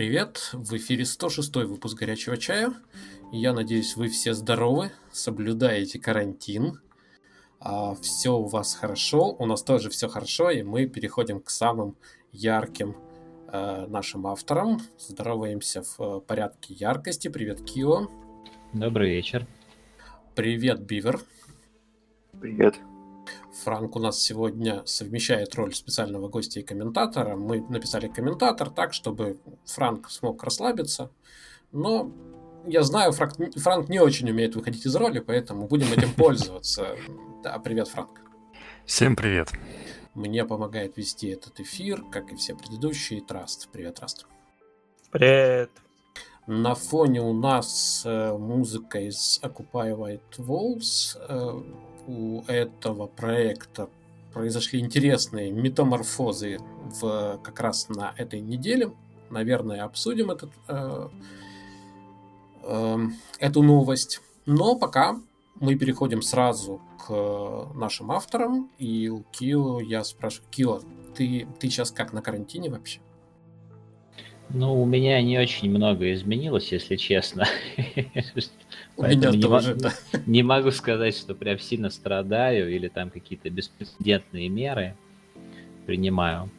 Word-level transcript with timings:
Привет! 0.00 0.48
В 0.54 0.72
эфире 0.78 1.04
106 1.04 1.54
выпуск 1.56 1.98
«Горячего 1.98 2.38
чая». 2.38 2.72
Я 3.32 3.52
надеюсь, 3.52 3.96
вы 3.96 4.08
все 4.08 4.32
здоровы, 4.32 4.92
соблюдаете 5.12 5.98
карантин. 5.98 6.80
А 7.58 7.94
все 7.96 8.30
у 8.30 8.46
вас 8.46 8.74
хорошо, 8.74 9.36
у 9.38 9.44
нас 9.44 9.62
тоже 9.62 9.90
все 9.90 10.08
хорошо, 10.08 10.48
и 10.48 10.62
мы 10.62 10.86
переходим 10.86 11.38
к 11.38 11.50
самым 11.50 11.96
ярким 12.32 12.96
э, 13.52 13.86
нашим 13.88 14.26
авторам. 14.26 14.80
Здороваемся 14.98 15.82
в 15.82 16.00
э, 16.00 16.20
порядке 16.22 16.72
яркости. 16.72 17.28
Привет, 17.28 17.60
Кио. 17.60 18.08
Добрый 18.72 19.10
вечер. 19.10 19.46
Привет, 20.34 20.80
Бивер. 20.80 21.20
Привет. 22.40 22.80
Франк 23.62 23.96
у 23.96 23.98
нас 23.98 24.18
сегодня 24.18 24.82
совмещает 24.86 25.54
роль 25.54 25.74
специального 25.74 26.28
гостя 26.28 26.60
и 26.60 26.62
комментатора. 26.62 27.36
Мы 27.36 27.60
написали 27.68 28.08
комментатор 28.08 28.70
так, 28.70 28.94
чтобы 28.94 29.38
Франк 29.66 30.10
смог 30.10 30.42
расслабиться. 30.42 31.10
Но 31.70 32.10
я 32.66 32.82
знаю, 32.82 33.12
Франк, 33.12 33.34
Франк 33.56 33.88
не 33.88 34.00
очень 34.00 34.30
умеет 34.30 34.56
выходить 34.56 34.86
из 34.86 34.96
роли, 34.96 35.20
поэтому 35.20 35.68
будем 35.68 35.92
этим 35.92 36.12
пользоваться. 36.12 36.96
Да, 37.42 37.58
привет, 37.58 37.88
Франк. 37.88 38.20
Всем 38.84 39.16
привет. 39.16 39.52
Мне 40.12 40.44
помогает 40.44 40.98
вести 40.98 41.28
этот 41.28 41.58
эфир, 41.58 42.04
как 42.12 42.30
и 42.32 42.36
все 42.36 42.54
предыдущие, 42.54 43.22
Траст. 43.22 43.70
Привет, 43.72 43.94
Траст. 43.94 44.26
Привет. 45.10 45.70
На 46.46 46.74
фоне 46.74 47.22
у 47.22 47.32
нас 47.32 48.02
э, 48.04 48.36
музыка 48.36 49.00
из 49.00 49.40
Occupy 49.42 49.96
White 49.96 50.36
Walls. 50.36 51.16
У 52.06 52.42
этого 52.46 53.06
проекта 53.06 53.88
произошли 54.32 54.80
интересные 54.80 55.50
метаморфозы 55.50 56.58
в, 57.00 57.40
как 57.42 57.60
раз 57.60 57.88
на 57.88 58.14
этой 58.16 58.40
неделе. 58.40 58.92
Наверное, 59.30 59.84
обсудим 59.84 60.30
этот, 60.30 60.50
э, 60.68 61.08
э, 62.62 62.98
эту 63.38 63.62
новость. 63.62 64.20
Но 64.46 64.76
пока 64.76 65.16
мы 65.60 65.76
переходим 65.76 66.22
сразу 66.22 66.80
к 67.06 67.68
нашим 67.74 68.10
авторам. 68.10 68.70
И 68.78 69.08
у 69.08 69.22
Кио 69.30 69.80
я 69.80 70.02
спрашиваю, 70.04 70.50
Кио, 70.50 70.80
ты, 71.14 71.46
ты 71.58 71.68
сейчас 71.68 71.90
как 71.90 72.12
на 72.12 72.22
карантине 72.22 72.70
вообще? 72.70 73.00
Ну, 74.48 74.82
у 74.82 74.84
меня 74.84 75.22
не 75.22 75.38
очень 75.38 75.70
много 75.70 76.12
изменилось, 76.12 76.72
если 76.72 76.96
честно. 76.96 77.46
У 79.00 79.02
меня 79.04 79.30
не 79.30 79.40
тоже, 79.40 79.70
могу, 79.70 79.80
да. 79.80 79.92
Не 80.26 80.42
могу 80.42 80.70
сказать, 80.70 81.16
что 81.16 81.34
прям 81.34 81.58
сильно 81.58 81.90
страдаю 81.90 82.74
или 82.74 82.88
там 82.88 83.10
какие-то 83.10 83.48
беспрецедентные 83.50 84.48
меры 84.48 84.96
принимаю. 85.86 86.50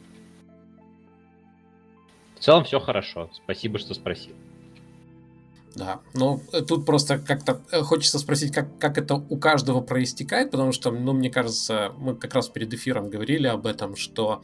В 2.36 2.40
целом 2.40 2.64
все 2.64 2.80
хорошо. 2.80 3.30
Спасибо, 3.32 3.78
что 3.78 3.94
спросил. 3.94 4.34
Да, 5.74 6.00
ну 6.12 6.42
тут 6.68 6.84
просто 6.84 7.18
как-то 7.18 7.62
э, 7.70 7.80
хочется 7.80 8.18
спросить, 8.18 8.52
как, 8.52 8.78
как 8.78 8.98
это 8.98 9.14
у 9.14 9.38
каждого 9.38 9.80
проистекает, 9.80 10.50
потому 10.50 10.72
что, 10.72 10.90
ну, 10.90 11.14
мне 11.14 11.30
кажется, 11.30 11.92
мы 11.96 12.14
как 12.14 12.34
раз 12.34 12.48
перед 12.48 12.74
эфиром 12.74 13.08
говорили 13.08 13.46
об 13.46 13.66
этом, 13.66 13.96
что, 13.96 14.42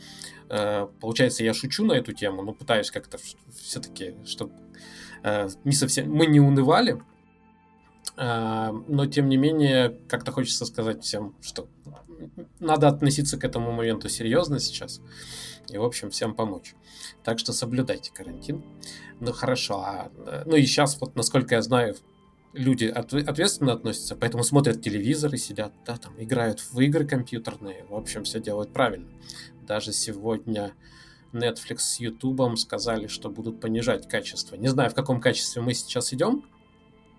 э, 0.48 0.86
получается, 1.00 1.44
я 1.44 1.52
шучу 1.52 1.84
на 1.84 1.92
эту 1.92 2.12
тему, 2.12 2.42
но 2.42 2.52
пытаюсь 2.52 2.90
как-то 2.90 3.18
все-таки, 3.60 4.14
чтобы 4.24 4.52
э, 5.22 5.50
не 5.64 5.72
совсем, 5.72 6.10
мы 6.10 6.26
не 6.26 6.40
унывали, 6.40 6.98
но 8.20 9.06
тем 9.06 9.28
не 9.28 9.36
менее, 9.36 9.96
как-то 10.08 10.32
хочется 10.32 10.66
сказать 10.66 11.04
всем, 11.04 11.36
что 11.40 11.68
надо 12.58 12.88
относиться 12.88 13.38
к 13.38 13.44
этому 13.44 13.70
моменту 13.70 14.08
серьезно 14.08 14.58
сейчас 14.58 15.00
и, 15.70 15.76
в 15.76 15.84
общем, 15.84 16.10
всем 16.10 16.34
помочь. 16.34 16.74
Так 17.22 17.38
что 17.38 17.52
соблюдайте 17.52 18.10
карантин. 18.12 18.62
Ну, 19.20 19.32
хорошо. 19.32 19.82
А, 19.84 20.10
э, 20.26 20.42
ну 20.46 20.56
и 20.56 20.64
сейчас, 20.64 21.00
вот, 21.00 21.14
насколько 21.16 21.54
я 21.54 21.62
знаю, 21.62 21.96
люди 22.52 22.86
от, 22.86 23.12
ответственно 23.12 23.72
относятся, 23.72 24.16
поэтому 24.16 24.42
смотрят 24.42 24.82
телевизор 24.82 25.34
и 25.34 25.38
сидят, 25.38 25.72
да, 25.86 25.96
там, 25.96 26.14
играют 26.18 26.60
в 26.60 26.80
игры 26.80 27.06
компьютерные. 27.06 27.84
В 27.88 27.94
общем, 27.94 28.24
все 28.24 28.40
делают 28.40 28.72
правильно. 28.72 29.08
Даже 29.62 29.92
сегодня 29.92 30.72
Netflix 31.32 31.78
с 31.78 32.00
YouTube 32.00 32.58
сказали, 32.58 33.06
что 33.06 33.28
будут 33.28 33.60
понижать 33.60 34.08
качество. 34.08 34.56
Не 34.56 34.68
знаю, 34.68 34.90
в 34.90 34.94
каком 34.94 35.20
качестве 35.20 35.60
мы 35.60 35.74
сейчас 35.74 36.12
идем, 36.14 36.44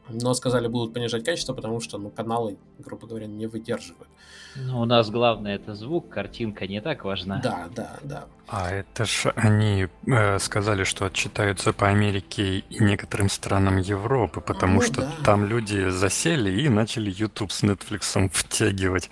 но 0.09 0.33
сказали, 0.33 0.67
будут 0.67 0.93
понижать 0.93 1.23
качество, 1.23 1.53
потому 1.53 1.79
что, 1.79 1.97
ну, 1.97 2.09
каналы, 2.09 2.57
грубо 2.79 3.07
говоря, 3.07 3.27
не 3.27 3.47
выдерживают. 3.47 4.09
Ну, 4.55 4.81
у 4.81 4.85
нас 4.85 5.09
главное 5.09 5.55
это 5.55 5.75
звук, 5.75 6.09
картинка 6.09 6.67
не 6.67 6.81
так 6.81 7.03
важна. 7.03 7.39
Да, 7.43 7.67
да, 7.75 7.97
да. 8.03 8.25
А 8.47 8.71
это 8.71 9.05
ж 9.05 9.31
они 9.35 9.87
э, 10.07 10.39
сказали, 10.39 10.83
что 10.83 11.05
отчитаются 11.05 11.71
по 11.71 11.87
Америке 11.87 12.59
и 12.59 12.83
некоторым 12.83 13.29
странам 13.29 13.77
Европы, 13.77 14.41
потому 14.41 14.75
Ну 14.75 14.81
что 14.81 15.01
да. 15.01 15.11
там 15.23 15.45
люди 15.45 15.89
засели 15.89 16.61
и 16.61 16.67
начали 16.69 17.11
YouTube 17.11 17.51
с 17.51 17.63
Netflix 17.63 18.29
втягивать 18.29 19.09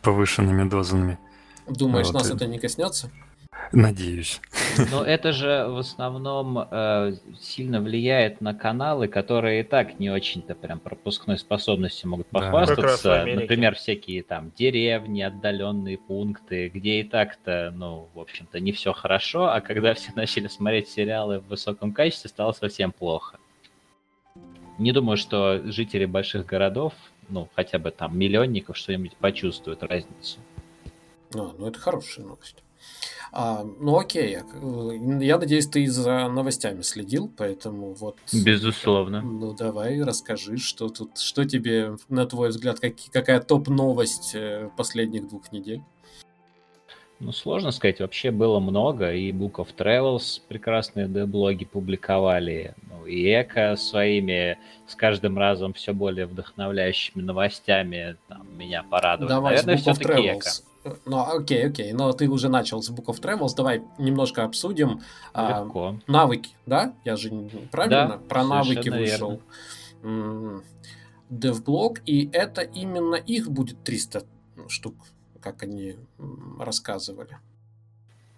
повышенными 0.00 0.68
дозами. 0.68 1.18
Думаешь, 1.68 2.06
Вот 2.06 2.14
нас 2.14 2.30
это 2.30 2.46
не 2.46 2.58
коснется? 2.58 3.10
Надеюсь. 3.70 4.40
Но 4.90 5.04
это 5.04 5.32
же 5.32 5.66
в 5.68 5.78
основном 5.78 6.58
э, 6.58 7.14
сильно 7.40 7.80
влияет 7.80 8.40
на 8.40 8.54
каналы, 8.54 9.08
которые 9.08 9.60
и 9.60 9.62
так 9.62 9.98
не 9.98 10.10
очень-то 10.10 10.54
прям 10.54 10.80
пропускной 10.80 11.38
способностью 11.38 12.10
могут 12.10 12.26
Да. 12.32 12.40
Похвастаться. 12.40 13.22
Америке. 13.22 13.40
Например, 13.42 13.74
всякие 13.74 14.22
там 14.22 14.52
деревни, 14.56 15.22
отдаленные 15.22 15.98
пункты, 15.98 16.68
где 16.68 17.00
и 17.00 17.04
так-то, 17.04 17.72
ну, 17.74 18.08
в 18.14 18.20
общем-то, 18.20 18.60
не 18.60 18.72
все 18.72 18.92
хорошо, 18.92 19.52
а 19.52 19.60
когда 19.60 19.94
все 19.94 20.12
начали 20.16 20.48
смотреть 20.48 20.88
сериалы 20.88 21.38
в 21.40 21.48
высоком 21.48 21.92
качестве, 21.92 22.28
стало 22.28 22.52
совсем 22.52 22.92
плохо. 22.92 23.38
Не 24.78 24.92
думаю, 24.92 25.16
что 25.16 25.60
жители 25.64 26.06
больших 26.06 26.46
городов, 26.46 26.94
ну, 27.28 27.48
хотя 27.54 27.78
бы 27.78 27.90
там 27.90 28.18
миллионников, 28.18 28.76
что-нибудь 28.76 29.16
почувствуют 29.16 29.82
разницу. 29.82 30.38
А, 31.34 31.52
ну 31.58 31.68
это 31.68 31.78
хорошая 31.78 32.26
новость. 32.26 32.62
А, 33.32 33.64
ну 33.80 33.98
окей, 33.98 34.32
я, 34.32 34.40
э, 34.40 35.24
я 35.24 35.38
надеюсь, 35.38 35.66
ты 35.66 35.86
за 35.90 36.28
новостями 36.28 36.82
следил, 36.82 37.32
поэтому 37.34 37.94
вот. 37.94 38.18
Безусловно. 38.32 39.22
Ну 39.22 39.54
давай, 39.54 40.02
расскажи, 40.02 40.58
что 40.58 40.88
тут, 40.88 41.18
что 41.18 41.44
тебе, 41.44 41.96
на 42.10 42.26
твой 42.26 42.50
взгляд, 42.50 42.78
какие- 42.78 43.10
какая 43.10 43.40
топ-новость 43.40 44.32
э, 44.34 44.68
последних 44.76 45.28
двух 45.28 45.50
недель? 45.50 45.80
Ну, 47.20 47.30
сложно 47.30 47.70
сказать, 47.70 48.00
вообще 48.00 48.32
было 48.32 48.58
много, 48.58 49.12
и 49.12 49.30
Book 49.30 49.52
of 49.52 49.68
Travels 49.76 50.40
прекрасные 50.48 51.06
блоги 51.06 51.64
публиковали, 51.64 52.74
ну, 52.90 53.06
и 53.06 53.32
Эко 53.32 53.76
своими 53.76 54.58
с 54.88 54.96
каждым 54.96 55.38
разом 55.38 55.72
все 55.72 55.94
более 55.94 56.26
вдохновляющими 56.26 57.22
новостями 57.22 58.16
там, 58.28 58.44
меня 58.58 58.82
порадовали. 58.82 59.28
Давай 59.28 59.54
Наверное, 59.54 59.76
все-таки 59.76 60.26
Эко. 60.26 60.50
Ну, 61.06 61.20
окей, 61.36 61.66
окей, 61.68 61.92
но 61.92 62.12
ты 62.12 62.28
уже 62.28 62.48
начал 62.48 62.82
с 62.82 62.90
Book 62.90 63.06
of 63.06 63.20
Travels, 63.20 63.54
давай 63.56 63.82
немножко 63.98 64.44
обсудим 64.44 65.00
а, 65.32 65.62
Легко. 65.64 65.96
навыки, 66.06 66.50
да? 66.66 66.92
Я 67.04 67.16
же 67.16 67.30
не- 67.30 67.48
правильно 67.70 68.08
Да, 68.08 68.18
про 68.28 68.44
навыки 68.44 68.88
вышел. 68.88 69.40
М, 70.02 70.62
Девблог, 71.30 72.00
и 72.04 72.28
это 72.32 72.60
именно 72.62 73.14
их 73.14 73.48
будет 73.50 73.82
300 73.84 74.24
штук, 74.68 74.94
как 75.40 75.62
они 75.62 75.96
рассказывали. 76.58 77.38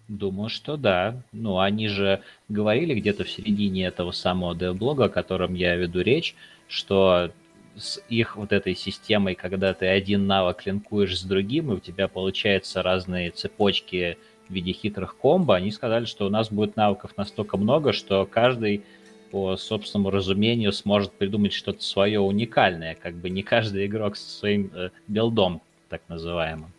Думаю, 0.07 0.49
что 0.49 0.77
да. 0.77 1.21
Ну, 1.31 1.57
они 1.59 1.87
же 1.87 2.21
говорили 2.47 2.93
где-то 2.93 3.23
в 3.23 3.29
середине 3.29 3.85
этого 3.87 4.11
самого 4.11 4.73
блога, 4.73 5.05
о 5.05 5.09
котором 5.09 5.55
я 5.55 5.75
веду 5.75 6.01
речь, 6.01 6.35
что 6.67 7.31
с 7.77 7.99
их 8.09 8.35
вот 8.35 8.51
этой 8.51 8.75
системой, 8.75 9.35
когда 9.35 9.73
ты 9.73 9.87
один 9.87 10.27
навык 10.27 10.65
линкуешь 10.65 11.19
с 11.19 11.23
другим, 11.23 11.71
и 11.71 11.75
у 11.75 11.79
тебя 11.79 12.07
получаются 12.07 12.81
разные 12.81 13.31
цепочки 13.31 14.17
в 14.47 14.53
виде 14.53 14.71
хитрых 14.71 15.17
комбо, 15.17 15.55
они 15.55 15.71
сказали, 15.71 16.05
что 16.05 16.27
у 16.27 16.29
нас 16.29 16.49
будет 16.49 16.75
навыков 16.75 17.11
настолько 17.17 17.57
много, 17.57 17.93
что 17.93 18.25
каждый 18.25 18.83
по 19.31 19.57
собственному 19.57 20.11
разумению 20.11 20.71
сможет 20.71 21.11
придумать 21.11 21.53
что-то 21.53 21.83
свое 21.83 22.19
уникальное, 22.19 22.95
как 22.95 23.15
бы 23.15 23.29
не 23.29 23.43
каждый 23.43 23.85
игрок 23.87 24.15
со 24.15 24.29
своим 24.29 24.71
э, 24.73 24.91
билдом, 25.07 25.61
так 25.89 26.01
называемым. 26.07 26.71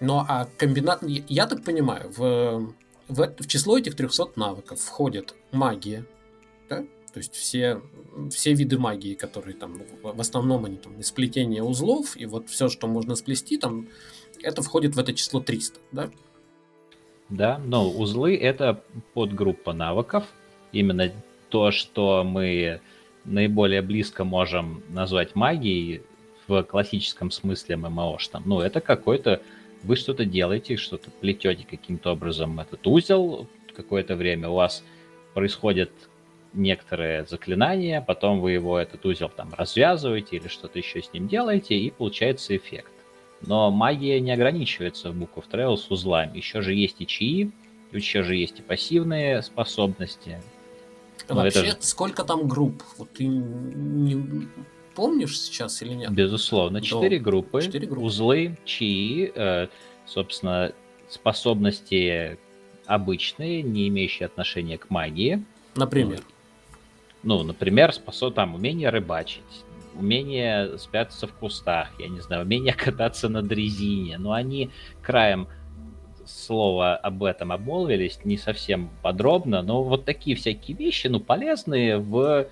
Ну, 0.00 0.24
а 0.26 0.48
комбинат... 0.56 1.02
я- 1.02 1.46
так 1.46 1.64
понимаю, 1.64 2.10
в, 2.16 2.72
в, 3.08 3.34
в 3.38 3.46
число 3.46 3.78
этих 3.78 3.94
300 3.94 4.32
навыков 4.36 4.80
входит 4.80 5.34
магия, 5.50 6.04
да? 6.68 6.78
То 7.12 7.18
есть 7.18 7.34
все, 7.34 7.82
все 8.30 8.52
виды 8.54 8.78
магии, 8.78 9.14
которые 9.14 9.54
там, 9.54 9.80
в 10.02 10.20
основном 10.20 10.64
они 10.64 10.76
там, 10.76 11.02
сплетение 11.02 11.62
узлов, 11.62 12.16
и 12.16 12.26
вот 12.26 12.48
все, 12.48 12.68
что 12.68 12.86
можно 12.86 13.14
сплести, 13.14 13.58
там, 13.58 13.88
это 14.42 14.62
входит 14.62 14.94
в 14.94 14.98
это 14.98 15.14
число 15.14 15.40
300, 15.40 15.80
да? 15.92 16.10
Да, 17.28 17.58
но 17.58 17.88
узлы 17.88 18.36
это 18.36 18.82
подгруппа 19.14 19.72
навыков, 19.72 20.24
именно 20.72 21.12
то, 21.48 21.70
что 21.70 22.24
мы 22.24 22.80
наиболее 23.24 23.82
близко 23.82 24.24
можем 24.24 24.82
назвать 24.90 25.34
магией 25.34 26.02
в 26.46 26.62
классическом 26.64 27.30
смысле 27.30 27.76
ММО, 27.76 28.18
там, 28.30 28.42
ну, 28.46 28.60
это 28.60 28.80
какой-то, 28.80 29.40
вы 29.82 29.96
что-то 29.96 30.24
делаете, 30.24 30.76
что-то 30.76 31.10
плетете 31.10 31.66
каким-то 31.68 32.12
образом. 32.12 32.60
Этот 32.60 32.86
узел, 32.86 33.48
какое-то 33.74 34.16
время 34.16 34.48
у 34.48 34.54
вас 34.54 34.84
происходит 35.34 35.90
некоторые 36.54 37.24
заклинания, 37.24 38.00
потом 38.00 38.40
вы 38.40 38.52
его, 38.52 38.78
этот 38.78 39.04
узел 39.04 39.30
там 39.34 39.52
развязываете 39.54 40.36
или 40.36 40.48
что-то 40.48 40.78
еще 40.78 41.02
с 41.02 41.12
ним 41.12 41.28
делаете, 41.28 41.74
и 41.74 41.90
получается 41.90 42.56
эффект. 42.56 42.92
Но 43.40 43.70
магия 43.70 44.20
не 44.20 44.32
ограничивается 44.32 45.10
в 45.10 45.16
Book 45.20 45.34
of 45.36 45.44
Trails 45.50 45.82
узлами. 45.88 46.36
Еще 46.36 46.62
же 46.62 46.74
есть 46.74 47.00
и 47.00 47.06
чаи, 47.06 47.50
еще 47.90 48.22
же 48.22 48.36
есть 48.36 48.60
и 48.60 48.62
пассивные 48.62 49.42
способности. 49.42 50.40
Но 51.28 51.36
Вообще, 51.36 51.66
это... 51.66 51.84
сколько 51.84 52.24
там 52.24 52.46
групп? 52.48 52.82
Вот 52.98 53.10
ты 53.12 53.24
не 53.26 54.48
помнишь 54.94 55.40
сейчас 55.40 55.82
или 55.82 55.94
нет? 55.94 56.10
Безусловно, 56.10 56.80
четыре 56.80 57.18
группы, 57.18 57.62
4 57.62 57.86
группы, 57.86 58.06
узлы, 58.06 58.58
чаи, 58.64 59.32
э, 59.34 59.68
собственно, 60.06 60.72
способности 61.08 62.38
обычные, 62.86 63.62
не 63.62 63.88
имеющие 63.88 64.26
отношения 64.26 64.78
к 64.78 64.90
магии. 64.90 65.44
Например? 65.76 66.20
Ну, 67.22 67.42
например, 67.42 67.92
способ, 67.92 68.34
там, 68.34 68.54
умение 68.54 68.88
рыбачить, 68.90 69.42
умение 69.94 70.78
спрятаться 70.78 71.26
в 71.26 71.32
кустах, 71.32 71.90
я 71.98 72.08
не 72.08 72.20
знаю, 72.20 72.42
умение 72.42 72.72
кататься 72.76 73.28
на 73.28 73.42
дрезине. 73.42 74.18
Но 74.18 74.32
они 74.32 74.70
краем 75.02 75.48
слова 76.26 76.96
об 76.96 77.24
этом 77.24 77.52
обмолвились, 77.52 78.20
не 78.24 78.38
совсем 78.38 78.90
подробно, 79.02 79.62
но 79.62 79.82
вот 79.82 80.04
такие 80.04 80.36
всякие 80.36 80.76
вещи, 80.76 81.08
ну, 81.08 81.20
полезные 81.20 81.98
в 81.98 82.48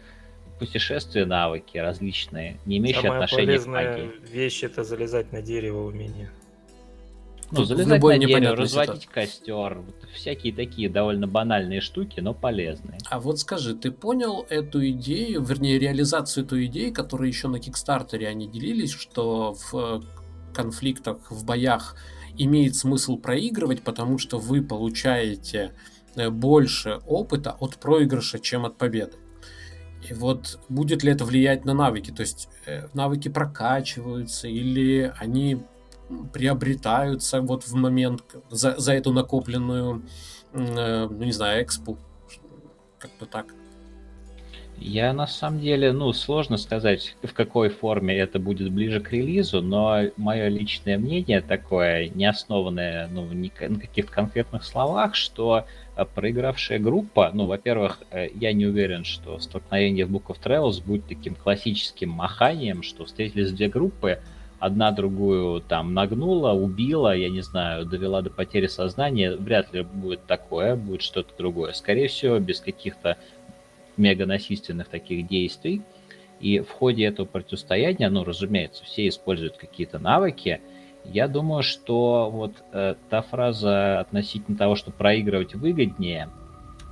путешествия, 0.58 1.24
навыки 1.24 1.78
различные, 1.78 2.58
не 2.66 2.78
имеющие 2.78 3.02
Самая 3.02 3.24
отношения 3.24 3.58
к 3.58 3.66
магии. 3.66 4.10
вещь 4.30 4.62
это 4.62 4.84
залезать 4.84 5.32
на 5.32 5.40
дерево 5.40 5.86
умение. 5.86 6.30
Ну, 7.52 7.64
залезать 7.64 8.00
на 8.02 8.18
дерево, 8.18 8.56
разводить 8.56 9.02
ситуации. 9.02 9.08
костер, 9.12 9.78
вот 9.80 10.08
всякие 10.14 10.52
такие 10.52 10.88
довольно 10.88 11.26
банальные 11.26 11.80
штуки, 11.80 12.20
но 12.20 12.32
полезные. 12.32 12.98
А 13.08 13.18
вот 13.18 13.40
скажи, 13.40 13.74
ты 13.74 13.90
понял 13.90 14.46
эту 14.48 14.88
идею, 14.90 15.42
вернее, 15.42 15.78
реализацию 15.78 16.44
этой 16.44 16.66
идеи, 16.66 16.90
которую 16.90 17.28
еще 17.28 17.48
на 17.48 17.58
Кикстартере 17.58 18.28
они 18.28 18.46
делились, 18.46 18.92
что 18.92 19.54
в 19.72 20.04
конфликтах, 20.54 21.30
в 21.30 21.44
боях 21.44 21.96
имеет 22.36 22.76
смысл 22.76 23.16
проигрывать, 23.16 23.82
потому 23.82 24.18
что 24.18 24.38
вы 24.38 24.62
получаете 24.62 25.72
э, 26.16 26.30
больше 26.30 27.00
опыта 27.06 27.56
от 27.58 27.76
проигрыша, 27.76 28.38
чем 28.38 28.64
от 28.64 28.76
победы. 28.76 29.16
И 30.08 30.14
вот 30.14 30.58
будет 30.68 31.02
ли 31.02 31.12
это 31.12 31.24
влиять 31.24 31.64
на 31.64 31.74
навыки? 31.74 32.10
То 32.10 32.22
есть 32.22 32.48
э, 32.66 32.88
навыки 32.94 33.28
прокачиваются 33.28 34.48
или 34.48 35.12
они 35.18 35.62
приобретаются 36.32 37.40
вот 37.40 37.64
в 37.64 37.74
момент 37.74 38.22
за, 38.50 38.78
за 38.78 38.94
эту 38.94 39.12
накопленную, 39.12 40.02
э, 40.52 41.06
ну 41.08 41.24
не 41.24 41.32
знаю, 41.32 41.62
экспу. 41.62 41.98
Как 42.98 43.10
бы 43.18 43.26
так. 43.26 43.46
Я 44.80 45.12
на 45.12 45.26
самом 45.26 45.60
деле, 45.60 45.92
ну, 45.92 46.10
сложно 46.14 46.56
сказать, 46.56 47.14
в 47.22 47.34
какой 47.34 47.68
форме 47.68 48.16
это 48.16 48.38
будет 48.38 48.72
ближе 48.72 49.00
к 49.00 49.12
релизу, 49.12 49.60
но 49.60 50.04
мое 50.16 50.48
личное 50.48 50.96
мнение 50.96 51.42
такое, 51.42 52.08
не 52.08 52.24
основанное 52.24 53.06
ну, 53.08 53.26
ни, 53.26 53.52
на 53.60 53.78
каких-то 53.78 54.10
конкретных 54.10 54.64
словах, 54.64 55.16
что 55.16 55.66
э, 55.96 56.04
проигравшая 56.06 56.78
группа, 56.78 57.30
ну, 57.34 57.44
во-первых, 57.44 58.00
э, 58.10 58.28
я 58.34 58.54
не 58.54 58.64
уверен, 58.64 59.04
что 59.04 59.38
столкновение 59.38 60.06
в 60.06 60.16
Book 60.16 60.28
of 60.28 60.38
Travels 60.42 60.82
будет 60.82 61.06
таким 61.06 61.34
классическим 61.34 62.08
маханием, 62.08 62.82
что 62.82 63.04
встретились 63.04 63.52
две 63.52 63.68
группы, 63.68 64.20
одна 64.60 64.92
другую 64.92 65.62
там 65.62 65.94
нагнула, 65.94 66.52
убила, 66.52 67.16
я 67.16 67.30
не 67.30 67.40
знаю, 67.40 67.86
довела 67.86 68.22
до 68.22 68.30
потери 68.30 68.66
сознания, 68.66 69.34
вряд 69.34 69.72
ли 69.72 69.82
будет 69.82 70.24
такое, 70.26 70.76
будет 70.76 71.02
что-то 71.02 71.32
другое. 71.36 71.72
Скорее 71.72 72.08
всего, 72.08 72.38
без 72.38 72.60
каких-то 72.60 73.16
мега 73.96 74.26
насильственных 74.26 74.88
таких 74.88 75.26
действий. 75.26 75.82
И 76.40 76.60
в 76.60 76.70
ходе 76.70 77.04
этого 77.04 77.26
противостояния, 77.26 78.08
ну, 78.08 78.22
разумеется, 78.24 78.84
все 78.84 79.08
используют 79.08 79.56
какие-то 79.56 79.98
навыки. 79.98 80.60
Я 81.04 81.28
думаю, 81.28 81.62
что 81.62 82.30
вот 82.30 82.52
э, 82.72 82.94
та 83.08 83.22
фраза 83.22 84.00
относительно 84.00 84.56
того, 84.56 84.74
что 84.74 84.90
проигрывать 84.90 85.54
выгоднее, 85.54 86.28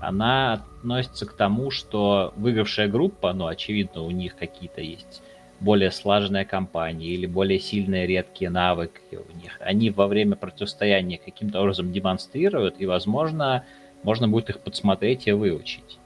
она 0.01 0.55
относится 0.55 1.27
к 1.27 1.35
тому, 1.35 1.71
что 1.71 2.33
выигравшая 2.37 2.89
группа, 2.89 3.33
ну, 3.33 3.47
очевидно, 3.47 4.03
у 4.03 4.11
них 4.11 4.37
какие-то 4.37 4.81
есть 4.81 5.23
более 5.61 5.91
сложная 5.91 6.45
компания 6.45 7.09
или 7.09 7.27
более 7.27 7.59
сильные 7.59 8.07
редкие 8.07 8.51
навыки 8.51 9.01
у 9.13 9.37
них, 9.39 9.59
они 9.61 9.91
во 9.91 10.07
время 10.07 10.37
противостояния 10.37 11.19
каким-то 11.19 11.61
образом 11.61 11.93
демонстрируют, 11.93 12.77
и, 12.79 12.87
возможно, 12.87 13.65
можно 14.03 14.29
будет 14.29 14.51
их 14.51 14.61
подсмотреть 14.61 15.27
и 15.27 15.33
выучить. 15.33 15.99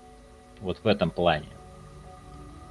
Вот 0.61 0.79
в 0.83 0.87
этом 0.87 1.11
плане. 1.11 1.49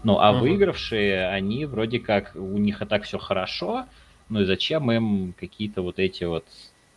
Ну, 0.04 0.18
а 0.18 0.32
угу. 0.32 0.40
выигравшие, 0.40 1.28
они 1.28 1.66
вроде 1.66 2.00
как, 2.00 2.32
у 2.36 2.58
них 2.58 2.82
и 2.82 2.86
так 2.86 3.04
все 3.04 3.20
хорошо, 3.20 3.86
ну 4.30 4.42
и 4.42 4.46
зачем 4.46 4.92
им 4.92 5.34
какие-то 5.38 5.82
вот 5.84 6.00
эти 6.00 6.24
вот 6.24 6.46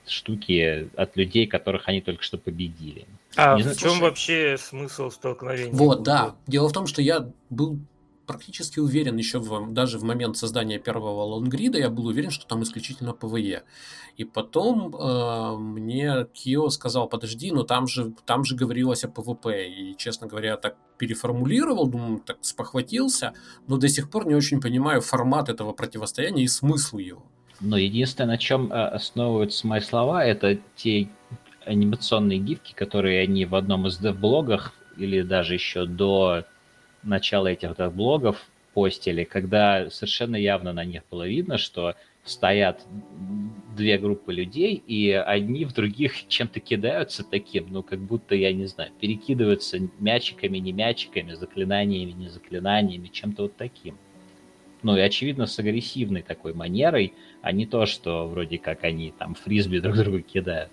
штуки 0.06 0.88
от 0.96 1.16
людей, 1.16 1.46
которых 1.46 1.88
они 1.88 2.00
только 2.00 2.22
что 2.22 2.38
победили. 2.38 3.06
А 3.36 3.56
не 3.56 3.62
в 3.62 3.64
знаю, 3.64 3.78
чем 3.78 3.90
слушай... 3.90 4.02
вообще 4.02 4.56
смысл 4.58 5.10
столкновения? 5.10 5.72
Вот, 5.72 6.02
да. 6.02 6.34
Дело 6.46 6.68
в 6.68 6.72
том, 6.72 6.86
что 6.86 7.02
я 7.02 7.26
был 7.50 7.78
практически 8.26 8.80
уверен 8.80 9.16
еще 9.16 9.38
в, 9.38 9.72
даже 9.72 9.98
в 9.98 10.04
момент 10.04 10.36
создания 10.36 10.78
первого 10.78 11.22
лонгрида, 11.22 11.78
я 11.78 11.90
был 11.90 12.06
уверен, 12.06 12.30
что 12.30 12.46
там 12.46 12.62
исключительно 12.62 13.12
PvE. 13.12 13.64
И 14.16 14.24
потом 14.24 14.94
э, 14.94 15.56
мне 15.56 16.26
Кио 16.32 16.68
сказал, 16.70 17.08
подожди, 17.08 17.50
но 17.50 17.64
там 17.64 17.86
же, 17.86 18.12
там 18.24 18.44
же 18.44 18.56
говорилось 18.56 19.04
о 19.04 19.08
PvP. 19.08 19.68
И, 19.68 19.96
честно 19.96 20.26
говоря, 20.26 20.50
я 20.50 20.56
так 20.56 20.76
переформулировал, 20.98 21.86
думаю, 21.86 22.20
так 22.20 22.38
спохватился, 22.40 23.32
но 23.66 23.76
до 23.76 23.88
сих 23.88 24.10
пор 24.10 24.26
не 24.26 24.34
очень 24.34 24.60
понимаю 24.60 25.00
формат 25.00 25.48
этого 25.48 25.72
противостояния 25.72 26.44
и 26.44 26.48
смысл 26.48 26.98
его. 26.98 27.24
Но 27.60 27.76
единственное, 27.76 28.32
на 28.32 28.38
чем 28.38 28.72
э, 28.72 28.74
основываются 28.74 29.66
мои 29.66 29.80
слова, 29.80 30.24
это 30.24 30.58
те 30.76 31.08
анимационные 31.64 32.38
гифки, 32.38 32.74
которые 32.74 33.22
они 33.22 33.46
в 33.46 33.54
одном 33.54 33.86
из 33.86 33.98
дев-блогах 33.98 34.74
или 34.96 35.22
даже 35.22 35.54
еще 35.54 35.86
до 35.86 36.44
начала 37.04 37.48
этих 37.48 37.76
да, 37.76 37.90
блогов 37.90 38.44
постили, 38.74 39.24
когда 39.24 39.88
совершенно 39.90 40.36
явно 40.36 40.72
на 40.72 40.84
них 40.84 41.02
было 41.10 41.26
видно, 41.26 41.58
что 41.58 41.94
стоят 42.24 42.84
две 43.76 43.98
группы 43.98 44.32
людей, 44.32 44.82
и 44.86 45.10
одни 45.10 45.64
в 45.64 45.72
других 45.72 46.26
чем-то 46.28 46.60
кидаются 46.60 47.24
таким, 47.24 47.66
ну, 47.70 47.82
как 47.82 48.00
будто, 48.00 48.34
я 48.34 48.52
не 48.52 48.66
знаю, 48.66 48.90
перекидываются 49.00 49.78
мячиками, 49.98 50.58
не 50.58 50.72
мячиками, 50.72 51.34
заклинаниями, 51.34 52.12
не 52.12 52.28
заклинаниями, 52.28 53.08
чем-то 53.08 53.42
вот 53.44 53.56
таким. 53.56 53.96
Ну, 54.82 54.96
и, 54.96 55.00
очевидно, 55.00 55.46
с 55.46 55.58
агрессивной 55.58 56.22
такой 56.22 56.52
манерой, 56.52 57.14
а 57.40 57.52
не 57.52 57.64
то, 57.64 57.86
что 57.86 58.26
вроде 58.26 58.58
как 58.58 58.84
они 58.84 59.14
там 59.18 59.34
фрисби 59.34 59.78
друг 59.78 59.96
другу 59.96 60.20
кидают. 60.20 60.70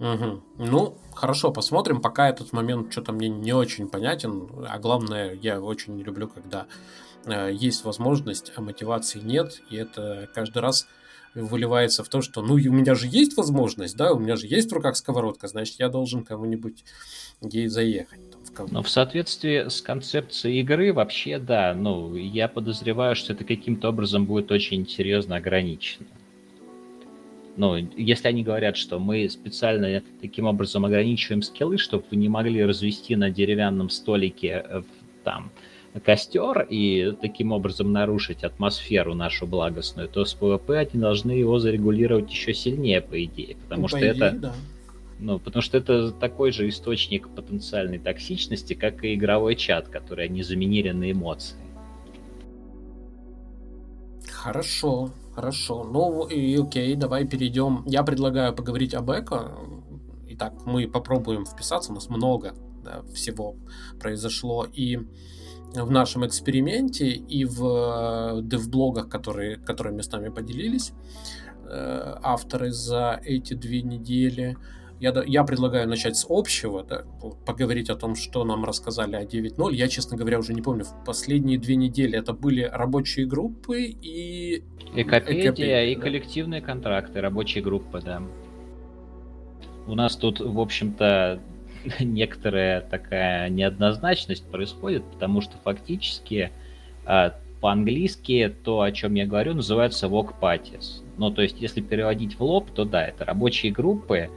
Угу. 0.00 0.40
Ну, 0.58 0.96
хорошо, 1.14 1.52
посмотрим. 1.52 2.00
Пока 2.00 2.28
этот 2.28 2.52
момент 2.52 2.90
что-то 2.90 3.12
мне 3.12 3.28
не 3.28 3.52
очень 3.52 3.88
понятен. 3.88 4.48
А 4.68 4.78
главное, 4.78 5.34
я 5.34 5.60
очень 5.60 5.94
не 5.94 6.02
люблю, 6.02 6.26
когда 6.26 6.66
э, 7.26 7.50
есть 7.52 7.84
возможность, 7.84 8.52
а 8.56 8.62
мотивации 8.62 9.20
нет. 9.20 9.60
И 9.70 9.76
это 9.76 10.28
каждый 10.34 10.58
раз 10.58 10.86
выливается 11.34 12.02
в 12.02 12.08
то, 12.08 12.22
что 12.22 12.42
ну 12.42 12.54
у 12.54 12.72
меня 12.72 12.94
же 12.94 13.06
есть 13.06 13.36
возможность, 13.36 13.96
да, 13.96 14.12
у 14.12 14.18
меня 14.18 14.36
же 14.36 14.46
есть 14.46 14.70
в 14.70 14.74
руках 14.74 14.96
сковородка, 14.96 15.46
значит, 15.46 15.76
я 15.78 15.88
должен 15.88 16.24
кому-нибудь 16.24 16.84
ей 17.40 17.68
заехать. 17.68 18.18
Там, 18.56 18.66
в 18.66 18.72
Но 18.72 18.82
в 18.82 18.88
соответствии 18.88 19.68
с 19.68 19.80
концепцией 19.80 20.60
игры, 20.60 20.92
вообще, 20.92 21.38
да, 21.38 21.72
ну, 21.74 22.14
я 22.16 22.48
подозреваю, 22.48 23.14
что 23.14 23.32
это 23.32 23.44
каким-то 23.44 23.90
образом 23.90 24.26
будет 24.26 24.50
очень 24.50 24.88
серьезно 24.88 25.36
ограничено. 25.36 26.06
Ну, 27.60 27.76
если 27.76 28.28
они 28.28 28.42
говорят, 28.42 28.78
что 28.78 28.98
мы 28.98 29.28
специально 29.28 30.02
таким 30.22 30.46
образом 30.46 30.86
ограничиваем 30.86 31.42
скиллы, 31.42 31.76
чтобы 31.76 32.04
вы 32.10 32.16
не 32.16 32.30
могли 32.30 32.64
развести 32.64 33.16
на 33.16 33.28
деревянном 33.30 33.90
столике 33.90 34.64
э, 34.66 34.82
там 35.24 35.52
костер 36.02 36.66
и 36.70 37.12
таким 37.20 37.52
образом 37.52 37.92
нарушить 37.92 38.44
атмосферу 38.44 39.14
нашу 39.14 39.46
благостную, 39.46 40.08
то 40.08 40.24
с 40.24 40.34
PvP 40.34 40.74
они 40.74 41.02
должны 41.02 41.32
его 41.32 41.58
зарегулировать 41.58 42.30
еще 42.30 42.54
сильнее, 42.54 43.02
по 43.02 43.22
идее. 43.22 43.58
Потому 43.64 43.82
ну, 43.82 43.88
что 43.88 43.98
идее, 43.98 44.10
это... 44.12 44.30
Да. 44.30 44.54
Ну, 45.18 45.38
потому 45.38 45.60
что 45.60 45.76
это 45.76 46.12
такой 46.12 46.52
же 46.52 46.66
источник 46.66 47.28
потенциальной 47.28 47.98
токсичности, 47.98 48.72
как 48.72 49.04
и 49.04 49.12
игровой 49.12 49.54
чат, 49.54 49.88
который 49.88 50.24
они 50.24 50.42
заменили 50.42 50.92
на 50.92 51.12
эмоции. 51.12 51.58
Хорошо, 54.30 55.10
хорошо. 55.40 55.84
Ну 55.84 56.26
и 56.26 56.56
окей, 56.56 56.94
давай 56.96 57.24
перейдем. 57.24 57.82
Я 57.86 58.02
предлагаю 58.02 58.54
поговорить 58.54 58.94
об 58.94 59.10
эко. 59.10 59.52
Итак, 60.28 60.52
мы 60.66 60.86
попробуем 60.86 61.44
вписаться, 61.46 61.92
у 61.92 61.94
нас 61.94 62.10
много 62.10 62.54
да, 62.84 63.02
всего 63.14 63.56
произошло. 63.98 64.66
И 64.78 64.98
в 65.74 65.90
нашем 65.90 66.26
эксперименте, 66.26 67.08
и 67.08 67.44
в 67.44 67.64
э, 67.64 68.42
девблогах, 68.42 69.08
которые, 69.08 69.56
которыми 69.56 70.02
с 70.02 70.12
нами 70.12 70.28
поделились 70.28 70.92
э, 71.64 72.18
авторы 72.22 72.70
за 72.70 73.20
эти 73.24 73.54
две 73.54 73.82
недели. 73.82 74.56
Я, 75.00 75.14
я 75.26 75.44
предлагаю 75.44 75.88
начать 75.88 76.16
с 76.16 76.26
общего, 76.28 76.84
да, 76.84 77.04
поговорить 77.46 77.88
о 77.88 77.96
том, 77.96 78.14
что 78.14 78.44
нам 78.44 78.66
рассказали 78.66 79.16
о 79.16 79.24
9.0. 79.24 79.74
Я, 79.74 79.88
честно 79.88 80.18
говоря, 80.18 80.38
уже 80.38 80.52
не 80.52 80.60
помню, 80.60 80.84
в 80.84 81.04
последние 81.06 81.58
две 81.58 81.76
недели 81.76 82.18
это 82.18 82.34
были 82.34 82.62
рабочие 82.62 83.24
группы 83.24 83.80
и... 83.80 84.62
Экопедия, 84.94 85.48
Экопедия 85.48 85.84
и 85.84 85.96
да? 85.96 86.02
коллективные 86.02 86.60
контракты, 86.60 87.22
рабочие 87.22 87.64
группы, 87.64 88.02
да. 88.04 88.22
У 89.86 89.94
нас 89.94 90.16
тут, 90.16 90.40
в 90.40 90.60
общем-то, 90.60 91.40
некоторая 92.00 92.82
такая 92.82 93.48
неоднозначность 93.48 94.44
происходит, 94.50 95.02
потому 95.04 95.40
что 95.40 95.56
фактически 95.64 96.52
а, 97.06 97.34
по-английски 97.62 98.54
то, 98.64 98.82
о 98.82 98.92
чем 98.92 99.14
я 99.14 99.26
говорю, 99.26 99.54
называется 99.54 100.08
work 100.08 100.34
parties. 100.40 101.02
Ну, 101.16 101.30
то 101.30 101.40
есть, 101.40 101.58
если 101.58 101.80
переводить 101.80 102.38
в 102.38 102.42
лоб, 102.42 102.70
то 102.70 102.84
да, 102.84 103.06
это 103.06 103.24
рабочие 103.24 103.72
группы, 103.72 104.28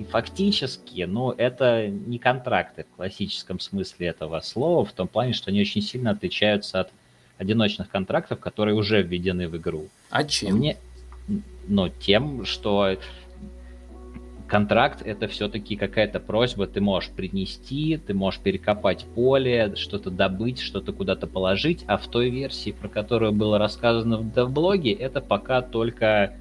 и 0.00 0.04
фактически, 0.04 1.02
ну, 1.02 1.30
это 1.30 1.86
не 1.88 2.18
контракты 2.18 2.86
в 2.90 2.96
классическом 2.96 3.60
смысле 3.60 4.06
этого 4.06 4.40
слова, 4.40 4.86
в 4.86 4.92
том 4.92 5.06
плане, 5.06 5.34
что 5.34 5.50
они 5.50 5.60
очень 5.60 5.82
сильно 5.82 6.12
отличаются 6.12 6.80
от 6.80 6.90
одиночных 7.36 7.90
контрактов, 7.90 8.40
которые 8.40 8.74
уже 8.74 9.02
введены 9.02 9.46
в 9.46 9.58
игру. 9.58 9.88
А 10.08 10.24
чем? 10.24 10.56
Мне, 10.56 10.78
ну, 11.68 11.90
тем, 11.90 12.46
что 12.46 12.96
контракт 14.48 15.02
это 15.02 15.28
все-таки 15.28 15.76
какая-то 15.76 16.18
просьба, 16.18 16.66
ты 16.66 16.80
можешь 16.80 17.10
принести, 17.10 17.98
ты 17.98 18.14
можешь 18.14 18.40
перекопать 18.40 19.04
поле, 19.14 19.74
что-то 19.76 20.10
добыть, 20.10 20.60
что-то 20.60 20.94
куда-то 20.94 21.26
положить, 21.26 21.84
а 21.88 21.98
в 21.98 22.06
той 22.06 22.30
версии, 22.30 22.70
про 22.70 22.88
которую 22.88 23.32
было 23.32 23.58
рассказано 23.58 24.16
в 24.16 24.32
девблоге, 24.32 24.92
это 24.92 25.20
пока 25.20 25.60
только 25.60 26.32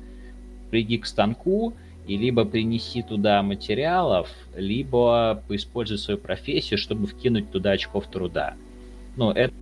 приди 0.71 0.97
к 0.97 1.05
станку, 1.05 1.73
и 2.09 2.17
либо 2.17 2.43
принеси 2.43 3.03
туда 3.03 3.43
материалов, 3.43 4.29
либо 4.55 5.43
поиспользуй 5.47 5.99
свою 5.99 6.17
профессию, 6.17 6.79
чтобы 6.79 7.05
вкинуть 7.05 7.51
туда 7.51 7.69
очков 7.69 8.07
труда. 8.07 8.55
Ну, 9.15 9.29
это, 9.29 9.53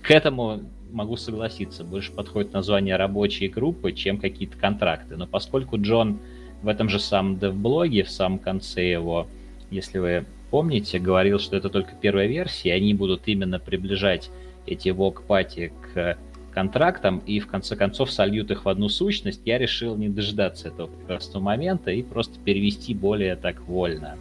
к 0.00 0.10
этому 0.10 0.62
могу 0.90 1.18
согласиться. 1.18 1.84
Больше 1.84 2.10
подходит 2.10 2.54
название 2.54 2.96
рабочей 2.96 3.48
группы, 3.48 3.92
чем 3.92 4.16
какие-то 4.16 4.56
контракты. 4.56 5.16
Но 5.16 5.26
поскольку 5.26 5.78
Джон 5.78 6.20
в 6.62 6.68
этом 6.68 6.88
же 6.88 6.98
самом 6.98 7.38
девблоге, 7.38 8.04
в 8.04 8.10
самом 8.10 8.38
конце 8.38 8.90
его, 8.90 9.26
если 9.70 9.98
вы 9.98 10.24
помните, 10.50 10.98
говорил, 10.98 11.38
что 11.38 11.54
это 11.54 11.68
только 11.68 11.92
первая 12.00 12.28
версия, 12.28 12.72
они 12.72 12.94
будут 12.94 13.24
именно 13.26 13.58
приближать 13.58 14.30
эти 14.64 14.88
вок-пати 14.88 15.70
к 15.92 16.16
контрактом 16.52 17.18
и 17.18 17.40
в 17.40 17.46
конце 17.46 17.76
концов 17.76 18.10
сольют 18.10 18.50
их 18.50 18.64
в 18.64 18.68
одну 18.68 18.88
сущность, 18.88 19.42
я 19.44 19.58
решил 19.58 19.96
не 19.96 20.08
дожидаться 20.08 20.68
этого 20.68 20.86
прекрасного 20.86 21.42
момента 21.42 21.90
и 21.90 22.02
просто 22.02 22.38
перевести 22.38 22.94
более 22.94 23.36
так 23.36 23.60
вольно. 23.62 24.16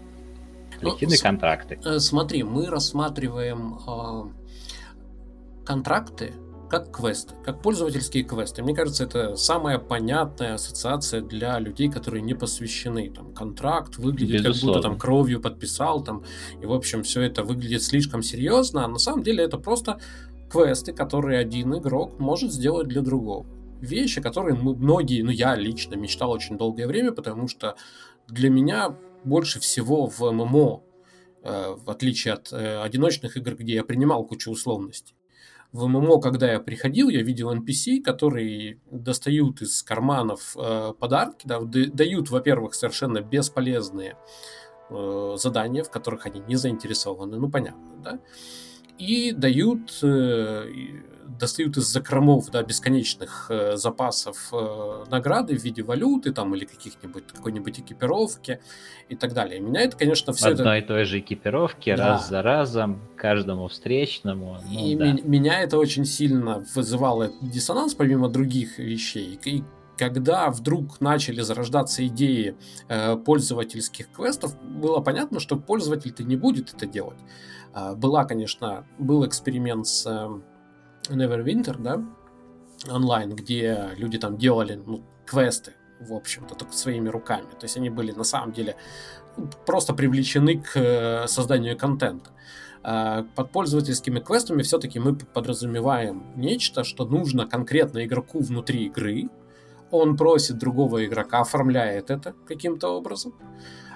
Коллективные 0.80 1.18
ну, 1.18 1.24
контракты. 1.24 1.80
Э, 1.86 2.00
смотри, 2.00 2.44
мы 2.44 2.68
рассматриваем 2.68 3.78
э, 3.88 5.66
контракты 5.66 6.34
как 6.72 6.90
квесты, 6.90 7.34
как 7.44 7.62
пользовательские 7.62 8.24
квесты. 8.24 8.64
Мне 8.64 8.74
кажется, 8.74 9.04
это 9.04 9.36
самая 9.36 9.78
понятная 9.78 10.54
ассоциация 10.54 11.22
для 11.22 11.60
людей, 11.60 11.92
которые 11.92 12.22
не 12.22 12.34
посвящены. 12.34 13.10
Там 13.10 13.34
контракт 13.34 13.98
выглядит 13.98 14.44
Безусловно. 14.44 14.76
как 14.76 14.84
будто 14.84 14.90
там 14.90 14.98
кровью 14.98 15.42
подписал, 15.42 16.02
там, 16.02 16.24
и 16.62 16.66
в 16.66 16.72
общем 16.72 17.04
все 17.04 17.24
это 17.24 17.44
выглядит 17.44 17.84
слишком 17.84 18.24
серьезно, 18.24 18.86
а 18.86 18.88
на 18.88 19.00
самом 19.00 19.22
деле 19.22 19.44
это 19.44 19.58
просто 19.58 20.00
квесты, 20.51 20.93
которые 20.93 21.39
один 21.39 21.77
игрок 21.77 22.20
может 22.20 22.51
сделать 22.51 22.88
для 22.88 23.01
другого. 23.01 23.46
Вещи, 23.79 24.22
которые 24.22 24.55
мы, 24.55 24.75
многие, 24.75 25.22
ну 25.22 25.31
я 25.31 25.55
лично 25.55 25.96
мечтал 25.96 26.31
очень 26.31 26.58
долгое 26.58 26.88
время, 26.88 27.12
потому 27.12 27.48
что 27.48 27.75
для 28.27 28.50
меня 28.50 28.96
больше 29.24 29.60
всего 29.60 30.08
в 30.08 30.20
ММО, 30.20 30.84
э, 31.43 31.75
в 31.84 31.89
отличие 31.89 32.34
от 32.36 32.51
э, 32.51 32.81
одиночных 32.81 33.38
игр, 33.38 33.55
где 33.55 33.75
я 33.75 33.84
принимал 33.84 34.24
кучу 34.24 34.51
условностей, 34.51 35.15
в 35.72 35.88
ММО, 35.88 36.20
когда 36.20 36.51
я 36.51 36.60
приходил, 36.60 37.10
я 37.10 37.24
видел 37.24 37.53
NPC, 37.53 38.01
которые 38.01 38.79
достают 38.91 39.62
из 39.62 39.81
карманов 39.84 40.55
э, 40.58 40.93
подарки, 41.00 41.48
да, 41.48 41.62
дают, 41.62 42.29
во-первых, 42.29 42.75
совершенно 42.75 43.22
бесполезные 43.22 44.17
э, 44.89 45.36
задания, 45.38 45.84
в 45.84 45.89
которых 45.89 46.25
они 46.25 46.41
не 46.41 46.58
заинтересованы, 46.58 47.38
ну 47.38 47.50
понятно, 47.50 47.96
да, 48.03 48.20
и 49.01 49.31
дают, 49.31 49.98
э, 50.03 50.67
достают 51.39 51.77
из 51.77 51.86
закромов 51.86 52.51
да, 52.51 52.62
бесконечных 52.62 53.48
э, 53.50 53.75
запасов 53.75 54.50
э, 54.53 55.05
награды 55.10 55.58
в 55.58 55.63
виде 55.63 55.81
валюты 55.81 56.31
там, 56.31 56.53
или 56.53 56.65
каких-нибудь 56.65 57.24
какой-нибудь 57.34 57.79
экипировки 57.79 58.60
и 59.10 59.15
так 59.15 59.34
далее. 59.34 59.60
Меня 59.60 59.81
это, 59.81 59.98
конечно, 59.98 60.34
все 60.34 60.50
Одной 60.50 60.77
это... 60.79 60.86
и 60.86 60.88
той 60.88 61.05
же 61.05 61.20
экипировки, 61.20 61.96
да. 61.96 62.10
раз 62.10 62.29
за 62.29 62.43
разом, 62.43 63.01
каждому 63.15 63.67
встречному. 63.70 64.60
Ну, 64.70 64.88
и 64.88 64.96
да. 64.96 65.13
меня 65.24 65.62
это 65.62 65.79
очень 65.79 66.05
сильно 66.05 66.63
вызывало 66.75 67.31
диссонанс, 67.41 67.96
помимо 67.96 68.29
других 68.29 68.77
вещей. 68.77 69.39
И 69.46 69.63
когда 69.98 70.50
вдруг 70.50 71.01
начали 71.01 71.41
зарождаться 71.41 72.05
идеи 72.08 72.55
э, 72.88 73.15
пользовательских 73.17 74.12
квестов, 74.12 74.55
было 74.63 75.00
понятно, 75.00 75.39
что 75.39 75.55
пользователь-то 75.55 76.24
не 76.24 76.36
будет 76.36 76.74
это 76.74 76.86
делать. 76.86 77.20
Э, 77.74 77.96
была, 77.96 78.25
конечно, 78.25 78.86
был 78.98 79.25
эксперимент 79.25 79.88
с 79.88 80.06
э, 80.06 81.13
Neverwinter, 81.13 81.78
да, 81.80 82.04
онлайн, 82.90 83.36
где 83.36 83.90
люди 83.98 84.18
там 84.18 84.38
делали 84.38 84.75
ну, 84.75 85.04
квесты, 85.25 85.74
в 86.00 86.13
общем-то, 86.13 86.56
только 86.56 86.74
своими 86.74 87.10
руками. 87.10 87.50
То 87.51 87.63
есть 87.63 87.78
они 87.78 87.90
были 87.90 88.12
на 88.12 88.24
самом 88.24 88.54
деле 88.54 88.75
просто 89.66 89.94
привлечены 89.94 90.60
к 90.60 90.75
э, 90.75 91.28
созданию 91.28 91.78
контента. 91.78 92.32
Э, 92.84 93.24
под 93.36 93.51
пользовательскими 93.51 94.20
квестами 94.20 94.62
все-таки 94.63 95.00
мы 95.00 95.16
подразумеваем 95.16 96.34
нечто, 96.36 96.84
что 96.84 97.06
нужно 97.06 97.48
конкретно 97.48 98.04
игроку 98.06 98.40
внутри 98.40 98.86
игры, 98.86 99.30
он 99.92 100.16
просит 100.16 100.58
другого 100.58 101.06
игрока, 101.06 101.42
оформляет 101.42 102.12
это 102.12 102.34
каким-то 102.48 102.90
образом, 102.90 103.34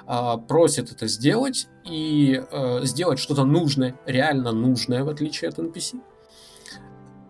а, 0.07 0.38
просит 0.38 0.91
это 0.91 1.07
сделать 1.07 1.67
и 1.83 2.43
э, 2.51 2.79
сделать 2.83 3.19
что-то 3.19 3.43
нужное, 3.43 4.00
реально 4.05 4.51
нужное, 4.51 5.03
в 5.03 5.09
отличие 5.09 5.50
от 5.50 5.59
NPC. 5.59 6.00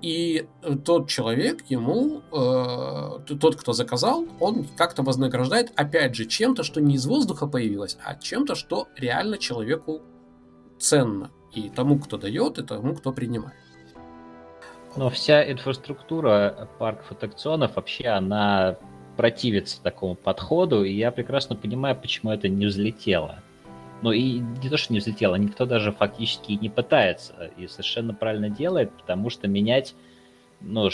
И 0.01 0.47
тот 0.83 1.09
человек 1.09 1.65
ему, 1.69 2.21
э, 2.31 3.35
тот, 3.39 3.55
кто 3.55 3.73
заказал, 3.73 4.25
он 4.39 4.65
как-то 4.77 5.03
вознаграждает, 5.03 5.71
опять 5.75 6.15
же, 6.15 6.25
чем-то, 6.25 6.63
что 6.63 6.81
не 6.81 6.95
из 6.95 7.05
воздуха 7.05 7.47
появилось, 7.47 7.97
а 8.03 8.15
чем-то, 8.15 8.55
что 8.55 8.87
реально 8.97 9.37
человеку 9.37 10.01
ценно. 10.77 11.31
И 11.53 11.69
тому, 11.69 11.97
кто 11.97 12.17
дает, 12.17 12.59
и 12.59 12.63
тому, 12.63 12.93
кто 12.93 13.13
принимает. 13.13 13.55
Но 14.95 15.09
вся 15.09 15.49
инфраструктура 15.49 16.69
парков 16.77 17.11
аттракционов 17.11 17.75
вообще, 17.75 18.07
она 18.09 18.77
противится 19.15 19.81
такому 19.81 20.15
подходу, 20.15 20.83
и 20.83 20.93
я 20.93 21.11
прекрасно 21.11 21.55
понимаю, 21.55 21.95
почему 21.95 22.31
это 22.31 22.49
не 22.49 22.65
взлетело. 22.65 23.39
Ну 24.01 24.11
и 24.11 24.39
не 24.39 24.69
то, 24.69 24.77
что 24.77 24.93
не 24.93 24.99
взлетело, 24.99 25.35
никто 25.35 25.65
даже 25.65 25.91
фактически 25.91 26.53
не 26.53 26.69
пытается, 26.69 27.51
и 27.57 27.67
совершенно 27.67 28.13
правильно 28.13 28.49
делает, 28.49 28.91
потому 28.91 29.29
что 29.29 29.47
менять 29.47 29.95
ну, 30.61 30.89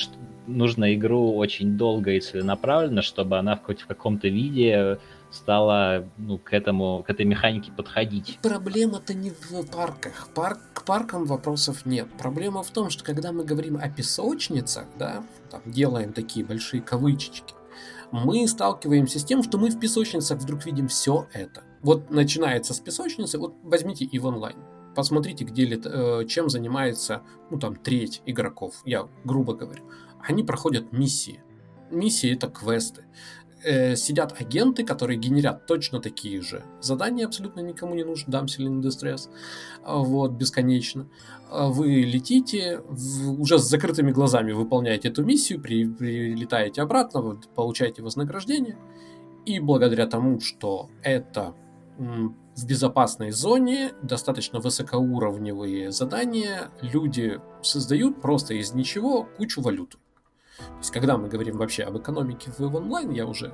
нужно 0.47 0.95
игру 0.95 1.35
очень 1.35 1.77
долго 1.77 2.11
и 2.11 2.19
целенаправленно, 2.19 3.01
чтобы 3.01 3.37
она 3.37 3.57
хоть 3.57 3.81
в 3.81 3.87
каком-то 3.87 4.27
виде 4.27 4.99
стала 5.31 6.09
ну, 6.17 6.37
к 6.37 6.53
этому, 6.53 7.03
к 7.03 7.09
этой 7.09 7.25
механике 7.25 7.71
подходить. 7.71 8.37
Проблема-то 8.41 9.13
не 9.13 9.29
в 9.31 9.65
парках. 9.71 10.27
Парк, 10.35 10.59
к 10.73 10.83
паркам 10.83 11.25
вопросов 11.25 11.85
нет. 11.85 12.07
Проблема 12.17 12.63
в 12.63 12.71
том, 12.71 12.89
что 12.89 13.03
когда 13.03 13.31
мы 13.31 13.45
говорим 13.45 13.77
о 13.77 13.89
песочницах, 13.89 14.85
да, 14.99 15.23
там 15.49 15.61
делаем 15.65 16.11
такие 16.11 16.45
большие 16.45 16.81
кавычечки, 16.81 17.53
мы 18.11 18.47
сталкиваемся 18.47 19.19
с 19.19 19.23
тем, 19.23 19.43
что 19.43 19.57
мы 19.57 19.69
в 19.69 19.79
песочницах 19.79 20.39
вдруг 20.39 20.65
видим 20.65 20.87
все 20.87 21.27
это. 21.33 21.63
Вот 21.81 22.11
начинается 22.11 22.73
с 22.73 22.79
песочницы, 22.79 23.37
вот 23.37 23.55
возьмите 23.63 24.05
и 24.05 24.19
в 24.19 24.25
онлайн. 24.25 24.57
Посмотрите, 24.95 25.45
где 25.45 25.65
э, 25.65 26.25
чем 26.27 26.49
занимается, 26.49 27.23
ну 27.49 27.57
там, 27.57 27.75
треть 27.75 28.21
игроков, 28.25 28.81
я 28.85 29.07
грубо 29.23 29.53
говорю. 29.53 29.83
Они 30.19 30.43
проходят 30.43 30.91
миссии. 30.91 31.41
Миссии 31.89 32.33
это 32.33 32.47
квесты 32.47 33.05
э, 33.63 33.95
сидят 33.95 34.39
агенты, 34.39 34.83
которые 34.83 35.17
генерят 35.17 35.65
точно 35.65 35.99
такие 35.99 36.41
же 36.41 36.63
задания, 36.81 37.25
абсолютно 37.25 37.61
никому 37.61 37.95
не 37.95 38.03
нужны, 38.03 38.31
Damsel 38.31 38.67
in 38.67 38.81
Distress, 38.81 39.29
вот, 39.85 40.31
бесконечно. 40.31 41.07
Вы 41.51 42.01
летите, 42.01 42.81
в, 42.87 43.41
уже 43.41 43.59
с 43.59 43.63
закрытыми 43.63 44.11
глазами 44.11 44.51
выполняете 44.51 45.09
эту 45.09 45.23
миссию, 45.23 45.61
при, 45.61 45.85
прилетаете 45.85 46.81
обратно, 46.81 47.21
вы 47.21 47.39
получаете 47.55 48.01
вознаграждение, 48.01 48.77
и 49.45 49.59
благодаря 49.59 50.07
тому, 50.07 50.39
что 50.39 50.89
это 51.03 51.53
в 51.97 52.65
безопасной 52.65 53.31
зоне, 53.31 53.91
достаточно 54.01 54.59
высокоуровневые 54.59 55.91
задания, 55.91 56.69
люди 56.81 57.39
создают 57.61 58.21
просто 58.21 58.55
из 58.55 58.73
ничего 58.73 59.27
кучу 59.37 59.61
валюты. 59.61 59.97
То 60.67 60.77
есть, 60.79 60.91
когда 60.91 61.17
мы 61.17 61.27
говорим 61.27 61.57
вообще 61.57 61.83
об 61.83 61.97
экономике 61.97 62.51
в 62.57 62.75
онлайн, 62.75 63.11
я 63.11 63.25
уже 63.25 63.53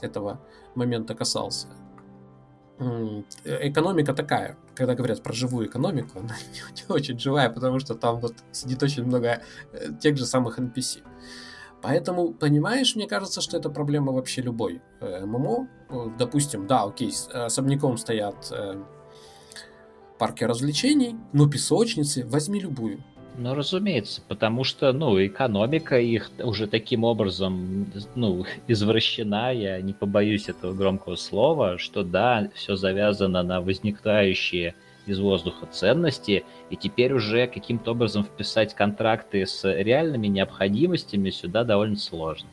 этого 0.00 0.40
момента 0.74 1.14
касался, 1.14 1.68
экономика 3.44 4.14
такая, 4.14 4.56
когда 4.74 4.94
говорят 4.94 5.22
про 5.22 5.32
живую 5.32 5.66
экономику, 5.66 6.18
она 6.20 6.34
не, 6.52 6.82
не 6.82 6.94
очень 6.94 7.18
живая, 7.18 7.50
потому 7.50 7.78
что 7.78 7.94
там 7.94 8.20
вот 8.20 8.34
сидит 8.52 8.82
очень 8.82 9.04
много 9.04 9.42
э, 9.72 9.92
тех 10.00 10.16
же 10.16 10.26
самых 10.26 10.58
NPC. 10.58 11.02
Поэтому, 11.82 12.32
понимаешь, 12.32 12.94
мне 12.94 13.08
кажется, 13.08 13.40
что 13.40 13.56
это 13.56 13.68
проблема 13.68 14.12
вообще 14.12 14.40
любой 14.42 14.80
э, 15.00 15.26
ММО. 15.26 15.68
Допустим, 16.16 16.66
да, 16.66 16.84
окей, 16.84 17.12
особняком 17.32 17.96
стоят 17.96 18.52
э, 18.52 18.82
парки 20.18 20.44
развлечений, 20.44 21.16
но 21.32 21.48
песочницы, 21.48 22.24
возьми 22.24 22.60
любую. 22.60 23.02
Ну, 23.38 23.54
разумеется, 23.54 24.20
потому 24.28 24.62
что, 24.62 24.92
ну, 24.92 25.24
экономика 25.24 25.98
их 25.98 26.30
уже 26.38 26.66
таким 26.66 27.02
образом, 27.02 27.90
ну, 28.14 28.44
извращена, 28.68 29.52
я 29.52 29.80
не 29.80 29.94
побоюсь 29.94 30.48
этого 30.48 30.74
громкого 30.74 31.16
слова, 31.16 31.78
что 31.78 32.02
да, 32.02 32.50
все 32.54 32.76
завязано 32.76 33.42
на 33.42 33.60
возникающие 33.60 34.74
из 35.06 35.18
воздуха 35.18 35.66
ценности, 35.66 36.44
и 36.70 36.76
теперь 36.76 37.12
уже 37.12 37.46
каким-то 37.46 37.92
образом 37.92 38.22
вписать 38.22 38.74
контракты 38.74 39.46
с 39.46 39.64
реальными 39.64 40.28
необходимостями 40.28 41.30
сюда 41.30 41.64
довольно 41.64 41.96
сложно. 41.96 42.48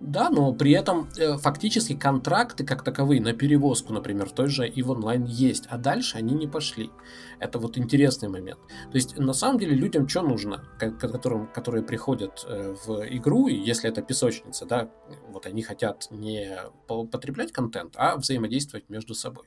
Да, 0.00 0.30
но 0.30 0.52
при 0.52 0.72
этом 0.72 1.08
э, 1.16 1.36
фактически 1.36 1.94
контракты 1.94 2.64
как 2.64 2.82
таковые 2.82 3.20
на 3.20 3.32
перевозку, 3.32 3.92
например, 3.92 4.30
той 4.30 4.48
же 4.48 4.68
и 4.68 4.82
в 4.82 4.90
онлайн 4.90 5.24
есть, 5.24 5.66
а 5.68 5.78
дальше 5.78 6.18
они 6.18 6.34
не 6.34 6.46
пошли. 6.46 6.90
Это 7.38 7.58
вот 7.58 7.78
интересный 7.78 8.28
момент. 8.28 8.60
То 8.90 8.96
есть 8.96 9.18
на 9.18 9.32
самом 9.32 9.58
деле 9.58 9.74
людям 9.74 10.08
что 10.08 10.22
нужно, 10.22 10.64
которым, 10.78 11.46
которые 11.48 11.82
приходят 11.82 12.44
э, 12.48 12.74
в 12.86 13.04
игру, 13.16 13.48
и 13.48 13.54
если 13.54 13.90
это 13.90 14.02
песочница, 14.02 14.66
да, 14.66 14.90
вот 15.28 15.46
они 15.46 15.62
хотят 15.62 16.08
не 16.10 16.58
потреблять 16.86 17.52
контент, 17.52 17.94
а 17.96 18.16
взаимодействовать 18.16 18.88
между 18.88 19.14
собой 19.14 19.44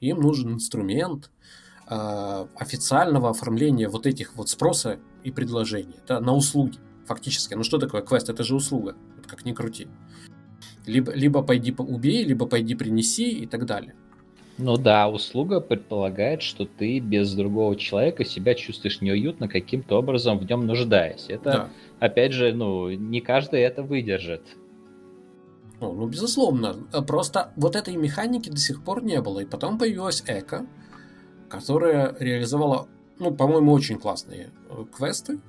им 0.00 0.20
нужен 0.20 0.54
инструмент 0.54 1.30
э, 1.88 2.46
официального 2.56 3.30
оформления 3.30 3.88
вот 3.88 4.06
этих 4.06 4.34
вот 4.36 4.48
спроса 4.48 4.98
и 5.22 5.30
предложений 5.30 5.96
да, 6.06 6.20
на 6.20 6.34
услуги 6.34 6.78
фактически. 7.06 7.54
Ну 7.54 7.64
что 7.64 7.78
такое 7.78 8.02
квест? 8.02 8.28
Это 8.28 8.44
же 8.44 8.54
услуга, 8.54 8.96
как 9.26 9.44
ни 9.44 9.52
крути. 9.52 9.88
Либо, 10.86 11.12
либо 11.12 11.42
пойди 11.42 11.74
убей, 11.76 12.24
либо 12.24 12.46
пойди 12.46 12.74
принеси 12.74 13.30
и 13.30 13.46
так 13.46 13.66
далее. 13.66 13.94
Ну 14.56 14.76
да, 14.76 15.08
услуга 15.08 15.60
предполагает, 15.60 16.42
что 16.42 16.64
ты 16.64 17.00
без 17.00 17.34
другого 17.34 17.74
человека 17.74 18.24
себя 18.24 18.54
чувствуешь 18.54 19.00
неуютно, 19.00 19.48
каким-то 19.48 19.98
образом 19.98 20.38
в 20.38 20.48
нем 20.48 20.66
нуждаясь. 20.66 21.26
Это, 21.28 21.50
да. 21.50 21.68
опять 21.98 22.32
же, 22.32 22.52
ну, 22.52 22.90
не 22.90 23.20
каждый 23.20 23.62
это 23.62 23.82
выдержит. 23.82 24.42
Ну, 25.80 25.92
ну, 25.92 26.06
безусловно. 26.06 26.74
Просто 27.06 27.52
вот 27.56 27.74
этой 27.74 27.96
механики 27.96 28.48
до 28.48 28.58
сих 28.58 28.84
пор 28.84 29.02
не 29.02 29.20
было. 29.20 29.40
И 29.40 29.44
потом 29.44 29.76
появилась 29.76 30.22
Эко, 30.26 30.66
которая 31.48 32.16
реализовала, 32.20 32.86
ну, 33.18 33.34
по-моему, 33.34 33.72
очень 33.72 33.98
классные 33.98 34.50
э, 34.70 34.84
квесты 34.96 35.40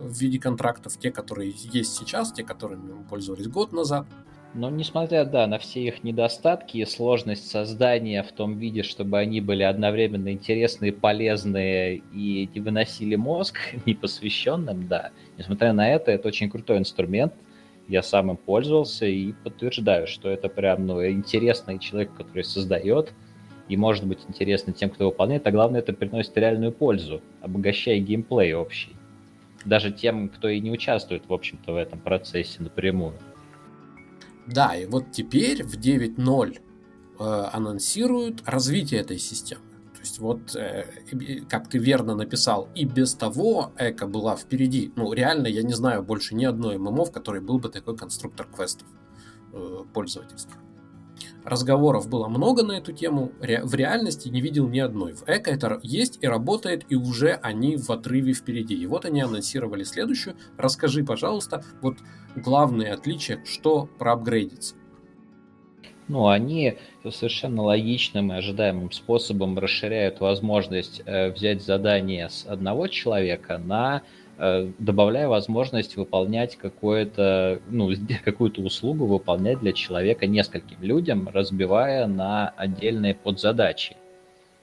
в 0.00 0.12
виде 0.18 0.38
контрактов. 0.38 0.96
Те, 0.98 1.10
которые 1.10 1.52
есть 1.72 1.96
сейчас, 1.96 2.32
те, 2.32 2.42
которыми 2.42 2.92
мы 2.92 3.04
пользовались 3.04 3.48
год 3.48 3.72
назад. 3.72 4.06
Но 4.54 4.70
несмотря, 4.70 5.24
да, 5.24 5.48
на 5.48 5.58
все 5.58 5.82
их 5.84 6.04
недостатки 6.04 6.78
и 6.78 6.84
сложность 6.84 7.50
создания 7.50 8.22
в 8.22 8.30
том 8.30 8.56
виде, 8.56 8.84
чтобы 8.84 9.18
они 9.18 9.40
были 9.40 9.64
одновременно 9.64 10.30
интересные, 10.30 10.92
полезные 10.92 12.02
и 12.12 12.48
не 12.54 12.60
выносили 12.60 13.16
мозг 13.16 13.58
непосвященным, 13.86 14.86
да, 14.86 15.10
несмотря 15.36 15.72
на 15.72 15.90
это, 15.90 16.12
это 16.12 16.28
очень 16.28 16.48
крутой 16.50 16.78
инструмент, 16.78 17.34
я 17.88 18.00
сам 18.02 18.30
им 18.30 18.36
пользовался 18.36 19.06
и 19.06 19.32
подтверждаю, 19.32 20.06
что 20.06 20.30
это 20.30 20.48
прям 20.48 20.86
ну, 20.86 21.04
интересный 21.04 21.80
человек, 21.80 22.14
который 22.16 22.44
создает, 22.44 23.12
и 23.68 23.76
может 23.76 24.06
быть 24.06 24.20
интересно 24.28 24.72
тем, 24.72 24.88
кто 24.90 25.06
выполняет, 25.06 25.46
а 25.48 25.50
главное, 25.50 25.80
это 25.80 25.92
приносит 25.92 26.36
реальную 26.36 26.70
пользу, 26.70 27.22
обогащая 27.40 27.98
геймплей 27.98 28.54
общий. 28.54 28.94
Даже 29.64 29.90
тем, 29.90 30.28
кто 30.28 30.48
и 30.48 30.60
не 30.60 30.70
участвует, 30.70 31.28
в 31.28 31.32
общем-то, 31.32 31.72
в 31.72 31.76
этом 31.76 32.00
процессе 32.00 32.62
напрямую. 32.62 33.14
Да, 34.46 34.76
и 34.76 34.86
вот 34.86 35.10
теперь 35.12 35.64
в 35.64 35.78
9.0 35.78 36.58
э, 37.18 37.48
анонсируют 37.52 38.42
развитие 38.46 39.00
этой 39.00 39.18
системы 39.18 39.64
есть 40.04 40.18
вот, 40.18 40.54
э, 40.54 40.84
как 41.48 41.68
ты 41.68 41.78
верно 41.78 42.14
написал, 42.14 42.68
и 42.74 42.84
без 42.84 43.14
того 43.14 43.72
Эко 43.78 44.06
была 44.06 44.36
впереди. 44.36 44.92
Ну, 44.96 45.12
реально, 45.12 45.46
я 45.46 45.62
не 45.62 45.72
знаю 45.72 46.02
больше 46.02 46.34
ни 46.34 46.44
одной 46.44 46.78
ММО, 46.78 47.04
в 47.04 47.12
которой 47.12 47.40
был 47.40 47.58
бы 47.58 47.68
такой 47.68 47.96
конструктор 47.96 48.46
квестов 48.46 48.86
э, 49.52 49.84
пользовательских. 49.92 50.56
Разговоров 51.44 52.08
было 52.08 52.26
много 52.28 52.62
на 52.62 52.72
эту 52.72 52.92
тему, 52.92 53.32
в 53.40 53.74
реальности 53.74 54.28
не 54.28 54.40
видел 54.40 54.66
ни 54.66 54.78
одной. 54.78 55.12
В 55.12 55.24
Эко 55.26 55.50
это 55.50 55.78
есть 55.82 56.18
и 56.22 56.26
работает, 56.26 56.86
и 56.88 56.96
уже 56.96 57.32
они 57.42 57.76
в 57.76 57.90
отрыве 57.90 58.32
впереди. 58.32 58.74
И 58.74 58.86
вот 58.86 59.04
они 59.04 59.20
анонсировали 59.20 59.84
следующую. 59.84 60.36
Расскажи, 60.56 61.04
пожалуйста, 61.04 61.62
вот 61.82 61.98
главные 62.34 62.92
отличия, 62.92 63.40
что 63.44 63.88
проапгрейдится. 63.98 64.74
Ну, 66.08 66.28
они 66.28 66.78
совершенно 67.10 67.62
логичным 67.62 68.32
и 68.32 68.36
ожидаемым 68.36 68.92
способом 68.92 69.58
расширяют 69.58 70.20
возможность 70.20 71.02
э, 71.06 71.30
взять 71.30 71.62
задание 71.62 72.28
с 72.28 72.44
одного 72.46 72.88
человека 72.88 73.56
на 73.58 74.02
добавляя 74.38 75.28
возможность 75.28 75.96
выполнять 75.96 76.56
какое-то, 76.56 77.60
ну, 77.68 77.90
какую-то 78.24 78.62
услугу 78.62 79.06
выполнять 79.06 79.60
для 79.60 79.72
человека 79.72 80.26
нескольким 80.26 80.78
людям, 80.82 81.28
разбивая 81.32 82.06
на 82.06 82.48
отдельные 82.50 83.14
подзадачи. 83.14 83.96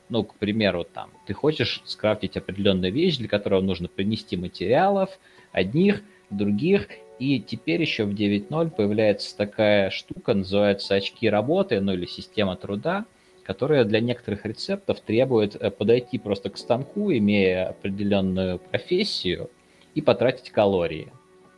Ну, 0.10 0.24
к 0.26 0.36
примеру, 0.36 0.84
там, 0.84 1.10
ты 1.26 1.34
хочешь 1.34 1.82
скрафтить 1.86 2.36
определенную 2.36 2.92
вещь, 2.92 3.18
для 3.18 3.30
которой 3.30 3.62
нужно 3.62 3.88
принести 3.88 4.36
материалов, 4.36 5.18
одних, 5.54 6.04
других, 6.30 6.88
и 7.20 7.40
теперь 7.40 7.82
еще 7.82 8.06
в 8.06 8.14
9.0 8.14 8.72
появляется 8.72 9.38
такая 9.38 9.90
штука, 9.90 10.34
называется 10.34 10.96
очки 10.96 11.30
работы, 11.30 11.80
ну 11.80 11.94
или 11.94 12.06
система 12.06 12.56
труда, 12.56 13.06
которая 13.44 13.86
для 13.86 14.00
некоторых 14.00 14.46
рецептов 14.46 15.02
требует 15.02 15.56
э, 15.56 15.70
подойти 15.70 16.18
просто 16.18 16.50
к 16.50 16.58
станку, 16.58 17.12
имея 17.12 17.70
определенную 17.70 18.60
профессию, 18.60 19.50
и 19.96 20.02
потратить 20.02 20.50
калории. 20.50 21.12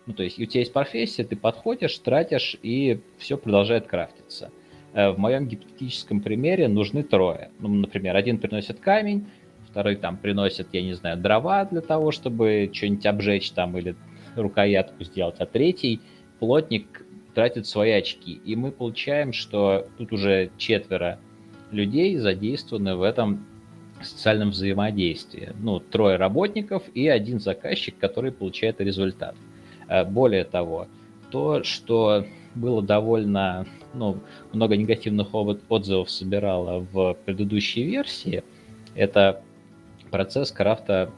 Ну, 0.05 0.13
то 0.13 0.23
есть 0.23 0.39
у 0.39 0.45
тебя 0.45 0.61
есть 0.61 0.73
профессия, 0.73 1.23
ты 1.23 1.35
подходишь, 1.35 1.97
тратишь, 1.99 2.57
и 2.61 2.99
все 3.17 3.37
продолжает 3.37 3.87
крафтиться. 3.87 4.51
Э, 4.93 5.11
в 5.11 5.17
моем 5.17 5.47
гипотетическом 5.47 6.21
примере 6.21 6.67
нужны 6.67 7.03
трое. 7.03 7.51
Ну, 7.59 7.69
например, 7.69 8.15
один 8.15 8.37
приносит 8.37 8.79
камень, 8.79 9.27
второй 9.69 9.95
там 9.95 10.17
приносит, 10.17 10.67
я 10.73 10.81
не 10.81 10.93
знаю, 10.93 11.17
дрова 11.17 11.65
для 11.65 11.81
того, 11.81 12.11
чтобы 12.11 12.69
что-нибудь 12.73 13.05
обжечь 13.05 13.51
там 13.51 13.77
или 13.77 13.95
рукоятку 14.35 15.03
сделать, 15.03 15.35
а 15.39 15.45
третий 15.45 16.01
плотник 16.39 17.05
тратит 17.33 17.65
свои 17.65 17.91
очки. 17.91 18.33
И 18.45 18.55
мы 18.55 18.71
получаем, 18.71 19.33
что 19.33 19.87
тут 19.97 20.11
уже 20.11 20.51
четверо 20.57 21.19
людей 21.71 22.17
задействованы 22.17 22.95
в 22.95 23.01
этом 23.01 23.47
социальном 24.05 24.51
взаимодействии. 24.51 25.53
Ну, 25.59 25.79
трое 25.79 26.17
работников 26.17 26.83
и 26.93 27.07
один 27.07 27.39
заказчик, 27.39 27.97
который 27.97 28.31
получает 28.31 28.81
результат. 28.81 29.35
Э, 29.87 30.05
более 30.05 30.43
того, 30.43 30.87
то, 31.31 31.63
что 31.63 32.25
было 32.55 32.81
довольно 32.81 33.65
ну, 33.93 34.19
много 34.51 34.77
негативных 34.77 35.33
отзывов 35.33 36.09
собирало 36.09 36.85
в 36.91 37.17
предыдущей 37.25 37.83
версии, 37.83 38.43
это 38.95 39.41
процесс 40.11 40.51
крафта 40.51 41.11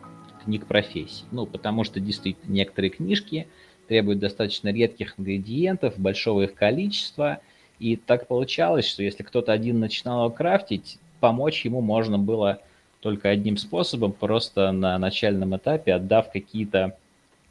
книг 0.43 0.67
профессий. 0.67 1.25
Ну, 1.31 1.45
потому 1.45 1.83
что 1.83 1.99
действительно 1.99 2.53
некоторые 2.53 2.91
книжки 2.91 3.47
требуют 3.87 4.19
достаточно 4.19 4.69
редких 4.69 5.19
ингредиентов, 5.19 5.97
большого 5.97 6.43
их 6.43 6.53
количества. 6.53 7.39
И 7.79 7.97
так 7.97 8.27
получалось, 8.27 8.87
что 8.87 9.03
если 9.03 9.23
кто-то 9.23 9.51
один 9.51 9.79
начинал 9.79 10.31
крафтить, 10.31 10.99
помочь 11.19 11.65
ему 11.65 11.81
можно 11.81 12.17
было 12.17 12.61
только 13.05 13.29
одним 13.29 13.55
способом, 13.57 14.13
просто 14.13 14.71
на 14.71 14.97
начальном 14.97 15.55
этапе 15.55 15.93
отдав 15.93 16.31
какие-то 16.31 16.97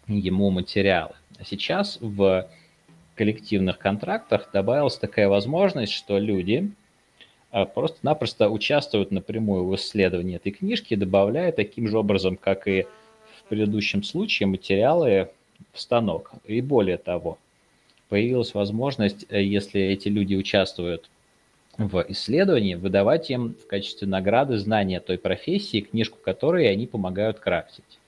ему 0.09 0.51
материалы. 0.51 1.15
А 1.39 1.45
сейчас 1.45 1.99
в 2.01 2.49
коллективных 3.15 3.79
контрактах 3.79 4.51
добавилась 4.53 4.97
такая 4.97 5.29
возможность, 5.29 5.93
что 5.93 6.19
люди 6.19 6.73
а, 7.53 7.67
просто-напросто 7.67 8.51
участвуют 8.51 9.13
напрямую 9.13 9.67
в 9.67 9.77
исследовании 9.77 10.35
этой 10.35 10.51
книжки, 10.51 10.97
добавляя 10.97 11.53
таким 11.53 11.87
же 11.87 11.99
образом, 11.99 12.37
как 12.37 12.67
и 12.67 12.89
в 13.39 13.49
предыдущем 13.49 14.03
случае, 14.03 14.49
материалы 14.49 15.31
в 15.73 15.81
станок. 15.81 16.33
И 16.47 16.61
более 16.63 16.97
того, 16.97 17.39
появилась 18.09 18.55
возможность, 18.55 19.25
э, 19.29 19.41
если 19.41 19.81
эти 19.81 20.09
люди 20.09 20.35
участвуют 20.35 21.09
в 21.79 22.05
исследовании, 22.09 22.75
выдавать 22.75 23.31
им 23.31 23.55
в 23.55 23.67
качестве 23.67 24.07
награды 24.07 24.59
знания 24.59 25.01
той 25.01 25.19
профессии, 25.19 25.81
книжку 25.81 26.19
которой 26.23 26.71
они 26.71 26.87
помогают 26.87 27.41
крафтить. 27.41 27.99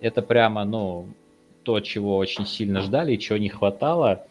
Это 0.00 0.22
прямо, 0.22 0.64
ну, 0.64 1.08
то, 1.62 1.80
чего 1.80 2.16
очень 2.16 2.46
сильно 2.46 2.82
ждали 2.82 3.16
чего 3.16 3.38
не 3.38 3.48
хватало. 3.48 4.26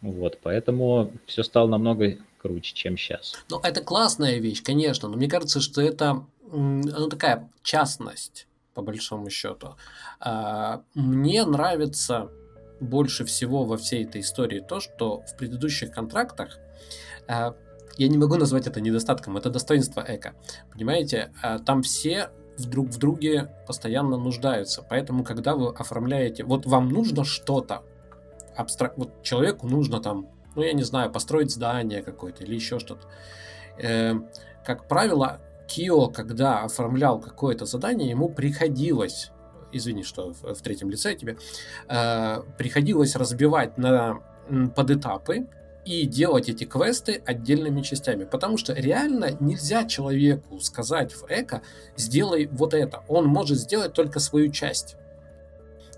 Вот, 0.00 0.38
поэтому 0.42 1.12
все 1.26 1.42
стало 1.42 1.68
намного 1.68 2.16
круче, 2.38 2.74
чем 2.74 2.96
сейчас. 2.96 3.34
Ну, 3.48 3.60
это 3.62 3.82
классная 3.82 4.38
вещь, 4.38 4.62
конечно, 4.62 5.08
но 5.08 5.16
мне 5.16 5.28
кажется, 5.28 5.60
что 5.60 5.80
это 5.80 6.24
ну, 6.50 7.08
такая 7.08 7.48
частность, 7.62 8.46
по 8.74 8.82
большому 8.82 9.30
счету. 9.30 9.76
А, 10.20 10.82
мне 10.94 11.44
нравится 11.44 12.30
больше 12.80 13.24
всего 13.24 13.64
во 13.64 13.76
всей 13.76 14.04
этой 14.04 14.22
истории 14.22 14.60
то, 14.60 14.80
что 14.80 15.20
в 15.22 15.36
предыдущих 15.36 15.92
контрактах 15.92 16.58
я 18.00 18.08
не 18.08 18.16
могу 18.18 18.36
назвать 18.36 18.66
это 18.66 18.80
недостатком, 18.80 19.36
это 19.36 19.50
достоинство 19.50 20.04
эко. 20.06 20.32
Понимаете, 20.72 21.32
а, 21.42 21.58
там 21.58 21.82
все 21.82 22.30
друг 22.56 22.88
в 22.88 22.98
друге 22.98 23.50
постоянно 23.66 24.16
нуждаются. 24.16 24.82
Поэтому, 24.82 25.24
когда 25.24 25.54
вы 25.54 25.68
оформляете, 25.68 26.44
вот 26.44 26.66
вам 26.66 26.88
нужно 26.88 27.24
что-то, 27.24 27.82
абстрак... 28.56 28.96
вот 28.96 29.22
человеку 29.22 29.68
нужно 29.68 30.00
там, 30.00 30.28
ну 30.56 30.62
я 30.62 30.72
не 30.72 30.82
знаю, 30.82 31.10
построить 31.10 31.50
здание 31.50 32.02
какое-то 32.02 32.44
или 32.44 32.54
еще 32.54 32.78
что-то. 32.78 33.06
Э, 33.78 34.14
как 34.64 34.88
правило, 34.88 35.40
Кио, 35.68 36.08
когда 36.08 36.62
оформлял 36.62 37.20
какое-то 37.20 37.64
задание, 37.64 38.10
ему 38.10 38.28
приходилось, 38.28 39.30
извини, 39.72 40.02
что 40.02 40.32
в, 40.32 40.54
в 40.54 40.62
третьем 40.62 40.90
лице 40.90 41.14
тебе, 41.14 41.36
э, 41.88 42.42
приходилось 42.58 43.16
разбивать 43.16 43.78
на 43.78 44.20
подэтапы 44.74 45.46
и 45.90 46.06
делать 46.06 46.48
эти 46.48 46.64
квесты 46.64 47.20
отдельными 47.26 47.82
частями. 47.82 48.24
Потому 48.24 48.56
что 48.56 48.72
реально 48.74 49.36
нельзя 49.40 49.84
человеку 49.84 50.60
сказать 50.60 51.12
в 51.12 51.24
эко, 51.28 51.62
сделай 51.96 52.46
вот 52.46 52.74
это. 52.74 53.02
Он 53.08 53.26
может 53.26 53.58
сделать 53.58 53.92
только 53.92 54.20
свою 54.20 54.52
часть. 54.52 54.96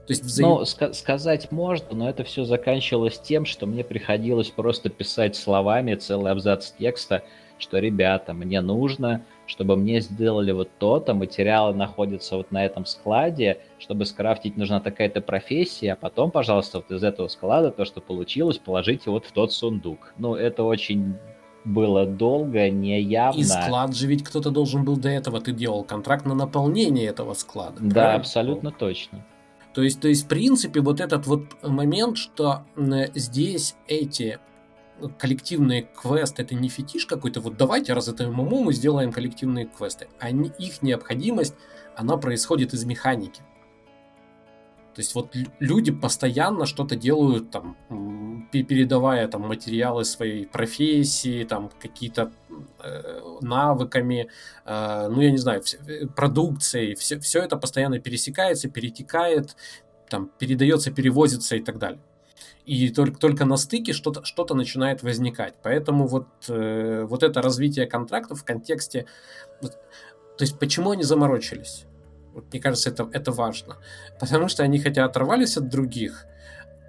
То 0.07 0.15
есть 0.15 0.25
взаим... 0.25 0.49
Ну, 0.49 0.63
ска- 0.63 0.95
сказать 0.95 1.53
можно, 1.53 1.89
но 1.95 2.09
это 2.09 2.25
все 2.25 2.45
заканчивалось 2.45 3.19
тем, 3.19 3.45
что 3.45 3.67
мне 3.67 3.85
приходилось 3.85 4.49
просто 4.49 4.89
писать 4.89 5.37
словами 5.37 5.95
целый 5.95 6.33
абзац 6.33 6.71
текста, 6.79 7.23
что, 7.63 7.79
ребята, 7.79 8.35
мне 8.35 8.61
нужно 8.61 9.23
чтобы 9.53 9.77
мне 9.77 10.01
сделали 10.01 10.51
вот 10.53 10.71
то-то, 10.79 11.13
материалы 11.13 11.75
находятся 11.75 12.39
вот 12.39 12.51
на 12.53 12.65
этом 12.65 12.87
складе, 12.87 13.59
чтобы 13.79 14.07
скрафтить 14.07 14.57
нужна 14.57 14.81
такая-то 14.81 15.21
профессия, 15.21 15.93
а 15.93 15.97
потом, 15.97 16.31
пожалуйста, 16.31 16.79
вот 16.79 16.91
из 16.91 17.05
этого 17.05 17.29
склада 17.29 17.71
то, 17.71 17.85
что 17.85 18.01
получилось, 18.01 18.57
положите 18.57 19.11
вот 19.11 19.27
в 19.27 19.33
тот 19.33 19.53
сундук. 19.53 20.15
Ну, 20.17 20.37
это 20.37 20.63
очень 20.63 21.17
было 21.67 22.07
долго, 22.07 22.71
неявно. 22.71 23.39
И 23.39 23.45
склад 23.45 23.95
же 23.95 24.07
ведь 24.07 24.25
кто-то 24.25 24.51
должен 24.51 24.85
был 24.85 24.97
до 24.97 25.11
этого, 25.11 25.39
ты 25.39 25.53
делал 25.53 25.85
контракт 25.85 26.25
на 26.25 26.35
наполнение 26.35 27.07
этого 27.07 27.35
склада. 27.35 27.77
Да, 27.81 27.95
правильно? 27.95 28.15
абсолютно 28.21 28.71
точно. 28.71 29.25
То 29.75 29.83
есть, 29.83 30.01
то 30.01 30.09
есть, 30.09 30.25
в 30.25 30.29
принципе, 30.29 30.81
вот 30.81 31.01
этот 31.01 31.27
вот 31.27 31.45
момент, 31.63 32.17
что 32.17 32.63
здесь 33.15 33.75
эти 33.87 34.39
коллективные 35.19 35.83
квесты 35.83 36.43
это 36.43 36.55
не 36.55 36.69
фетиш 36.69 37.07
какой-то, 37.07 37.41
вот 37.41 37.57
давайте 37.57 37.93
раз 37.93 38.09
это 38.09 38.29
ММО 38.29 38.61
мы 38.61 38.73
сделаем 38.73 39.13
коллективные 39.13 39.67
квесты. 39.67 40.09
Они, 40.19 40.53
их 40.59 40.83
необходимость, 40.83 41.55
она 41.97 42.17
происходит 42.17 42.75
из 42.75 42.85
механики. 42.85 43.43
То 44.95 45.01
есть 45.01 45.15
вот 45.15 45.35
люди 45.59 45.91
постоянно 45.91 46.67
что-то 46.67 46.97
делают, 46.97 47.51
там, 47.51 47.77
передавая 48.53 49.27
там 49.27 49.43
материалы 49.43 50.05
своей 50.05 50.47
профессии, 50.47 51.45
там 51.45 51.71
какие-то 51.81 52.31
э, 52.81 53.21
навыками, 53.41 54.29
э, 54.67 55.09
ну 55.09 55.23
я 55.23 55.31
не 55.31 55.39
знаю, 55.39 55.63
э, 55.87 56.07
продукцией, 56.09 56.95
все, 56.95 57.19
все 57.21 57.41
это 57.41 57.57
постоянно 57.57 58.01
пересекается, 58.01 58.69
перетекает, 58.69 59.57
там, 60.11 60.31
передается, 60.39 60.91
перевозится 60.91 61.57
и 61.57 61.61
так 61.61 61.79
далее 61.79 62.01
и 62.65 62.91
только, 62.91 63.19
только 63.19 63.45
на 63.45 63.57
стыке 63.57 63.93
что-то 63.93 64.25
что 64.25 64.55
начинает 64.55 65.03
возникать. 65.03 65.55
Поэтому 65.63 66.07
вот, 66.07 66.29
э, 66.49 67.05
вот 67.09 67.23
это 67.23 67.43
развитие 67.43 67.87
контрактов 67.87 68.41
в 68.41 68.45
контексте... 68.45 69.07
Вот, 69.61 69.73
то 69.73 70.45
есть 70.45 70.59
почему 70.59 70.91
они 70.91 71.03
заморочились? 71.03 71.87
Вот, 72.33 72.45
мне 72.53 72.61
кажется, 72.61 72.91
это, 72.91 73.09
это 73.13 73.33
важно. 73.33 73.77
Потому 74.21 74.49
что 74.49 74.63
они 74.63 74.79
хотя 74.79 75.05
оторвались 75.05 75.57
от 75.57 75.69
других, 75.69 76.27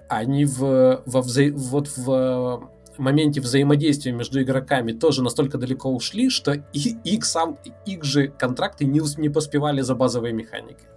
они 0.10 0.46
в, 0.46 1.02
во 1.06 1.22
вза... 1.22 1.44
вот 1.52 1.90
в 1.98 2.70
моменте 2.98 3.42
взаимодействия 3.42 4.12
между 4.12 4.42
игроками 4.42 4.92
тоже 4.92 5.24
настолько 5.24 5.58
далеко 5.58 5.90
ушли, 5.90 6.30
что 6.30 6.54
и, 6.54 6.98
их, 7.04 7.26
сам, 7.26 7.58
их 7.86 8.04
же 8.04 8.28
контракты 8.28 8.86
не, 8.86 9.02
не 9.20 9.30
поспевали 9.30 9.82
за 9.82 9.96
базовой 9.96 10.34
механикой. 10.34 10.88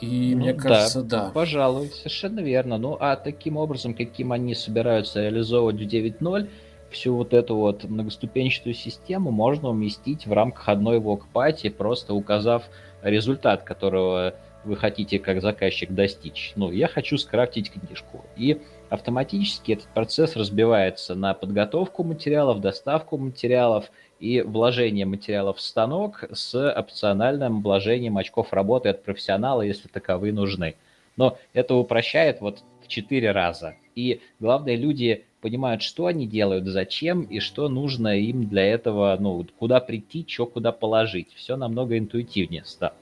И 0.00 0.34
ну, 0.34 0.42
мне 0.42 0.54
кажется, 0.54 1.02
да, 1.02 1.26
да. 1.26 1.30
Пожалуй, 1.30 1.88
совершенно 1.88 2.40
верно. 2.40 2.78
Ну, 2.78 2.96
а 2.98 3.16
таким 3.16 3.56
образом, 3.56 3.94
каким 3.94 4.32
они 4.32 4.54
собираются 4.54 5.22
реализовывать 5.22 5.76
в 5.76 5.86
9.0, 5.86 6.48
всю 6.90 7.14
вот 7.14 7.34
эту 7.34 7.56
вот 7.56 7.84
многоступенчатую 7.84 8.74
систему 8.74 9.30
можно 9.30 9.68
уместить 9.68 10.26
в 10.26 10.32
рамках 10.32 10.68
одной 10.68 10.98
вокпати, 10.98 11.68
просто 11.68 12.14
указав 12.14 12.64
результат, 13.02 13.62
которого 13.62 14.34
вы 14.64 14.76
хотите 14.76 15.18
как 15.18 15.40
заказчик 15.40 15.90
достичь. 15.90 16.52
Ну, 16.56 16.70
я 16.70 16.88
хочу 16.88 17.16
скрафтить 17.16 17.70
книжку. 17.70 18.24
И 18.36 18.60
автоматически 18.90 19.72
этот 19.72 19.86
процесс 19.88 20.36
разбивается 20.36 21.14
на 21.14 21.32
подготовку 21.32 22.04
материалов, 22.04 22.60
доставку 22.60 23.16
материалов 23.16 23.90
и 24.18 24.42
вложение 24.42 25.06
материалов 25.06 25.56
в 25.56 25.60
станок 25.60 26.24
с 26.30 26.54
опциональным 26.72 27.62
вложением 27.62 28.18
очков 28.18 28.52
работы 28.52 28.90
от 28.90 29.02
профессионала, 29.02 29.62
если 29.62 29.88
таковые 29.88 30.32
нужны. 30.32 30.74
Но 31.16 31.38
это 31.54 31.74
упрощает 31.74 32.40
вот 32.40 32.62
в 32.82 32.88
4 32.88 33.30
раза. 33.30 33.76
И 33.94 34.20
главное, 34.40 34.76
люди 34.76 35.24
понимают, 35.40 35.82
что 35.82 36.06
они 36.06 36.26
делают, 36.26 36.66
зачем 36.66 37.22
и 37.22 37.40
что 37.40 37.68
нужно 37.68 38.18
им 38.18 38.48
для 38.48 38.64
этого, 38.64 39.16
ну, 39.18 39.46
куда 39.58 39.80
прийти, 39.80 40.24
что 40.28 40.46
куда 40.46 40.72
положить. 40.72 41.32
Все 41.34 41.56
намного 41.56 41.96
интуитивнее 41.96 42.64
стало. 42.64 42.94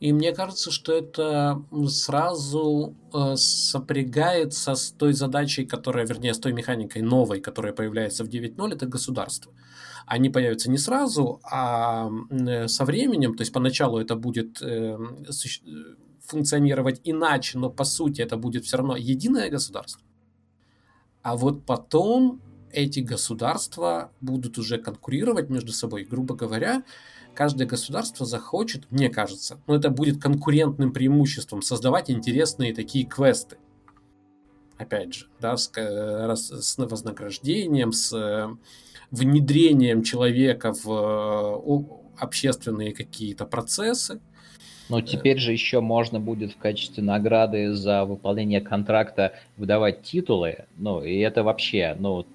И 0.00 0.12
мне 0.12 0.32
кажется, 0.32 0.70
что 0.70 0.92
это 0.92 1.62
сразу 1.88 2.94
э, 3.12 3.36
сопрягается 3.36 4.74
с 4.74 4.90
той 4.90 5.12
задачей, 5.12 5.66
которая, 5.66 6.06
вернее, 6.06 6.34
с 6.34 6.38
той 6.38 6.52
механикой 6.52 7.02
новой, 7.02 7.40
которая 7.40 7.72
появляется 7.72 8.24
в 8.24 8.28
9.0, 8.28 8.74
это 8.74 8.86
государство. 8.86 9.52
Они 10.06 10.30
появятся 10.30 10.70
не 10.70 10.78
сразу, 10.78 11.40
а 11.42 12.10
э, 12.30 12.68
со 12.68 12.84
временем, 12.84 13.34
то 13.34 13.42
есть 13.42 13.52
поначалу 13.52 13.98
это 13.98 14.16
будет 14.16 14.62
э, 14.62 14.98
функционировать 16.24 17.00
иначе, 17.04 17.58
но 17.58 17.70
по 17.70 17.84
сути 17.84 18.22
это 18.22 18.36
будет 18.36 18.64
все 18.64 18.76
равно 18.76 18.96
единое 18.96 19.50
государство. 19.50 20.02
А 21.22 21.36
вот 21.36 21.64
потом 21.66 22.40
эти 22.72 23.00
государства 23.00 24.12
будут 24.20 24.58
уже 24.58 24.78
конкурировать 24.78 25.50
между 25.50 25.72
собой, 25.72 26.04
грубо 26.04 26.34
говоря, 26.34 26.84
каждое 27.38 27.68
государство 27.68 28.26
захочет, 28.26 28.90
мне 28.90 29.08
кажется, 29.08 29.60
но 29.68 29.76
это 29.76 29.90
будет 29.90 30.20
конкурентным 30.20 30.92
преимуществом 30.92 31.62
создавать 31.62 32.10
интересные 32.10 32.74
такие 32.74 33.06
квесты. 33.06 33.58
Опять 34.76 35.14
же, 35.14 35.26
да, 35.40 35.56
с, 35.56 35.70
с 35.70 36.78
вознаграждением, 36.78 37.92
с 37.92 38.12
э, 38.12 38.48
внедрением 39.12 40.02
человека 40.02 40.74
в 40.82 41.94
общественные 42.18 42.92
какие-то 42.92 43.46
процессы. 43.46 44.20
Но 44.88 45.00
теперь 45.00 45.38
же 45.38 45.52
еще 45.52 45.80
можно 45.80 46.18
будет 46.18 46.50
в 46.50 46.56
качестве 46.56 47.04
награды 47.04 47.72
за 47.72 48.04
выполнение 48.04 48.60
контракта 48.60 49.34
выдавать 49.56 50.02
титулы. 50.02 50.64
Ну, 50.76 51.04
и 51.04 51.18
это 51.18 51.44
вообще, 51.44 51.94
ну, 52.00 52.26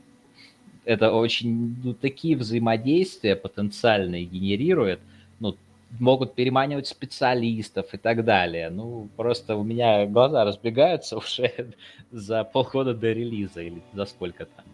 это 0.85 1.11
очень 1.13 1.75
ну, 1.83 1.93
такие 1.93 2.35
взаимодействия 2.37 3.35
потенциальные 3.35 4.25
генерирует, 4.25 4.99
ну, 5.39 5.57
могут 5.99 6.33
переманивать 6.35 6.87
специалистов 6.87 7.93
и 7.93 7.97
так 7.97 8.25
далее. 8.25 8.69
Ну, 8.69 9.09
просто 9.15 9.55
у 9.55 9.63
меня 9.63 10.05
глаза 10.07 10.43
разбегаются 10.45 11.17
уже 11.19 11.73
за 12.11 12.43
полгода 12.43 12.93
до 12.93 13.11
релиза 13.11 13.61
или 13.61 13.83
за 13.93 14.05
сколько 14.05 14.45
там. 14.45 14.65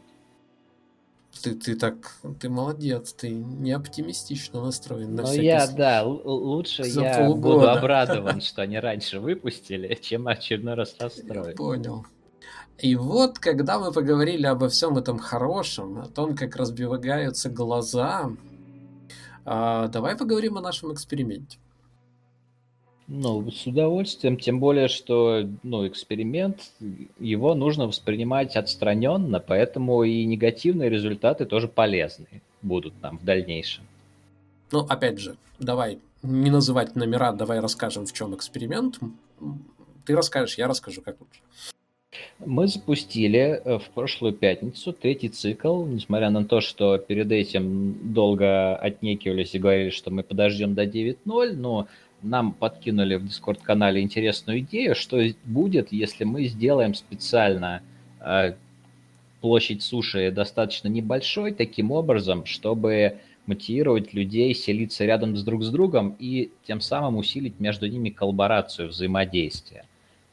ты, 1.41 1.55
ты 1.55 1.75
так, 1.75 2.19
ты 2.39 2.49
молодец, 2.49 3.13
ты 3.13 3.29
не 3.29 3.71
оптимистично 3.71 4.61
настроен 4.61 5.15
на 5.15 5.23
Ну 5.23 5.27
всякий 5.27 5.45
я, 5.45 5.67
случай. 5.67 5.77
да, 5.77 6.03
лучше 6.05 6.83
За 6.83 7.01
я 7.01 7.23
буду 7.23 7.41
полгода. 7.41 7.73
обрадован, 7.73 8.41
что 8.41 8.61
они 8.63 8.79
раньше 8.79 9.19
выпустили, 9.19 9.93
чем 10.01 10.27
очередной 10.27 10.73
раз 10.75 10.95
Я 10.99 11.05
расстроен. 11.05 11.55
понял. 11.55 12.05
И 12.81 12.95
вот, 12.95 13.39
когда 13.39 13.79
мы 13.79 13.91
поговорили 13.91 14.45
обо 14.45 14.69
всем 14.69 14.97
этом 14.97 15.19
хорошем, 15.19 15.99
о 15.99 16.07
том, 16.07 16.35
как 16.35 16.55
разбегаются 16.55 17.49
глаза, 17.49 18.31
а, 19.45 19.87
давай 19.87 20.15
поговорим 20.15 20.57
о 20.57 20.61
нашем 20.61 20.93
эксперименте. 20.93 21.57
Ну, 23.07 23.49
с 23.49 23.65
удовольствием, 23.65 24.37
тем 24.37 24.59
более, 24.59 24.87
что, 24.87 25.41
ну, 25.63 25.87
эксперимент, 25.87 26.71
его 27.19 27.55
нужно 27.55 27.87
воспринимать 27.87 28.55
отстраненно, 28.55 29.39
поэтому 29.39 30.03
и 30.03 30.23
негативные 30.25 30.89
результаты 30.89 31.45
тоже 31.45 31.67
полезны 31.67 32.43
будут 32.61 32.93
нам 33.01 33.17
в 33.17 33.25
дальнейшем. 33.25 33.83
Ну, 34.71 34.81
опять 34.81 35.19
же, 35.19 35.37
давай 35.57 35.99
не 36.21 36.51
называть 36.51 36.95
номера, 36.95 37.33
давай 37.33 37.59
расскажем, 37.59 38.05
в 38.05 38.13
чем 38.13 38.35
эксперимент. 38.35 38.99
Ты 40.05 40.15
расскажешь, 40.15 40.59
я 40.59 40.67
расскажу, 40.67 41.01
как 41.01 41.19
лучше. 41.19 41.41
Мы 42.45 42.67
запустили 42.67 43.61
э, 43.63 43.79
в 43.79 43.89
прошлую 43.89 44.31
пятницу 44.33 44.93
третий 44.93 45.27
цикл, 45.27 45.85
несмотря 45.85 46.29
на 46.29 46.45
то, 46.45 46.61
что 46.61 46.97
перед 46.97 47.31
этим 47.33 48.13
долго 48.13 48.77
отнекивались 48.77 49.55
и 49.55 49.59
говорили, 49.59 49.89
что 49.89 50.09
мы 50.09 50.23
подождем 50.23 50.73
до 50.73 50.85
9.0, 50.85 51.51
но 51.53 51.87
нам 52.21 52.53
подкинули 52.53 53.15
в 53.15 53.27
Дискорд-канале 53.27 54.01
интересную 54.01 54.59
идею, 54.59 54.95
что 54.95 55.21
будет, 55.43 55.91
если 55.91 56.23
мы 56.23 56.45
сделаем 56.45 56.93
специально 56.93 57.81
э, 58.21 58.53
площадь 59.41 59.83
суши 59.83 60.31
достаточно 60.31 60.87
небольшой, 60.87 61.53
таким 61.53 61.91
образом, 61.91 62.45
чтобы 62.45 63.17
мотивировать 63.47 64.13
людей 64.13 64.53
селиться 64.53 65.03
рядом 65.03 65.35
с 65.35 65.43
друг 65.43 65.63
с 65.63 65.69
другом 65.69 66.15
и 66.19 66.51
тем 66.65 66.79
самым 66.79 67.17
усилить 67.17 67.59
между 67.59 67.87
ними 67.87 68.09
коллаборацию, 68.09 68.87
взаимодействие. 68.87 69.83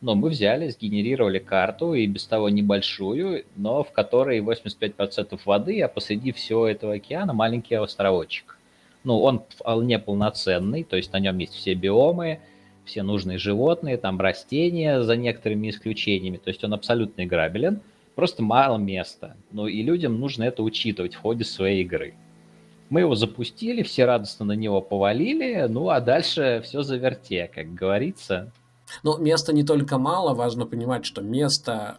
Но 0.06 0.14
мы 0.14 0.28
взяли, 0.28 0.68
сгенерировали 0.68 1.40
карту, 1.40 1.94
и 1.94 2.06
без 2.06 2.26
того 2.26 2.48
небольшую, 2.48 3.44
но 3.56 3.82
в 3.82 3.90
которой 3.90 4.38
85% 4.38 5.40
воды, 5.44 5.80
а 5.80 5.88
посреди 5.88 6.30
всего 6.30 6.68
этого 6.68 6.94
океана 6.94 7.32
маленький 7.32 7.74
островочек. 7.74 8.56
Ну, 9.02 9.18
он 9.18 9.42
вполне 9.48 9.98
полноценный, 9.98 10.84
то 10.84 10.96
есть 10.96 11.12
на 11.12 11.18
нем 11.18 11.36
есть 11.38 11.54
все 11.54 11.74
биомы, 11.74 12.38
все 12.84 13.02
нужные 13.02 13.38
животные, 13.38 13.96
там 13.96 14.20
растения 14.20 15.02
за 15.02 15.16
некоторыми 15.16 15.70
исключениями, 15.70 16.36
то 16.36 16.50
есть 16.50 16.62
он 16.62 16.72
абсолютно 16.72 17.24
играбелен, 17.24 17.80
просто 18.14 18.44
мало 18.44 18.78
места. 18.78 19.36
Ну 19.50 19.66
и 19.66 19.82
людям 19.82 20.20
нужно 20.20 20.44
это 20.44 20.62
учитывать 20.62 21.16
в 21.16 21.20
ходе 21.20 21.42
своей 21.42 21.82
игры. 21.82 22.14
Мы 22.90 23.00
его 23.00 23.16
запустили, 23.16 23.82
все 23.82 24.04
радостно 24.04 24.44
на 24.44 24.52
него 24.52 24.80
повалили, 24.80 25.66
ну 25.68 25.88
а 25.88 26.00
дальше 26.00 26.62
все 26.64 26.82
заверте, 26.82 27.50
как 27.52 27.74
говорится. 27.74 28.52
Но 29.02 29.18
места 29.18 29.52
не 29.52 29.64
только 29.64 29.98
мало, 29.98 30.34
важно 30.34 30.66
понимать, 30.66 31.04
что 31.04 31.22
место 31.22 31.98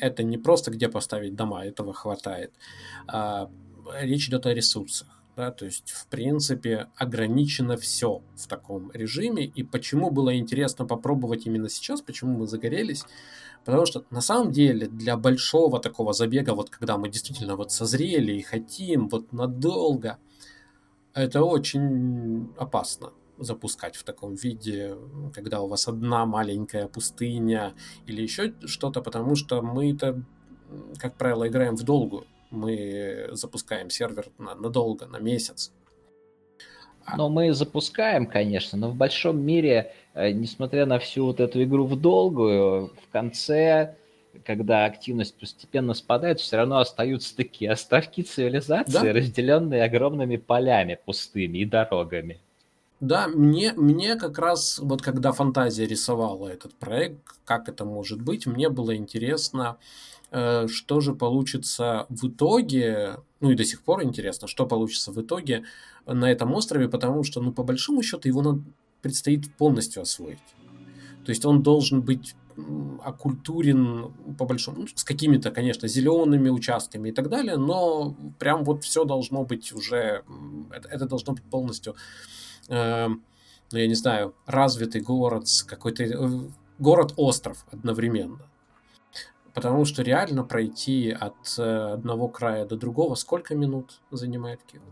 это 0.00 0.22
не 0.22 0.38
просто 0.38 0.70
где 0.70 0.88
поставить 0.88 1.34
дома, 1.34 1.64
этого 1.64 1.92
хватает. 1.92 2.52
А, 3.06 3.50
речь 4.00 4.28
идет 4.28 4.46
о 4.46 4.54
ресурсах. 4.54 5.08
Да, 5.34 5.50
то 5.50 5.64
есть, 5.64 5.90
в 5.90 6.08
принципе, 6.08 6.88
ограничено 6.94 7.78
все 7.78 8.20
в 8.36 8.46
таком 8.46 8.90
режиме. 8.92 9.46
И 9.46 9.62
почему 9.62 10.10
было 10.10 10.36
интересно 10.36 10.84
попробовать 10.84 11.46
именно 11.46 11.70
сейчас, 11.70 12.02
почему 12.02 12.36
мы 12.36 12.46
загорелись? 12.46 13.04
Потому 13.64 13.86
что 13.86 14.04
на 14.10 14.20
самом 14.20 14.52
деле 14.52 14.88
для 14.88 15.16
большого 15.16 15.80
такого 15.80 16.12
забега, 16.12 16.54
вот 16.54 16.68
когда 16.68 16.98
мы 16.98 17.08
действительно 17.08 17.56
вот 17.56 17.72
созрели 17.72 18.32
и 18.32 18.42
хотим 18.42 19.08
вот 19.08 19.32
надолго, 19.32 20.18
это 21.14 21.42
очень 21.42 22.52
опасно 22.58 23.12
запускать 23.44 23.96
в 23.96 24.04
таком 24.04 24.34
виде, 24.34 24.96
когда 25.34 25.60
у 25.60 25.68
вас 25.68 25.88
одна 25.88 26.26
маленькая 26.26 26.86
пустыня 26.88 27.74
или 28.06 28.22
еще 28.22 28.52
что-то, 28.66 29.02
потому 29.02 29.36
что 29.36 29.62
мы-то, 29.62 30.22
как 30.98 31.14
правило, 31.14 31.46
играем 31.48 31.76
в 31.76 31.82
долгую. 31.82 32.26
Мы 32.50 33.28
запускаем 33.32 33.90
сервер 33.90 34.26
на, 34.38 34.54
надолго, 34.54 35.06
на 35.06 35.18
месяц. 35.18 35.72
А 37.04 37.16
Но 37.16 37.28
мы 37.28 37.52
запускаем, 37.52 38.26
конечно, 38.26 38.78
но 38.78 38.90
в 38.90 38.94
большом 38.94 39.40
мире, 39.40 39.92
э, 40.14 40.30
несмотря 40.30 40.86
на 40.86 40.98
всю 40.98 41.26
вот 41.26 41.40
эту 41.40 41.62
игру 41.62 41.84
в 41.84 42.00
долгую, 42.00 42.88
в 42.88 43.12
конце, 43.12 43.96
когда 44.44 44.84
активность 44.84 45.36
постепенно 45.38 45.94
спадает, 45.94 46.40
все 46.40 46.56
равно 46.56 46.78
остаются 46.78 47.36
такие 47.36 47.72
островки 47.72 48.22
цивилизации, 48.22 48.92
Да. 48.92 49.12
разделенные 49.12 49.84
огромными 49.84 50.36
полями 50.36 50.98
пустыми 51.04 51.58
и 51.58 51.64
дорогами. 51.64 52.40
Да, 53.02 53.26
мне, 53.26 53.72
мне 53.72 54.14
как 54.14 54.38
раз, 54.38 54.78
вот 54.78 55.02
когда 55.02 55.32
фантазия 55.32 55.86
рисовала 55.86 56.46
этот 56.46 56.72
проект, 56.74 57.18
как 57.44 57.68
это 57.68 57.84
может 57.84 58.22
быть, 58.22 58.46
мне 58.46 58.68
было 58.68 58.94
интересно, 58.94 59.76
э, 60.30 60.68
что 60.68 61.00
же 61.00 61.12
получится 61.12 62.06
в 62.10 62.28
итоге, 62.28 63.16
ну 63.40 63.50
и 63.50 63.56
до 63.56 63.64
сих 63.64 63.82
пор 63.82 64.04
интересно, 64.04 64.46
что 64.46 64.66
получится 64.66 65.10
в 65.10 65.20
итоге 65.20 65.64
на 66.06 66.30
этом 66.30 66.54
острове, 66.54 66.88
потому 66.88 67.24
что, 67.24 67.40
ну, 67.40 67.50
по 67.50 67.64
большому 67.64 68.04
счету, 68.04 68.28
его 68.28 68.40
надо, 68.40 68.62
предстоит 69.00 69.52
полностью 69.56 70.02
освоить. 70.02 70.38
То 71.24 71.30
есть 71.30 71.44
он 71.44 71.60
должен 71.60 72.02
быть 72.02 72.36
окультурен 73.04 74.12
по 74.38 74.44
большому, 74.44 74.82
ну, 74.82 74.86
с 74.94 75.02
какими-то, 75.02 75.50
конечно, 75.50 75.88
зелеными 75.88 76.50
участками 76.50 77.08
и 77.08 77.12
так 77.12 77.28
далее, 77.28 77.56
но 77.56 78.14
прям 78.38 78.62
вот 78.62 78.84
все 78.84 79.04
должно 79.04 79.42
быть 79.42 79.72
уже, 79.72 80.22
это, 80.70 80.88
это 80.88 81.06
должно 81.06 81.32
быть 81.32 81.42
полностью 81.42 81.96
э, 82.72 83.08
я 83.72 83.86
не 83.86 83.94
знаю, 83.94 84.34
развитый 84.46 85.00
город 85.00 85.48
с 85.48 85.62
какой-то... 85.62 86.04
э, 86.04 86.28
Город-остров 86.78 87.64
одновременно. 87.70 88.40
Потому 89.54 89.84
что 89.84 90.02
реально 90.02 90.42
пройти 90.44 91.10
от 91.10 91.34
э, 91.58 91.92
одного 91.94 92.28
края 92.28 92.64
до 92.64 92.76
другого 92.76 93.14
сколько 93.14 93.54
минут 93.54 94.00
занимает 94.10 94.60
Кирилл? 94.64 94.82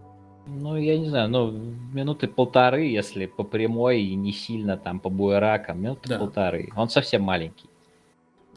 Ну, 0.46 0.76
я 0.76 0.98
не 0.98 1.08
знаю, 1.08 1.28
ну, 1.28 1.50
минуты 1.50 2.28
полторы, 2.28 2.84
если 2.86 3.26
по 3.26 3.44
прямой 3.44 4.02
и 4.02 4.14
не 4.14 4.32
сильно 4.32 4.76
там 4.76 5.00
по 5.00 5.08
буеракам, 5.08 5.82
минуты 5.82 6.08
Да. 6.08 6.18
полторы. 6.18 6.70
Он 6.76 6.88
совсем 6.88 7.22
маленький. 7.22 7.68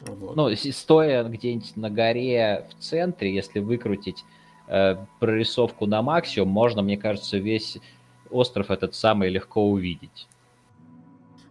Вот. 0.06 0.36
Ну, 0.36 0.54
стоя 0.54 1.24
где-нибудь 1.24 1.76
на 1.76 1.90
горе 1.90 2.66
в 2.70 2.82
центре, 2.82 3.34
если 3.34 3.60
выкрутить 3.60 4.24
э, 4.68 4.96
прорисовку 5.20 5.86
на 5.86 6.02
максимум, 6.02 6.48
можно, 6.50 6.82
мне 6.82 6.96
кажется, 6.96 7.38
весь 7.38 7.78
остров 8.30 8.70
этот 8.70 8.94
самый 8.94 9.28
легко 9.30 9.68
увидеть. 9.70 10.28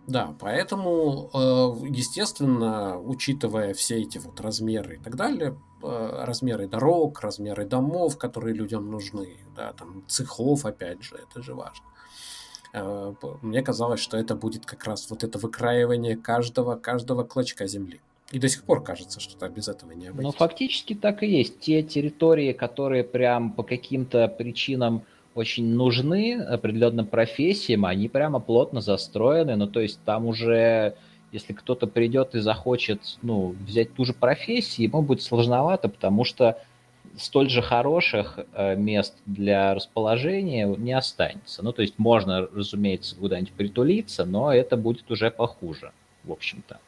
Да, 0.05 0.35
поэтому, 0.39 1.29
э, 1.33 1.87
естественно, 1.89 2.99
учитывая 2.99 3.73
все 3.73 4.01
эти 4.01 4.17
вот 4.17 4.41
размеры 4.41 4.95
и 4.95 4.99
так 4.99 5.15
далее, 5.15 5.55
э, 5.81 6.23
размеры 6.25 6.67
дорог, 6.67 7.21
размеры 7.21 7.65
домов, 7.65 8.17
которые 8.17 8.53
людям 8.53 8.91
нужны, 8.91 9.37
да, 9.55 9.71
там 9.73 10.03
цехов, 10.07 10.65
опять 10.65 11.03
же, 11.03 11.15
это 11.15 11.41
же 11.41 11.53
важно. 11.53 11.85
Э, 12.73 13.13
Мне 13.41 13.61
казалось, 13.61 14.01
что 14.01 14.17
это 14.17 14.35
будет 14.35 14.65
как 14.65 14.83
раз 14.83 15.09
вот 15.09 15.23
это 15.23 15.39
выкраивание 15.39 16.17
каждого, 16.17 16.75
каждого 16.75 17.23
клочка 17.23 17.65
земли. 17.67 18.01
И 18.31 18.39
до 18.39 18.49
сих 18.49 18.63
пор 18.63 18.83
кажется, 18.83 19.19
что 19.19 19.47
без 19.47 19.67
этого 19.69 19.91
не 19.91 20.07
Ну, 20.07 20.11
обойтись. 20.11 20.35
фактически 20.35 20.95
так 20.95 21.23
и 21.23 21.27
есть. 21.27 21.59
Те 21.59 21.83
территории, 21.83 22.51
которые 22.51 23.03
прям 23.03 23.53
по 23.53 23.63
каким-то 23.63 24.27
причинам 24.27 25.03
очень 25.35 25.73
нужны 25.73 26.35
определенным 26.35 27.07
профессиям, 27.07 27.85
они 27.85 28.07
прямо 28.07 28.39
плотно 28.39 28.81
застроены. 28.81 29.55
Ну, 29.55 29.67
то 29.67 29.79
есть 29.79 29.99
там 30.05 30.25
уже, 30.25 30.95
если 31.31 31.53
кто-то 31.53 31.87
придет 31.87 32.35
и 32.35 32.39
захочет, 32.39 33.17
ну, 33.21 33.55
взять 33.65 33.93
ту 33.93 34.05
же 34.05 34.13
профессию, 34.13 34.89
ему 34.89 35.01
будет 35.01 35.21
сложновато, 35.21 35.89
потому 35.89 36.23
что 36.23 36.59
столь 37.17 37.49
же 37.49 37.61
хороших 37.61 38.39
э, 38.53 38.75
мест 38.75 39.15
для 39.25 39.73
расположения 39.73 40.67
не 40.67 40.93
останется. 40.93 41.63
Ну, 41.63 41.71
то 41.71 41.81
есть 41.81 41.97
можно, 41.97 42.47
разумеется, 42.47 43.15
куда-нибудь 43.15 43.53
притулиться, 43.53 44.25
но 44.25 44.53
это 44.53 44.77
будет 44.77 45.09
уже 45.11 45.31
похуже, 45.31 45.91
в 46.23 46.31
общем-то 46.31 46.79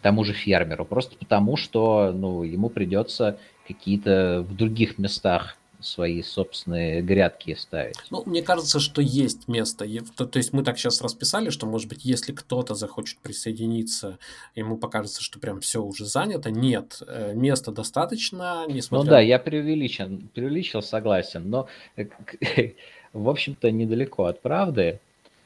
тому 0.00 0.24
же 0.24 0.32
фермеру, 0.32 0.84
просто 0.84 1.16
потому 1.16 1.56
что 1.56 2.12
ну, 2.14 2.42
ему 2.42 2.70
придется 2.70 3.38
какие-то 3.66 4.44
в 4.48 4.56
других 4.56 4.96
местах 4.96 5.57
свои 5.80 6.22
собственные 6.22 7.02
грядки 7.02 7.54
ставить. 7.54 7.96
Ну, 8.10 8.22
мне 8.26 8.42
кажется, 8.42 8.80
что 8.80 9.00
есть 9.00 9.48
место. 9.48 9.86
То, 10.16 10.26
то 10.26 10.38
есть 10.38 10.52
мы 10.52 10.64
так 10.64 10.78
сейчас 10.78 11.00
расписали, 11.00 11.50
что, 11.50 11.66
может 11.66 11.88
быть, 11.88 12.04
если 12.04 12.32
кто-то 12.32 12.74
захочет 12.74 13.18
присоединиться, 13.18 14.18
ему 14.54 14.76
покажется, 14.76 15.22
что 15.22 15.38
прям 15.38 15.60
все 15.60 15.82
уже 15.82 16.04
занято. 16.04 16.50
Нет, 16.50 17.02
э, 17.06 17.32
места 17.34 17.70
достаточно, 17.70 18.64
Ну 18.66 18.74
несмотря 18.74 19.10
да, 19.10 19.20
я 19.20 19.38
преувеличен, 19.38 20.28
преувеличил, 20.34 20.82
согласен, 20.82 21.48
но, 21.48 21.68
э, 21.96 22.06
в 23.12 23.28
общем-то, 23.28 23.70
недалеко 23.70 24.24
от 24.24 24.42
правды. 24.42 25.00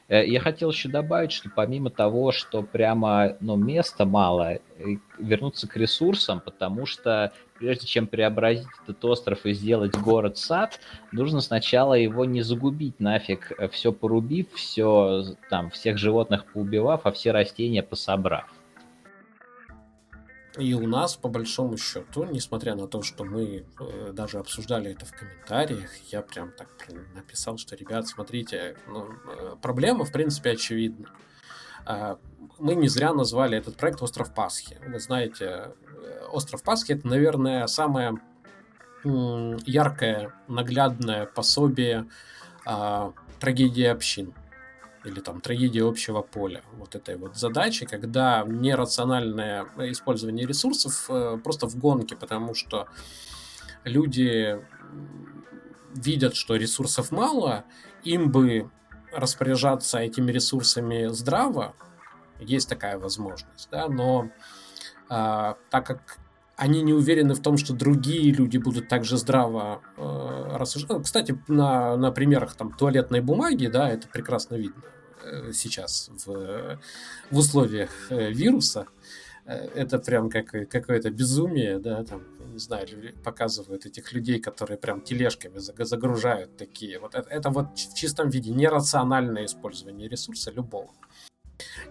Э, 0.07 0.25
я 0.25 0.39
хотел 0.39 0.71
еще 0.71 0.89
добавить, 0.89 1.31
что 1.31 1.49
помимо 1.49 1.89
того, 1.89 2.31
что 2.31 2.61
прямо 2.61 3.35
ну, 3.39 3.55
места 3.55 4.05
мало, 4.05 4.59
вернуться 5.17 5.67
к 5.67 5.77
ресурсам, 5.77 6.41
потому 6.41 6.85
что 6.85 7.31
прежде 7.57 7.87
чем 7.87 8.07
преобразить 8.07 8.67
этот 8.83 9.03
остров 9.05 9.45
и 9.45 9.53
сделать 9.53 9.95
город-сад, 9.95 10.79
нужно 11.11 11.39
сначала 11.39 11.93
его 11.93 12.25
не 12.25 12.41
загубить 12.41 12.99
нафиг, 12.99 13.51
э, 13.57 13.67
все 13.69 13.91
порубив, 13.91 14.53
все 14.53 15.23
там, 15.49 15.69
всех 15.69 15.97
животных 15.97 16.45
поубивав, 16.51 17.01
а 17.05 17.11
все 17.11 17.31
растения 17.31 17.83
пособрав. 17.83 18.52
И 20.57 20.73
у 20.75 20.87
нас, 20.87 21.15
по 21.15 21.29
большому 21.29 21.77
счету, 21.77 22.25
несмотря 22.25 22.75
на 22.75 22.87
то, 22.87 23.01
что 23.01 23.23
мы 23.23 23.65
э, 23.79 24.11
даже 24.13 24.37
обсуждали 24.37 24.91
это 24.91 25.05
в 25.05 25.11
комментариях, 25.11 25.89
я 26.11 26.21
прям 26.21 26.51
так 26.51 26.67
написал, 27.15 27.57
что, 27.57 27.75
ребят, 27.75 28.07
смотрите, 28.07 28.77
ну, 28.87 29.07
э, 29.27 29.55
проблема, 29.61 30.05
в 30.05 30.11
принципе, 30.11 30.51
очевидна. 30.51 31.09
Э, 31.87 32.17
мы 32.59 32.75
не 32.75 32.87
зря 32.87 33.13
назвали 33.13 33.57
этот 33.57 33.77
проект 33.77 34.03
«Остров 34.03 34.31
Пасхи». 34.33 34.77
Вы 34.87 34.99
знаете, 34.99 35.45
э, 35.45 36.25
«Остров 36.31 36.61
Пасхи»— 36.61 36.91
это, 36.93 37.07
наверное, 37.07 37.65
самое 37.67 38.19
яркое, 39.03 40.33
наглядное 40.47 41.25
пособие 41.25 42.07
э, 42.65 43.11
трагедии 43.39 43.85
общин 43.85 44.33
или 45.03 45.19
там 45.19 45.41
трагедия 45.41 45.83
общего 45.87 46.21
поля. 46.21 46.61
Вот 46.73 46.95
этой 46.95 47.17
вот 47.17 47.35
задачи, 47.35 47.85
когда 47.85 48.43
нерациональное 48.45 49.65
использование 49.91 50.45
ресурсов 50.45 51.05
э, 51.09 51.37
просто 51.43 51.67
в 51.67 51.75
гонке, 51.77 52.15
потому 52.15 52.53
что 52.53 52.87
люди 53.83 54.59
видят, 55.93 56.35
что 56.35 56.55
ресурсов 56.55 57.11
мало, 57.11 57.65
им 58.03 58.31
бы 58.31 58.69
распоряжаться 59.11 59.99
этими 59.99 60.31
ресурсами 60.31 61.07
здраво, 61.07 61.75
есть 62.39 62.67
такая 62.69 62.97
возможность, 62.97 63.69
да, 63.71 63.87
но 63.87 64.29
а, 65.09 65.57
так 65.69 65.85
как 65.85 66.17
они 66.55 66.81
не 66.81 66.93
уверены 66.93 67.33
в 67.33 67.41
том, 67.41 67.57
что 67.57 67.73
другие 67.73 68.31
люди 68.31 68.57
будут 68.57 68.87
также 68.87 69.17
здраво 69.17 69.81
э, 69.97 70.57
рассуждать. 70.57 71.03
Кстати, 71.03 71.37
на, 71.47 71.97
на 71.97 72.11
примерах 72.11 72.55
там, 72.55 72.71
туалетной 72.71 73.21
бумаги, 73.21 73.67
да, 73.67 73.89
это 73.89 74.07
прекрасно 74.07 74.55
видно 74.55 74.83
э, 75.23 75.51
сейчас 75.53 76.09
в, 76.25 76.79
в 77.31 77.37
условиях 77.37 77.89
э, 78.11 78.31
вируса. 78.31 78.85
Э, 79.45 79.67
это 79.75 79.97
прям 79.97 80.29
как, 80.29 80.51
какое-то 80.69 81.09
безумие, 81.09 81.79
да, 81.79 82.03
там, 82.03 82.21
не 82.53 82.59
знаю, 82.59 82.87
показывают 83.23 83.87
этих 83.87 84.13
людей, 84.13 84.39
которые 84.39 84.77
прям 84.77 85.01
тележками 85.01 85.57
загружают 85.57 86.55
такие. 86.55 86.99
Вот 86.99 87.15
это, 87.15 87.29
это 87.29 87.49
вот 87.49 87.79
в 87.79 87.95
чистом 87.95 88.29
виде 88.29 88.51
нерациональное 88.51 89.45
использование 89.45 90.07
ресурса 90.07 90.51
любого 90.51 90.91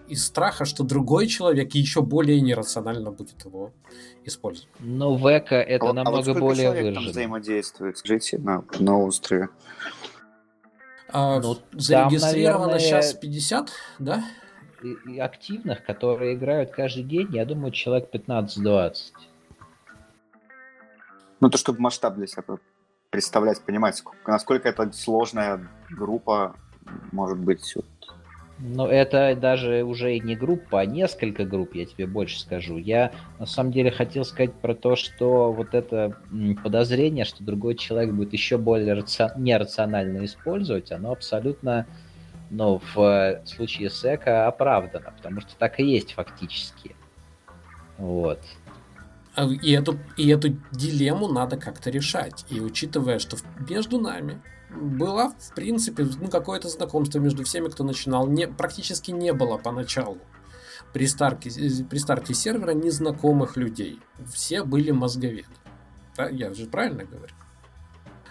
из 0.07 0.25
страха, 0.25 0.65
что 0.65 0.83
другой 0.83 1.27
человек 1.27 1.73
еще 1.73 2.01
более 2.01 2.41
нерационально 2.41 3.11
будет 3.11 3.43
его 3.45 3.71
использовать. 4.23 4.69
Но 4.79 5.15
в 5.15 5.25
эко 5.27 5.55
это 5.55 5.89
а, 5.89 5.93
намного 5.93 6.31
а 6.31 6.33
вот 6.33 6.39
более 6.39 6.71
выражено. 6.71 6.95
Там 6.95 7.05
взаимодействует, 7.05 7.97
скажите, 7.97 8.37
на, 8.37 8.63
на 8.79 8.99
острове? 8.99 9.49
А, 11.09 11.39
ну, 11.39 11.57
зарегистрировано 11.71 12.67
там, 12.67 12.71
наверное, 12.71 12.79
сейчас 12.79 13.13
50, 13.13 13.71
да? 13.99 14.23
И, 14.83 15.13
и 15.13 15.19
активных, 15.19 15.85
которые 15.85 16.35
играют 16.35 16.71
каждый 16.71 17.03
день, 17.03 17.27
я 17.31 17.45
думаю, 17.45 17.71
человек 17.71 18.09
15-20. 18.11 18.93
Ну, 21.39 21.49
то, 21.49 21.57
чтобы 21.57 21.81
масштаб 21.81 22.15
для 22.15 22.27
себя 22.27 22.43
представлять, 23.09 23.61
понимать, 23.61 24.03
насколько 24.25 24.67
это 24.67 24.91
сложная 24.91 25.69
группа 25.89 26.55
может 27.11 27.37
быть 27.37 27.75
но 28.59 28.87
это 28.87 29.35
даже 29.35 29.83
уже 29.83 30.17
не 30.19 30.35
группа, 30.35 30.81
а 30.81 30.85
несколько 30.85 31.43
групп, 31.43 31.75
я 31.75 31.85
тебе 31.85 32.05
больше 32.05 32.39
скажу. 32.39 32.77
Я 32.77 33.11
на 33.39 33.45
самом 33.45 33.71
деле 33.71 33.91
хотел 33.91 34.23
сказать 34.25 34.53
про 34.53 34.75
то, 34.75 34.95
что 34.95 35.51
вот 35.51 35.73
это 35.73 36.17
подозрение, 36.63 37.25
что 37.25 37.43
другой 37.43 37.75
человек 37.75 38.13
будет 38.13 38.33
еще 38.33 38.57
более 38.57 38.93
раци... 38.93 39.31
нерационально 39.37 40.23
использовать, 40.25 40.91
оно 40.91 41.11
абсолютно, 41.11 41.87
ну, 42.51 42.81
в 42.93 43.41
случае 43.45 43.89
с 43.89 44.05
эко 44.05 44.47
оправдано, 44.47 45.11
потому 45.17 45.41
что 45.41 45.55
так 45.57 45.79
и 45.79 45.83
есть 45.83 46.13
фактически. 46.13 46.95
Вот. 47.97 48.39
А, 49.35 49.45
и 49.45 49.71
эту, 49.71 49.97
и 50.15 50.29
эту 50.29 50.49
дилемму 50.71 51.27
надо 51.27 51.57
как-то 51.57 51.89
решать. 51.89 52.45
И 52.49 52.59
учитывая, 52.59 53.19
что 53.19 53.37
между 53.67 53.99
нами 53.99 54.41
была, 54.75 55.29
в 55.29 55.55
принципе, 55.55 56.05
ну, 56.19 56.29
какое-то 56.29 56.69
знакомство 56.69 57.19
между 57.19 57.43
всеми, 57.43 57.69
кто 57.69 57.83
начинал. 57.83 58.27
Не, 58.27 58.47
практически 58.47 59.11
не 59.11 59.33
было 59.33 59.57
поначалу 59.57 60.17
при 60.93 61.07
старте, 61.07 61.49
при 61.89 61.97
старте 61.97 62.33
сервера 62.33 62.71
незнакомых 62.71 63.57
людей. 63.57 63.99
Все 64.31 64.63
были 64.63 64.91
мозговеды. 64.91 65.47
Да, 66.15 66.29
я 66.29 66.53
же 66.53 66.67
правильно 66.67 67.03
говорю? 67.03 67.33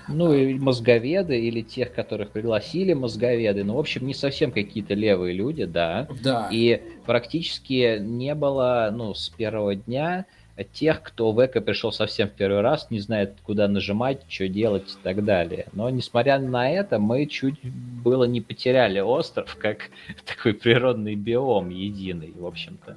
Ну, 0.09 0.33
и 0.33 0.55
мозговеды, 0.59 1.38
или 1.38 1.62
тех, 1.62 1.94
которых 1.94 2.31
пригласили 2.31 2.92
мозговеды. 2.92 3.62
Ну, 3.64 3.74
в 3.74 3.78
общем, 3.78 4.07
не 4.07 4.14
совсем 4.14 4.50
какие-то 4.50 4.94
левые 4.94 5.33
люди, 5.33 5.64
да. 5.64 6.09
Да. 6.22 6.48
И 6.50 6.83
практически 7.07 7.98
не 8.00 8.35
было, 8.35 8.90
ну, 8.92 9.14
с 9.14 9.28
первого 9.28 9.76
дня 9.76 10.26
тех, 10.73 11.03
кто 11.03 11.33
в 11.33 11.45
эко 11.45 11.61
пришел 11.61 11.93
совсем 11.93 12.29
в 12.29 12.33
первый 12.33 12.61
раз, 12.61 12.91
не 12.91 13.01
знает, 13.01 13.37
куда 13.43 13.69
нажимать, 13.69 14.23
что 14.29 14.49
делать 14.49 14.91
и 14.91 15.03
так 15.03 15.25
далее. 15.25 15.67
Но, 15.73 15.88
несмотря 15.91 16.38
на 16.38 16.71
это, 16.71 16.99
мы 16.99 17.27
чуть 17.27 17.62
было 17.65 18.25
не 18.25 18.41
потеряли 18.41 19.01
остров, 19.01 19.57
как 19.59 19.91
такой 20.27 20.55
природный 20.55 21.15
биом 21.15 21.71
единый, 21.71 22.33
в 22.37 22.47
общем-то. 22.47 22.97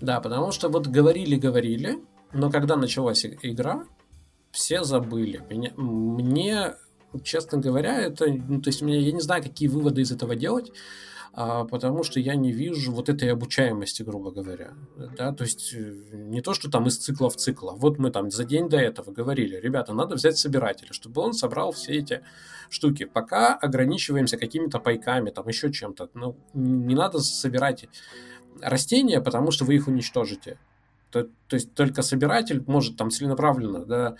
Да, 0.00 0.20
потому 0.20 0.52
что 0.52 0.68
вот 0.68 0.86
говорили-говорили, 0.86 1.98
но 2.32 2.50
когда 2.50 2.76
началась 2.76 3.24
игра, 3.24 3.84
все 4.50 4.82
забыли. 4.82 5.42
Мне, 5.76 6.74
честно 7.22 7.58
говоря, 7.58 8.00
это, 8.00 8.26
ну, 8.26 8.60
то 8.60 8.68
есть, 8.70 8.82
мне, 8.82 9.00
я 9.00 9.12
не 9.12 9.20
знаю, 9.20 9.42
какие 9.42 9.68
выводы 9.68 10.02
из 10.02 10.12
этого 10.12 10.34
делать, 10.36 10.72
потому 11.32 12.02
что 12.02 12.18
я 12.18 12.34
не 12.34 12.52
вижу 12.52 12.92
вот 12.92 13.08
этой 13.08 13.30
обучаемости, 13.30 14.02
грубо 14.02 14.32
говоря. 14.32 14.72
Да? 15.16 15.32
То 15.32 15.44
есть 15.44 15.72
э, 15.74 15.94
не 16.12 16.40
то, 16.40 16.54
что 16.54 16.70
там 16.70 16.86
из 16.88 16.98
цикла 16.98 17.30
в 17.30 17.36
цикл. 17.36 17.70
А 17.70 17.74
вот 17.74 17.98
мы 17.98 18.10
там 18.10 18.30
за 18.30 18.44
день 18.44 18.68
до 18.68 18.78
этого 18.78 19.12
говорили, 19.12 19.56
ребята, 19.56 19.92
надо 19.92 20.16
взять 20.16 20.38
собирателя, 20.38 20.92
чтобы 20.92 21.22
он 21.22 21.32
собрал 21.32 21.72
все 21.72 21.92
эти 21.92 22.22
штуки. 22.68 23.04
Пока 23.04 23.54
ограничиваемся 23.54 24.38
какими-то 24.38 24.80
пайками, 24.80 25.30
там 25.30 25.46
еще 25.46 25.72
чем-то. 25.72 26.10
Ну, 26.14 26.36
не 26.52 26.94
надо 26.94 27.20
собирать 27.20 27.88
растения, 28.60 29.20
потому 29.20 29.52
что 29.52 29.64
вы 29.64 29.76
их 29.76 29.86
уничтожите. 29.86 30.58
То, 31.10 31.24
то 31.46 31.54
есть 31.54 31.74
только 31.74 32.02
собиратель 32.02 32.62
может 32.66 32.96
там 32.96 33.10
целенаправленно, 33.10 33.84
да, 33.84 34.16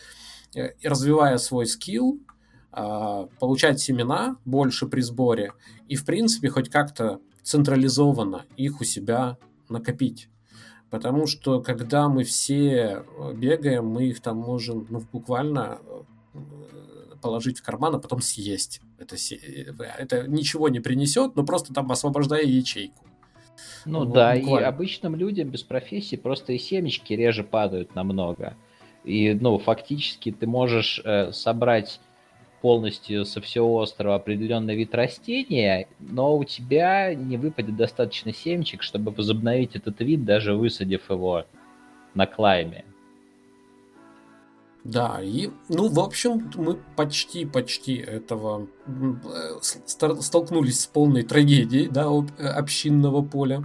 э, 0.55 0.71
развивая 0.83 1.39
свой 1.39 1.67
скилл, 1.67 2.21
а, 2.29 2.30
получать 2.73 3.81
семена 3.81 4.37
больше 4.45 4.87
при 4.87 5.01
сборе 5.01 5.53
и, 5.89 5.97
в 5.97 6.05
принципе, 6.05 6.49
хоть 6.51 6.69
как-то 6.69 7.21
централизованно 7.43 8.45
их 8.57 8.81
у 8.81 8.85
себя 8.85 9.39
накопить. 9.69 10.29
Потому 10.91 11.27
что 11.27 11.61
когда 11.61 12.09
мы 12.09 12.25
все 12.25 13.05
э, 13.05 13.33
бегаем, 13.35 13.87
мы 13.87 14.07
их 14.07 14.21
там 14.21 14.39
можем 14.39 14.87
ну, 14.91 15.03
буквально 15.13 15.79
э, 16.35 17.15
положить 17.23 17.61
в 17.61 17.63
карман, 17.63 17.95
а 17.95 17.99
потом 18.01 18.21
съесть. 18.21 18.81
Это, 18.99 19.15
э, 19.15 19.73
это 19.99 20.27
ничего 20.27 20.69
не 20.69 20.81
принесет, 20.81 21.37
но 21.37 21.45
просто 21.45 21.73
там 21.73 21.91
освобождая 21.93 22.45
ячейку. 22.45 23.05
Ну, 23.85 24.05
ну 24.05 24.13
да, 24.13 24.35
буквально. 24.35 24.65
и 24.65 24.69
обычным 24.69 25.15
людям 25.15 25.49
без 25.49 25.63
профессии 25.63 26.17
просто 26.17 26.55
и 26.55 26.59
семечки 26.59 27.13
реже 27.13 27.45
падают 27.45 27.95
намного. 27.95 28.57
И, 29.05 29.33
ну, 29.35 29.59
фактически 29.59 30.33
ты 30.33 30.49
можешь 30.49 31.01
э, 31.05 31.31
собрать 31.31 32.01
полностью 32.61 33.25
со 33.25 33.41
всего 33.41 33.75
острова 33.77 34.17
определенный 34.17 34.77
вид 34.77 34.95
растения, 34.95 35.89
но 35.99 36.37
у 36.37 36.45
тебя 36.45 37.15
не 37.15 37.37
выпадет 37.37 37.77
достаточно 37.77 38.33
семечек, 38.33 38.83
чтобы 38.83 39.11
возобновить 39.11 39.77
этот 39.77 40.01
вид, 40.01 40.25
даже 40.25 40.55
высадив 40.55 41.11
его 41.11 41.45
на 42.15 42.27
клайме. 42.27 42.85
Да, 44.83 45.21
и, 45.23 45.51
ну, 45.69 45.89
в 45.89 46.01
общем, 46.01 46.51
мы 46.57 46.79
почти-почти 46.97 47.97
этого 47.97 48.67
столкнулись 49.61 50.81
с 50.81 50.87
полной 50.87 51.23
трагедией, 51.23 51.89
да, 51.89 52.09
общинного 52.57 53.23
поля. 53.23 53.63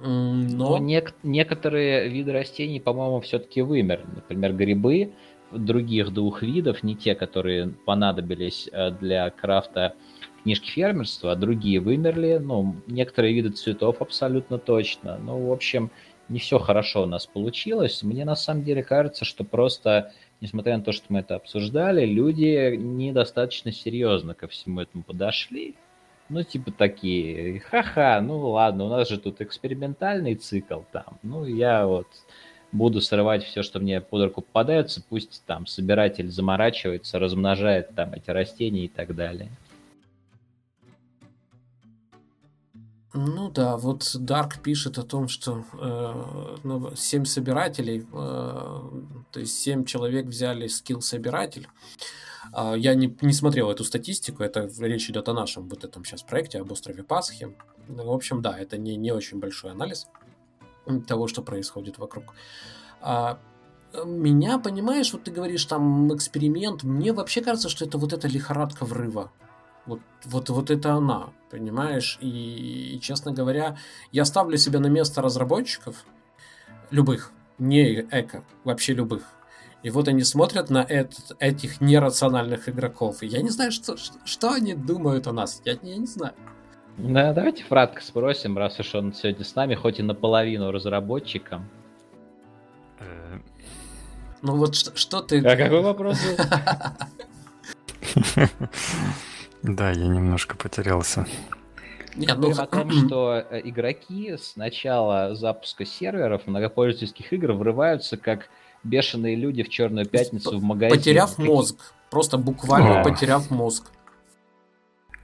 Но, 0.00 0.32
но 0.32 0.78
нек- 0.78 1.14
некоторые 1.22 2.08
виды 2.08 2.32
растений, 2.32 2.80
по-моему, 2.80 3.20
все-таки 3.20 3.62
вымерли. 3.62 4.06
Например, 4.14 4.52
грибы 4.52 5.12
других 5.58 6.12
двух 6.12 6.42
видов, 6.42 6.82
не 6.82 6.94
те, 6.94 7.14
которые 7.14 7.68
понадобились 7.84 8.68
э, 8.72 8.90
для 8.90 9.30
крафта 9.30 9.94
книжки 10.42 10.68
фермерства, 10.68 11.32
а 11.32 11.36
другие 11.36 11.80
вымерли. 11.80 12.38
Ну, 12.42 12.76
некоторые 12.86 13.34
виды 13.34 13.50
цветов 13.50 14.00
абсолютно 14.00 14.58
точно. 14.58 15.18
Ну, 15.18 15.46
в 15.48 15.52
общем, 15.52 15.90
не 16.28 16.38
все 16.38 16.58
хорошо 16.58 17.02
у 17.02 17.06
нас 17.06 17.26
получилось. 17.26 18.02
Мне 18.02 18.24
на 18.24 18.36
самом 18.36 18.64
деле 18.64 18.82
кажется, 18.82 19.24
что 19.24 19.44
просто, 19.44 20.12
несмотря 20.40 20.76
на 20.76 20.84
то, 20.84 20.92
что 20.92 21.06
мы 21.08 21.20
это 21.20 21.36
обсуждали, 21.36 22.06
люди 22.06 22.76
недостаточно 22.76 23.72
серьезно 23.72 24.34
ко 24.34 24.48
всему 24.48 24.80
этому 24.80 25.02
подошли. 25.02 25.74
Ну, 26.30 26.42
типа 26.42 26.72
такие, 26.72 27.60
ха-ха, 27.60 28.20
ну 28.22 28.38
ладно, 28.50 28.84
у 28.84 28.88
нас 28.88 29.10
же 29.10 29.18
тут 29.18 29.42
экспериментальный 29.42 30.34
цикл 30.34 30.80
там. 30.90 31.18
Ну, 31.22 31.44
я 31.44 31.86
вот 31.86 32.06
буду 32.74 33.00
срывать 33.00 33.44
все, 33.44 33.62
что 33.62 33.80
мне 33.80 34.00
под 34.00 34.24
руку 34.24 34.42
попадается, 34.42 35.02
пусть 35.08 35.42
там 35.46 35.66
собиратель 35.66 36.28
заморачивается, 36.28 37.18
размножает 37.18 37.94
там 37.94 38.12
эти 38.12 38.30
растения 38.30 38.84
и 38.84 38.88
так 38.88 39.14
далее. 39.14 39.50
Ну 43.16 43.48
да, 43.48 43.76
вот 43.76 44.02
Dark 44.16 44.60
пишет 44.60 44.98
о 44.98 45.04
том, 45.04 45.28
что 45.28 45.64
э, 45.72 46.56
ну, 46.64 46.96
7 46.96 47.24
собирателей, 47.24 48.00
э, 48.00 48.04
то 48.12 49.40
есть 49.40 49.56
7 49.60 49.84
человек 49.84 50.26
взяли 50.26 50.66
скилл 50.66 51.00
собиратель. 51.00 51.68
Э, 52.52 52.74
я 52.76 52.96
не, 52.96 53.16
не 53.20 53.32
смотрел 53.32 53.70
эту 53.70 53.84
статистику, 53.84 54.42
это 54.42 54.68
речь 54.80 55.08
идет 55.08 55.28
о 55.28 55.32
нашем 55.32 55.68
вот 55.68 55.84
этом 55.84 56.04
сейчас 56.04 56.24
проекте, 56.24 56.58
об 56.58 56.72
острове 56.72 57.04
Пасхи. 57.04 57.54
В 57.86 58.10
общем, 58.10 58.42
да, 58.42 58.58
это 58.58 58.78
не, 58.78 58.96
не 58.96 59.12
очень 59.12 59.38
большой 59.38 59.70
анализ 59.70 60.08
того, 61.06 61.28
что 61.28 61.42
происходит 61.42 61.98
вокруг. 61.98 62.34
А, 63.00 63.38
меня, 64.04 64.58
понимаешь, 64.58 65.12
вот 65.12 65.24
ты 65.24 65.30
говоришь 65.30 65.64
там 65.64 66.14
эксперимент, 66.14 66.82
мне 66.82 67.12
вообще 67.12 67.42
кажется, 67.42 67.68
что 67.68 67.84
это 67.84 67.98
вот 67.98 68.12
эта 68.12 68.28
лихорадка 68.28 68.84
врыва. 68.84 69.30
Вот, 69.86 70.00
вот, 70.24 70.48
вот 70.48 70.70
это 70.70 70.94
она, 70.94 71.30
понимаешь? 71.50 72.18
И, 72.20 72.94
и, 72.94 73.00
честно 73.00 73.32
говоря, 73.32 73.76
я 74.12 74.24
ставлю 74.24 74.56
себя 74.56 74.80
на 74.80 74.86
место 74.86 75.20
разработчиков, 75.20 76.04
любых, 76.90 77.32
не 77.58 78.00
эко, 78.00 78.44
вообще 78.64 78.94
любых. 78.94 79.22
И 79.82 79.90
вот 79.90 80.08
они 80.08 80.24
смотрят 80.24 80.70
на 80.70 80.82
этот, 80.82 81.36
этих 81.38 81.82
нерациональных 81.82 82.70
игроков. 82.70 83.22
И 83.22 83.26
я 83.26 83.42
не 83.42 83.50
знаю, 83.50 83.70
что, 83.70 83.96
что, 83.98 84.50
они 84.50 84.72
думают 84.72 85.26
о 85.26 85.32
нас. 85.32 85.60
Я, 85.66 85.76
я 85.82 85.96
не 85.98 86.06
знаю. 86.06 86.32
Да, 86.96 87.32
давайте 87.32 87.64
Фратка 87.64 88.02
спросим, 88.02 88.56
раз 88.56 88.78
уж 88.78 88.94
он 88.94 89.12
сегодня 89.12 89.44
с 89.44 89.54
нами, 89.54 89.74
хоть 89.74 89.98
и 89.98 90.02
наполовину 90.02 90.70
разработчиком. 90.70 91.68
Э. 93.00 93.38
Ну 94.42 94.56
вот 94.56 94.74
что, 94.74 94.96
что 94.96 95.20
ты... 95.20 95.40
А 95.40 95.56
какой 95.56 95.80
вопрос? 95.82 96.18
Да, 99.62 99.90
я 99.92 100.06
немножко 100.08 100.58
потерялся. 100.58 101.26
Нет, 102.16 102.36
ну... 102.36 102.50
о 102.50 102.66
том, 102.66 102.90
что 102.90 103.44
э, 103.50 103.62
игроки 103.64 104.36
с 104.36 104.56
начала 104.56 105.34
запуска 105.34 105.86
серверов 105.86 106.46
многопользовательских 106.46 107.32
игр 107.32 107.52
врываются 107.52 108.18
как 108.18 108.50
бешеные 108.82 109.36
люди 109.36 109.62
в 109.62 109.70
Черную 109.70 110.06
пятницу 110.06 110.58
в 110.58 110.62
магазин. 110.62 110.98
Потеряв 110.98 111.38
мозг. 111.38 111.94
Просто 112.10 112.36
буквально 112.36 113.02
потеряв 113.02 113.50
мозг. 113.50 113.90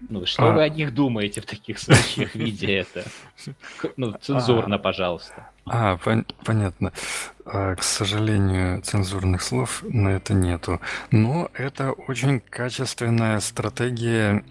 Ну, 0.09 0.24
что 0.26 0.51
а. 0.51 0.53
вы 0.53 0.62
о 0.62 0.68
них 0.68 0.94
думаете 0.94 1.40
в 1.40 1.46
таких 1.46 1.78
случаях, 1.78 2.34
видя 2.34 2.68
это? 2.68 3.05
Ну, 3.96 4.14
цензурно, 4.20 4.76
а. 4.76 4.78
пожалуйста. 4.78 5.51
А, 5.66 5.96
пон- 5.96 6.26
понятно. 6.44 6.92
А, 7.44 7.76
к 7.76 7.82
сожалению, 7.82 8.80
цензурных 8.82 9.42
слов 9.42 9.84
на 9.86 10.09
это 10.09 10.34
нету. 10.34 10.80
Но 11.11 11.51
это 11.55 11.92
очень 11.92 12.40
качественная 12.40 13.40
стратегия, 13.40 14.42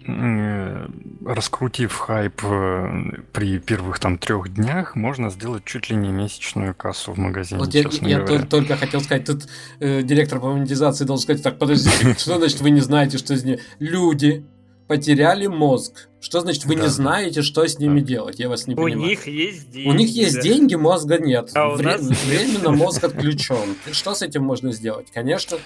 раскрутив 1.26 1.94
хайп 1.94 2.40
э, 2.44 3.22
при 3.32 3.58
первых 3.58 3.98
там 3.98 4.18
трех 4.18 4.54
днях, 4.54 4.96
можно 4.96 5.30
сделать 5.30 5.64
чуть 5.64 5.90
ли 5.90 5.96
не 5.96 6.10
месячную 6.10 6.74
кассу 6.74 7.12
в 7.12 7.18
магазине. 7.18 7.60
Вот 7.60 7.74
я, 7.74 7.82
я 8.02 8.24
только, 8.24 8.46
только 8.46 8.76
хотел 8.76 9.00
сказать, 9.00 9.26
тут 9.26 9.48
э, 9.80 10.02
директор 10.02 10.40
по 10.40 10.52
монетизации 10.52 11.04
должен 11.04 11.24
сказать, 11.24 11.42
так, 11.42 11.58
подождите, 11.58 12.14
что 12.18 12.38
значит 12.38 12.60
вы 12.60 12.70
не 12.70 12.80
знаете, 12.80 13.18
что 13.18 13.34
из 13.34 13.44
них 13.44 13.60
люди 13.78 14.44
потеряли 14.90 15.46
мозг. 15.46 16.09
Что 16.20 16.40
значит, 16.40 16.66
вы 16.66 16.76
да. 16.76 16.82
не 16.82 16.88
знаете, 16.88 17.42
что 17.42 17.66
с 17.66 17.78
ними 17.78 18.00
делать? 18.00 18.38
Я 18.38 18.48
вас 18.48 18.66
не 18.66 18.74
У 18.74 18.76
понимаю. 18.76 19.02
У 19.02 19.06
них 19.06 19.26
есть 19.26 19.70
деньги. 19.70 19.88
У 19.88 19.92
них 19.92 20.10
есть 20.10 20.36
да. 20.36 20.42
деньги, 20.42 20.74
мозга 20.74 21.18
нет. 21.18 21.50
А 21.54 21.70
Вре- 21.70 21.96
нас... 21.96 22.02
Временно 22.02 22.70
мозг 22.70 23.04
отключен. 23.04 23.76
Что 23.92 24.14
с 24.14 24.22
этим 24.22 24.44
можно 24.44 24.72
сделать? 24.72 25.10
Конечно. 25.12 25.56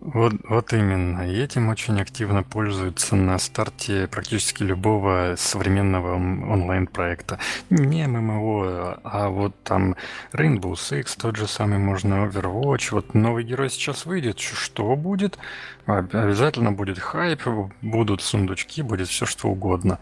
Вот, 0.00 0.34
вот 0.48 0.72
именно. 0.72 1.28
И 1.28 1.36
этим 1.36 1.68
очень 1.68 2.00
активно 2.00 2.44
пользуются 2.44 3.16
на 3.16 3.38
старте 3.38 4.06
практически 4.06 4.62
любого 4.62 5.34
современного 5.36 6.14
онлайн-проекта. 6.14 7.40
Не 7.70 8.06
ММО, 8.06 9.00
а 9.02 9.28
вот 9.28 9.54
там 9.64 9.96
Rainbow 10.32 10.74
Six, 10.74 11.18
тот 11.20 11.36
же 11.36 11.48
самый 11.48 11.78
можно 11.78 12.26
Overwatch. 12.26 12.88
Вот 12.92 13.14
новый 13.14 13.42
герой 13.42 13.70
сейчас 13.70 14.06
выйдет. 14.06 14.38
Что 14.38 14.94
будет? 14.94 15.38
Обязательно 15.86 16.72
будет 16.72 16.98
хайп, 16.98 17.42
будут 17.82 18.22
сундучки, 18.22 18.82
будет 18.82 19.08
все 19.08 19.24
что 19.26 19.48
угодно. 19.48 19.95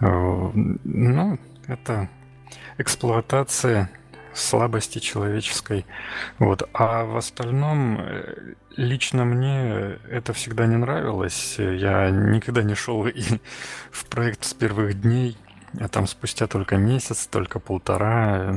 Э, 0.00 0.50
ну, 0.54 1.38
это 1.66 2.08
эксплуатация 2.78 3.90
слабости 4.32 4.98
человеческой. 4.98 5.86
Вот. 6.38 6.68
А 6.72 7.04
в 7.04 7.16
остальном, 7.16 8.00
э, 8.00 8.54
лично 8.76 9.24
мне 9.24 9.98
это 10.10 10.32
всегда 10.32 10.66
не 10.66 10.76
нравилось. 10.76 11.56
Я 11.58 12.10
никогда 12.10 12.62
не 12.62 12.74
шел 12.74 13.06
и 13.06 13.22
в 13.90 14.06
проект 14.06 14.44
с 14.44 14.54
первых 14.54 15.00
дней. 15.00 15.36
А 15.78 15.86
там 15.86 16.08
спустя 16.08 16.48
только 16.48 16.76
месяц, 16.76 17.28
только 17.28 17.60
полтора, 17.60 18.52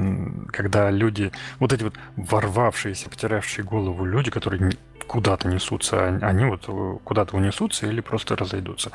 когда 0.51 0.89
люди, 0.89 1.31
вот 1.59 1.71
эти 1.71 1.83
вот 1.83 1.93
ворвавшиеся, 2.15 3.07
потерявшие 3.07 3.63
голову 3.63 4.03
люди, 4.03 4.31
которые 4.31 4.71
куда-то 5.07 5.47
несутся, 5.47 6.07
они 6.07 6.45
вот 6.45 6.65
э, 6.67 6.97
куда-то 7.03 7.35
унесутся 7.35 7.87
или 7.87 8.01
просто 8.01 8.35
разойдутся. 8.35 8.91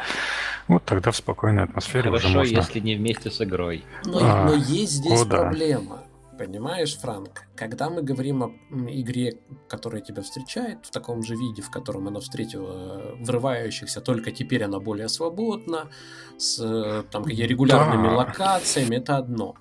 Вот 0.67 0.85
тогда 0.85 1.11
в 1.11 1.17
спокойной 1.17 1.65
атмосфере 1.65 2.11
Хорошо, 2.11 2.29
уже 2.29 2.39
можно... 2.39 2.57
если 2.57 2.81
не 2.81 2.97
вместе 2.97 3.31
с 3.31 3.41
игрой. 3.41 3.85
Но, 4.05 4.19
а, 4.21 4.45
но 4.45 4.55
есть 4.55 4.93
здесь 4.93 5.23
о, 5.23 5.27
проблема. 5.27 6.03
Понимаешь, 6.39 6.97
Франк, 6.97 7.49
когда 7.57 7.91
мы 7.91 8.01
говорим 8.01 8.45
о 8.45 8.53
игре, 8.71 9.39
которая 9.69 10.01
тебя 10.01 10.23
встречает 10.23 10.79
в 10.87 10.91
таком 10.93 11.25
же 11.25 11.35
виде, 11.35 11.63
в 11.63 11.71
котором 11.71 12.07
она 12.07 12.21
встретила 12.21 13.17
врывающихся, 13.19 14.01
только 14.01 14.31
теперь 14.31 14.63
она 14.63 14.79
более 14.79 15.09
свободна, 15.09 15.89
с 16.37 16.61
э, 16.61 17.03
там 17.11 17.27
регулярными 17.27 18.07
да. 18.07 18.15
локациями, 18.15 18.97
это 18.97 19.17
одно. 19.17 19.57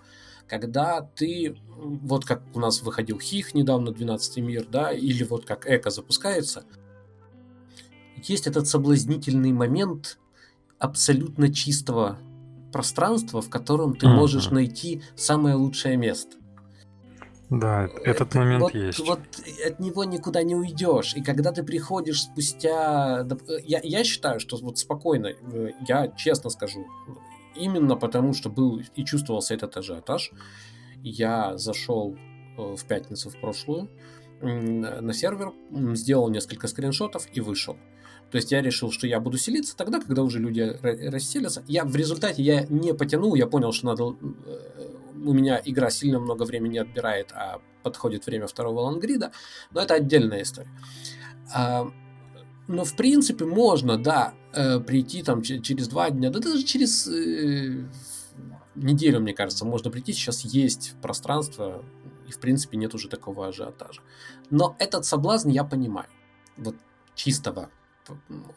Когда 0.47 1.01
ты 1.01 1.57
вот 1.67 2.25
как 2.25 2.41
у 2.53 2.59
нас 2.59 2.81
выходил 2.81 3.19
Хих 3.19 3.53
недавно, 3.53 3.91
12 3.91 4.37
мир, 4.37 4.65
да, 4.69 4.91
или 4.91 5.23
вот 5.23 5.45
как 5.45 5.69
Эко 5.69 5.89
запускается, 5.89 6.63
есть 8.23 8.47
этот 8.47 8.67
соблазнительный 8.67 9.51
момент 9.51 10.19
абсолютно 10.79 11.53
чистого 11.53 12.17
пространства, 12.71 13.41
в 13.41 13.49
котором 13.49 13.95
ты 13.95 14.05
mm-hmm. 14.07 14.15
можешь 14.15 14.49
найти 14.49 15.01
самое 15.15 15.55
лучшее 15.55 15.97
место. 15.97 16.37
Да, 17.49 17.89
этот 18.03 18.27
Это, 18.27 18.37
момент 18.37 18.61
вот, 18.63 18.75
есть. 18.75 18.99
Вот 18.99 19.19
от 19.65 19.79
него 19.79 20.03
никуда 20.03 20.43
не 20.43 20.53
уйдешь. 20.53 21.15
И 21.15 21.23
когда 21.23 21.53
ты 21.53 21.63
приходишь 21.63 22.23
спустя... 22.23 23.25
Я, 23.63 23.79
я 23.83 24.03
считаю, 24.03 24.41
что 24.41 24.57
вот 24.57 24.77
спокойно, 24.77 25.27
э, 25.27 25.69
я 25.87 26.09
честно 26.09 26.49
скажу, 26.49 26.85
именно 27.57 27.95
потому, 27.95 28.33
что 28.33 28.49
был 28.49 28.81
и 28.95 29.05
чувствовался 29.05 29.53
этот 29.53 29.77
ажиотаж, 29.77 30.31
я 31.03 31.57
зашел 31.57 32.15
э, 32.57 32.75
в 32.75 32.85
пятницу 32.85 33.29
в 33.29 33.39
прошлую 33.39 33.89
на 34.39 35.13
сервер, 35.13 35.51
сделал 35.95 36.29
несколько 36.29 36.67
скриншотов 36.67 37.27
и 37.33 37.41
вышел. 37.41 37.75
То 38.29 38.35
есть 38.35 38.51
я 38.51 38.61
решил, 38.61 38.91
что 38.91 39.07
я 39.07 39.19
буду 39.19 39.37
селиться 39.37 39.75
тогда, 39.75 39.99
когда 39.99 40.21
уже 40.21 40.39
люди 40.39 40.61
расселятся. 40.81 41.63
Я 41.67 41.85
в 41.85 41.95
результате 41.95 42.43
я 42.43 42.65
не 42.65 42.93
потянул, 42.93 43.35
я 43.35 43.47
понял, 43.47 43.71
что 43.71 43.87
надо 43.87 44.15
э, 44.45 44.87
у 45.25 45.33
меня 45.33 45.61
игра 45.63 45.89
сильно 45.89 46.19
много 46.19 46.43
времени 46.43 46.77
отбирает, 46.77 47.31
а 47.33 47.61
подходит 47.83 48.25
время 48.25 48.47
второго 48.47 48.81
лангрида, 48.81 49.31
но 49.71 49.81
это 49.81 49.95
отдельная 49.95 50.43
история. 50.43 50.69
Но 52.67 52.83
в 52.83 52.95
принципе 52.95 53.45
можно, 53.45 53.97
да, 53.97 54.33
э, 54.53 54.79
прийти 54.79 55.23
там 55.23 55.41
через 55.41 55.87
два 55.87 56.09
дня, 56.09 56.29
да 56.29 56.39
даже 56.39 56.63
через 56.63 57.07
неделю, 58.75 59.19
мне 59.19 59.33
кажется, 59.33 59.65
можно 59.65 59.89
прийти. 59.89 60.13
Сейчас 60.13 60.41
есть 60.41 60.95
пространство, 61.01 61.83
и 62.27 62.31
в 62.31 62.39
принципе 62.39 62.77
нет 62.77 62.93
уже 62.93 63.09
такого 63.09 63.47
ажиотажа. 63.47 64.01
Но 64.49 64.75
этот 64.79 65.05
соблазн 65.05 65.49
я 65.49 65.63
понимаю. 65.63 66.09
Вот 66.57 66.75
чистого 67.15 67.69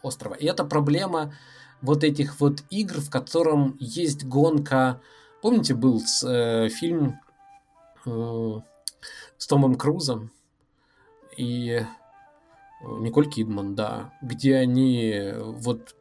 острова. 0.02 0.34
И 0.34 0.46
это 0.46 0.64
проблема 0.64 1.34
вот 1.82 2.04
этих 2.04 2.40
вот 2.40 2.62
игр, 2.70 3.00
в 3.00 3.10
котором 3.10 3.76
есть 3.80 4.24
гонка. 4.24 5.00
Помните, 5.42 5.74
был 5.74 6.02
э, 6.24 6.68
фильм 6.68 7.20
э, 8.04 8.60
с 9.38 9.46
Томом 9.46 9.76
Крузом 9.76 10.30
и 11.36 11.70
э, 11.70 11.86
Николь 12.82 13.28
Кидман, 13.28 13.74
да, 13.74 14.12
где 14.22 14.56
они 14.56 15.32
вот 15.36 15.94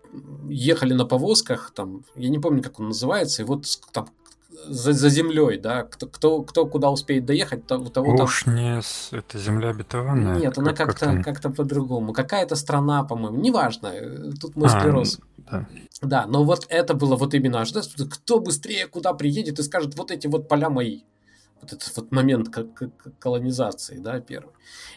ехали 0.47 0.93
на 0.93 1.05
повозках, 1.05 1.71
там, 1.75 2.03
я 2.15 2.29
не 2.29 2.39
помню, 2.39 2.63
как 2.63 2.79
он 2.79 2.87
называется, 2.87 3.41
и 3.41 3.45
вот 3.45 3.65
там 3.91 4.09
за, 4.67 4.93
за 4.93 5.09
землей, 5.09 5.57
да, 5.57 5.83
кто, 5.83 6.07
кто, 6.07 6.41
кто 6.41 6.65
куда 6.65 6.89
успеет 6.89 7.25
доехать, 7.25 7.65
то, 7.67 7.77
у 7.77 7.85
того 7.89 8.13
Уж 8.13 8.43
там... 8.43 8.55
не 8.55 8.81
это 9.11 9.37
земля 9.37 9.69
обетованная? 9.69 10.39
Нет, 10.39 10.57
она 10.57 10.73
как-то 10.73 11.05
как, 11.05 11.23
как, 11.23 11.41
как 11.41 11.55
по-другому. 11.55 12.13
Какая-то 12.13 12.55
страна, 12.55 13.03
по-моему, 13.03 13.39
неважно, 13.39 13.91
тут 14.39 14.55
мой 14.55 14.67
а, 14.67 14.79
склероз. 14.79 15.19
да. 15.37 15.67
Да, 16.01 16.25
но 16.27 16.43
вот 16.43 16.65
это 16.69 16.93
было 16.93 17.15
вот 17.15 17.33
именно 17.33 17.61
ожидать, 17.61 17.89
кто 18.09 18.39
быстрее 18.39 18.87
куда 18.87 19.13
приедет 19.13 19.59
и 19.59 19.63
скажет, 19.63 19.95
вот 19.95 20.11
эти 20.11 20.27
вот 20.27 20.47
поля 20.47 20.69
мои. 20.69 21.01
Вот 21.61 21.73
этот 21.73 21.95
вот 21.97 22.11
момент 22.11 22.49
колонизации, 23.19 23.97
да, 23.97 24.19
первый. 24.19 24.53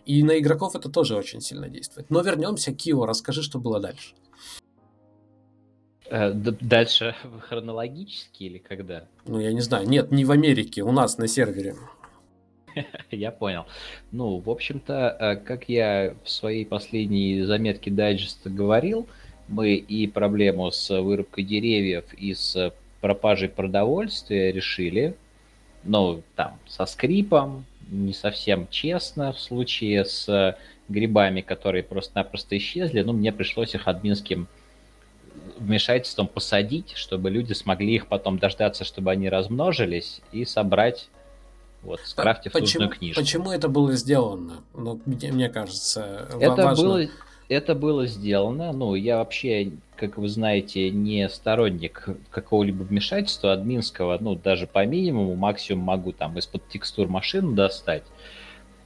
И 0.07 0.23
на 0.23 0.39
игроков 0.39 0.77
это 0.77 0.89
тоже 0.89 1.17
очень 1.17 1.41
сильно 1.41 1.69
действует. 1.69 2.11
Но 2.11 2.21
вернемся 2.21 2.73
к 2.73 2.77
Кио, 2.77 3.05
расскажи, 3.05 3.43
что 3.43 3.59
было 3.59 3.81
дальше. 3.81 4.15
Э, 6.13 6.33
дальше 6.33 7.15
хронологически 7.49 8.45
или 8.45 8.59
когда? 8.59 9.07
Ну, 9.27 9.41
я 9.41 9.53
не 9.53 9.61
знаю. 9.61 9.89
Нет, 9.89 10.11
не 10.11 10.25
в 10.25 10.31
Америке, 10.31 10.83
у 10.83 10.93
нас 10.93 11.19
на 11.19 11.27
сервере. 11.27 11.75
Я 13.11 13.31
понял. 13.31 13.65
Ну, 14.11 14.39
в 14.39 14.51
общем-то, 14.51 15.17
э, 15.19 15.37
как 15.37 15.69
я 15.69 16.15
в 16.25 16.29
своей 16.29 16.65
последней 16.65 17.43
заметке 17.43 17.91
дайджеста 17.91 18.51
говорил, 18.51 19.07
мы 19.49 19.75
и 19.75 20.07
проблему 20.07 20.71
с 20.71 21.01
вырубкой 21.01 21.45
деревьев, 21.45 22.05
и 22.15 22.35
с 22.35 22.73
пропажей 23.01 23.49
продовольствия 23.49 24.53
решили, 24.53 25.17
ну, 25.85 26.23
там, 26.37 26.59
со 26.67 26.87
скрипом, 26.87 27.65
не 27.91 28.13
совсем 28.13 28.69
честно 28.71 29.33
в 29.33 29.41
случае 29.41 30.05
с 30.05 30.57
грибами, 30.89 31.41
которые 31.41 31.83
просто-напросто 31.83 32.57
исчезли, 32.57 33.03
ну, 33.03 33.13
мне 33.13 33.33
пришлось 33.33 33.75
их 33.75 33.89
админским 33.89 34.49
вмешательством 35.59 36.27
посадить, 36.27 36.93
чтобы 36.95 37.31
люди 37.31 37.53
смогли 37.53 37.95
их 37.95 38.07
потом 38.07 38.39
дождаться, 38.39 38.85
чтобы 38.85 39.11
они 39.11 39.29
размножились 39.29 40.21
и 40.33 40.45
собрать 40.45 41.09
вот, 41.83 42.01
скрафтив 42.05 42.53
почему, 42.53 42.83
нужную 42.83 42.91
книжку. 42.91 43.21
Почему 43.21 43.51
это 43.51 43.69
было 43.69 43.93
сделано? 43.95 44.63
Ну, 44.75 45.01
мне, 45.05 45.33
мне 45.33 45.49
кажется, 45.49 46.29
это 46.39 46.65
важно. 46.65 46.85
было 46.85 47.09
это 47.49 47.75
было 47.75 48.07
сделано. 48.07 48.73
Ну, 48.73 48.95
я 48.95 49.19
вообще, 49.19 49.73
как 49.97 50.19
вы 50.19 50.29
знаете, 50.29 50.91
не 50.91 51.29
сторонник 51.29 52.09
какого-либо 52.31 52.83
вмешательства 52.83 53.53
админского. 53.53 54.19
Ну, 54.21 54.35
даже 54.35 54.67
по 54.67 54.85
минимуму, 54.85 55.35
максимум 55.35 55.85
могу 55.85 56.13
там 56.13 56.39
из-под 56.39 56.69
текстур 56.69 57.09
машину 57.09 57.53
достать. 57.53 58.05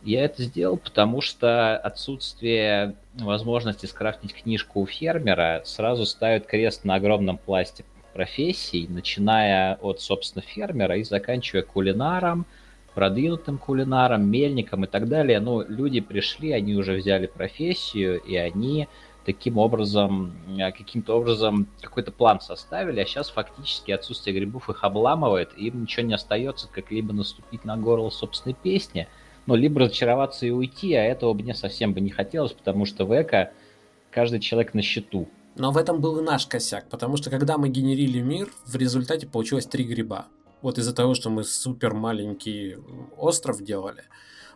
Я 0.02 0.24
это 0.24 0.44
сделал, 0.44 0.76
потому 0.76 1.20
что 1.20 1.76
отсутствие 1.76 2.94
возможности 3.14 3.86
скрафтить 3.86 4.34
книжку 4.34 4.80
у 4.80 4.86
фермера 4.86 5.62
сразу 5.64 6.06
ставит 6.06 6.46
крест 6.46 6.84
на 6.84 6.94
огромном 6.94 7.38
пласте 7.38 7.84
профессий, 8.14 8.86
начиная 8.88 9.74
от, 9.74 10.00
собственно, 10.00 10.42
фермера 10.42 10.96
и 10.96 11.02
заканчивая 11.02 11.62
кулинаром, 11.62 12.46
продвинутым 12.96 13.58
кулинаром, 13.58 14.26
мельником 14.26 14.84
и 14.84 14.86
так 14.86 15.06
далее. 15.06 15.38
Но 15.38 15.62
люди 15.62 16.00
пришли, 16.00 16.52
они 16.52 16.74
уже 16.74 16.94
взяли 16.94 17.26
профессию, 17.26 18.18
и 18.22 18.34
они 18.36 18.88
таким 19.26 19.58
образом, 19.58 20.32
э, 20.58 20.72
каким-то 20.72 21.18
образом 21.18 21.66
какой-то 21.82 22.10
план 22.10 22.40
составили, 22.40 23.00
а 23.00 23.04
сейчас 23.04 23.28
фактически 23.28 23.90
отсутствие 23.90 24.34
грибов 24.34 24.70
их 24.70 24.82
обламывает, 24.82 25.50
и 25.58 25.66
им 25.66 25.82
ничего 25.82 26.06
не 26.06 26.14
остается, 26.14 26.68
как 26.72 26.90
либо 26.90 27.12
наступить 27.12 27.66
на 27.66 27.76
горло 27.76 28.08
собственной 28.08 28.54
песни, 28.54 29.08
ну, 29.44 29.56
либо 29.56 29.80
разочароваться 29.80 30.46
и 30.46 30.50
уйти, 30.50 30.94
а 30.94 31.04
этого 31.04 31.34
мне 31.34 31.54
совсем 31.54 31.92
бы 31.92 32.00
не 32.00 32.10
хотелось, 32.10 32.52
потому 32.52 32.86
что 32.86 33.04
в 33.04 33.20
эко 33.20 33.52
каждый 34.10 34.40
человек 34.40 34.72
на 34.72 34.80
счету. 34.80 35.28
Но 35.54 35.70
в 35.70 35.76
этом 35.76 36.00
был 36.00 36.18
и 36.18 36.22
наш 36.22 36.46
косяк, 36.46 36.88
потому 36.88 37.18
что 37.18 37.28
когда 37.28 37.58
мы 37.58 37.68
генерили 37.68 38.22
мир, 38.22 38.48
в 38.64 38.74
результате 38.76 39.26
получилось 39.26 39.66
три 39.66 39.84
гриба 39.84 40.28
вот 40.62 40.78
из-за 40.78 40.94
того, 40.94 41.14
что 41.14 41.30
мы 41.30 41.44
супер 41.44 41.94
маленький 41.94 42.76
остров 43.16 43.62
делали, 43.62 44.04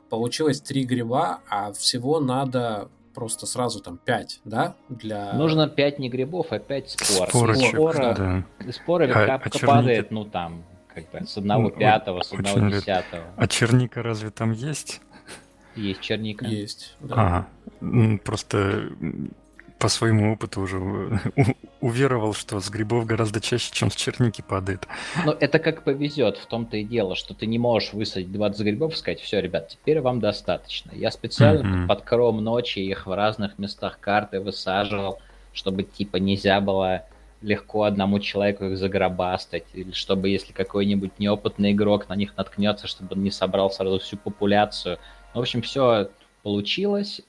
получилось 0.09 0.61
три 0.61 0.85
гриба, 0.85 1.41
а 1.49 1.73
всего 1.73 2.21
надо 2.21 2.89
просто 3.15 3.47
сразу 3.47 3.81
там 3.81 3.99
5, 3.99 4.41
да? 4.45 4.77
Для... 4.89 5.33
Нужно 5.35 5.69
5 5.69 5.99
не 5.99 6.09
грибов, 6.09 6.49
а 6.51 6.59
5 6.59 6.91
спор. 6.91 7.29
Спорочек, 7.29 7.69
спора, 7.69 8.15
да. 8.15 8.73
Спора 8.73 9.05
а, 9.05 9.27
капка 9.27 9.49
а 9.49 9.51
черники... 9.51 9.67
падает, 9.67 10.11
ну 10.11 10.25
там, 10.25 10.65
как 10.95 11.11
бы, 11.11 11.27
с 11.27 11.37
одного 11.37 11.65
ну, 11.65 11.71
пятого, 11.71 12.23
с 12.23 12.33
одного 12.33 12.71
десятого. 12.71 13.25
А 13.37 13.47
черника 13.49 14.03
разве 14.03 14.31
там 14.31 14.53
есть? 14.53 15.01
Есть 15.77 16.01
черника. 16.01 16.47
Есть, 16.47 16.97
да. 17.01 17.47
Ага. 17.81 18.19
Просто 18.25 18.91
по 19.81 19.89
своему 19.89 20.35
опыту 20.35 20.61
уже 20.61 20.79
уверовал, 21.81 22.35
что 22.35 22.61
с 22.61 22.69
грибов 22.69 23.07
гораздо 23.07 23.41
чаще, 23.41 23.71
чем 23.73 23.91
с 23.91 23.97
черники 23.97 24.43
падает. 24.43 24.87
Ну, 25.25 25.33
это 25.33 25.59
как 25.59 25.83
повезет, 25.83 26.37
в 26.37 26.47
том-то 26.47 26.77
и 26.77 26.85
дело, 26.85 27.17
что 27.17 27.35
ты 27.35 27.47
не 27.47 27.59
можешь 27.59 27.95
высадить 27.95 28.31
20 28.31 28.61
грибов 28.61 28.93
и 28.93 28.97
сказать, 28.97 29.21
все, 29.21 29.41
ребят, 29.41 29.69
теперь 29.69 30.01
вам 30.01 30.21
достаточно. 30.21 30.93
Я 30.93 31.11
специально 31.11 31.85
mm-hmm. 31.85 31.87
под 31.87 32.03
кром 32.03 32.45
ночи 32.45 32.79
их 32.79 33.07
в 33.07 33.17
разных 33.17 33.59
местах 33.59 33.99
карты 33.99 34.39
высаживал, 34.41 35.19
чтобы, 35.55 35.83
типа, 35.83 36.19
нельзя 36.19 36.61
было 36.61 37.07
легко 37.41 37.85
одному 37.85 38.21
человеку 38.21 38.67
их 38.67 38.77
загробастать, 38.77 39.65
или 39.73 39.93
чтобы, 39.93 40.29
если 40.29 40.53
какой-нибудь 40.53 41.19
неопытный 41.19 41.73
игрок 41.73 42.07
на 42.11 42.15
них 42.15 42.37
наткнется, 42.37 42.87
чтобы 42.87 43.15
он 43.15 43.23
не 43.23 43.31
собрал 43.31 43.71
сразу 43.71 43.99
всю 43.99 44.19
популяцию. 44.19 44.99
В 45.33 45.39
общем, 45.41 45.63
все 45.63 46.11
получилось. 46.43 47.23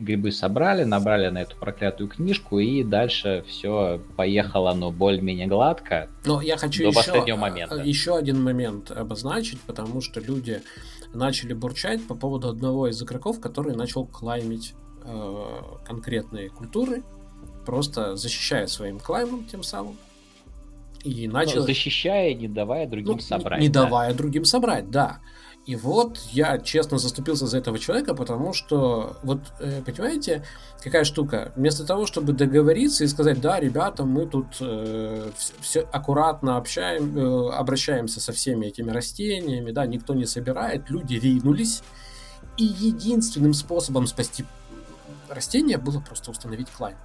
Грибы 0.00 0.32
собрали, 0.32 0.82
набрали 0.82 1.28
на 1.28 1.42
эту 1.42 1.56
проклятую 1.56 2.08
книжку, 2.08 2.58
и 2.58 2.82
дальше 2.82 3.44
все 3.46 4.00
поехало, 4.16 4.74
ну, 4.74 4.90
более-менее 4.90 5.46
гладко. 5.46 6.08
Но 6.24 6.40
я 6.40 6.56
хочу 6.56 6.82
до 6.82 6.88
еще, 6.88 6.96
последнего 6.96 7.36
момента. 7.36 7.76
еще 7.76 8.16
один 8.16 8.42
момент 8.42 8.90
обозначить, 8.90 9.60
потому 9.60 10.00
что 10.00 10.18
люди 10.18 10.62
начали 11.12 11.52
бурчать 11.52 12.04
по 12.06 12.16
поводу 12.16 12.48
одного 12.48 12.88
из 12.88 13.00
игроков, 13.00 13.40
который 13.40 13.76
начал 13.76 14.04
клаймить 14.04 14.74
э, 15.04 15.60
конкретные 15.86 16.50
культуры, 16.50 17.04
просто 17.64 18.16
защищая 18.16 18.66
своим 18.66 18.98
клаймом 18.98 19.44
тем 19.44 19.62
самым. 19.62 19.96
И 21.04 21.28
начал... 21.28 21.60
Ну, 21.60 21.66
защищая, 21.66 22.34
не 22.34 22.48
давая 22.48 22.88
другим 22.88 23.14
ну, 23.14 23.20
собрать. 23.20 23.60
Не, 23.60 23.68
не 23.68 23.72
да? 23.72 23.84
давая 23.84 24.14
другим 24.14 24.44
собрать, 24.44 24.90
да. 24.90 25.20
И 25.66 25.76
вот 25.76 26.18
я 26.30 26.58
честно 26.58 26.98
заступился 26.98 27.46
за 27.46 27.56
этого 27.56 27.78
человека, 27.78 28.14
потому 28.14 28.52
что, 28.52 29.16
вот, 29.22 29.40
э, 29.60 29.80
понимаете, 29.82 30.44
какая 30.82 31.04
штука? 31.04 31.52
Вместо 31.56 31.86
того, 31.86 32.04
чтобы 32.04 32.34
договориться 32.34 33.04
и 33.04 33.08
сказать, 33.08 33.40
да, 33.40 33.58
ребята, 33.60 34.04
мы 34.04 34.26
тут 34.26 34.46
э, 34.60 35.30
все 35.60 35.80
аккуратно 35.80 36.58
общаем, 36.58 37.16
э, 37.16 37.50
обращаемся 37.54 38.20
со 38.20 38.32
всеми 38.32 38.66
этими 38.66 38.90
растениями, 38.90 39.70
да, 39.70 39.86
никто 39.86 40.12
не 40.12 40.26
собирает, 40.26 40.90
люди 40.90 41.14
ринулись. 41.14 41.82
И 42.58 42.64
единственным 42.64 43.54
способом 43.54 44.06
спасти 44.06 44.44
растения 45.30 45.78
было 45.78 45.98
просто 46.00 46.30
установить 46.30 46.68
клайн. 46.70 46.96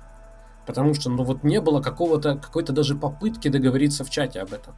Потому 0.66 0.94
что, 0.94 1.10
ну 1.10 1.24
вот 1.24 1.44
не 1.44 1.62
было 1.62 1.82
какого-то, 1.82 2.36
какой-то 2.36 2.74
даже 2.74 2.94
попытки 2.96 3.48
договориться 3.48 4.04
в 4.04 4.10
чате 4.10 4.42
об 4.42 4.52
этом. 4.54 4.76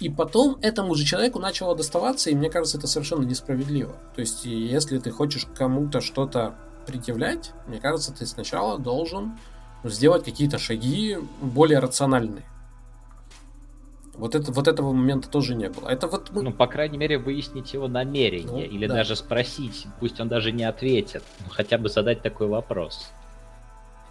И 0.00 0.08
потом 0.08 0.58
этому 0.62 0.94
же 0.94 1.04
человеку 1.04 1.38
начало 1.38 1.76
доставаться, 1.76 2.30
и 2.30 2.34
мне 2.34 2.50
кажется, 2.50 2.78
это 2.78 2.86
совершенно 2.86 3.24
несправедливо. 3.24 3.94
То 4.14 4.20
есть, 4.20 4.44
если 4.44 4.98
ты 4.98 5.10
хочешь 5.10 5.46
кому-то 5.56 6.00
что-то 6.00 6.54
предъявлять, 6.86 7.52
мне 7.66 7.80
кажется, 7.80 8.12
ты 8.12 8.24
сначала 8.26 8.78
должен 8.78 9.38
сделать 9.84 10.24
какие-то 10.24 10.58
шаги 10.58 11.18
более 11.40 11.80
рациональные. 11.80 12.44
Вот, 14.14 14.34
это, 14.34 14.50
вот 14.50 14.66
этого 14.66 14.92
момента 14.92 15.28
тоже 15.28 15.54
не 15.54 15.68
было. 15.68 15.88
Это 15.88 16.08
вот 16.08 16.30
мы... 16.32 16.42
Ну, 16.42 16.52
по 16.52 16.66
крайней 16.66 16.98
мере, 16.98 17.18
выяснить 17.18 17.72
его 17.72 17.86
намерение. 17.86 18.66
Ну, 18.66 18.74
или 18.74 18.86
да. 18.88 18.94
даже 18.94 19.14
спросить, 19.14 19.86
пусть 20.00 20.18
он 20.18 20.28
даже 20.28 20.50
не 20.50 20.64
ответит, 20.64 21.22
но 21.44 21.50
хотя 21.50 21.78
бы 21.78 21.88
задать 21.88 22.20
такой 22.20 22.48
вопрос. 22.48 23.10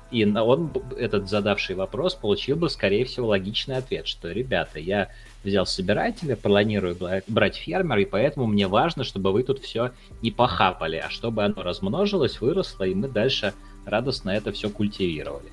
И 0.10 0.24
он, 0.26 0.72
этот 0.98 1.30
задавший 1.30 1.76
вопрос, 1.76 2.16
получил 2.16 2.56
бы, 2.56 2.70
скорее 2.70 3.04
всего, 3.04 3.28
логичный 3.28 3.76
ответ, 3.76 4.08
что, 4.08 4.32
ребята, 4.32 4.80
я 4.80 5.10
взял 5.44 5.66
собирателя, 5.66 6.36
планирую 6.36 6.98
брать 7.28 7.56
фермера, 7.56 8.02
и 8.02 8.06
поэтому 8.06 8.48
мне 8.48 8.68
важно, 8.68 9.04
чтобы 9.04 9.32
вы 9.32 9.44
тут 9.44 9.60
все 9.60 9.92
не 10.22 10.32
похапали, 10.32 10.98
а 10.98 11.10
чтобы 11.10 11.44
оно 11.44 11.64
размножилось, 11.64 12.42
выросло, 12.42 12.84
и 12.84 12.94
мы 12.94 13.08
дальше 13.08 13.54
радостно 13.86 14.32
это 14.32 14.52
все 14.52 14.70
культивировали. 14.70 15.52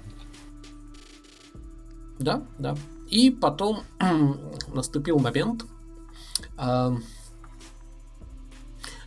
Да, 2.18 2.42
да. 2.58 2.76
И 3.10 3.30
потом 3.30 3.82
наступил 4.74 5.18
момент. 5.18 5.64
Э, 6.58 6.90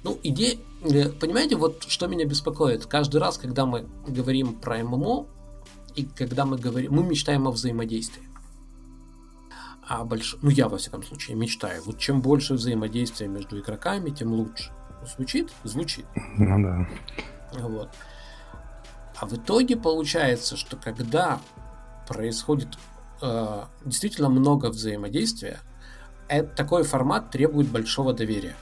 ну, 0.04 0.20
идея, 0.24 0.58
э, 0.84 1.10
понимаете, 1.10 1.56
вот 1.56 1.84
что 1.88 2.08
меня 2.08 2.26
беспокоит. 2.26 2.86
Каждый 2.86 3.18
раз, 3.18 3.38
когда 3.38 3.66
мы 3.66 3.86
говорим 4.08 4.54
про 4.54 4.84
ММО, 4.84 5.26
и 5.96 6.04
когда 6.04 6.46
мы 6.46 6.58
говорим, 6.58 6.94
мы 6.94 7.04
мечтаем 7.04 7.48
о 7.48 7.52
взаимодействии. 7.52 8.27
А 9.88 10.04
больш... 10.04 10.36
Ну, 10.42 10.50
я, 10.50 10.68
во 10.68 10.78
всяком 10.78 11.02
случае, 11.04 11.38
мечтаю. 11.38 11.82
Вот 11.84 11.98
чем 11.98 12.22
больше 12.22 12.56
взаимодействия 12.56 13.28
между 13.28 13.60
игроками, 13.60 14.10
тем 14.10 14.34
лучше. 14.34 14.72
Звучит? 15.16 15.52
Звучит. 15.64 16.06
Ну 16.38 16.62
да. 16.62 16.88
Вот. 17.54 17.90
А 19.16 19.26
в 19.26 19.34
итоге 19.34 19.78
получается, 19.78 20.58
что 20.58 20.76
когда 20.76 21.40
происходит 22.08 22.68
э, 23.22 23.64
действительно 23.86 24.30
много 24.30 24.68
взаимодействия, 24.68 25.60
это, 26.28 26.54
такой 26.56 26.84
формат 26.84 27.32
требует 27.32 27.68
большого 27.70 28.14
доверия. 28.14 28.56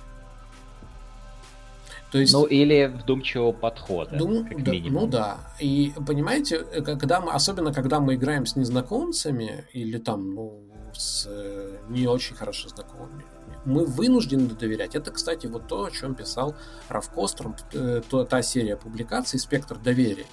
То 2.11 2.19
есть... 2.19 2.33
Ну, 2.33 2.45
или 2.45 2.85
вдумчивого 2.85 3.51
подхода, 3.51 4.15
Дум... 4.15 4.45
как 4.45 4.63
да, 4.63 4.71
минимум. 4.71 5.03
Ну 5.03 5.09
да. 5.09 5.39
И 5.59 5.91
понимаете, 6.05 6.59
когда 6.59 7.19
мы, 7.19 7.31
особенно 7.31 7.73
когда 7.73 7.99
мы 7.99 8.15
играем 8.15 8.45
с 8.45 8.55
незнакомцами 8.55 9.65
или 9.73 9.97
там, 9.97 10.35
ну, 10.35 10.74
с 10.97 11.25
э, 11.27 11.77
не 11.89 12.07
очень 12.07 12.35
хорошо 12.35 12.69
знакомыми, 12.69 13.25
мы 13.65 13.85
вынуждены 13.85 14.47
доверять. 14.47 14.95
Это, 14.95 15.11
кстати, 15.11 15.47
вот 15.47 15.67
то, 15.67 15.85
о 15.85 15.91
чем 15.91 16.15
писал 16.15 16.55
Раф 16.87 17.09
Костром, 17.09 17.55
э, 17.73 18.01
та 18.29 18.41
серия 18.41 18.77
публикаций 18.77 19.39
«Спектр 19.39 19.77
доверия». 19.77 20.27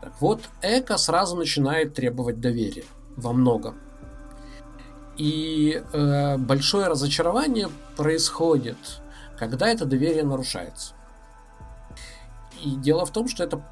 Так 0.00 0.12
вот, 0.20 0.42
Эко 0.62 0.96
сразу 0.96 1.36
начинает 1.36 1.94
требовать 1.94 2.40
доверия 2.40 2.84
во 3.16 3.32
многом. 3.32 3.76
И 5.16 5.82
э, 5.92 6.38
большое 6.38 6.86
разочарование 6.86 7.68
происходит, 7.96 8.76
когда 9.36 9.68
это 9.68 9.84
доверие 9.84 10.22
нарушается. 10.22 10.94
И 12.62 12.76
дело 12.76 13.04
в 13.04 13.10
том, 13.10 13.28
что 13.28 13.42
это 13.42 13.64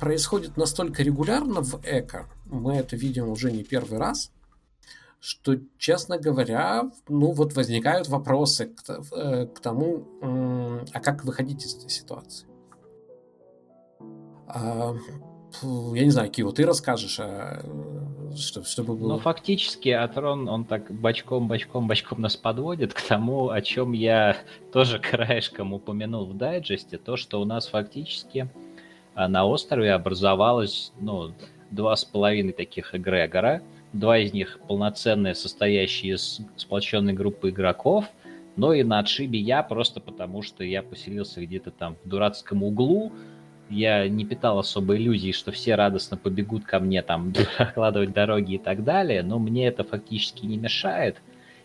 происходит 0.00 0.56
настолько 0.56 1.02
регулярно 1.02 1.60
в 1.60 1.80
эко, 1.84 2.26
мы 2.46 2.76
это 2.76 2.96
видим 2.96 3.28
уже 3.28 3.52
не 3.52 3.64
первый 3.64 3.98
раз, 3.98 4.30
что, 5.20 5.56
честно 5.78 6.18
говоря, 6.18 6.90
ну 7.08 7.32
вот 7.32 7.54
возникают 7.54 8.08
вопросы 8.08 8.66
к, 8.66 9.02
э, 9.12 9.46
к 9.46 9.60
тому, 9.60 10.06
а 10.92 11.00
как 11.00 11.24
выходить 11.24 11.64
из 11.64 11.76
этой 11.76 11.90
ситуации. 11.90 12.46
А, 14.48 14.94
я 15.62 16.04
не 16.04 16.10
знаю, 16.10 16.30
Кио, 16.30 16.50
ты 16.52 16.64
расскажешь, 16.64 17.18
а, 17.20 17.62
что, 18.36 18.64
чтобы 18.64 18.94
было... 18.94 19.14
Ну, 19.14 19.18
фактически, 19.18 19.88
Атрон, 19.88 20.48
он 20.48 20.64
так 20.64 20.90
бочком, 20.90 21.48
бочком, 21.48 21.88
бочком 21.88 22.20
нас 22.20 22.36
подводит 22.36 22.94
к 22.94 23.00
тому, 23.02 23.50
о 23.50 23.60
чем 23.60 23.92
я 23.92 24.36
тоже 24.72 24.98
краешком 25.10 25.72
упомянул 25.72 26.26
в 26.26 26.36
дайджесте, 26.36 26.98
то, 26.98 27.16
что 27.16 27.40
у 27.40 27.44
нас 27.44 27.68
фактически 27.68 28.48
а, 29.14 29.28
на 29.28 29.46
острове 29.46 29.92
образовалось, 29.92 30.92
ну, 31.00 31.32
два 31.70 31.96
с 31.96 32.04
половиной 32.04 32.52
таких 32.52 32.94
эгрегора, 32.94 33.62
два 33.92 34.18
из 34.18 34.32
них 34.32 34.58
полноценные, 34.66 35.34
состоящие 35.34 36.14
из 36.14 36.40
сплоченной 36.56 37.12
группы 37.12 37.50
игроков, 37.50 38.06
но 38.56 38.72
и 38.72 38.82
на 38.82 38.98
отшибе 38.98 39.38
я, 39.38 39.62
просто 39.62 40.00
потому 40.00 40.42
что 40.42 40.64
я 40.64 40.82
поселился 40.82 41.44
где-то 41.44 41.70
там 41.70 41.96
в 42.04 42.08
дурацком 42.08 42.62
углу, 42.62 43.12
я 43.68 44.08
не 44.08 44.24
питал 44.24 44.58
особой 44.58 44.98
иллюзии, 44.98 45.32
что 45.32 45.50
все 45.50 45.74
радостно 45.74 46.16
побегут 46.16 46.64
ко 46.64 46.78
мне 46.78 47.02
там 47.02 47.32
прокладывать 47.56 48.12
дороги 48.12 48.54
и 48.54 48.58
так 48.58 48.84
далее, 48.84 49.22
но 49.22 49.38
мне 49.38 49.66
это 49.66 49.84
фактически 49.84 50.46
не 50.46 50.56
мешает. 50.56 51.16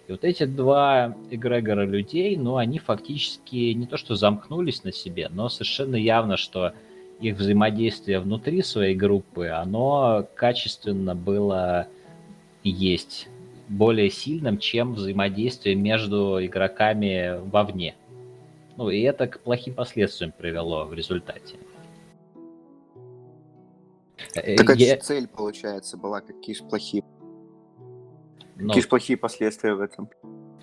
И 0.07 0.11
вот 0.11 0.23
эти 0.23 0.45
два 0.45 1.15
эгрегора 1.29 1.85
людей, 1.85 2.35
ну, 2.35 2.57
они 2.57 2.79
фактически 2.79 3.73
не 3.73 3.85
то 3.85 3.97
что 3.97 4.15
замкнулись 4.15 4.83
на 4.83 4.91
себе, 4.91 5.29
но 5.31 5.47
совершенно 5.47 5.95
явно, 5.95 6.37
что 6.37 6.73
их 7.19 7.37
взаимодействие 7.37 8.19
внутри 8.19 8.63
своей 8.63 8.95
группы, 8.95 9.47
оно 9.47 10.27
качественно 10.35 11.15
было 11.15 11.87
есть 12.69 13.27
более 13.67 14.09
сильным, 14.09 14.57
чем 14.57 14.93
взаимодействие 14.93 15.75
между 15.75 16.43
игроками 16.45 17.39
вовне. 17.49 17.95
Ну, 18.77 18.89
и 18.89 19.01
это 19.01 19.27
к 19.27 19.39
плохим 19.39 19.73
последствиям 19.73 20.31
привело 20.31 20.85
в 20.85 20.93
результате. 20.93 21.55
Э, 24.35 24.55
так 24.55 24.75
я... 24.77 24.97
цель, 24.97 25.27
получается, 25.27 25.97
была, 25.97 26.21
какие 26.21 26.55
же 26.55 26.63
плохие... 26.63 27.03
Но... 28.55 28.67
Какие 28.67 28.83
же 28.83 28.87
плохие 28.89 29.17
последствия 29.17 29.73
в 29.73 29.81
этом? 29.81 30.09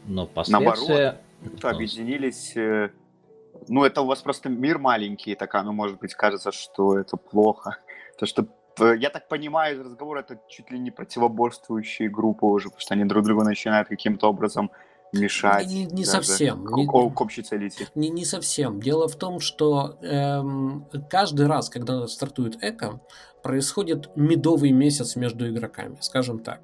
Но 0.06 0.26
последствия... 0.26 0.64
Наоборот, 0.64 1.62
Но... 1.62 1.68
объединились... 1.68 2.56
Э, 2.56 2.90
ну, 3.68 3.84
это 3.84 4.02
у 4.02 4.06
вас 4.06 4.22
просто 4.22 4.48
мир 4.48 4.78
маленький, 4.78 5.34
так 5.34 5.54
оно, 5.54 5.72
может 5.72 5.98
быть, 5.98 6.14
кажется, 6.14 6.52
что 6.52 6.98
это 6.98 7.16
плохо. 7.16 7.78
То, 8.18 8.26
что 8.26 8.46
я 8.80 9.10
так 9.10 9.28
понимаю 9.28 9.76
из 9.76 9.80
разговора, 9.80 10.20
это 10.20 10.38
чуть 10.48 10.70
ли 10.70 10.78
не 10.78 10.90
противоборствующие 10.90 12.08
группы 12.08 12.46
уже, 12.46 12.68
потому 12.68 12.80
что 12.80 12.94
они 12.94 13.04
друг 13.04 13.24
другу 13.24 13.44
начинают 13.44 13.88
каким-то 13.88 14.28
образом 14.28 14.70
мешать. 15.12 15.66
Не, 15.68 15.86
не 15.86 16.04
совсем. 16.04 16.64
К, 16.64 16.76
не, 16.76 16.86
к 16.86 17.20
общей 17.20 17.42
цели 17.42 17.70
Не, 17.94 18.10
не 18.10 18.24
совсем. 18.24 18.80
Дело 18.80 19.08
в 19.08 19.16
том, 19.16 19.40
что 19.40 19.98
эм, 20.02 20.86
каждый 21.08 21.46
раз, 21.46 21.70
когда 21.70 22.06
стартует 22.06 22.62
эко, 22.62 23.00
происходит 23.42 24.10
медовый 24.16 24.72
месяц 24.72 25.16
между 25.16 25.48
игроками, 25.48 25.96
скажем 26.00 26.40
так. 26.40 26.60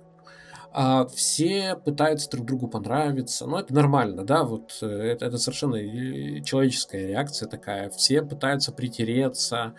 А 0.76 1.06
все 1.06 1.76
пытаются 1.76 2.28
друг 2.28 2.46
другу 2.46 2.66
понравиться, 2.66 3.46
но 3.46 3.60
это 3.60 3.72
нормально, 3.72 4.24
да, 4.24 4.42
вот 4.42 4.76
э, 4.82 4.86
это, 4.86 5.26
это 5.26 5.38
совершенно 5.38 5.76
человеческая 6.42 7.06
реакция 7.06 7.48
такая. 7.48 7.90
Все 7.90 8.22
пытаются 8.22 8.72
притереться, 8.72 9.74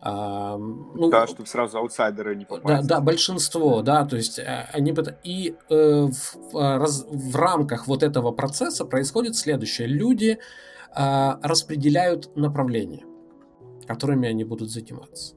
а, 0.00 0.56
ну, 0.56 1.10
да, 1.10 1.26
чтобы 1.26 1.46
сразу 1.46 1.76
аутсайдеры 1.76 2.34
не 2.34 2.46
попали. 2.46 2.76
Да, 2.76 2.82
да, 2.82 3.00
большинство, 3.02 3.82
да, 3.82 4.06
то 4.06 4.16
есть 4.16 4.38
э, 4.38 4.66
они 4.72 4.94
и 5.22 5.54
э, 5.68 6.06
в, 6.06 6.54
раз, 6.54 7.04
в 7.06 7.36
рамках 7.36 7.86
вот 7.86 8.02
этого 8.02 8.30
процесса 8.30 8.86
происходит 8.86 9.36
следующее: 9.36 9.86
люди 9.86 10.38
э, 10.96 11.30
распределяют 11.42 12.34
направления, 12.36 13.04
которыми 13.86 14.26
они 14.26 14.44
будут 14.44 14.70
заниматься. 14.70 15.34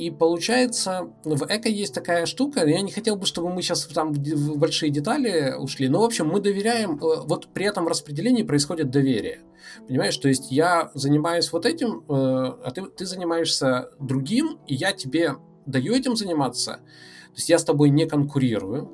И 0.00 0.10
получается, 0.10 1.10
в 1.24 1.44
эко 1.44 1.68
есть 1.68 1.92
такая 1.94 2.24
штука, 2.24 2.66
я 2.66 2.80
не 2.80 2.90
хотел 2.90 3.16
бы, 3.16 3.26
чтобы 3.26 3.52
мы 3.52 3.60
сейчас 3.60 3.84
там 3.84 4.14
в 4.14 4.56
большие 4.56 4.90
детали 4.90 5.54
ушли, 5.58 5.90
но, 5.90 6.00
в 6.00 6.04
общем, 6.04 6.26
мы 6.26 6.40
доверяем, 6.40 6.92
э, 6.92 7.20
вот 7.26 7.48
при 7.48 7.66
этом 7.66 7.86
распределении 7.86 8.42
происходит 8.42 8.90
доверие. 8.90 9.40
Понимаешь, 9.86 10.16
то 10.16 10.28
есть 10.28 10.50
я 10.50 10.90
занимаюсь 10.94 11.52
вот 11.52 11.66
этим, 11.66 11.98
э, 12.08 12.12
а 12.14 12.70
ты, 12.74 12.86
ты 12.86 13.04
занимаешься 13.04 13.90
другим, 14.00 14.58
и 14.66 14.74
я 14.74 14.92
тебе 14.92 15.36
даю 15.66 15.92
этим 15.92 16.16
заниматься. 16.16 16.76
То 16.76 17.36
есть 17.36 17.50
я 17.50 17.58
с 17.58 17.64
тобой 17.64 17.90
не 17.90 18.06
конкурирую, 18.06 18.90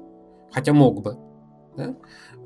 хотя 0.50 0.72
мог 0.72 1.02
бы. 1.02 1.16
Да? 1.76 1.96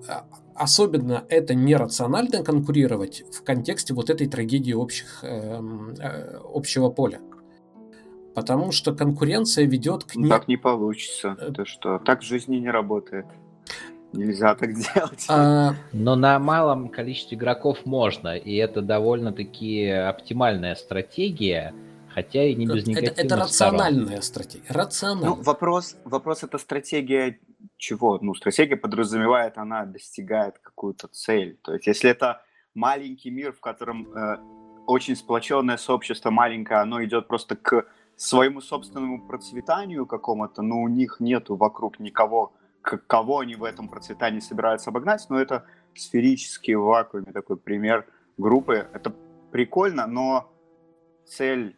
А, 0.07 0.27
особенно 0.55 1.25
это 1.31 1.55
нерационально 1.55 2.45
конкурировать 2.45 3.23
в 3.33 3.43
контексте 3.43 3.95
вот 3.95 4.11
этой 4.11 4.29
трагедии 4.29 4.75
общих, 4.75 5.25
эм, 5.25 5.95
э, 5.99 6.41
общего 6.45 6.91
поля. 6.91 7.21
Потому 8.35 8.71
что 8.73 8.95
конкуренция 8.95 9.65
ведет 9.67 10.05
к... 10.05 10.15
Не... 10.17 10.29
Так 10.29 10.49
не 10.49 10.57
получится. 10.57 11.37
Э, 11.39 11.53
Ты 11.53 11.65
что, 11.65 11.99
так 11.99 12.21
в 12.21 12.25
жизни 12.25 12.57
не 12.57 12.71
работает. 12.71 13.27
Нельзя 14.13 14.55
так 14.55 14.71
делать. 14.95 15.27
А... 15.29 15.75
Но 15.93 16.17
на 16.17 16.39
малом 16.39 16.89
количестве 16.89 17.37
игроков 17.37 17.85
можно, 17.85 18.37
и 18.37 18.55
это 18.57 18.83
довольно-таки 18.83 19.87
оптимальная 19.89 20.75
стратегия, 20.75 21.75
хотя 22.09 22.45
и 22.45 22.55
не 22.55 22.67
без 22.67 22.87
негативных 22.87 23.13
Это, 23.13 23.23
это 23.23 23.37
рациональная 23.37 24.05
сторон. 24.07 24.23
стратегия. 24.23 24.67
Рациональная. 24.69 25.29
Ну, 25.31 25.43
вопрос, 25.43 25.97
вопрос 26.05 26.43
это 26.43 26.59
стратегия 26.59 27.39
чего? 27.77 28.19
Ну, 28.21 28.35
стратегия 28.35 28.77
подразумевает, 28.77 29.59
она 29.59 29.85
достигает 29.87 30.59
какую-то 30.59 31.09
цель. 31.09 31.59
То 31.63 31.75
есть, 31.75 31.87
если 31.87 32.11
это 32.11 32.43
маленький 32.75 33.31
мир, 33.31 33.53
в 33.53 33.61
котором 33.61 34.13
э, 34.13 34.39
очень 34.87 35.17
сплоченное 35.17 35.77
сообщество 35.77 36.31
маленькое, 36.31 36.81
оно 36.81 37.03
идет 37.05 37.29
просто 37.29 37.57
к 37.57 37.87
своему 38.21 38.61
собственному 38.61 39.19
процветанию 39.27 40.05
какому-то, 40.05 40.61
но 40.61 40.83
у 40.83 40.89
них 40.89 41.21
нету 41.21 41.57
вокруг 41.57 41.99
никого, 41.99 42.53
кого 42.83 43.39
они 43.39 43.55
в 43.55 43.65
этом 43.65 43.89
процветании 43.89 44.41
собираются 44.41 44.91
обогнать, 44.91 45.25
но 45.31 45.41
это 45.41 45.65
сферический 45.95 46.75
в 46.75 46.83
вакууме 46.83 47.33
такой 47.33 47.57
пример 47.57 48.07
группы. 48.37 48.87
Это 48.93 49.15
прикольно, 49.51 50.07
но 50.07 50.53
цель 51.25 51.77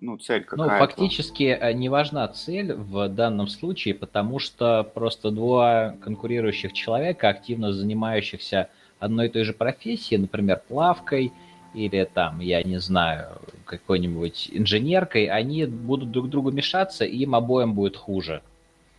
ну, 0.00 0.16
цель 0.16 0.44
какая 0.44 0.80
Ну, 0.80 0.86
фактически 0.86 1.42
э, 1.42 1.72
не 1.74 1.90
важна 1.90 2.26
цель 2.28 2.72
в 2.72 3.08
данном 3.08 3.46
случае, 3.46 3.94
потому 3.94 4.38
что 4.38 4.90
просто 4.94 5.30
два 5.30 5.94
конкурирующих 6.02 6.72
человека, 6.72 7.28
активно 7.28 7.74
занимающихся 7.74 8.70
одной 8.98 9.26
и 9.26 9.28
той 9.28 9.44
же 9.44 9.52
профессией, 9.52 10.22
например, 10.22 10.62
плавкой 10.66 11.32
или 11.74 12.04
там, 12.04 12.40
я 12.40 12.62
не 12.62 12.78
знаю, 12.78 13.38
какой-нибудь 13.64 14.50
инженеркой, 14.52 15.26
они 15.26 15.64
будут 15.66 16.10
друг 16.10 16.28
другу 16.28 16.50
мешаться, 16.50 17.04
и 17.04 17.18
им 17.18 17.34
обоим 17.34 17.74
будет 17.74 17.96
хуже. 17.96 18.42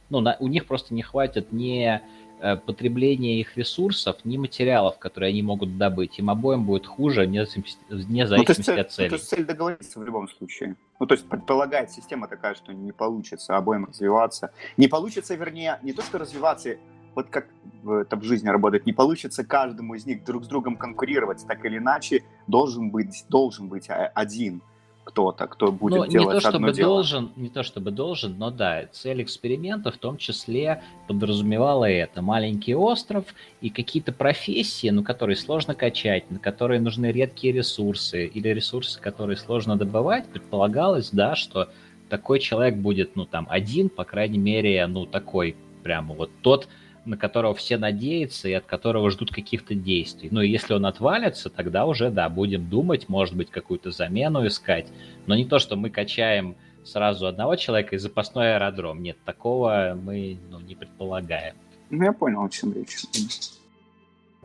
Ну, 0.10 0.20
на, 0.20 0.38
у 0.40 0.48
них 0.48 0.66
просто 0.66 0.94
не 0.94 1.02
хватит 1.02 1.52
ни 1.52 2.02
э, 2.40 2.58
потребления 2.58 3.40
их 3.40 3.58
ресурсов, 3.58 4.18
ни 4.24 4.38
материалов, 4.38 4.98
которые 5.00 5.30
они 5.30 5.42
могут 5.42 5.78
добыть. 5.78 6.20
Им 6.20 6.30
обоим 6.30 6.66
будет 6.66 6.86
хуже, 6.86 7.26
вне, 7.26 7.46
вне 7.90 8.28
зависимости 8.28 8.72
ну, 8.72 8.82
от 8.82 8.92
цели. 8.92 9.06
Ну, 9.06 9.10
то 9.10 9.16
есть 9.16 9.30
цель 9.30 9.46
договориться 9.46 10.00
в 10.00 10.04
любом 10.04 10.28
случае. 10.28 10.76
Ну, 11.00 11.06
то 11.06 11.16
есть 11.16 11.28
предполагает 11.28 11.92
система 11.92 12.28
такая, 12.28 12.56
что 12.56 12.74
не 12.74 12.92
получится 12.92 13.56
обоим 13.56 13.86
развиваться. 13.86 14.52
Не 14.78 14.88
получится, 14.88 15.36
вернее, 15.36 15.80
не 15.84 15.94
то, 15.94 16.02
что 16.02 16.18
развиваться, 16.18 16.78
вот 17.16 17.30
как 17.30 17.48
это 17.86 18.16
в 18.16 18.24
жизни 18.24 18.48
работает, 18.48 18.86
не 18.86 18.94
получится 18.94 19.44
каждому 19.44 19.96
из 19.96 20.06
них 20.06 20.24
друг 20.24 20.46
с 20.46 20.48
другом 20.48 20.78
конкурировать, 20.78 21.46
так 21.48 21.66
или 21.66 21.78
иначе 21.78 22.24
должен 22.48 22.90
быть, 22.92 23.26
должен 23.30 23.68
быть 23.68 23.88
один. 23.90 24.62
кто-то, 25.04 25.48
кто 25.48 25.72
будет 25.72 26.00
ну, 26.00 26.08
делать 26.08 26.36
не 26.36 26.40
то, 26.42 26.48
одно 26.48 26.60
чтобы 26.60 26.74
дело. 26.74 26.90
должен, 26.90 27.32
не 27.36 27.50
то 27.50 27.64
чтобы 27.64 27.92
должен, 27.92 28.38
но 28.38 28.52
да, 28.52 28.86
цель 28.92 29.22
эксперимента 29.22 29.92
в 29.92 29.98
том 29.98 30.18
числе 30.18 30.82
подразумевала 31.08 31.86
это. 31.86 32.22
Маленький 32.22 32.76
остров 32.76 33.26
и 33.62 33.70
какие-то 33.70 34.12
профессии, 34.12 34.90
ну, 34.90 35.04
которые 35.04 35.36
сложно 35.36 35.76
качать, 35.76 36.30
на 36.32 36.40
которые 36.40 36.80
нужны 36.80 37.12
редкие 37.12 37.54
ресурсы 37.54 38.26
или 38.26 38.48
ресурсы, 38.50 39.00
которые 39.00 39.38
сложно 39.38 39.76
добывать, 39.76 40.26
предполагалось, 40.28 41.10
да, 41.12 41.36
что 41.36 41.70
такой 42.10 42.40
человек 42.40 42.76
будет, 42.76 43.16
ну, 43.16 43.26
там, 43.26 43.48
один, 43.50 43.90
по 43.90 44.04
крайней 44.04 44.38
мере, 44.38 44.86
ну, 44.88 45.06
такой 45.06 45.56
прямо 45.84 46.14
вот 46.14 46.32
тот, 46.42 46.68
на 47.06 47.18
которого 47.18 47.54
все 47.54 47.78
надеются 47.78 48.48
и 48.48 48.54
от 48.54 48.66
которого 48.66 49.10
ждут 49.10 49.32
каких-то 49.32 49.76
действий. 49.76 50.30
Ну 50.32 50.42
и 50.42 50.50
если 50.50 50.74
он 50.74 50.86
отвалится, 50.86 51.50
тогда 51.50 51.86
уже, 51.86 52.10
да, 52.10 52.30
будем 52.30 52.70
думать, 52.70 53.10
может 53.10 53.36
быть, 53.36 53.50
какую-то 53.50 53.92
замену 53.92 54.46
искать. 54.48 54.88
Но 55.26 55.36
не 55.36 55.46
то, 55.46 55.60
что 55.60 55.76
мы 55.76 55.90
качаем 55.90 56.56
сразу 56.84 57.28
одного 57.28 57.56
человека 57.56 57.96
и 57.96 58.00
запасной 58.00 58.56
аэродром. 58.56 59.02
Нет, 59.02 59.18
такого 59.26 59.98
мы 60.02 60.38
ну, 60.50 60.60
не 60.60 60.76
предполагаем. 60.76 61.56
Ну, 61.90 62.04
я 62.04 62.14
понял, 62.14 62.44
о 62.44 62.50
чем 62.50 62.74
речь. 62.74 62.98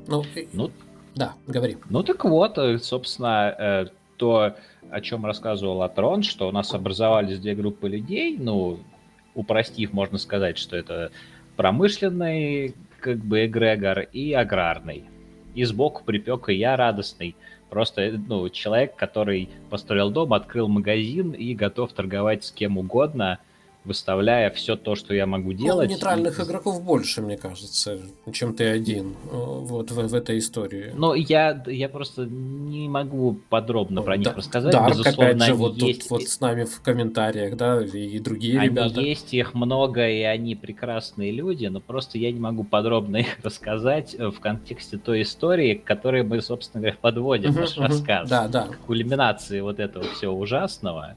Ну, 0.06 0.24
ну, 0.52 0.70
да, 1.14 1.34
говори. 1.46 1.76
Ну 1.90 2.02
так 2.02 2.24
вот, 2.24 2.59
э, 2.59 2.78
собственно, 2.78 3.54
э, 3.59 3.86
то, 4.16 4.54
о 4.90 5.00
чем 5.00 5.26
рассказывал 5.26 5.82
Атрон, 5.82 6.22
что 6.22 6.48
у 6.48 6.52
нас 6.52 6.74
образовались 6.74 7.40
две 7.40 7.54
группы 7.54 7.88
людей, 7.88 8.36
ну, 8.38 8.78
упростив, 9.34 9.92
можно 9.92 10.18
сказать, 10.18 10.59
что 10.59 10.76
это 10.76 11.11
промышленный, 11.59 12.76
как 13.00 13.18
бы, 13.18 13.46
эгрегор 13.46 14.02
и 14.12 14.32
аграрный. 14.32 15.02
И 15.56 15.64
сбоку 15.64 16.04
припек 16.04 16.48
и 16.50 16.54
я 16.54 16.76
радостный. 16.76 17.34
Просто, 17.68 18.12
ну, 18.28 18.48
человек, 18.48 18.94
который 18.94 19.48
построил 19.68 20.11
дом, 20.11 20.34
открыл 20.34 20.68
магазин 20.68 21.32
и 21.32 21.54
готов 21.54 21.92
торговать 21.92 22.44
с 22.44 22.52
кем 22.52 22.78
угодно, 22.78 23.40
выставляя 23.89 24.51
все 24.51 24.76
то, 24.76 24.95
что 24.95 25.14
я 25.14 25.26
могу 25.26 25.53
ну, 25.53 25.59
делать. 25.59 25.89
Ну, 25.89 25.95
нейтральных 25.95 26.39
и... 26.39 26.43
игроков 26.43 26.82
больше, 26.84 27.22
мне 27.22 27.36
кажется, 27.36 27.99
чем 28.32 28.55
ты 28.55 28.66
один 28.66 29.16
э, 29.24 29.32
вот 29.32 29.91
в, 29.91 30.09
в 30.09 30.14
этой 30.14 30.39
истории. 30.39 30.93
Но 30.95 31.14
я, 31.14 31.64
я 31.66 31.89
просто 31.89 32.26
не 32.26 32.89
могу 32.89 33.41
подробно 33.49 34.03
про 34.03 34.16
них 34.16 34.28
да, 34.28 34.34
рассказать. 34.34 34.72
Да, 34.72 34.89
Безусловно, 34.89 35.30
опять 35.30 35.43
же, 35.43 35.55
вот 35.55 35.76
есть... 35.76 36.03
тут 36.03 36.11
вот 36.11 36.22
с 36.22 36.41
нами 36.41 36.64
в 36.64 36.80
комментариях, 36.82 37.57
да, 37.57 37.82
и 37.82 38.18
другие 38.20 38.59
они 38.61 38.68
ребята. 38.68 39.01
есть, 39.01 39.32
их 39.32 39.55
много, 39.55 40.09
и 40.09 40.22
они 40.22 40.55
прекрасные 40.55 41.32
люди, 41.32 41.66
но 41.66 41.80
просто 41.80 42.18
я 42.18 42.30
не 42.30 42.41
могу 42.41 42.64
подробно 42.64 43.16
их 43.16 43.39
рассказать 43.43 44.14
в 44.14 44.39
контексте 44.39 44.99
той 44.99 45.22
истории, 45.22 45.74
к 45.74 45.84
которой 45.84 46.22
мы, 46.22 46.43
собственно 46.43 46.82
говоря, 46.82 46.99
подводим 47.01 47.51
uh-huh, 47.51 47.61
наш 47.61 47.78
uh-huh. 47.78 47.86
рассказ. 47.86 48.28
Да, 48.28 48.49
да. 48.49 48.66
К 48.66 48.76
кульминации 48.86 49.61
вот 49.61 49.80
этого 49.80 50.05
всего 50.05 50.39
ужасного. 50.39 51.16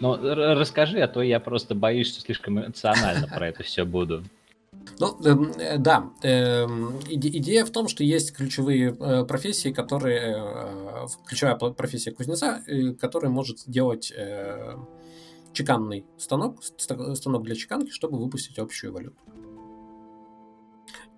Ну, 0.00 0.18
расскажи, 0.20 1.00
а 1.00 1.08
то 1.08 1.22
я 1.22 1.40
просто 1.40 1.74
боюсь, 1.74 2.08
что 2.08 2.20
слишком 2.20 2.60
эмоционально 2.60 3.28
про 3.28 3.48
это 3.48 3.62
все 3.62 3.84
буду. 3.84 4.24
Ну, 4.98 5.18
эм, 5.24 5.52
э, 5.58 5.78
да, 5.78 6.10
э, 6.22 6.66
идея 7.08 7.64
в 7.64 7.70
том, 7.70 7.88
что 7.88 8.04
есть 8.04 8.32
ключевые 8.34 8.96
э, 8.98 9.24
профессии, 9.24 9.72
которые, 9.72 10.36
э, 10.36 11.06
ключевая 11.26 11.56
профессия 11.56 12.12
кузнеца, 12.12 12.62
э, 12.66 12.92
которая 12.92 13.30
может 13.30 13.64
делать 13.66 14.12
э, 14.14 14.76
чеканный 15.52 16.04
станок, 16.18 16.62
станок 16.62 17.44
для 17.44 17.54
чеканки, 17.54 17.90
чтобы 17.90 18.18
выпустить 18.18 18.58
общую 18.58 18.92
валюту. 18.92 19.16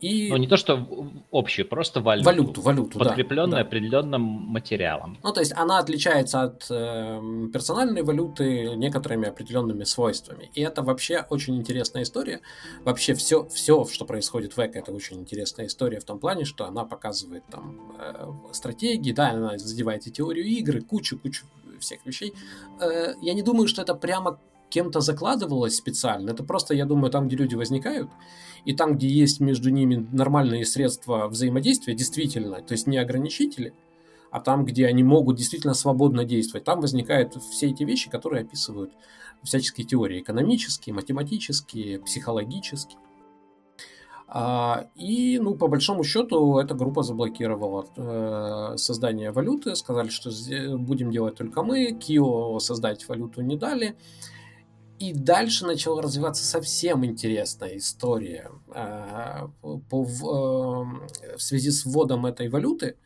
И... 0.00 0.28
Ну, 0.28 0.36
не 0.36 0.46
то, 0.46 0.56
что 0.56 0.86
общую, 1.32 1.66
просто 1.66 2.00
валюту. 2.00 2.26
Валюту, 2.26 2.60
валюту, 2.60 2.98
Подкрепленную 2.98 3.56
да, 3.56 3.60
определенным 3.60 4.22
материалом. 4.22 5.18
Ну, 5.22 5.32
то 5.32 5.40
есть 5.40 5.52
она 5.56 5.78
отличается 5.78 6.42
от 6.42 6.66
э, 6.70 7.20
персональной 7.52 8.02
валюты 8.02 8.76
некоторыми 8.76 9.28
определенными 9.28 9.84
свойствами. 9.84 10.50
И 10.54 10.60
это 10.60 10.82
вообще 10.82 11.24
очень 11.30 11.56
интересная 11.56 12.02
история. 12.02 12.40
Вообще 12.84 13.14
все, 13.14 13.46
все 13.48 13.84
что 13.86 14.04
происходит 14.04 14.56
в 14.56 14.58
ЭКО, 14.58 14.78
это 14.78 14.92
очень 14.92 15.18
интересная 15.18 15.66
история 15.66 15.98
в 15.98 16.04
том 16.04 16.18
плане, 16.18 16.44
что 16.44 16.66
она 16.66 16.84
показывает 16.84 17.44
там 17.50 17.96
э, 17.98 18.52
стратегии, 18.52 19.12
да, 19.12 19.30
она 19.30 19.58
задевает 19.58 20.06
и 20.06 20.10
теорию 20.10 20.44
игры, 20.46 20.82
кучу-кучу 20.82 21.46
всех 21.80 22.04
вещей. 22.04 22.34
Э, 22.80 23.14
я 23.22 23.32
не 23.32 23.42
думаю, 23.42 23.66
что 23.66 23.80
это 23.80 23.94
прямо 23.94 24.38
кем-то 24.68 25.00
закладывалось 25.00 25.76
специально. 25.76 26.30
Это 26.30 26.42
просто, 26.42 26.74
я 26.74 26.84
думаю, 26.84 27.10
там, 27.10 27.28
где 27.28 27.36
люди 27.36 27.54
возникают, 27.54 28.10
и 28.66 28.74
там, 28.74 28.96
где 28.96 29.08
есть 29.08 29.38
между 29.38 29.70
ними 29.70 30.06
нормальные 30.12 30.66
средства 30.66 31.28
взаимодействия, 31.28 31.94
действительно, 31.94 32.60
то 32.60 32.72
есть 32.72 32.88
не 32.88 32.98
ограничители, 32.98 33.72
а 34.32 34.40
там, 34.40 34.64
где 34.64 34.86
они 34.86 35.04
могут 35.04 35.36
действительно 35.36 35.72
свободно 35.72 36.24
действовать, 36.24 36.64
там 36.64 36.80
возникают 36.80 37.36
все 37.36 37.68
эти 37.70 37.84
вещи, 37.84 38.10
которые 38.10 38.42
описывают 38.42 38.92
всяческие 39.44 39.86
теории, 39.86 40.20
экономические, 40.20 40.94
математические, 40.94 42.00
психологические. 42.00 42.98
А, 44.26 44.88
и, 44.96 45.38
ну, 45.40 45.54
по 45.54 45.68
большому 45.68 46.02
счету, 46.02 46.58
эта 46.58 46.74
группа 46.74 47.04
заблокировала 47.04 47.86
э, 47.96 48.76
создание 48.78 49.30
валюты, 49.30 49.76
сказали, 49.76 50.08
что 50.08 50.30
будем 50.76 51.12
делать 51.12 51.36
только 51.36 51.62
мы, 51.62 51.92
Кио 51.92 52.58
создать 52.58 53.06
валюту 53.08 53.42
не 53.42 53.56
дали. 53.56 53.96
И 54.98 55.12
дальше 55.12 55.66
начала 55.66 56.00
развиваться 56.00 56.44
совсем 56.44 57.04
интересная 57.04 57.76
история 57.76 58.50
э, 58.74 59.48
по, 59.62 60.02
в, 60.02 60.24
э, 60.24 61.36
в 61.36 61.42
связи 61.42 61.70
с 61.70 61.84
вводом 61.84 62.24
этой 62.24 62.48
валюты, 62.48 62.96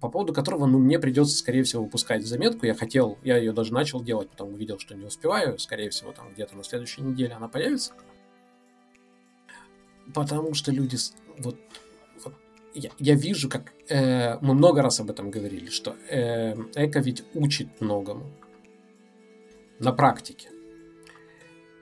по 0.00 0.08
поводу 0.08 0.32
которого 0.32 0.66
ну, 0.66 0.78
мне 0.78 1.00
придется, 1.00 1.36
скорее 1.36 1.64
всего, 1.64 1.82
выпускать 1.82 2.24
заметку. 2.24 2.64
Я 2.66 2.74
хотел, 2.74 3.18
я 3.24 3.38
ее 3.38 3.52
даже 3.52 3.72
начал 3.72 4.02
делать, 4.02 4.30
потом 4.30 4.54
увидел, 4.54 4.78
что 4.78 4.94
не 4.94 5.04
успеваю. 5.04 5.58
Скорее 5.58 5.90
всего, 5.90 6.12
там 6.12 6.32
где-то 6.32 6.56
на 6.56 6.62
следующей 6.62 7.02
неделе 7.02 7.34
она 7.34 7.48
появится. 7.48 7.92
Потому 10.14 10.54
что 10.54 10.70
люди... 10.70 10.96
Вот, 11.38 11.56
вот 12.22 12.34
я, 12.72 12.90
я 13.00 13.14
вижу, 13.14 13.48
как... 13.48 13.72
Э, 13.88 14.38
мы 14.40 14.54
много 14.54 14.80
раз 14.80 15.00
об 15.00 15.10
этом 15.10 15.32
говорили, 15.32 15.70
что 15.70 15.96
э, 16.08 16.54
эко 16.76 17.00
ведь 17.00 17.24
учит 17.34 17.80
многому 17.80 18.30
на 19.80 19.92
практике. 19.92 20.50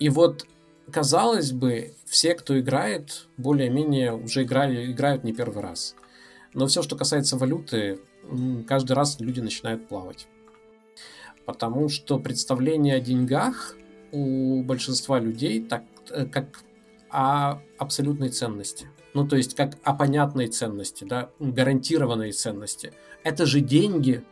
И 0.04 0.10
вот, 0.10 0.46
казалось 0.92 1.52
бы, 1.52 1.94
все, 2.04 2.34
кто 2.34 2.60
играет, 2.60 3.26
более-менее 3.38 4.12
уже 4.12 4.42
играли, 4.42 4.92
играют 4.92 5.24
не 5.24 5.32
первый 5.32 5.62
раз. 5.62 5.94
Но 6.52 6.66
все, 6.66 6.82
что 6.82 6.94
касается 6.94 7.38
валюты, 7.38 8.00
каждый 8.68 8.92
раз 8.92 9.18
люди 9.18 9.40
начинают 9.40 9.88
плавать. 9.88 10.26
Потому 11.46 11.88
что 11.88 12.18
представление 12.18 12.96
о 12.96 13.00
деньгах 13.00 13.76
у 14.12 14.62
большинства 14.62 15.18
людей 15.18 15.64
так, 15.64 15.84
э, 16.10 16.26
как 16.26 16.64
о 17.08 17.62
абсолютной 17.78 18.28
ценности. 18.28 18.88
Ну, 19.14 19.26
то 19.26 19.36
есть 19.36 19.54
как 19.56 19.78
о 19.84 19.94
понятной 19.94 20.48
ценности, 20.48 21.04
да, 21.04 21.30
гарантированной 21.38 22.32
ценности. 22.32 22.92
Это 23.22 23.46
же 23.46 23.60
деньги, 23.60 24.22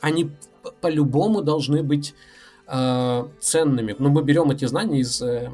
они 0.00 0.30
по-любому 0.80 1.42
должны 1.42 1.82
быть 1.82 2.14
э, 2.68 3.28
ценными. 3.40 3.96
Но 3.98 4.10
мы 4.10 4.22
берем 4.22 4.50
эти 4.50 4.64
знания 4.66 5.00
из 5.00 5.20
э, 5.22 5.50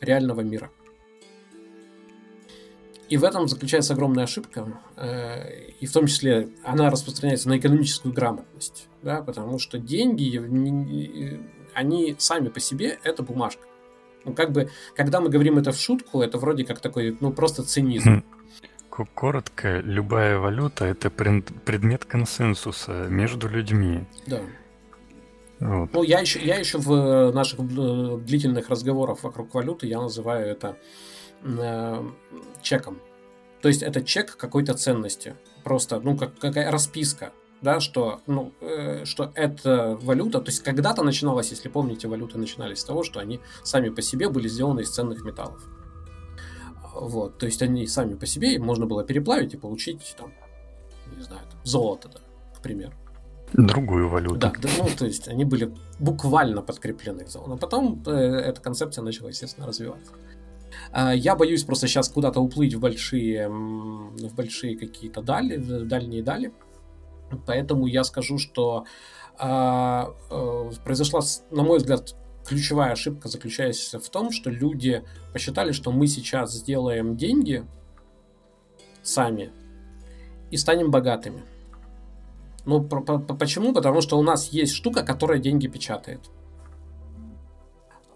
реального 0.00 0.40
мира. 0.40 0.70
И 3.08 3.16
в 3.16 3.24
этом 3.24 3.48
заключается 3.48 3.92
огромная 3.92 4.24
ошибка, 4.24 4.66
э, 4.96 5.70
и 5.80 5.86
в 5.86 5.92
том 5.92 6.06
числе 6.06 6.48
она 6.64 6.90
распространяется 6.90 7.48
на 7.48 7.58
экономическую 7.58 8.14
грамотность, 8.14 8.88
да, 9.02 9.22
потому 9.22 9.58
что 9.58 9.78
деньги, 9.78 10.40
они 11.74 12.16
сами 12.18 12.48
по 12.48 12.60
себе 12.60 12.98
это 13.04 13.22
бумажка. 13.22 13.62
Ну, 14.24 14.32
как 14.32 14.52
бы, 14.52 14.70
когда 14.96 15.20
мы 15.20 15.28
говорим 15.28 15.58
это 15.58 15.70
в 15.72 15.76
шутку, 15.76 16.22
это 16.22 16.38
вроде 16.38 16.64
как 16.64 16.80
такой, 16.80 17.16
ну, 17.20 17.30
просто 17.30 17.62
цинизм. 17.62 18.24
Хм. 18.90 19.04
Коротко, 19.14 19.80
любая 19.80 20.38
валюта– 20.38 20.84
это 20.86 21.10
предмет 21.10 22.04
консенсуса 22.06 23.06
между 23.08 23.48
людьми. 23.48 24.04
Да. 24.26 24.40
Вот. 25.64 25.94
Ну, 25.94 26.02
я 26.02 26.20
еще, 26.20 26.44
я 26.44 26.56
еще 26.56 26.76
в 26.76 27.32
наших 27.32 27.60
длительных 28.26 28.68
разговорах 28.68 29.22
вокруг 29.22 29.54
валюты 29.54 29.86
я 29.86 29.98
называю 29.98 30.46
это 30.46 30.76
э, 31.42 32.04
чеком. 32.60 33.00
То 33.62 33.68
есть 33.68 33.82
это 33.82 34.02
чек 34.02 34.36
какой-то 34.36 34.74
ценности. 34.74 35.36
Просто, 35.62 36.00
ну, 36.00 36.18
как, 36.18 36.38
какая 36.38 36.70
расписка, 36.70 37.32
да, 37.62 37.80
что, 37.80 38.20
ну, 38.26 38.52
э, 38.60 39.06
что 39.06 39.32
эта 39.34 39.96
валюта, 40.02 40.40
то 40.40 40.50
есть 40.50 40.62
когда-то 40.62 41.02
начиналось, 41.02 41.48
если 41.48 41.70
помните, 41.70 42.08
валюты 42.08 42.36
начинались 42.36 42.80
с 42.80 42.84
того, 42.84 43.02
что 43.02 43.18
они 43.18 43.40
сами 43.62 43.88
по 43.88 44.02
себе 44.02 44.28
были 44.28 44.48
сделаны 44.48 44.80
из 44.80 44.90
ценных 44.90 45.24
металлов. 45.24 45.64
Вот, 46.94 47.38
то 47.38 47.46
есть 47.46 47.62
они 47.62 47.86
сами 47.86 48.16
по 48.16 48.26
себе, 48.26 48.58
можно 48.58 48.84
было 48.84 49.02
переплавить 49.02 49.54
и 49.54 49.56
получить 49.56 50.14
там, 50.18 50.34
не 51.16 51.22
знаю, 51.22 51.46
там, 51.50 51.58
золото, 51.64 52.10
да, 52.12 52.20
к 52.54 52.60
примеру. 52.60 52.92
Другую 53.54 54.08
валюту. 54.08 54.36
Да, 54.36 54.52
да, 54.60 54.68
ну, 54.78 54.88
то 54.98 55.06
есть 55.06 55.28
они 55.28 55.44
были 55.44 55.72
буквально 56.00 56.60
подкреплены. 56.60 57.24
Но 57.46 57.56
потом 57.56 58.02
э, 58.04 58.10
эта 58.10 58.60
концепция 58.60 59.02
начала, 59.02 59.28
естественно, 59.28 59.66
развиваться. 59.66 60.12
А, 60.90 61.14
я 61.14 61.36
боюсь 61.36 61.62
просто 61.62 61.86
сейчас 61.86 62.08
куда-то 62.08 62.40
уплыть 62.40 62.74
в 62.74 62.80
большие, 62.80 63.48
в 63.48 64.34
большие 64.34 64.76
какие-то 64.76 65.22
дали, 65.22 65.56
в 65.56 65.86
дальние 65.86 66.24
дали. 66.24 66.52
Поэтому 67.46 67.86
я 67.86 68.02
скажу, 68.02 68.38
что 68.38 68.86
а, 69.38 70.12
а, 70.30 70.70
произошла, 70.84 71.20
на 71.52 71.62
мой 71.62 71.78
взгляд, 71.78 72.16
ключевая 72.44 72.92
ошибка 72.92 73.28
заключается 73.28 74.00
в 74.00 74.08
том, 74.08 74.32
что 74.32 74.50
люди 74.50 75.04
посчитали, 75.32 75.70
что 75.70 75.92
мы 75.92 76.08
сейчас 76.08 76.52
сделаем 76.52 77.16
деньги 77.16 77.64
сами 79.04 79.52
и 80.50 80.56
станем 80.56 80.90
богатыми. 80.90 81.44
Ну, 82.66 82.82
почему? 82.82 83.72
Потому 83.72 84.00
что 84.00 84.18
у 84.18 84.22
нас 84.22 84.48
есть 84.48 84.74
штука, 84.74 85.02
которая 85.02 85.38
деньги 85.38 85.66
печатает. 85.66 86.20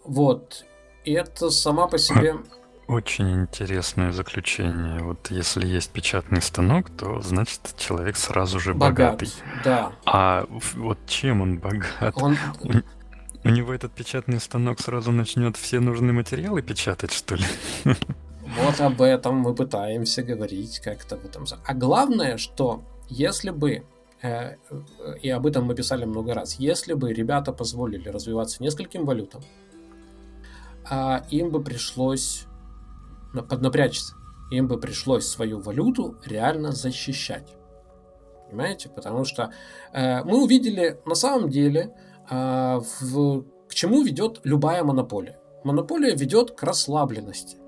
Вот. 0.04 0.64
И 1.04 1.12
это 1.12 1.50
сама 1.50 1.86
по 1.86 1.98
себе... 1.98 2.36
Очень 2.88 3.42
интересное 3.42 4.12
заключение. 4.12 5.00
Вот 5.00 5.30
если 5.30 5.66
есть 5.66 5.90
печатный 5.90 6.40
станок, 6.40 6.88
то 6.88 7.20
значит 7.20 7.60
человек 7.76 8.16
сразу 8.16 8.58
же 8.58 8.72
Богат, 8.72 9.20
богатый. 9.20 9.30
Да. 9.62 9.92
А 10.06 10.46
вот 10.48 10.98
чем 11.06 11.42
он 11.42 11.58
богат? 11.58 12.14
Он... 12.14 12.38
У, 12.62 13.48
у 13.48 13.50
него 13.50 13.74
этот 13.74 13.92
печатный 13.92 14.40
станок 14.40 14.80
сразу 14.80 15.12
начнет 15.12 15.58
все 15.58 15.80
нужные 15.80 16.12
материалы 16.12 16.62
печатать, 16.62 17.12
что 17.12 17.34
ли? 17.34 17.44
Вот 18.56 18.80
об 18.80 19.02
этом 19.02 19.36
мы 19.36 19.54
пытаемся 19.54 20.22
говорить 20.22 20.80
как-то 20.80 21.18
в 21.18 21.24
этом. 21.26 21.44
А 21.66 21.74
главное, 21.74 22.38
что 22.38 22.82
если 23.10 23.50
бы 23.50 23.84
и 24.22 25.30
об 25.30 25.46
этом 25.46 25.64
мы 25.64 25.74
писали 25.74 26.04
много 26.04 26.34
раз, 26.34 26.54
если 26.54 26.94
бы 26.94 27.12
ребята 27.12 27.52
позволили 27.52 28.08
развиваться 28.08 28.62
нескольким 28.62 29.04
валютам, 29.04 29.42
а 30.90 31.24
им 31.30 31.50
бы 31.50 31.62
пришлось 31.62 32.46
поднапрячься. 33.48 34.14
Им 34.50 34.66
бы 34.66 34.78
пришлось 34.80 35.26
свою 35.26 35.60
валюту 35.60 36.16
реально 36.24 36.72
защищать. 36.72 37.54
Понимаете? 38.48 38.88
Потому 38.88 39.24
что 39.24 39.52
э, 39.92 40.24
мы 40.24 40.42
увидели 40.42 40.98
на 41.04 41.14
самом 41.14 41.50
деле, 41.50 41.94
э, 42.30 42.80
к 42.80 43.74
чему 43.74 44.02
ведет 44.02 44.40
любая 44.44 44.82
монополия. 44.82 45.38
Монополия 45.64 46.14
ведет 46.14 46.52
к 46.52 46.62
расслабленности. 46.62 47.58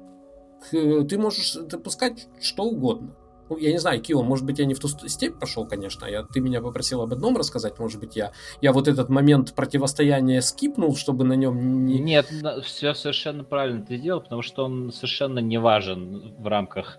Ты 0.70 1.18
можешь 1.18 1.55
допускать 1.55 2.28
что 2.40 2.64
угодно 2.64 3.14
ну, 3.51 3.57
я 3.59 3.72
не 3.72 3.78
знаю, 3.78 4.01
Кио, 4.01 4.22
может 4.22 4.46
быть, 4.46 4.61
я 4.61 4.64
не 4.64 4.74
в 4.74 4.78
ту 4.78 4.88
степь 4.88 5.38
пошел, 5.38 5.66
конечно. 5.66 6.07
Я, 6.07 6.22
ты 6.22 6.40
меня 6.40 6.62
попросил 6.62 7.03
об 7.03 7.12
одном 7.12 7.36
рассказать, 7.36 7.78
может 7.80 7.98
быть, 7.98 8.14
я, 8.14 8.30
я 8.61 8.72
вот 8.72 8.86
этот 8.86 9.09
момент 9.09 9.55
противостояния 9.55 10.40
скипнул, 10.40 10.96
чтобы 10.96 11.24
на 11.24 11.32
нем 11.32 11.84
не... 11.84 11.98
Нет, 11.98 12.26
все 12.62 12.94
совершенно 12.94 13.42
правильно 13.42 13.84
ты 13.84 13.96
сделал, 13.96 14.20
потому 14.20 14.42
что 14.42 14.64
он 14.64 14.92
совершенно 14.92 15.40
не 15.40 15.59
важен 15.59 16.32
в 16.38 16.46
рамках 16.46 16.98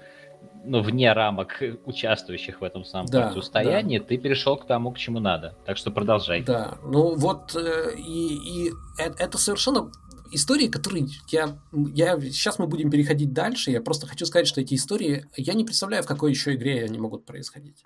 ну, 0.65 0.81
вне 0.81 1.13
рамок 1.13 1.63
участвующих 1.85 2.59
в 2.59 2.63
этом 2.65 2.83
самом 2.83 3.07
да, 3.07 3.27
противостоянии, 3.27 3.99
да. 3.99 4.05
ты 4.05 4.17
перешел 4.17 4.57
к 4.57 4.67
тому, 4.67 4.91
к 4.91 4.97
чему 4.97 5.19
надо. 5.19 5.55
Так 5.65 5.77
что 5.77 5.89
продолжай. 5.89 6.43
Да, 6.43 6.77
ну 6.83 7.15
вот, 7.15 7.55
э, 7.55 7.95
и, 7.97 8.67
и 8.67 8.71
это 8.97 9.37
совершенно 9.37 9.89
истории, 10.31 10.67
которые 10.67 11.07
я, 11.29 11.59
я... 11.93 12.19
Сейчас 12.19 12.59
мы 12.59 12.67
будем 12.67 12.89
переходить 12.89 13.33
дальше. 13.33 13.71
Я 13.71 13.81
просто 13.81 14.07
хочу 14.07 14.25
сказать, 14.25 14.47
что 14.47 14.61
эти 14.61 14.75
истории... 14.75 15.25
Я 15.35 15.53
не 15.53 15.65
представляю, 15.65 16.03
в 16.03 16.07
какой 16.07 16.31
еще 16.31 16.55
игре 16.55 16.83
они 16.83 16.97
могут 16.99 17.25
происходить. 17.25 17.83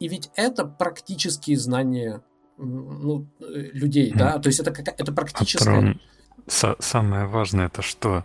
И 0.00 0.08
ведь 0.08 0.30
это 0.36 0.64
практические 0.64 1.58
знания 1.58 2.22
ну, 2.58 3.28
людей, 3.38 4.12
да? 4.14 4.38
То 4.38 4.48
есть 4.48 4.60
это, 4.60 4.72
как, 4.72 4.88
это 4.88 5.12
практическое... 5.12 5.98
А 6.62 6.76
самое 6.80 7.26
важное 7.26 7.66
это 7.66 7.82
что? 7.82 8.24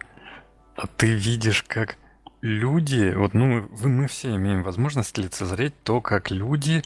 А 0.75 0.87
ты 0.87 1.13
видишь, 1.13 1.63
как 1.63 1.97
люди... 2.41 3.13
Вот, 3.15 3.33
ну, 3.33 3.67
вы, 3.71 3.89
мы 3.89 4.07
все 4.07 4.35
имеем 4.35 4.63
возможность 4.63 5.17
лицезреть 5.17 5.73
то, 5.83 6.01
как 6.01 6.31
люди 6.31 6.83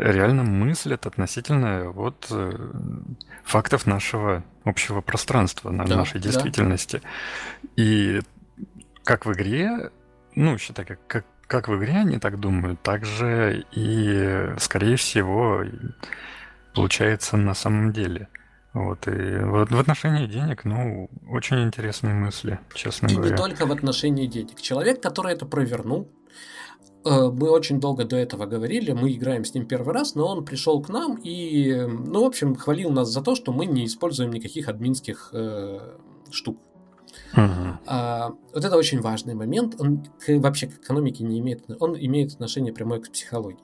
реально 0.00 0.42
мыслят 0.42 1.06
относительно 1.06 1.90
вот 1.90 2.26
э, 2.30 2.70
фактов 3.44 3.86
нашего 3.86 4.42
общего 4.64 5.00
пространства, 5.00 5.70
да, 5.72 5.96
нашей 5.96 6.20
действительности. 6.20 7.00
Да. 7.02 7.68
И 7.76 8.20
как 9.04 9.26
в 9.26 9.32
игре, 9.32 9.90
ну, 10.34 10.58
считай, 10.58 10.84
как, 10.84 11.06
как, 11.06 11.26
как 11.46 11.68
в 11.68 11.76
игре 11.76 11.94
они 11.94 12.18
так 12.18 12.40
думают, 12.40 12.80
так 12.82 13.04
же 13.04 13.64
и, 13.72 14.54
скорее 14.58 14.96
всего, 14.96 15.64
получается 16.74 17.36
на 17.36 17.54
самом 17.54 17.92
деле. 17.92 18.28
Вот, 18.72 19.08
и 19.08 19.38
вот 19.40 19.72
в 19.72 19.80
отношении 19.80 20.26
денег, 20.26 20.64
ну, 20.64 21.10
очень 21.28 21.64
интересные 21.64 22.14
мысли, 22.14 22.60
честно 22.72 23.08
и 23.08 23.14
говоря. 23.14 23.30
И 23.30 23.32
не 23.32 23.36
только 23.36 23.66
в 23.66 23.72
отношении 23.72 24.26
денег. 24.26 24.60
Человек, 24.60 25.02
который 25.02 25.32
это 25.32 25.44
провернул, 25.44 26.08
мы 27.04 27.50
очень 27.50 27.80
долго 27.80 28.04
до 28.04 28.16
этого 28.16 28.46
говорили, 28.46 28.92
мы 28.92 29.12
играем 29.12 29.44
с 29.44 29.54
ним 29.54 29.66
первый 29.66 29.94
раз, 29.94 30.14
но 30.14 30.26
он 30.26 30.44
пришел 30.44 30.82
к 30.82 30.88
нам 30.88 31.18
и, 31.22 31.86
ну, 31.88 32.22
в 32.22 32.26
общем, 32.26 32.54
хвалил 32.54 32.90
нас 32.90 33.08
за 33.08 33.22
то, 33.22 33.34
что 33.34 33.52
мы 33.52 33.66
не 33.66 33.86
используем 33.86 34.32
никаких 34.32 34.68
админских 34.68 35.30
э, 35.32 35.96
штук. 36.30 36.58
Uh-huh. 37.34 37.74
А, 37.86 38.32
вот 38.54 38.64
это 38.64 38.76
очень 38.76 39.00
важный 39.00 39.34
момент. 39.34 39.76
Он 39.78 40.04
к, 40.18 40.38
вообще 40.38 40.66
к 40.66 40.74
экономике 40.74 41.24
не 41.24 41.38
имеет, 41.40 41.64
он 41.80 41.96
имеет 41.96 42.32
отношение 42.34 42.72
прямое 42.72 43.00
к 43.00 43.10
психологии. 43.10 43.58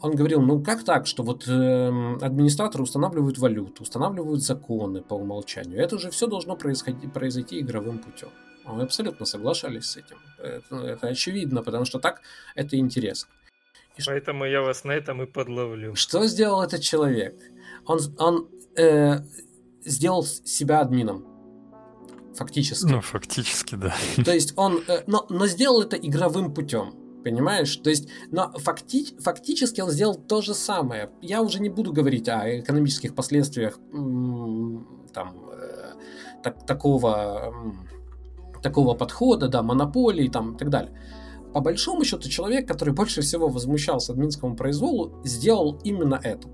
Он 0.00 0.14
говорил, 0.14 0.40
ну 0.40 0.62
как 0.62 0.84
так, 0.84 1.06
что 1.06 1.22
вот 1.22 1.46
э, 1.48 2.16
администраторы 2.20 2.84
устанавливают 2.84 3.38
валюту, 3.38 3.82
устанавливают 3.82 4.42
законы 4.42 5.02
по 5.02 5.14
умолчанию. 5.14 5.78
Это 5.78 5.98
же 5.98 6.10
все 6.10 6.26
должно 6.26 6.56
происходить, 6.56 7.12
произойти 7.12 7.60
игровым 7.60 7.98
путем. 7.98 8.28
Мы 8.66 8.82
абсолютно 8.82 9.26
соглашались 9.26 9.86
с 9.86 9.96
этим. 9.96 10.16
Это, 10.38 10.76
это 10.76 11.08
очевидно, 11.08 11.62
потому 11.62 11.84
что 11.84 11.98
так 11.98 12.22
это 12.54 12.76
интересно. 12.76 13.30
И 13.96 14.02
Поэтому 14.04 14.44
я 14.44 14.60
вас 14.60 14.84
на 14.84 14.92
этом 14.92 15.22
и 15.22 15.26
подловлю. 15.26 15.94
Что 15.94 16.26
сделал 16.26 16.62
этот 16.62 16.82
человек? 16.82 17.34
Он, 17.86 17.98
он 18.18 18.48
э, 18.76 19.20
сделал 19.84 20.24
себя 20.24 20.80
админом. 20.80 21.24
Фактически. 22.34 22.86
Ну, 22.86 23.00
фактически, 23.00 23.76
да. 23.76 23.94
То 24.24 24.34
есть 24.34 24.52
он... 24.56 24.82
Э, 24.88 25.02
но, 25.06 25.26
но 25.30 25.46
сделал 25.46 25.82
это 25.82 25.96
игровым 25.96 26.52
путем. 26.52 26.94
Понимаешь? 27.24 27.74
То 27.76 27.90
есть, 27.90 28.08
но 28.30 28.52
факти, 28.52 29.18
фактически 29.20 29.80
он 29.80 29.90
сделал 29.90 30.14
то 30.14 30.42
же 30.42 30.54
самое. 30.54 31.10
Я 31.22 31.42
уже 31.42 31.60
не 31.60 31.70
буду 31.70 31.92
говорить 31.92 32.28
о 32.28 32.60
экономических 32.60 33.14
последствиях 33.14 33.80
там, 35.12 35.50
э, 35.50 35.94
так, 36.44 36.66
такого 36.66 37.52
такого 38.66 38.94
подхода, 38.94 39.48
да, 39.48 39.62
монополии 39.62 40.28
там 40.28 40.54
и 40.54 40.58
так 40.58 40.70
далее. 40.70 40.92
По 41.52 41.60
большому 41.60 42.04
счету, 42.04 42.28
человек, 42.28 42.66
который 42.66 42.92
больше 42.92 43.20
всего 43.20 43.48
возмущался 43.48 44.12
админскому 44.12 44.56
произволу, 44.56 45.12
сделал 45.24 45.78
именно 45.84 46.20
это. 46.22 46.48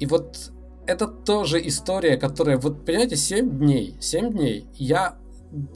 И 0.00 0.06
вот 0.06 0.52
это 0.86 1.06
тоже 1.06 1.64
история, 1.66 2.16
которая, 2.16 2.58
вот 2.58 2.84
понимаете, 2.84 3.16
7 3.16 3.58
дней, 3.58 3.96
7 4.00 4.32
дней, 4.32 4.66
я 4.74 5.18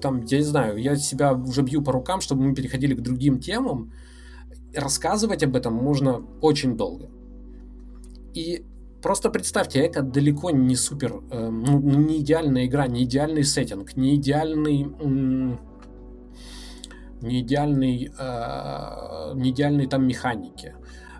там, 0.01 0.25
я 0.25 0.39
не 0.39 0.45
знаю, 0.45 0.79
я 0.79 0.97
себя 0.97 1.33
уже 1.35 1.63
бью 1.63 1.83
по 1.83 1.93
рукам, 1.93 2.21
чтобы 2.21 2.43
мы 2.43 2.55
переходили 2.55 2.95
к 2.95 3.03
другим 3.03 3.39
темам. 3.39 3.93
Рассказывать 4.75 5.45
об 5.45 5.55
этом 5.55 5.75
можно 5.75 6.23
очень 6.41 6.77
долго. 6.77 7.09
И 8.35 8.65
Просто 9.03 9.31
представьте, 9.31 9.81
это 9.81 10.03
далеко 10.03 10.51
не 10.51 10.77
супер, 10.77 11.23
э, 11.31 11.49
ну, 11.49 11.81
не 11.81 12.19
идеальная 12.19 12.67
игра, 12.67 12.87
не 12.87 13.05
идеальный 13.05 13.45
сеттинг, 13.45 13.97
не 13.97 14.17
идеальный, 14.17 14.87
не 17.21 17.41
идеальный, 17.41 18.11
э, 18.19 19.33
не 19.35 19.51
идеальные 19.51 19.89
там 19.89 20.07
механики. 20.07 20.75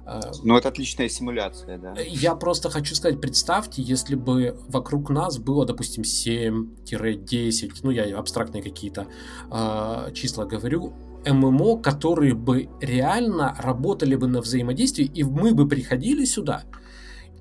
Э, 0.07 0.21
ну, 0.43 0.57
это 0.57 0.69
отличная 0.69 1.09
симуляция, 1.09 1.79
да. 1.79 1.95
Я 1.99 2.35
просто 2.35 2.71
хочу 2.71 2.95
сказать, 2.95 3.21
представьте, 3.21 3.83
если 3.83 4.15
бы 4.15 4.57
вокруг 4.69 5.11
нас 5.11 5.39
было, 5.39 5.67
допустим, 5.67 6.05
7-10, 6.05 7.73
ну, 7.83 7.91
я 7.91 8.19
абстрактные 8.19 8.63
какие-то 8.63 9.07
э, 9.51 10.13
числа 10.15 10.47
говорю, 10.47 10.95
ММО, 11.27 11.79
которые 11.79 12.35
бы 12.35 12.69
реально 12.81 13.57
работали 13.59 14.15
бы 14.15 14.29
на 14.29 14.41
взаимодействии, 14.41 15.05
и 15.05 15.25
мы 15.25 15.55
бы 15.55 15.69
приходили 15.69 16.25
сюда, 16.25 16.63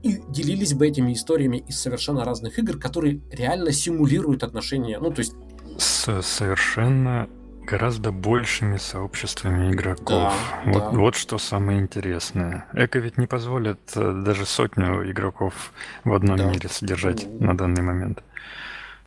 и 0.06 0.22
делились 0.30 0.76
бы 0.76 0.88
этими 0.88 1.14
историями 1.14 1.58
из 1.68 1.80
совершенно 1.80 2.24
разных 2.24 2.60
игр, 2.60 2.78
которые 2.78 3.22
реально 3.32 3.72
симулируют 3.72 4.44
отношения, 4.44 5.00
ну, 5.00 5.12
то 5.12 5.20
есть... 5.20 5.34
С 5.80 6.22
совершенно 6.22 7.28
гораздо 7.66 8.12
большими 8.12 8.78
сообществами 8.78 9.72
игроков. 9.72 10.32
Да, 10.64 10.72
вот, 10.72 10.84
да. 10.84 10.90
вот 10.92 11.16
что 11.16 11.40
самое 11.40 11.80
интересное. 11.80 12.68
Эко 12.74 13.00
ведь 13.00 13.18
не 13.18 13.26
позволит 13.26 13.80
э, 13.96 14.22
даже 14.24 14.46
сотню 14.46 15.10
игроков 15.10 15.74
в 16.04 16.14
одном 16.14 16.38
да. 16.38 16.52
мире 16.52 16.70
содержать 16.70 17.24
mm-hmm. 17.24 17.44
на 17.44 17.58
данный 17.58 17.82
момент. 17.82 18.24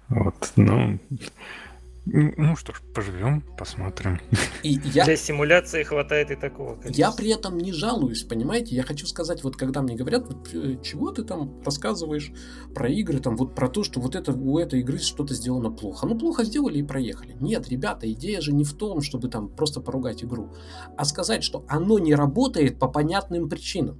Вот, 0.08 0.52
ну, 0.56 0.98
ну 2.10 2.56
что 2.56 2.72
ж, 2.72 2.80
поживем, 2.94 3.42
посмотрим. 3.56 4.20
И 4.62 4.80
я... 4.92 5.04
Для 5.04 5.16
симуляции 5.16 5.82
хватает 5.82 6.30
и 6.30 6.36
такого 6.36 6.74
количества. 6.76 7.00
Я 7.00 7.12
при 7.12 7.30
этом 7.30 7.58
не 7.58 7.72
жалуюсь, 7.72 8.22
понимаете? 8.22 8.74
Я 8.74 8.82
хочу 8.82 9.06
сказать, 9.06 9.44
вот 9.44 9.56
когда 9.56 9.82
мне 9.82 9.94
говорят, 9.94 10.26
вот, 10.26 10.48
э, 10.54 10.78
чего 10.82 11.10
ты 11.12 11.22
там 11.22 11.62
рассказываешь 11.62 12.32
про 12.74 12.88
игры, 12.88 13.18
там 13.20 13.36
вот 13.36 13.54
про 13.54 13.68
то, 13.68 13.84
что 13.84 14.00
вот 14.00 14.16
это, 14.16 14.32
у 14.32 14.58
этой 14.58 14.80
игры 14.80 14.98
что-то 14.98 15.34
сделано 15.34 15.70
плохо. 15.70 16.06
Ну, 16.06 16.18
плохо 16.18 16.44
сделали 16.44 16.78
и 16.78 16.82
проехали. 16.82 17.36
Нет, 17.40 17.68
ребята, 17.68 18.10
идея 18.12 18.40
же 18.40 18.52
не 18.52 18.64
в 18.64 18.72
том, 18.74 19.02
чтобы 19.02 19.28
там 19.28 19.48
просто 19.48 19.80
поругать 19.80 20.24
игру, 20.24 20.52
а 20.96 21.04
сказать, 21.04 21.44
что 21.44 21.64
оно 21.68 21.98
не 21.98 22.14
работает 22.14 22.78
по 22.78 22.88
понятным 22.88 23.48
причинам. 23.48 23.98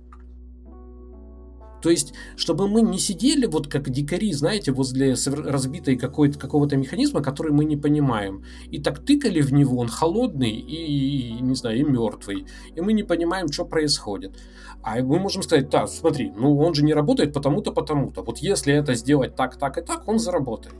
То 1.81 1.91
есть, 1.91 2.15
чтобы 2.37 2.69
мы 2.69 2.83
не 2.83 2.99
сидели 2.99 3.47
вот 3.47 3.69
как 3.69 3.89
дикари, 3.91 4.33
знаете, 4.33 4.73
возле 4.73 5.15
разбитой 5.27 5.97
какой-то, 5.97 6.39
какого-то 6.39 6.77
механизма, 6.77 7.23
который 7.23 7.53
мы 7.53 7.65
не 7.65 7.77
понимаем. 7.77 8.45
И 8.71 8.81
так 8.81 9.05
тыкали 9.05 9.41
в 9.41 9.53
него, 9.53 9.79
он 9.79 9.89
холодный 9.89 10.51
и, 10.51 11.41
не 11.41 11.55
знаю, 11.55 11.79
и 11.79 11.85
мертвый. 11.85 12.47
И 12.75 12.81
мы 12.81 12.93
не 12.93 13.05
понимаем, 13.05 13.49
что 13.49 13.65
происходит. 13.65 14.37
А 14.83 14.97
мы 15.03 15.19
можем 15.19 15.43
сказать, 15.43 15.71
да, 15.71 15.87
смотри, 15.87 16.33
ну 16.37 16.59
он 16.59 16.75
же 16.75 16.85
не 16.85 16.95
работает 16.95 17.33
потому-то, 17.33 17.73
потому-то. 17.73 18.23
Вот 18.23 18.39
если 18.39 18.75
это 18.75 18.95
сделать 18.95 19.37
так, 19.37 19.57
так 19.57 19.79
и 19.79 19.83
так, 19.83 20.09
он 20.09 20.19
заработает. 20.19 20.75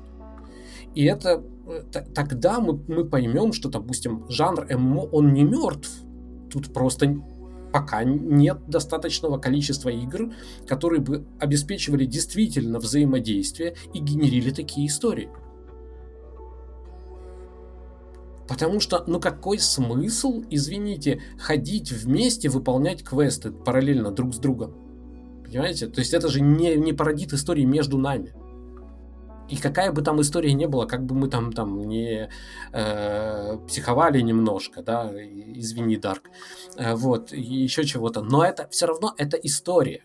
И 0.95 1.05
это 1.05 1.43
э, 1.67 1.83
тогда 2.15 2.61
мы, 2.61 2.81
мы 2.89 3.05
поймем, 3.05 3.53
что, 3.53 3.69
допустим, 3.69 4.25
жанр 4.29 4.67
ММО, 4.71 5.03
он 5.13 5.33
не 5.33 5.45
мертв. 5.45 5.91
Тут 6.51 6.73
просто 6.73 7.19
пока 7.79 8.03
нет 8.03 8.59
достаточного 8.67 9.39
количества 9.39 9.89
игр, 9.89 10.33
которые 10.67 11.01
бы 11.01 11.25
обеспечивали 11.39 12.07
действительно 12.07 12.81
взаимодействие 12.81 13.77
и 13.95 14.01
генерили 14.01 14.51
такие 14.51 14.89
истории. 14.89 15.29
Потому 18.49 18.81
что, 18.81 19.05
ну 19.07 19.21
какой 19.21 19.61
смысл, 19.61 20.43
извините, 20.51 21.21
ходить 21.39 21.93
вместе, 21.93 22.49
выполнять 22.49 23.05
квесты 23.05 23.53
параллельно 23.53 24.11
друг 24.11 24.35
с 24.35 24.39
другом? 24.39 24.75
Понимаете? 25.45 25.87
То 25.87 26.01
есть 26.01 26.13
это 26.15 26.27
же 26.27 26.41
не, 26.41 26.75
не 26.75 26.93
породит 26.93 27.33
истории 27.33 27.65
между 27.65 27.97
нами. 27.97 28.35
И 29.49 29.57
какая 29.57 29.93
бы 29.93 30.03
там 30.03 30.21
история 30.21 30.53
не 30.53 30.67
была, 30.67 30.87
как 30.87 31.05
бы 31.05 31.15
мы 31.15 31.29
там, 31.29 31.53
там 31.53 31.89
не 31.89 32.29
э, 32.73 33.59
психовали 33.67 34.21
немножко, 34.21 34.83
да, 34.83 35.11
извини, 35.15 35.97
Дарк, 35.97 36.31
э, 36.77 36.95
вот, 36.95 37.33
и 37.33 37.41
еще 37.41 37.85
чего-то, 37.85 38.21
но 38.21 38.45
это 38.45 38.69
все 38.69 38.87
равно 38.87 39.15
это 39.17 39.37
история. 39.39 40.05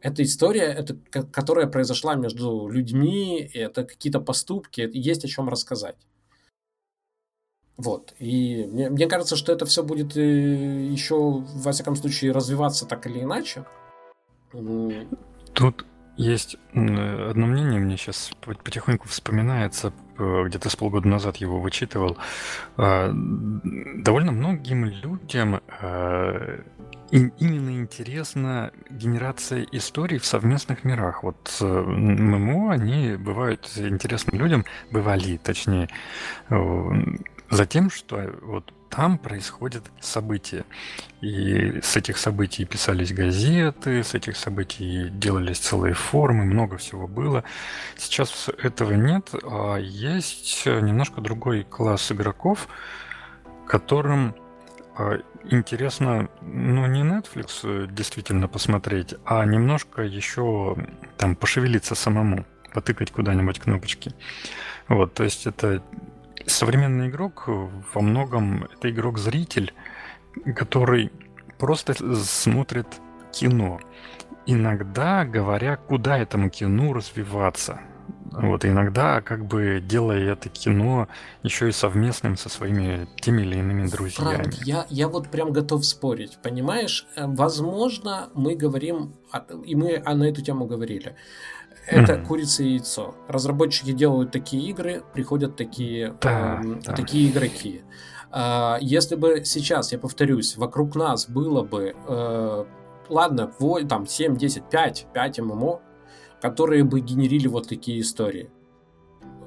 Это 0.00 0.22
история, 0.22 0.64
это, 0.64 0.96
которая 1.32 1.66
произошла 1.66 2.14
между 2.14 2.68
людьми, 2.68 3.50
это 3.54 3.84
какие-то 3.84 4.20
поступки, 4.20 4.90
есть 4.92 5.24
о 5.24 5.28
чем 5.28 5.48
рассказать. 5.48 5.96
Вот. 7.76 8.14
И 8.18 8.68
мне, 8.70 8.90
мне 8.90 9.06
кажется, 9.06 9.36
что 9.36 9.52
это 9.52 9.66
все 9.66 9.82
будет 9.82 10.16
э, 10.16 10.20
еще, 10.20 11.16
во 11.16 11.72
всяком 11.72 11.96
случае, 11.96 12.32
развиваться 12.32 12.86
так 12.86 13.06
или 13.06 13.22
иначе. 13.22 13.64
Тут 15.54 15.86
есть 16.16 16.56
одно 16.72 17.46
мнение, 17.46 17.80
мне 17.80 17.96
сейчас 17.96 18.30
потихоньку 18.40 19.08
вспоминается, 19.08 19.92
э, 20.16 20.44
где-то 20.46 20.70
с 20.70 20.76
полгода 20.76 21.08
назад 21.08 21.36
его 21.38 21.60
вычитывал. 21.60 22.16
А, 22.76 23.10
довольно 23.12 24.30
многим 24.30 24.84
людям 24.84 25.60
а, 25.80 26.60
именно 27.10 27.78
интересна 27.80 28.72
генерация 28.90 29.66
историй 29.72 30.18
в 30.18 30.24
совместных 30.26 30.84
мирах. 30.84 31.24
Вот 31.24 31.56
э, 31.60 31.64
ММО, 31.64 32.72
они 32.72 33.16
бывают 33.16 33.70
интересны 33.76 34.36
людям, 34.36 34.64
бывали, 34.92 35.36
точнее, 35.36 35.88
за 36.48 37.66
тем, 37.66 37.90
что 37.90 38.32
вот 38.42 38.72
там 38.94 39.18
происходят 39.18 39.82
события. 40.00 40.64
И 41.20 41.80
с 41.82 41.96
этих 41.96 42.16
событий 42.16 42.64
писались 42.64 43.12
газеты, 43.12 44.04
с 44.04 44.14
этих 44.14 44.36
событий 44.36 45.08
делались 45.10 45.58
целые 45.58 45.94
формы, 45.94 46.44
много 46.44 46.76
всего 46.76 47.08
было. 47.08 47.42
Сейчас 47.96 48.48
этого 48.62 48.92
нет, 48.92 49.30
а 49.42 49.76
есть 49.76 50.64
немножко 50.66 51.20
другой 51.20 51.64
класс 51.64 52.12
игроков, 52.12 52.68
которым 53.66 54.36
а, 54.96 55.18
интересно, 55.50 56.28
ну, 56.42 56.86
не 56.86 57.02
Netflix 57.02 57.90
действительно 57.92 58.46
посмотреть, 58.46 59.14
а 59.24 59.44
немножко 59.44 60.02
еще 60.02 60.76
там 61.16 61.34
пошевелиться 61.34 61.96
самому, 61.96 62.44
потыкать 62.72 63.10
куда-нибудь 63.10 63.58
кнопочки. 63.58 64.12
Вот, 64.86 65.14
то 65.14 65.24
есть 65.24 65.46
это 65.46 65.82
современный 66.46 67.08
игрок 67.08 67.44
во 67.46 68.00
многом 68.00 68.64
это 68.64 68.90
игрок-зритель, 68.90 69.72
который 70.54 71.10
просто 71.58 71.94
смотрит 72.24 72.86
кино. 73.32 73.80
Иногда 74.46 75.24
говоря, 75.24 75.76
куда 75.76 76.18
этому 76.18 76.50
кино 76.50 76.92
развиваться. 76.92 77.80
Вот, 78.32 78.64
иногда 78.64 79.20
как 79.20 79.46
бы 79.46 79.80
делая 79.80 80.32
это 80.32 80.48
кино 80.48 81.06
еще 81.44 81.68
и 81.68 81.72
совместным 81.72 82.36
со 82.36 82.48
своими 82.48 83.06
теми 83.20 83.42
или 83.42 83.58
иными 83.58 83.86
друзьями. 83.86 84.34
Франк, 84.34 84.54
я, 84.64 84.86
я 84.90 85.08
вот 85.08 85.28
прям 85.28 85.52
готов 85.52 85.84
спорить, 85.84 86.38
понимаешь? 86.42 87.06
Э, 87.14 87.26
возможно, 87.26 88.30
мы 88.34 88.56
говорим, 88.56 89.14
и 89.64 89.76
мы 89.76 89.98
на 89.98 90.24
эту 90.24 90.42
тему 90.42 90.66
говорили, 90.66 91.14
это 91.86 92.14
mm-hmm. 92.14 92.26
курица 92.26 92.62
и 92.62 92.70
яйцо. 92.70 93.14
Разработчики 93.28 93.92
делают 93.92 94.30
такие 94.30 94.68
игры, 94.70 95.02
приходят 95.12 95.56
такие, 95.56 96.16
да, 96.20 96.60
э, 96.62 96.80
да. 96.84 96.92
такие 96.92 97.30
игроки. 97.30 97.82
Э, 98.32 98.76
если 98.80 99.16
бы 99.16 99.44
сейчас, 99.44 99.92
я 99.92 99.98
повторюсь, 99.98 100.56
вокруг 100.56 100.96
нас 100.96 101.28
было 101.28 101.62
бы, 101.62 101.94
э, 102.06 102.64
ладно, 103.08 103.52
там 103.88 104.06
7, 104.06 104.36
10, 104.36 104.70
5, 104.70 105.06
5 105.12 105.40
ММО, 105.40 105.80
которые 106.40 106.84
бы 106.84 107.00
генерили 107.00 107.48
вот 107.48 107.68
такие 107.68 108.00
истории. 108.00 108.50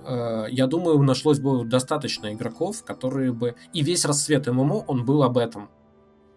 Э, 0.05 0.45
я 0.49 0.67
думаю, 0.67 1.01
нашлось 1.03 1.39
бы 1.39 1.65
достаточно 1.65 2.33
игроков, 2.33 2.83
которые 2.83 3.33
бы... 3.33 3.55
И 3.73 3.81
весь 3.81 4.05
расцвет 4.05 4.47
ММО, 4.47 4.85
он 4.87 5.05
был 5.05 5.23
об 5.23 5.37
этом. 5.37 5.69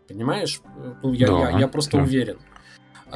Понимаешь? 0.08 0.60
Ну, 1.02 1.12
я, 1.12 1.28
да, 1.28 1.50
я, 1.50 1.58
я 1.60 1.68
просто 1.68 1.98
да. 1.98 2.02
уверен. 2.02 2.38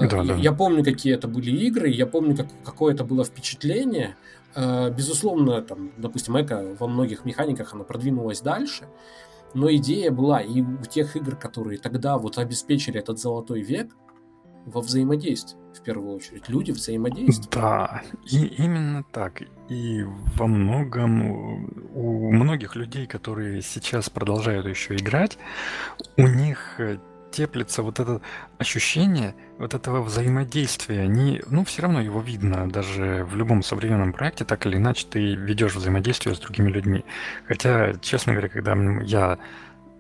Да, 0.01 0.23
я, 0.23 0.25
да. 0.25 0.35
я 0.35 0.53
помню, 0.53 0.85
какие 0.85 1.15
это 1.15 1.29
были 1.29 1.51
игры, 1.51 1.89
я 1.89 2.07
помню, 2.07 2.37
как, 2.37 2.47
какое 2.65 2.95
это 2.95 3.05
было 3.05 3.25
впечатление. 3.25 4.17
Э, 4.55 4.91
безусловно, 4.91 5.63
там, 5.63 5.93
допустим, 5.97 6.41
Эко 6.41 6.77
во 6.79 6.87
многих 6.87 7.25
механиках 7.25 7.75
она 7.75 7.85
продвинулась 7.85 8.41
дальше, 8.41 8.89
но 9.55 9.73
идея 9.75 10.11
была 10.11 10.41
и 10.41 10.63
у 10.63 10.85
тех 10.85 11.17
игр, 11.17 11.37
которые 11.37 11.79
тогда 11.79 12.19
вот 12.19 12.39
обеспечили 12.39 12.99
этот 12.99 13.19
золотой 13.19 13.63
век, 13.63 13.95
во 14.67 14.81
взаимодействии, 14.81 15.59
в 15.75 15.83
первую 15.83 16.17
очередь. 16.17 16.49
Люди 16.49 16.71
взаимодействуют. 16.71 17.51
Да, 17.53 18.03
и 18.31 18.45
именно 18.47 19.05
так. 19.13 19.43
И 19.69 20.05
во 20.37 20.47
многом 20.47 21.69
у 21.95 22.33
многих 22.33 22.77
людей, 22.77 23.07
которые 23.07 23.63
сейчас 23.63 24.09
продолжают 24.09 24.67
еще 24.67 24.97
играть, 24.97 25.39
у 26.17 26.27
них 26.27 26.81
э, 26.81 26.99
теплится 27.35 27.83
вот 27.83 27.99
это 27.99 28.21
ощущение 28.59 29.35
вот 29.59 29.75
этого 29.75 30.03
взаимодействия. 30.03 31.01
Они, 31.01 31.43
ну, 31.49 31.65
все 31.65 31.83
равно 31.83 32.01
его 32.01 32.21
видно, 32.21 32.71
даже 32.71 33.25
в 33.25 33.37
любом 33.37 33.63
современном 33.63 34.13
проекте, 34.13 34.45
так 34.45 34.67
или 34.67 34.77
иначе, 34.77 35.07
ты 35.11 35.35
ведешь 35.35 35.75
взаимодействие 35.75 36.37
с 36.37 36.39
другими 36.39 36.71
людьми. 36.71 37.05
Хотя, 37.47 37.95
честно 37.95 38.33
говоря, 38.33 38.49
когда 38.49 38.75
я 39.03 39.39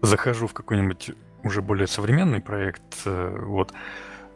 захожу 0.00 0.46
в 0.46 0.52
какой-нибудь 0.52 1.10
уже 1.42 1.60
более 1.60 1.88
современный 1.88 2.40
проект, 2.40 3.02
э, 3.04 3.36
вот, 3.42 3.72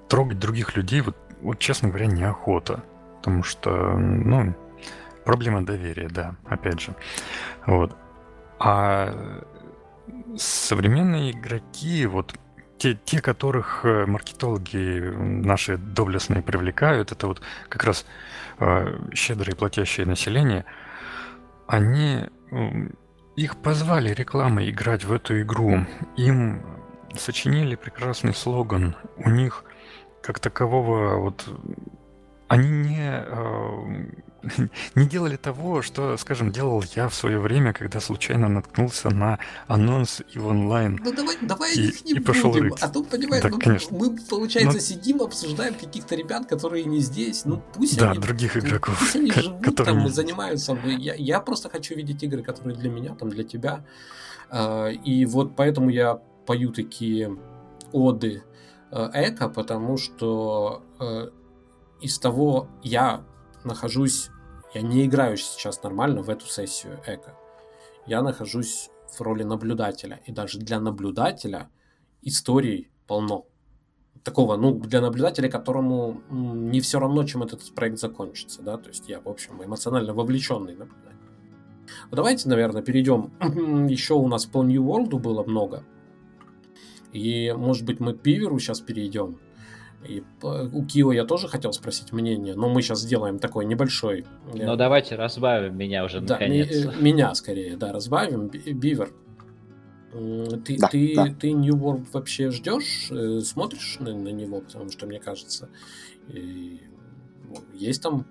трогать 0.09 0.41
других 0.41 0.77
людей, 0.77 1.01
вот, 1.01 1.17
вот 1.41 1.59
честно 1.61 1.89
говоря, 1.89 2.07
неохота. 2.07 2.83
Потому 3.19 3.45
что, 3.45 3.97
ну, 3.97 4.55
проблема 5.25 5.65
доверия, 5.65 6.09
да, 6.09 6.35
опять 6.47 6.81
же. 6.81 6.95
Вот. 7.65 7.97
А 8.59 9.45
современные 10.37 11.31
игроки, 11.31 12.07
вот 12.07 12.35
те, 12.79 12.95
те, 13.05 13.21
которых 13.21 13.85
э, 13.85 14.07
маркетологи 14.07 15.01
наши 15.01 15.77
доблестные 15.77 16.43
привлекают, 16.43 17.13
это 17.13 17.27
вот 17.27 17.43
как 17.69 17.85
раз 17.85 18.07
э, 18.59 18.99
щедрое 19.15 19.57
платящее 19.57 20.07
население, 20.07 20.65
они 21.67 22.25
их 23.37 23.57
позвали 23.57 24.13
рекламой 24.15 24.71
играть 24.71 25.05
в 25.05 25.13
эту 25.13 25.41
игру. 25.43 25.87
Им 26.17 26.63
сочинили 27.15 27.75
прекрасный 27.77 28.35
слоган. 28.35 28.97
У 29.17 29.31
них 29.31 29.65
как 30.23 30.41
такового 30.41 31.17
вот 31.19 31.47
они 32.49 32.69
не, 32.69 33.11
э, 33.11 34.07
не 34.95 35.07
делали 35.07 35.37
того, 35.37 35.83
что, 35.83 36.17
скажем, 36.17 36.53
делал 36.53 36.85
я 36.95 37.09
в 37.09 37.15
свое 37.15 37.39
время, 37.39 37.73
когда 37.73 38.01
случайно 38.01 38.49
наткнулся 38.49 39.11
на 39.11 39.39
анонс 39.67 40.23
и 40.33 40.39
онлайн. 40.39 41.01
Ну 41.03 41.13
давай, 41.13 41.37
давай 41.43 41.75
и, 41.75 41.89
их 41.89 42.05
не 42.05 42.13
и 42.13 42.21
пошел 42.21 42.51
будем. 42.51 42.65
Рыть. 42.65 42.83
А 42.83 42.89
то, 42.89 43.03
понимаешь, 43.03 43.43
да, 43.43 43.49
ну, 43.49 43.59
конечно. 43.59 43.97
мы, 43.97 44.17
получается, 44.17 44.75
Но... 44.75 44.81
сидим, 44.81 45.23
обсуждаем 45.23 45.75
каких-то 45.75 46.15
ребят, 46.15 46.47
которые 46.47 46.85
не 46.85 47.01
здесь. 47.01 47.45
Ну 47.45 47.63
пусть 47.75 47.99
да, 47.99 48.13
они... 48.13 48.21
других 48.21 48.57
игроков. 48.57 48.99
Пусть 48.99 49.17
они 49.17 49.31
живут 49.33 49.65
которые 49.65 50.03
там, 50.03 50.09
занимаются. 50.09 50.79
Я, 50.85 51.15
я 51.15 51.41
просто 51.41 51.69
хочу 51.69 51.95
видеть 51.95 52.23
игры, 52.23 52.43
которые 52.43 52.77
для 52.77 52.91
меня, 52.91 53.15
там, 53.15 53.31
для 53.31 53.45
тебя. 53.45 53.85
А, 54.51 54.89
и 54.89 55.25
вот 55.25 55.57
поэтому 55.57 55.91
я 55.91 56.21
пою 56.47 56.73
такие 56.73 57.37
оды 57.93 58.43
э, 58.91 59.11
эко, 59.15 59.49
потому 59.49 59.97
что 59.97 60.83
э, 61.01 61.29
из 62.01 62.19
того 62.19 62.69
я 62.83 63.25
нахожусь, 63.69 64.31
я 64.75 64.83
не 64.83 65.07
играю 65.07 65.37
сейчас 65.37 65.83
нормально 65.83 66.23
в 66.23 66.31
эту 66.31 66.47
сессию 66.47 67.01
эко. 67.07 67.35
Я 68.07 68.23
нахожусь 68.23 68.91
в 69.17 69.21
роли 69.21 69.45
наблюдателя. 69.45 70.21
И 70.27 70.33
даже 70.33 70.59
для 70.59 70.81
наблюдателя 70.81 71.71
историй 72.23 72.91
полно. 73.07 73.47
такого, 74.25 74.57
ну, 74.57 74.75
для 74.75 75.01
наблюдателя, 75.01 75.49
которому 75.49 76.21
не 76.31 76.81
все 76.81 76.99
равно, 76.99 77.25
чем 77.25 77.43
этот 77.43 77.75
проект 77.75 77.99
закончится, 77.99 78.63
да, 78.63 78.77
то 78.77 78.89
есть 78.89 79.09
я, 79.09 79.21
в 79.21 79.29
общем, 79.29 79.63
эмоционально 79.65 80.13
вовлеченный 80.13 80.75
наблюдатель. 80.75 81.17
Давайте, 82.11 82.49
наверное, 82.49 82.83
перейдем. 82.83 83.33
Еще 83.89 84.15
у 84.15 84.29
нас 84.29 84.45
по 84.45 84.63
New 84.63 84.85
World 84.85 85.19
было 85.19 85.45
много. 85.45 85.85
И, 87.13 87.55
может 87.57 87.87
быть, 87.87 88.01
мы 88.01 88.13
к 88.13 88.21
Биверу 88.21 88.59
сейчас 88.59 88.81
перейдем. 88.81 89.39
И 90.07 90.23
у 90.43 90.85
Кио 90.85 91.13
я 91.13 91.25
тоже 91.25 91.49
хотел 91.49 91.73
спросить 91.73 92.13
мнение, 92.13 92.55
но 92.55 92.69
мы 92.69 92.83
сейчас 92.83 93.01
сделаем 93.01 93.39
такой 93.39 93.65
небольшой... 93.65 94.27
Э, 94.55 94.67
ну, 94.67 94.77
давайте 94.77 95.17
разбавим 95.17 95.77
меня 95.77 96.05
уже 96.05 96.21
да, 96.21 96.35
наконец. 96.35 96.71
Ми- 96.71 96.93
э, 96.93 97.03
меня 97.03 97.35
скорее, 97.35 97.77
да, 97.77 97.93
разбавим. 97.93 98.49
Бивер, 98.49 99.13
ты, 100.13 100.79
да, 100.79 100.89
ты, 100.89 101.15
да. 101.17 101.35
ты 101.39 101.53
New 101.53 101.75
World 101.75 102.07
вообще 102.13 102.51
ждешь, 102.51 103.09
э, 103.11 103.41
смотришь 103.41 103.97
на, 103.99 104.15
на 104.15 104.29
него, 104.29 104.61
потому 104.61 104.89
что, 104.91 105.07
мне 105.07 105.19
кажется, 105.19 105.69
и, 106.29 106.81
есть 107.75 108.03
там 108.03 108.25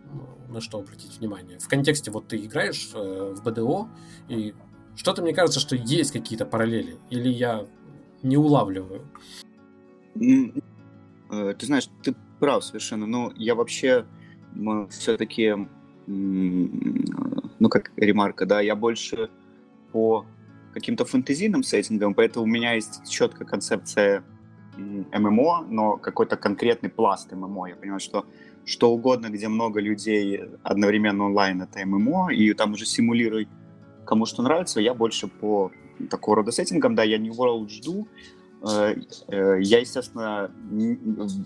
на 0.50 0.62
что 0.62 0.80
обратить 0.80 1.20
внимание. 1.20 1.60
В 1.60 1.68
контексте, 1.68 2.12
вот 2.12 2.30
ты 2.30 2.38
играешь 2.38 2.92
в 2.94 3.44
БДО, 3.44 3.90
и 4.30 4.54
что-то 4.96 5.22
мне 5.22 5.34
кажется, 5.34 5.60
что 5.60 5.76
есть 5.76 6.12
какие-то 6.12 6.46
параллели, 6.46 6.98
или 7.10 7.28
я 7.28 7.66
не 8.24 8.38
улавливаю. 8.38 9.06
Э, 11.32 11.54
ты 11.58 11.66
знаешь, 11.66 11.90
ты 12.04 12.16
прав 12.40 12.64
совершенно, 12.64 13.06
но 13.08 13.32
я 13.36 13.56
вообще 13.56 14.06
все-таки, 14.90 15.56
ну 16.08 17.70
как 17.70 17.92
ремарка, 17.96 18.46
да, 18.46 18.62
я 18.62 18.76
больше 18.76 19.30
по 19.92 20.26
каким-то 20.74 21.06
фэнтезийным 21.06 21.64
сеттингам, 21.64 22.14
поэтому 22.14 22.46
у 22.46 22.48
меня 22.48 22.74
есть 22.74 23.10
четкая 23.10 23.48
концепция 23.48 24.24
ММО, 24.78 25.68
но 25.70 25.98
какой-то 25.98 26.38
конкретный 26.38 26.90
пласт 26.90 27.32
ММО. 27.32 27.68
Я 27.68 27.76
понимаю, 27.76 28.00
что 28.00 28.26
что 28.66 28.92
угодно, 28.92 29.30
где 29.30 29.48
много 29.48 29.80
людей 29.80 30.42
одновременно 30.62 31.26
онлайн, 31.26 31.62
это 31.62 31.86
ММО, 31.86 32.34
и 32.34 32.54
там 32.54 32.74
уже 32.74 32.86
симулируй 32.86 33.48
кому 34.08 34.26
что 34.26 34.42
нравится. 34.42 34.82
Я 34.82 34.94
больше 34.94 35.28
по 35.28 35.72
такого 36.10 36.38
рода 36.38 36.52
сеттингам, 36.52 36.96
да, 36.96 37.04
я 37.04 37.18
New 37.18 37.34
World 37.34 37.70
жду, 37.70 38.08
я, 39.30 39.80
естественно, 39.80 40.52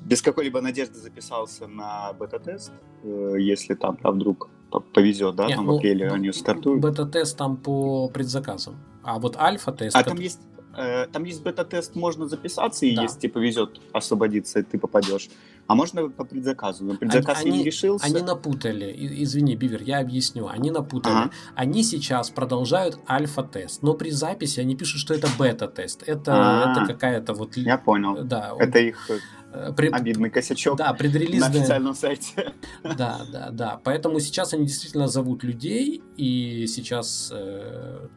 без 0.05 0.22
какой-либо 0.22 0.61
надежды 0.61 0.99
записался 0.99 1.67
на 1.67 2.13
бета-тест, 2.13 2.72
э, 3.03 3.36
если 3.39 3.76
там 3.76 3.97
а 4.03 4.11
вдруг 4.11 4.49
повезет, 4.93 5.36
да, 5.36 5.47
Нет, 5.47 5.57
там 5.57 5.65
ну, 5.65 5.74
в 5.74 5.78
апреле 5.78 6.09
они 6.09 6.32
стартуют. 6.32 6.82
Бета-тест 6.82 7.38
там 7.38 7.57
по 7.57 8.07
предзаказам, 8.09 8.76
а 9.03 9.19
вот 9.19 9.38
альфа-тест... 9.38 9.95
А 9.95 10.03
там 10.03 10.19
есть 10.19 10.39
там 10.74 11.24
есть 11.24 11.43
бета-тест, 11.43 11.95
можно 11.95 12.28
записаться, 12.28 12.86
и 12.86 12.95
да. 12.95 13.03
если 13.03 13.19
тебе 13.19 13.34
повезет 13.34 13.82
освободиться, 13.93 14.63
ты 14.63 14.78
попадешь. 14.78 15.30
А 15.67 15.76
можно 15.76 16.09
по 16.09 16.26
предзаказу. 16.26 16.84
Но 16.84 16.95
предзаказ 16.95 17.41
они, 17.41 17.51
я 17.51 17.57
не 17.57 17.63
решился. 17.63 18.05
Они 18.05 18.22
напутали. 18.22 18.93
Извини, 19.24 19.55
Бивер, 19.55 19.82
я 19.84 19.99
объясню. 19.99 20.47
Они 20.47 20.72
напутали. 20.72 21.13
Ага. 21.13 21.32
Они 21.55 21.84
сейчас 21.84 22.30
продолжают 22.30 22.99
альфа-тест, 23.07 23.82
но 23.82 23.93
при 23.93 24.09
записи 24.09 24.59
они 24.59 24.76
пишут, 24.76 24.99
что 24.99 25.13
это 25.13 25.30
бета-тест. 25.39 26.03
Это, 26.07 26.34
а. 26.34 26.72
это 26.72 26.93
какая-то 26.93 27.34
вот... 27.34 27.55
Я 27.55 27.78
понял. 27.78 28.24
Да. 28.24 28.53
Это 28.59 28.80
их 28.80 29.09
э, 29.53 29.72
при... 29.74 29.88
обидный 29.88 30.30
косячок 30.30 30.78
да, 30.78 30.93
предрелизная... 30.93 31.49
на 31.49 31.55
официальном 31.55 31.95
сайте. 31.95 32.53
Да, 32.84 33.22
да, 33.32 33.49
да. 33.51 33.80
Поэтому 33.84 34.19
сейчас 34.19 34.53
они 34.53 34.65
действительно 34.65 35.07
зовут 35.07 35.43
людей, 35.43 36.03
и 36.17 36.65
сейчас 36.67 37.32
э, 37.34 38.07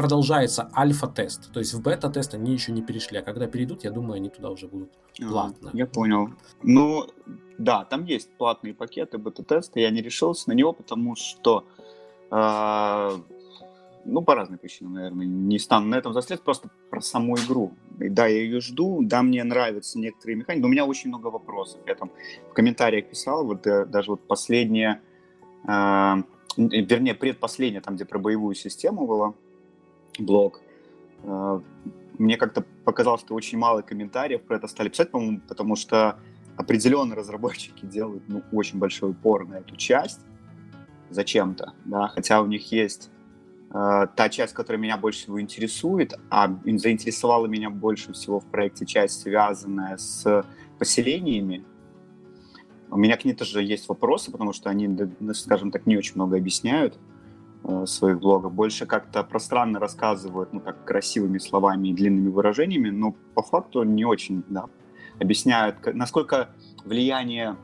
продолжается 0.00 0.70
альфа-тест. 0.74 1.52
То 1.52 1.60
есть 1.60 1.74
в 1.74 1.82
бета-тест 1.82 2.34
они 2.34 2.52
еще 2.52 2.72
не 2.72 2.82
перешли, 2.82 3.18
а 3.18 3.22
когда 3.22 3.46
перейдут, 3.46 3.84
я 3.84 3.90
думаю, 3.90 4.14
они 4.14 4.30
туда 4.30 4.50
уже 4.50 4.66
будут 4.66 4.90
платно. 5.18 5.70
А, 5.74 5.76
я 5.76 5.86
понял. 5.86 6.30
Ну, 6.62 7.06
да, 7.58 7.84
там 7.84 8.06
есть 8.06 8.30
платные 8.38 8.72
пакеты 8.72 9.18
бета-теста, 9.18 9.78
я 9.78 9.90
не 9.90 10.00
решился 10.00 10.48
на 10.48 10.54
него, 10.54 10.72
потому 10.72 11.16
что 11.16 11.66
э, 12.30 13.18
ну, 14.06 14.22
по 14.22 14.34
разным 14.34 14.58
причинам, 14.58 14.94
наверное, 14.94 15.26
не 15.26 15.58
стану 15.58 15.86
на 15.88 15.96
этом 15.96 16.14
застрять, 16.14 16.40
просто 16.40 16.70
про 16.88 17.02
саму 17.02 17.36
игру. 17.36 17.72
И 17.98 18.08
да, 18.08 18.26
я 18.26 18.38
ее 18.38 18.60
жду, 18.60 19.00
да, 19.02 19.22
мне 19.22 19.44
нравятся 19.44 19.98
некоторые 19.98 20.36
механики, 20.36 20.62
но 20.62 20.68
у 20.68 20.70
меня 20.70 20.86
очень 20.86 21.08
много 21.08 21.26
вопросов. 21.26 21.80
Я 21.86 21.94
там 21.94 22.10
в 22.50 22.54
комментариях 22.54 23.10
писал, 23.10 23.44
вот 23.44 23.66
э, 23.66 23.84
даже 23.84 24.12
вот 24.12 24.26
последняя, 24.26 25.02
э, 25.68 26.14
вернее, 26.56 27.14
предпоследняя, 27.14 27.82
там, 27.82 27.96
где 27.96 28.06
про 28.06 28.18
боевую 28.18 28.54
систему 28.54 29.06
была, 29.06 29.34
блог. 30.20 30.60
А, 31.24 31.62
мне 32.18 32.36
как-то 32.36 32.64
показалось, 32.84 33.22
что 33.22 33.34
очень 33.34 33.58
мало 33.58 33.82
комментариев 33.82 34.42
про 34.42 34.56
это 34.56 34.68
стали 34.68 34.88
писать, 34.88 35.10
по-моему, 35.10 35.40
потому 35.48 35.76
что 35.76 36.18
определенные 36.56 37.16
разработчики 37.16 37.86
делают 37.86 38.22
ну, 38.28 38.42
очень 38.52 38.78
большой 38.78 39.10
упор 39.10 39.46
на 39.48 39.56
эту 39.56 39.76
часть 39.76 40.20
зачем-то, 41.10 41.72
да, 41.84 42.08
хотя 42.08 42.40
у 42.40 42.46
них 42.46 42.70
есть 42.72 43.10
э, 43.72 44.06
та 44.14 44.28
часть, 44.28 44.52
которая 44.54 44.80
меня 44.80 44.96
больше 44.96 45.20
всего 45.20 45.40
интересует, 45.40 46.14
а 46.30 46.48
заинтересовала 46.64 47.46
меня 47.46 47.70
больше 47.70 48.12
всего 48.12 48.40
в 48.40 48.46
проекте 48.46 48.86
часть, 48.86 49.20
связанная 49.20 49.96
с 49.96 50.44
поселениями. 50.78 51.64
У 52.90 52.96
меня 52.96 53.16
к 53.16 53.24
ней 53.24 53.34
тоже 53.34 53.62
есть 53.62 53.88
вопросы, 53.88 54.30
потому 54.30 54.52
что 54.52 54.70
они, 54.70 54.88
скажем 55.34 55.70
так, 55.70 55.86
не 55.86 55.96
очень 55.96 56.14
много 56.16 56.36
объясняют. 56.36 56.98
Э, 57.70 57.86
своих 57.86 58.18
блогов, 58.18 58.52
больше 58.52 58.86
как-то 58.86 59.22
пространно 59.22 59.78
рассказывают, 59.78 60.52
ну 60.52 60.60
так, 60.60 60.84
красивыми 60.84 61.38
словами 61.38 61.88
и 61.88 61.92
длинными 61.92 62.28
выражениями, 62.28 62.90
но 62.90 63.14
по 63.34 63.42
факту 63.42 63.84
не 63.84 64.04
очень, 64.04 64.42
да, 64.48 64.66
объясняют, 65.20 65.76
насколько 65.94 66.48
влияние 66.84 67.56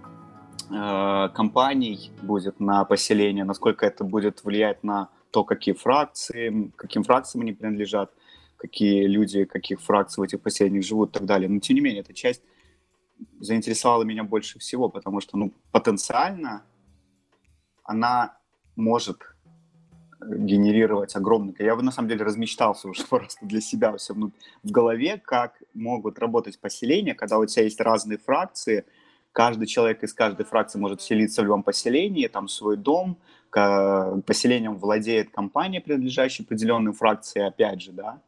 э, 0.71 1.29
компаний 1.35 2.13
будет 2.23 2.61
на 2.61 2.85
поселение, 2.85 3.45
насколько 3.45 3.85
это 3.85 4.05
будет 4.05 4.45
влиять 4.45 4.85
на 4.85 5.09
то, 5.31 5.45
какие 5.45 5.75
фракции, 5.75 6.71
каким 6.77 7.03
фракциям 7.03 7.43
они 7.43 7.53
принадлежат, 7.53 8.13
какие 8.57 9.07
люди, 9.07 9.45
каких 9.45 9.81
фракций 9.81 10.21
в 10.21 10.25
этих 10.25 10.41
поселениях 10.41 10.85
живут 10.85 11.11
и 11.11 11.13
так 11.15 11.27
далее. 11.27 11.49
Но, 11.49 11.59
тем 11.59 11.75
не 11.75 11.81
менее, 11.81 12.03
эта 12.03 12.15
часть 12.15 12.43
заинтересовала 13.41 14.05
меня 14.05 14.23
больше 14.23 14.59
всего, 14.61 14.89
потому 14.89 15.21
что, 15.21 15.37
ну, 15.37 15.53
потенциально 15.73 16.63
она 17.83 18.37
может 18.77 19.36
генерировать 20.21 21.15
огромный... 21.17 21.55
Я 21.59 21.77
бы, 21.77 21.83
на 21.83 21.91
самом 21.91 22.09
деле, 22.09 22.25
размечтался 22.25 22.89
уже 22.89 23.05
просто 23.11 23.45
для 23.47 23.61
себя 23.61 23.97
все 23.97 24.15
в 24.15 24.71
голове, 24.71 25.21
как 25.23 25.63
могут 25.75 26.19
работать 26.19 26.59
поселения, 26.59 27.15
когда 27.15 27.39
у 27.39 27.47
тебя 27.47 27.65
есть 27.65 27.81
разные 27.81 28.19
фракции, 28.19 28.85
каждый 29.33 29.67
человек 29.67 30.03
из 30.03 30.15
каждой 30.15 30.47
фракции 30.47 30.79
может 30.79 31.03
селиться 31.03 31.43
в 31.43 31.45
любом 31.45 31.63
поселении, 31.63 32.27
там 32.27 32.49
свой 32.49 32.77
дом, 32.77 33.19
поселением 33.51 34.77
владеет 34.77 35.31
компания, 35.31 35.81
принадлежащая 35.81 36.45
определенной 36.45 36.93
фракции, 36.93 37.41
опять 37.41 37.81
же, 37.81 37.93
да, 37.93 38.21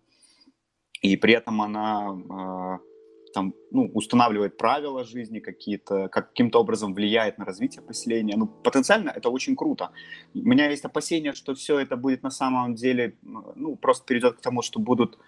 и 1.03 1.17
при 1.17 1.35
этом 1.35 1.63
она 1.63 2.17
а, 2.31 2.79
там, 3.33 3.55
ну, 3.71 3.91
устанавливает 3.95 4.57
правила 4.57 5.05
жизни 5.05 5.41
какие-то, 5.41 6.09
как, 6.09 6.31
каким-то 6.31 6.61
образом 6.61 6.95
влияет 6.95 7.39
на 7.39 7.45
развитие 7.45 7.83
поселения. 7.83 8.37
Ну, 8.37 8.47
потенциально 8.47 9.11
это 9.11 9.31
очень 9.31 9.57
круто. 9.57 9.91
У 10.35 10.39
меня 10.39 10.71
есть 10.71 10.85
опасения, 10.85 11.33
что 11.35 11.55
все 11.55 11.79
это 11.79 11.97
будет 11.97 12.23
на 12.23 12.31
самом 12.31 12.75
деле, 12.75 13.17
ну, 13.23 13.77
просто 13.77 14.07
перейдет 14.07 14.37
к 14.37 14.41
тому, 14.41 14.63
что 14.63 14.81
будут, 14.81 15.19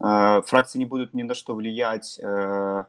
э, 0.00 0.42
фракции 0.46 0.78
не 0.78 0.86
будут 0.86 1.14
ни 1.14 1.22
на 1.22 1.34
что 1.34 1.54
влиять, 1.54 2.18
э, 2.22 2.84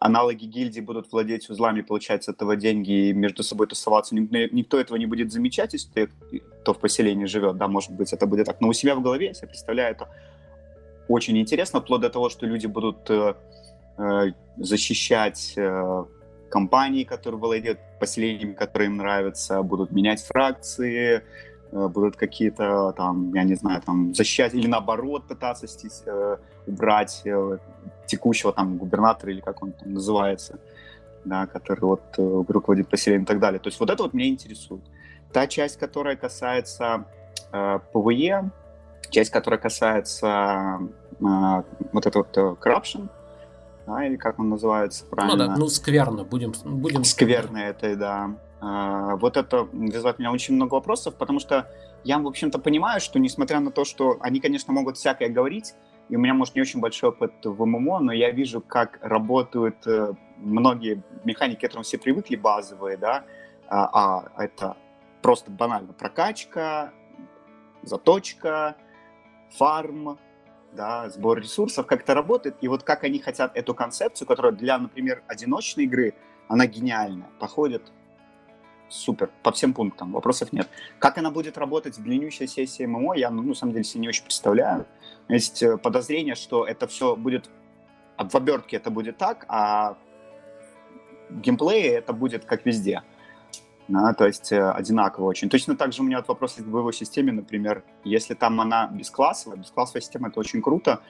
аналоги 0.00 0.46
гильдии 0.46 0.80
будут 0.80 1.12
владеть 1.12 1.50
узлами, 1.50 1.82
получать 1.82 2.24
с 2.24 2.28
этого 2.28 2.56
деньги 2.56 3.08
и 3.08 3.12
между 3.12 3.42
собой 3.42 3.66
тусоваться. 3.66 4.14
Никто 4.14 4.78
этого 4.78 4.96
не 4.98 5.06
будет 5.06 5.32
замечать, 5.32 5.72
если 5.72 6.10
кто 6.62 6.74
в 6.74 6.78
поселении 6.78 7.26
живет, 7.26 7.56
да, 7.56 7.68
может 7.68 7.92
быть, 7.92 8.12
это 8.12 8.26
будет 8.26 8.46
так. 8.46 8.60
Но 8.60 8.68
у 8.68 8.72
себя 8.72 8.94
в 8.94 9.02
голове, 9.02 9.32
я 9.40 9.48
представляю 9.48 9.92
это 9.92 10.08
очень 11.08 11.38
интересно, 11.38 11.80
вплоть 11.80 12.00
до 12.00 12.10
того, 12.10 12.28
что 12.28 12.46
люди 12.46 12.66
будут 12.66 13.10
э, 13.10 13.34
э, 13.98 14.32
защищать 14.56 15.54
э, 15.56 16.04
компании, 16.50 17.04
которые 17.04 17.40
владеют 17.40 17.78
поселениями, 18.00 18.54
которые 18.54 18.88
им 18.88 18.96
нравятся, 18.96 19.62
будут 19.62 19.92
менять 19.92 20.22
фракции, 20.22 21.22
будут 21.72 22.16
какие-то 22.16 22.92
там, 22.96 23.34
я 23.34 23.44
не 23.44 23.54
знаю, 23.54 23.82
там 23.82 24.14
защищать 24.14 24.54
или 24.54 24.66
наоборот 24.66 25.26
пытаться 25.28 25.66
стись, 25.66 26.02
э, 26.06 26.36
убрать 26.66 27.22
э, 27.24 27.58
текущего 28.06 28.52
там 28.52 28.76
губернатора 28.76 29.32
или 29.32 29.40
как 29.40 29.62
он 29.62 29.72
там 29.72 29.94
называется, 29.94 30.58
да, 31.24 31.46
который 31.46 31.80
вот 31.80 32.02
э, 32.18 32.44
руководит 32.48 32.88
поселением 32.88 33.24
и 33.24 33.26
так 33.26 33.38
далее. 33.38 33.58
То 33.58 33.68
есть 33.68 33.80
вот 33.80 33.90
это 33.90 34.02
вот 34.02 34.14
меня 34.14 34.28
интересует. 34.28 34.82
Та 35.32 35.46
часть, 35.46 35.78
которая 35.78 36.16
касается 36.16 37.04
э, 37.52 37.78
PvE, 37.92 38.50
часть, 39.10 39.30
которая 39.30 39.58
касается 39.60 40.80
э, 41.20 41.62
вот 41.92 42.06
этого 42.06 42.26
вот 42.34 42.58
corruption, 42.58 43.08
да, 43.86 44.04
или 44.06 44.16
как 44.16 44.38
он 44.38 44.48
называется 44.48 45.04
правильно? 45.06 45.36
Ну 45.36 45.46
да, 45.46 45.56
ну 45.56 45.68
скверно, 45.68 46.24
будем... 46.24 46.52
будем... 46.64 47.04
Скверно 47.04 47.58
это, 47.58 47.96
да. 47.96 48.30
Э, 48.60 49.16
вот 49.16 49.36
это 49.36 49.64
вызывает 49.64 50.18
у 50.18 50.22
меня 50.22 50.32
очень 50.32 50.54
много 50.54 50.74
вопросов, 50.74 51.14
потому 51.14 51.38
что 51.38 51.70
я, 52.04 52.18
в 52.18 52.26
общем-то, 52.26 52.58
понимаю, 52.58 53.00
что 53.00 53.18
несмотря 53.18 53.60
на 53.60 53.70
то, 53.70 53.84
что 53.84 54.16
они, 54.20 54.40
конечно, 54.40 54.72
могут 54.72 54.96
всякое 54.96 55.28
говорить, 55.28 55.74
и 56.08 56.16
у 56.16 56.20
меня, 56.20 56.34
может, 56.34 56.54
не 56.54 56.60
очень 56.60 56.80
большой 56.80 57.10
опыт 57.10 57.32
в 57.44 57.64
MMO, 57.64 58.00
но 58.00 58.12
я 58.12 58.30
вижу, 58.30 58.60
как 58.60 58.98
работают 59.02 59.86
э, 59.86 60.14
многие 60.36 61.02
механики, 61.24 61.58
к 61.58 61.62
которым 61.62 61.82
все 61.82 61.98
привыкли, 61.98 62.36
базовые, 62.36 62.96
да, 62.96 63.24
а, 63.68 64.28
а 64.36 64.44
это 64.44 64.76
просто 65.22 65.50
банально 65.50 65.92
прокачка, 65.92 66.92
заточка, 67.82 68.76
фарм, 69.50 70.18
да, 70.72 71.08
сбор 71.08 71.38
ресурсов, 71.38 71.86
как 71.86 72.02
это 72.02 72.14
работает, 72.14 72.56
и 72.60 72.68
вот 72.68 72.82
как 72.82 73.04
они 73.04 73.18
хотят 73.18 73.56
эту 73.56 73.74
концепцию, 73.74 74.28
которая 74.28 74.52
для, 74.52 74.78
например, 74.78 75.22
одиночной 75.26 75.84
игры, 75.84 76.14
она 76.48 76.66
гениальная, 76.66 77.28
походит 77.38 77.82
супер, 78.88 79.30
по 79.42 79.50
всем 79.52 79.74
пунктам, 79.74 80.12
вопросов 80.12 80.52
нет. 80.52 80.68
Как 80.98 81.18
она 81.18 81.30
будет 81.30 81.58
работать 81.58 81.98
в 81.98 82.02
длиннющей 82.02 82.46
сессии 82.46 82.86
ММО, 82.86 83.14
я, 83.14 83.30
ну, 83.30 83.42
на 83.42 83.54
самом 83.54 83.72
деле, 83.72 83.84
себе 83.84 84.02
не 84.02 84.08
очень 84.08 84.22
представляю. 84.22 84.86
Есть 85.28 85.62
э, 85.62 85.76
подозрение, 85.76 86.34
что 86.34 86.64
это 86.64 86.86
все 86.86 87.16
будет, 87.16 87.50
в 88.18 88.34
обертке 88.36 88.76
это 88.76 88.90
будет 88.90 89.16
так, 89.16 89.44
а 89.48 89.96
в 91.28 91.40
геймплее 91.40 91.94
это 91.94 92.12
будет 92.12 92.44
как 92.44 92.64
везде. 92.64 93.02
Да, 93.88 94.12
то 94.14 94.26
есть 94.26 94.50
э, 94.52 94.70
одинаково 94.70 95.26
очень. 95.26 95.48
Точно 95.48 95.76
так 95.76 95.92
же 95.92 96.02
у 96.02 96.04
меня 96.04 96.18
вот 96.18 96.28
вопрос 96.28 96.54
к 96.54 96.62
боевой 96.62 96.92
системе, 96.92 97.32
например, 97.32 97.84
если 98.02 98.34
там 98.34 98.60
она 98.60 98.88
бесклассовая, 98.88 99.58
бесклассовая 99.58 100.00
система 100.02 100.28
это 100.28 100.40
очень 100.40 100.60
круто, 100.60 101.02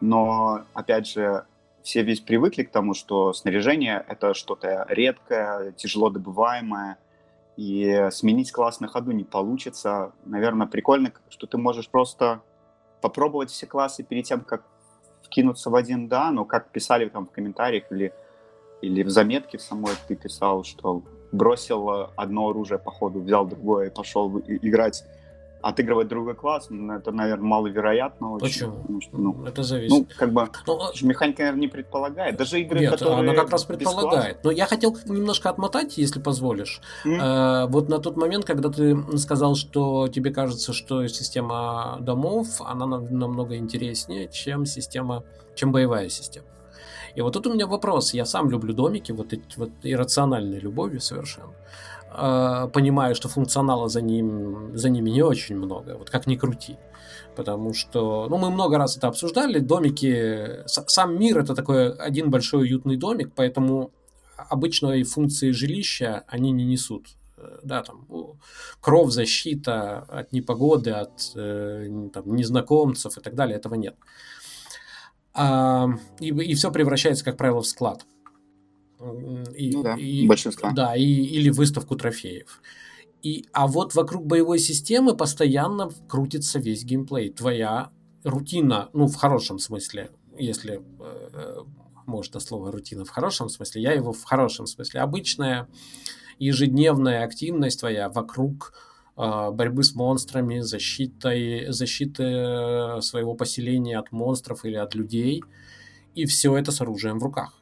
но, 0.00 0.64
опять 0.74 1.06
же, 1.06 1.44
все 1.84 2.02
весь 2.02 2.20
привыкли 2.20 2.64
к 2.64 2.70
тому, 2.70 2.94
что 2.94 3.32
снаряжение 3.32 4.04
это 4.08 4.34
что-то 4.34 4.86
редкое, 4.88 5.72
тяжело 5.72 6.10
добываемое, 6.10 6.98
и 7.56 8.08
сменить 8.10 8.50
класс 8.50 8.80
на 8.80 8.88
ходу 8.88 9.12
не 9.12 9.24
получится. 9.24 10.12
Наверное, 10.24 10.66
прикольно, 10.66 11.12
что 11.28 11.46
ты 11.46 11.56
можешь 11.56 11.88
просто 11.88 12.42
попробовать 13.00 13.50
все 13.50 13.66
классы 13.66 14.02
перед 14.02 14.24
тем, 14.24 14.40
как 14.40 14.64
вкинуться 15.22 15.70
в 15.70 15.74
один, 15.74 16.08
да, 16.08 16.30
но 16.30 16.44
как 16.44 16.70
писали 16.70 17.08
там 17.08 17.26
в 17.26 17.30
комментариях 17.30 17.84
или, 17.90 18.12
или 18.82 19.02
в 19.02 19.10
заметке 19.10 19.58
в 19.58 19.62
самой 19.62 19.92
ты 20.08 20.16
писал, 20.16 20.64
что 20.64 21.02
бросил 21.34 22.10
одно 22.16 22.48
оружие 22.48 22.78
по 22.78 22.90
ходу, 22.90 23.20
взял 23.20 23.46
другое 23.46 23.88
и 23.88 23.90
пошел 23.90 24.38
играть 24.38 25.04
отыгрывать 25.64 26.08
другой 26.08 26.34
класс, 26.34 26.66
ну, 26.68 26.92
это, 26.92 27.10
наверное, 27.10 27.46
маловероятно. 27.46 28.34
Очень, 28.34 28.46
Почему? 28.46 28.72
Потому 28.72 29.00
что, 29.00 29.16
ну, 29.16 29.44
это 29.46 29.62
зависит. 29.62 29.90
Ну, 29.90 30.06
как 30.18 30.32
бы, 30.32 30.48
ну, 30.66 30.78
а 30.78 30.92
механика, 31.02 31.38
наверное, 31.42 31.60
не 31.60 31.68
предполагает. 31.68 32.36
Даже 32.36 32.60
игры, 32.60 32.80
Нет, 32.80 32.90
которые 32.90 33.20
она 33.20 33.34
как 33.34 33.50
раз 33.50 33.64
предполагает. 33.64 34.44
Но 34.44 34.50
я 34.50 34.66
хотел 34.66 34.94
немножко 35.06 35.48
отмотать, 35.48 35.96
если 35.96 36.20
позволишь. 36.20 36.82
Mm-hmm. 37.06 37.64
Э, 37.64 37.66
вот 37.68 37.88
на 37.88 37.98
тот 37.98 38.16
момент, 38.18 38.44
когда 38.44 38.68
ты 38.68 38.94
сказал, 39.16 39.54
что 39.54 40.08
тебе 40.08 40.30
кажется, 40.30 40.74
что 40.74 41.06
система 41.08 41.96
домов, 42.00 42.60
она 42.60 42.86
намного 42.86 43.56
интереснее, 43.56 44.28
чем 44.28 44.66
система, 44.66 45.24
чем 45.54 45.72
боевая 45.72 46.10
система. 46.10 46.46
И 47.16 47.20
вот 47.20 47.32
тут 47.32 47.46
у 47.46 47.52
меня 47.54 47.66
вопрос. 47.66 48.14
Я 48.14 48.24
сам 48.24 48.50
люблю 48.50 48.74
домики, 48.74 49.12
вот 49.12 49.32
эти 49.32 49.42
вот 49.56 49.70
иррациональной 49.82 50.58
любовью 50.58 51.00
совершенно. 51.00 51.54
А, 52.10 52.68
понимаю, 52.68 53.14
что 53.14 53.28
функционала 53.28 53.88
за, 53.88 54.00
ним, 54.00 54.76
за 54.76 54.88
ними 54.88 55.10
не 55.10 55.22
очень 55.22 55.56
много, 55.56 55.96
вот 55.98 56.10
как 56.10 56.26
ни 56.26 56.36
крути. 56.36 56.76
Потому 57.36 57.74
что, 57.74 58.28
ну, 58.30 58.36
мы 58.36 58.50
много 58.50 58.78
раз 58.78 58.96
это 58.96 59.08
обсуждали, 59.08 59.58
домики, 59.58 60.62
сам 60.66 61.18
мир 61.18 61.38
это 61.38 61.54
такой 61.54 61.92
один 61.92 62.30
большой 62.30 62.62
уютный 62.62 62.96
домик, 62.96 63.32
поэтому 63.34 63.90
обычной 64.36 65.02
функции 65.02 65.50
жилища 65.50 66.22
они 66.28 66.52
не 66.52 66.64
несут. 66.64 67.06
Э, 67.36 67.58
да, 67.64 67.82
там, 67.82 68.06
кров, 68.80 69.10
защита 69.10 70.00
от 70.08 70.32
непогоды, 70.32 70.92
от 70.92 71.32
э, 71.34 72.08
там, 72.12 72.36
незнакомцев 72.36 73.18
и 73.18 73.20
так 73.20 73.34
далее, 73.34 73.56
этого 73.56 73.74
нет. 73.74 73.96
А, 75.34 75.88
и, 76.20 76.28
и 76.28 76.54
все 76.54 76.70
превращается, 76.70 77.24
как 77.24 77.36
правило, 77.36 77.62
в 77.62 77.66
склад. 77.66 78.06
И, 79.54 79.70
ну 79.72 79.82
да, 79.82 79.96
и, 79.96 80.26
большинство. 80.26 80.70
Да, 80.72 80.96
и, 80.96 81.04
или 81.04 81.50
выставку 81.50 81.96
трофеев. 81.96 82.62
И, 83.22 83.46
а 83.52 83.66
вот 83.66 83.94
вокруг 83.94 84.26
боевой 84.26 84.58
системы 84.58 85.16
постоянно 85.16 85.90
крутится 86.08 86.58
весь 86.58 86.84
геймплей. 86.84 87.30
Твоя 87.30 87.90
рутина, 88.22 88.90
ну, 88.92 89.06
в 89.06 89.16
хорошем 89.16 89.58
смысле, 89.58 90.10
если 90.38 90.82
э, 91.00 91.56
можно 92.06 92.40
слово 92.40 92.70
рутина 92.70 93.04
в 93.04 93.10
хорошем 93.10 93.48
смысле, 93.48 93.82
я 93.82 93.92
его 93.92 94.12
в 94.12 94.24
хорошем 94.24 94.66
смысле. 94.66 95.00
Обычная 95.00 95.68
ежедневная 96.38 97.24
активность 97.24 97.80
твоя 97.80 98.08
вокруг 98.08 98.72
э, 98.72 98.93
борьбы 99.16 99.84
с 99.84 99.94
монстрами, 99.94 100.60
защитой, 100.60 101.70
защиты 101.72 102.24
э, 102.24 103.00
своего 103.00 103.34
поселения 103.34 103.98
от 103.98 104.12
монстров 104.12 104.64
или 104.64 104.76
от 104.76 104.94
людей. 104.94 105.42
И 106.14 106.26
все 106.26 106.56
это 106.56 106.72
с 106.72 106.80
оружием 106.80 107.18
в 107.18 107.24
руках. 107.24 107.54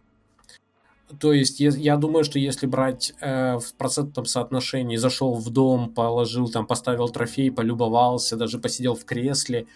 То 1.21 1.33
есть 1.33 1.61
я 1.61 1.97
думаю, 1.97 2.25
что 2.25 2.39
если 2.39 2.67
брать 2.67 3.13
э, 3.21 3.59
в 3.59 3.75
процентном 3.75 4.25
соотношении, 4.25 4.97
зашел 4.97 5.35
в 5.35 5.51
дом, 5.51 5.91
положил 5.91 6.49
там, 6.49 6.67
поставил 6.67 7.09
трофей, 7.09 7.51
полюбовался, 7.51 8.37
даже 8.37 8.59
посидел 8.59 8.95
в 8.95 9.05
кресле 9.05 9.67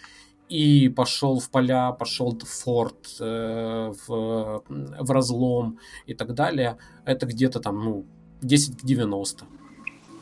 и 0.49 0.89
пошел 0.89 1.39
в 1.39 1.49
поля, 1.49 1.91
пошел 1.91 2.31
в 2.31 2.43
форт, 2.43 3.17
э, 3.19 3.93
в, 4.07 4.63
в 4.67 5.11
разлом 5.11 5.79
и 6.07 6.13
так 6.13 6.33
далее, 6.33 6.77
это 7.05 7.25
где-то 7.25 7.59
там, 7.59 7.83
ну, 7.83 8.05
10 8.41 8.81
к 8.81 8.85
90. 8.85 9.45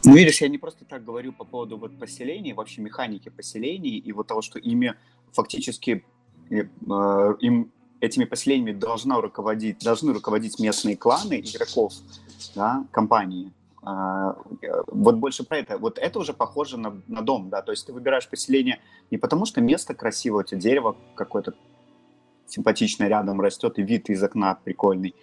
Ну, 0.06 0.15
видишь, 0.15 0.41
я 0.41 0.48
не 0.48 0.57
просто 0.57 0.86
так 0.86 1.03
говорю 1.03 1.34
по 1.34 1.44
поводу 1.44 1.77
вот 1.77 1.98
поселений, 1.98 2.53
вообще 2.53 2.82
механики 2.82 3.30
поселений 3.30 3.98
и 3.98 4.11
вот 4.11 4.27
того, 4.27 4.41
что 4.41 4.60
ими 4.60 4.94
фактически 5.32 6.06
э, 6.49 7.36
им 7.40 7.72
этими 8.02 8.26
поселениями 8.26 8.72
должна 8.72 9.19
руководить, 9.19 9.80
должны 9.80 10.14
руководить 10.14 10.60
местные 10.60 10.95
кланы 10.95 11.40
игроков, 11.40 11.94
да, 12.56 12.86
компании. 12.91 13.52
А, 13.82 14.36
вот 14.88 15.15
больше 15.15 15.44
про 15.44 15.57
это. 15.57 15.77
Вот 15.77 15.98
это 15.98 16.19
уже 16.19 16.34
похоже 16.34 16.77
на, 16.77 17.02
на 17.07 17.22
дом, 17.22 17.49
да, 17.49 17.61
то 17.61 17.72
есть 17.72 17.86
ты 17.86 17.94
выбираешь 17.94 18.27
поселение 18.27 18.80
не 19.11 19.18
потому, 19.18 19.45
что 19.45 19.61
место 19.61 19.94
красивое, 19.94 20.44
у 20.44 20.44
тебя 20.45 20.60
дерево 20.60 20.95
какое-то 21.15 21.53
симпатичное 22.48 23.07
рядом 23.07 23.41
растет, 23.41 23.80
и 23.80 23.84
вид 23.84 24.10
из 24.10 24.22
окна 24.23 24.56
прикольный, 24.64 25.15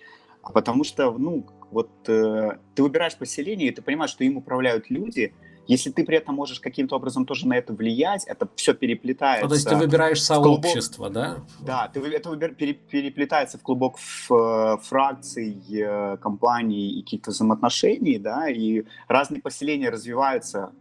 а 0.43 0.51
потому 0.51 0.85
что, 0.85 1.11
ну, 1.13 1.45
вот 1.73 1.91
э, 2.07 2.59
ты 2.75 2.83
выбираешь 2.83 3.17
поселение, 3.17 3.69
и 3.69 3.71
ты 3.73 3.83
понимаешь, 3.83 4.11
что 4.11 4.25
им 4.25 4.37
управляют 4.37 4.91
люди, 4.91 5.35
если 5.67 5.91
ты 5.91 6.05
при 6.05 6.17
этом 6.17 6.35
можешь 6.35 6.61
каким-то 6.61 6.97
образом 6.97 7.25
тоже 7.25 7.47
на 7.47 7.55
это 7.55 7.73
влиять, 7.73 8.25
это 8.25 8.49
все 8.57 8.75
переплетается. 8.75 9.45
Ну, 9.45 9.49
то 9.49 9.55
есть 9.55 9.69
ты 9.69 9.77
выбираешь 9.77 10.23
сообщество, 10.23 11.05
клубок, 11.05 11.13
да? 11.15 11.37
Да, 11.61 11.89
ты, 11.89 12.01
это 12.01 12.31
выбир, 12.31 12.55
пере, 12.55 12.75
переплетается 12.75 13.59
в 13.59 13.63
клубок 13.63 13.97
в, 13.99 14.79
фракций, 14.83 15.63
э, 15.71 16.17
компаний 16.19 16.99
и 16.99 17.03
каких-то 17.03 17.31
взаимоотношений, 17.31 18.19
да, 18.19 18.51
и 18.51 18.85
разные 19.09 19.41
поселения 19.41 19.89
развиваются 19.91 20.73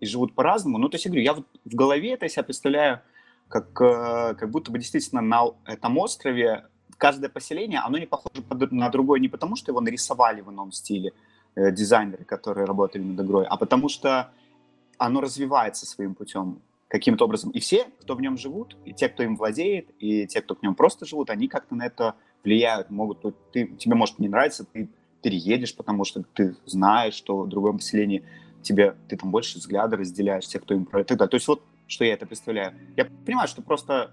и 0.00 0.06
живут 0.06 0.34
по-разному. 0.34 0.78
Ну, 0.78 0.88
то 0.88 0.94
есть, 0.94 1.04
я 1.04 1.10
говорю, 1.10 1.24
я 1.24 1.34
вот 1.34 1.46
в 1.64 1.74
голове 1.74 2.14
это 2.14 2.28
себя 2.28 2.42
представляю, 2.42 3.00
как, 3.48 3.78
э, 3.80 4.34
как 4.38 4.50
будто 4.50 4.72
бы 4.72 4.78
действительно 4.78 5.20
на 5.20 5.50
этом 5.66 5.98
острове 5.98 6.64
каждое 7.00 7.28
поселение, 7.28 7.80
оно 7.80 7.98
не 7.98 8.06
похоже 8.06 8.44
на 8.70 8.88
другое 8.90 9.20
не 9.20 9.28
потому, 9.28 9.56
что 9.56 9.72
его 9.72 9.80
нарисовали 9.80 10.42
в 10.42 10.50
ином 10.50 10.72
стиле, 10.72 11.12
Э, 11.56 11.72
дизайнеры, 11.72 12.24
которые 12.24 12.64
работали 12.64 13.02
над 13.02 13.26
игрой, 13.26 13.44
а 13.44 13.56
потому 13.56 13.88
что 13.88 14.30
оно 14.98 15.20
развивается 15.20 15.84
своим 15.84 16.14
путем 16.14 16.62
каким-то 16.86 17.24
образом. 17.24 17.50
И 17.50 17.58
все, 17.58 17.86
кто 18.00 18.14
в 18.14 18.20
нем 18.20 18.38
живут, 18.38 18.76
и 18.84 18.92
те, 18.92 19.08
кто 19.08 19.24
им 19.24 19.36
владеет, 19.36 19.90
и 19.98 20.28
те, 20.28 20.42
кто 20.42 20.54
в 20.54 20.62
нем 20.62 20.76
просто 20.76 21.06
живут, 21.06 21.28
они 21.28 21.48
как-то 21.48 21.74
на 21.74 21.86
это 21.86 22.14
влияют. 22.44 22.90
Могут, 22.90 23.24
ты, 23.50 23.66
тебе 23.66 23.96
может 23.96 24.20
не 24.20 24.28
нравится, 24.28 24.64
ты 24.64 24.88
переедешь, 25.22 25.74
потому 25.74 26.04
что 26.04 26.22
ты 26.22 26.54
знаешь, 26.66 27.14
что 27.14 27.42
в 27.42 27.48
другом 27.48 27.78
поселении 27.78 28.22
тебе, 28.62 28.94
ты 29.08 29.16
там 29.16 29.32
больше 29.32 29.58
взгляда 29.58 29.96
разделяешь, 29.96 30.46
те, 30.46 30.60
кто 30.60 30.74
им 30.74 30.84
про 30.84 31.00
это. 31.00 31.16
То 31.16 31.34
есть 31.34 31.48
вот, 31.48 31.64
что 31.88 32.04
я 32.04 32.14
это 32.14 32.26
представляю. 32.26 32.74
Я 32.96 33.06
понимаю, 33.26 33.48
что 33.48 33.60
просто 33.60 34.12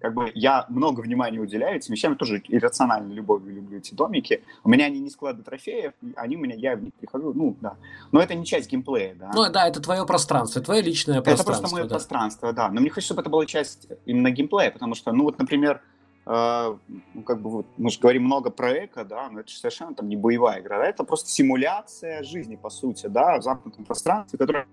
как 0.00 0.14
бы 0.14 0.32
я 0.34 0.64
много 0.68 1.00
внимания 1.00 1.38
уделяю 1.38 1.76
этим 1.76 1.92
вещам, 1.92 2.12
я 2.12 2.18
тоже 2.18 2.42
иррациональной 2.48 3.14
любовью 3.14 3.54
люблю 3.54 3.78
эти 3.78 3.94
домики. 3.94 4.42
У 4.64 4.70
меня 4.70 4.86
они 4.86 4.98
не 4.98 5.10
склады 5.10 5.42
трофеев, 5.42 5.92
они 6.16 6.36
у 6.36 6.40
меня, 6.40 6.54
я 6.54 6.76
в 6.76 6.82
них 6.82 6.94
прихожу, 6.94 7.32
ну, 7.34 7.56
да. 7.60 7.76
Но 8.10 8.20
это 8.20 8.34
не 8.34 8.46
часть 8.46 8.70
геймплея, 8.70 9.14
да. 9.14 9.30
Ну, 9.34 9.50
да, 9.50 9.68
это 9.68 9.80
твое 9.80 10.06
пространство, 10.06 10.62
твое 10.62 10.80
личное 10.80 11.20
пространство. 11.20 11.52
Это 11.52 11.60
просто 11.60 11.76
мое 11.76 11.84
да. 11.84 11.90
пространство, 11.90 12.52
да. 12.52 12.70
Но 12.70 12.80
мне 12.80 12.90
хочется, 12.90 13.08
чтобы 13.08 13.20
это 13.20 13.30
была 13.30 13.44
часть 13.46 13.88
именно 14.06 14.30
геймплея, 14.30 14.70
потому 14.70 14.94
что, 14.94 15.12
ну, 15.12 15.24
вот, 15.24 15.38
например, 15.38 15.82
э, 16.26 16.76
ну, 17.14 17.22
как 17.22 17.42
бы 17.42 17.50
вот, 17.50 17.66
мы 17.76 17.90
же 17.90 18.00
говорим 18.00 18.24
много 18.24 18.50
про 18.50 18.86
эко, 18.86 19.04
да, 19.04 19.28
но 19.28 19.40
это 19.40 19.50
же 19.50 19.56
совершенно 19.56 19.94
там 19.94 20.08
не 20.08 20.16
боевая 20.16 20.60
игра, 20.60 20.78
да, 20.78 20.86
это 20.86 21.04
просто 21.04 21.28
симуляция 21.28 22.22
жизни, 22.22 22.56
по 22.56 22.70
сути, 22.70 23.06
да, 23.06 23.38
в 23.38 23.42
замкнутом 23.42 23.84
пространстве, 23.84 24.38
которое 24.38 24.66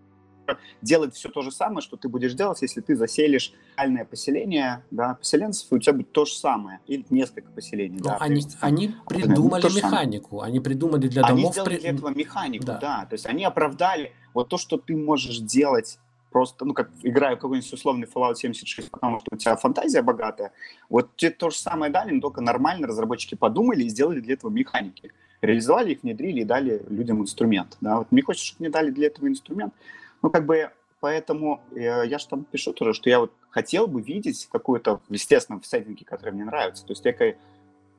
делать 0.82 1.15
все 1.15 1.30
то 1.30 1.41
же 1.41 1.52
самое, 1.52 1.82
что 1.82 1.98
ты 1.98 2.10
будешь 2.10 2.34
делать, 2.34 2.61
если 2.61 2.82
ты 2.82 2.95
заселишь 2.95 3.53
реальное 3.78 4.06
поселение, 4.06 4.84
да, 4.91 5.15
поселенцев, 5.15 5.72
и 5.72 5.76
у 5.76 5.80
тебя 5.80 5.94
будет 5.94 6.11
то 6.11 6.26
же 6.26 6.34
самое, 6.34 6.80
или 6.88 7.06
несколько 7.10 7.52
поселений. 7.52 7.99
да, 7.99 8.18
они, 8.19 8.36
есть, 8.36 8.57
они 8.61 8.95
придумали 9.07 9.64
ну, 9.64 9.76
механику, 9.76 10.41
они 10.41 10.60
придумали 10.60 11.07
для 11.07 11.22
домов... 11.24 11.45
Они 11.45 11.52
сделали 11.52 11.78
для 11.78 11.90
этого 11.91 12.10
механику, 12.10 12.65
да. 12.65 12.78
да, 12.80 13.06
то 13.10 13.14
есть 13.14 13.26
они 13.26 13.44
оправдали 13.44 14.14
вот 14.34 14.49
то, 14.49 14.57
что 14.57 14.78
ты 14.78 14.95
можешь 14.95 15.40
делать 15.40 15.99
просто, 16.32 16.65
ну, 16.65 16.74
как 16.74 16.91
играю 17.03 17.38
какой-нибудь 17.38 17.74
условный 17.74 18.07
Fallout 18.07 18.36
76, 18.36 18.91
потому 18.91 19.19
что 19.19 19.30
у 19.32 19.38
тебя 19.38 19.56
фантазия 19.56 20.02
богатая. 20.02 20.52
Вот 20.90 21.15
тебе 21.15 21.32
то 21.32 21.49
же 21.49 21.57
самое 21.57 21.91
дали, 21.91 22.11
но 22.11 22.22
только 22.22 22.41
нормально 22.41 22.88
разработчики 22.88 23.36
подумали 23.36 23.84
и 23.84 23.90
сделали 23.90 24.19
для 24.19 24.36
этого 24.36 24.52
механики. 24.52 25.11
Реализовали 25.41 25.94
их, 25.94 26.03
внедрили 26.03 26.41
и 26.41 26.45
дали 26.45 26.84
людям 26.90 27.22
инструмент. 27.22 27.78
Да? 27.82 27.98
Вот 27.98 28.11
мне 28.11 28.22
хочется, 28.22 28.48
чтобы 28.48 28.65
мне 28.65 28.69
дали 28.69 28.91
для 28.91 29.07
этого 29.07 29.28
инструмент. 29.28 29.74
Ну, 30.22 30.30
как 30.30 30.45
бы, 30.45 30.72
поэтому 30.99 31.61
э, 31.72 32.03
я 32.06 32.18
же 32.18 32.27
там 32.27 32.44
пишу 32.44 32.73
тоже, 32.73 32.94
что 32.94 33.10
я 33.10 33.19
вот 33.19 33.31
хотел 33.49 33.88
бы 33.88 34.02
видеть 34.02 34.48
какую-то, 34.52 35.02
естественно, 35.10 35.60
в 35.60 35.65
сеттинге, 35.65 36.06
который 36.06 36.34
мне 36.34 36.45
нравится. 36.45 36.85
То 36.85 36.91
есть 36.91 37.06
некой 37.06 37.38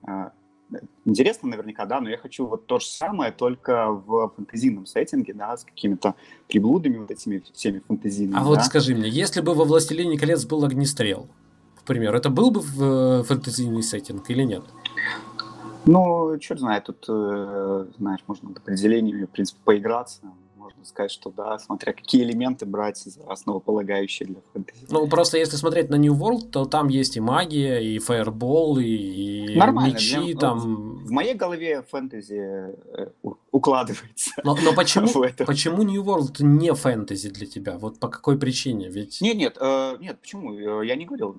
э, 0.07 0.31
интересно 1.05 1.49
наверняка, 1.49 1.87
да, 1.87 2.01
но 2.01 2.09
я 2.09 2.19
хочу 2.19 2.47
вот 2.47 2.67
то 2.67 2.79
же 2.79 2.87
самое, 2.87 3.33
только 3.33 3.91
в 3.91 4.33
фэнтезийном 4.37 4.87
сеттинге, 4.87 5.35
да, 5.35 5.57
с 5.57 5.65
какими-то 5.65 6.15
приблудами 6.49 6.99
вот 6.99 7.11
этими 7.11 7.43
всеми 7.55 7.83
фэнтезийными. 7.87 8.37
А 8.37 8.41
да? 8.41 8.47
вот 8.47 8.65
скажи 8.65 8.95
мне, 8.95 9.09
если 9.09 9.41
бы 9.41 9.55
во 9.55 9.65
«Властелине 9.65 10.19
колец» 10.19 10.45
был 10.45 10.65
огнестрел, 10.65 11.29
к 11.77 11.83
примеру, 11.85 12.19
это 12.19 12.31
был 12.31 12.51
бы 12.51 12.61
в 12.61 12.83
э, 12.83 13.23
фэнтезийный 13.25 13.83
сеттинг 13.83 14.29
или 14.31 14.43
нет? 14.43 14.65
Ну, 15.87 16.37
черт 16.39 16.61
знает, 16.61 16.85
тут, 16.85 17.07
э, 17.09 17.87
знаешь, 17.99 18.21
можно 18.27 18.51
определениями, 18.51 19.25
в 19.25 19.31
принципе, 19.31 19.59
поиграться 19.65 20.23
можно 20.69 20.85
сказать, 20.85 21.11
что 21.11 21.31
да, 21.31 21.59
смотря 21.59 21.95
какие 21.95 22.23
элементы 22.23 22.67
брать 22.67 22.99
за 22.99 23.23
основополагающие 23.25 24.29
для 24.29 24.41
фэнтези. 24.53 24.87
Ну, 24.91 25.09
просто 25.09 25.39
если 25.39 25.57
смотреть 25.57 25.89
на 25.89 25.95
New 25.97 26.15
World, 26.15 26.51
то 26.51 26.67
там 26.67 26.89
есть 26.89 27.17
и 27.17 27.21
магия, 27.21 27.79
и 27.79 27.99
фаербол, 27.99 28.79
и, 28.79 28.85
и 28.85 29.57
мечи 29.57 30.33
для, 30.33 30.37
там. 30.37 31.05
В 31.07 31.11
моей 31.11 31.35
голове 31.35 31.83
фэнтези 31.83 32.39
э, 32.39 33.11
укладывается. 33.51 34.31
Но, 34.45 34.57
но 34.63 34.75
почему, 34.75 35.09
почему 35.47 35.83
New 35.85 36.03
World 36.03 36.37
не 36.41 36.75
фэнтези 36.75 37.31
для 37.31 37.47
тебя? 37.47 37.79
Вот 37.79 37.99
по 37.99 38.09
какой 38.09 38.39
причине? 38.39 38.91
Ведь... 38.91 39.23
Нет, 39.23 39.37
нет, 39.37 39.57
э, 39.59 39.97
нет, 40.01 40.21
почему? 40.21 40.53
Э, 40.53 40.87
я 40.87 40.97
не 40.97 41.07
говорил. 41.07 41.37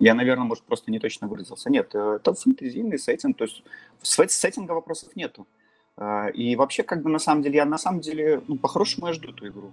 я, 0.00 0.14
наверное, 0.14 0.46
может, 0.46 0.64
просто 0.64 0.90
не 0.90 0.98
точно 0.98 1.28
выразился. 1.28 1.70
Нет, 1.70 1.94
это 1.94 2.34
фэнтезийный 2.34 2.98
сеттинг, 2.98 3.36
то 3.36 3.44
есть 3.44 3.62
сеттинга 4.02 4.72
вопросов 4.72 5.14
нету. 5.14 5.46
А, 5.96 6.28
и 6.28 6.56
вообще, 6.56 6.82
как 6.82 7.02
бы 7.02 7.10
на 7.10 7.18
самом 7.18 7.42
деле, 7.42 7.56
я 7.56 7.64
на 7.64 7.78
самом 7.78 8.00
деле, 8.00 8.42
ну, 8.48 8.56
по-хорошему 8.56 9.08
я 9.08 9.12
жду 9.12 9.30
эту 9.30 9.48
игру. 9.48 9.72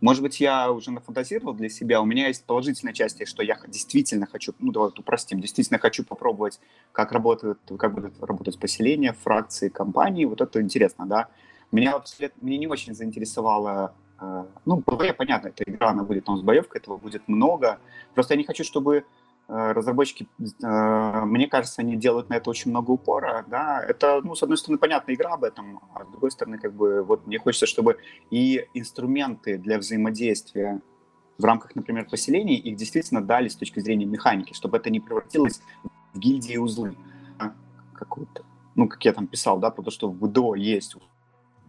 Может 0.00 0.22
быть, 0.22 0.40
я 0.40 0.72
уже 0.72 0.90
нафантазировал 0.90 1.54
для 1.54 1.68
себя. 1.68 2.00
У 2.00 2.04
меня 2.04 2.26
есть 2.26 2.44
положительная 2.44 2.92
часть, 2.92 3.24
что 3.28 3.42
я 3.42 3.56
действительно 3.68 4.26
хочу, 4.26 4.52
ну, 4.58 4.72
давай 4.72 4.90
упростим, 4.96 5.40
действительно 5.40 5.78
хочу 5.78 6.04
попробовать, 6.04 6.58
как 6.90 7.12
работают, 7.12 7.60
как 7.78 7.94
будут 7.94 8.20
работать 8.20 8.58
поселения, 8.58 9.12
фракции, 9.12 9.68
компании. 9.68 10.24
Вот 10.24 10.40
это 10.40 10.60
интересно, 10.60 11.06
да. 11.06 11.28
Меня 11.70 11.92
вообще, 11.92 12.32
мне 12.40 12.58
не 12.58 12.66
очень 12.66 12.94
заинтересовало 12.94 13.94
а, 14.18 14.46
ну, 14.66 14.80
ПВ, 14.80 15.16
понятно, 15.16 15.48
эта 15.48 15.64
игра, 15.64 15.90
она 15.90 16.02
будет 16.02 16.24
там 16.24 16.36
с 16.36 16.42
боевкой, 16.42 16.80
этого 16.80 16.96
будет 16.96 17.26
много. 17.28 17.78
Просто 18.14 18.34
я 18.34 18.38
не 18.38 18.44
хочу, 18.44 18.64
чтобы 18.64 19.04
Э, 19.04 19.21
разработчики, 19.48 20.28
э, 20.40 21.24
мне 21.24 21.46
кажется, 21.46 21.82
они 21.82 21.96
делают 21.96 22.30
на 22.30 22.34
это 22.34 22.48
очень 22.48 22.70
много 22.70 22.92
упора, 22.92 23.44
да, 23.48 23.82
это, 23.82 24.20
ну, 24.22 24.34
с 24.34 24.42
одной 24.42 24.56
стороны, 24.56 24.78
понятная 24.78 25.14
игра 25.14 25.34
об 25.34 25.44
этом, 25.44 25.80
а 25.94 26.04
с 26.04 26.08
другой 26.08 26.30
стороны, 26.30 26.58
как 26.58 26.72
бы, 26.72 27.02
вот 27.02 27.26
мне 27.26 27.38
хочется, 27.38 27.66
чтобы 27.66 27.98
и 28.30 28.66
инструменты 28.74 29.58
для 29.58 29.78
взаимодействия 29.78 30.80
в 31.38 31.44
рамках, 31.44 31.74
например, 31.74 32.08
поселений, 32.08 32.56
их 32.56 32.76
действительно 32.76 33.20
дали 33.20 33.48
с 33.48 33.56
точки 33.56 33.80
зрения 33.80 34.06
механики, 34.06 34.54
чтобы 34.54 34.76
это 34.76 34.90
не 34.90 35.00
превратилось 35.00 35.60
в 36.14 36.18
гильдии 36.18 36.56
узлы, 36.56 36.96
а, 37.38 37.52
какую-то, 37.94 38.44
ну, 38.74 38.88
как 38.88 39.04
я 39.04 39.12
там 39.12 39.26
писал, 39.26 39.58
да, 39.58 39.70
потому 39.70 39.90
что 39.90 40.08
в 40.08 40.16
ВДО 40.18 40.54
есть 40.54 40.96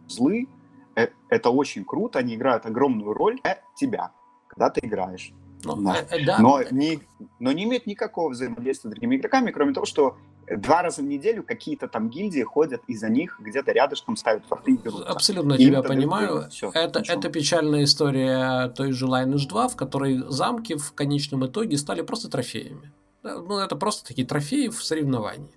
узлы, 0.07 0.47
э, 0.95 1.07
это 1.29 1.49
очень 1.49 1.83
круто, 1.85 2.19
они 2.19 2.35
играют 2.35 2.65
огромную 2.65 3.13
роль 3.13 3.39
для 3.41 3.61
тебя, 3.75 4.11
когда 4.47 4.69
ты 4.69 4.85
играешь. 4.85 5.33
Ну, 5.63 5.75
да. 5.81 5.97
Э, 6.09 6.17
э, 6.17 6.25
да. 6.25 6.39
Но, 6.39 6.61
не, 6.71 6.99
но 7.39 7.51
не 7.51 7.63
имеет 7.63 7.87
никакого 7.87 8.29
взаимодействия 8.29 8.89
с 8.89 8.91
другими 8.91 9.15
игроками, 9.15 9.51
кроме 9.51 9.73
того, 9.73 9.85
что 9.85 10.17
два 10.47 10.81
раза 10.81 11.01
в 11.01 11.05
неделю 11.05 11.43
какие-то 11.43 11.87
там 11.87 12.09
гильдии 12.09 12.43
ходят 12.43 12.81
и 12.87 12.95
за 12.95 13.09
них 13.09 13.39
где-то 13.39 13.71
рядышком 13.71 14.15
ставят 14.15 14.45
форты 14.45 14.71
и 14.71 14.77
берут. 14.77 15.05
Абсолютно 15.05 15.53
и 15.53 15.65
тебя 15.65 15.81
понимаю. 15.81 16.49
Все, 16.49 16.69
это, 16.73 17.01
это 17.07 17.29
печальная 17.29 17.83
история 17.83 18.69
той 18.69 18.91
же 18.91 19.05
Lineage 19.05 19.47
2, 19.47 19.67
в 19.69 19.75
которой 19.75 20.23
замки 20.29 20.75
в 20.75 20.93
конечном 20.93 21.45
итоге 21.45 21.77
стали 21.77 22.01
просто 22.01 22.29
трофеями. 22.29 22.91
Ну, 23.23 23.57
это 23.59 23.75
просто 23.75 24.05
такие 24.05 24.27
трофеи 24.27 24.67
в 24.67 24.83
соревновании. 24.83 25.51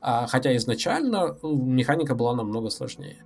А, 0.00 0.26
хотя 0.26 0.56
изначально 0.56 1.36
механика 1.42 2.14
была 2.14 2.34
намного 2.34 2.70
сложнее. 2.70 3.24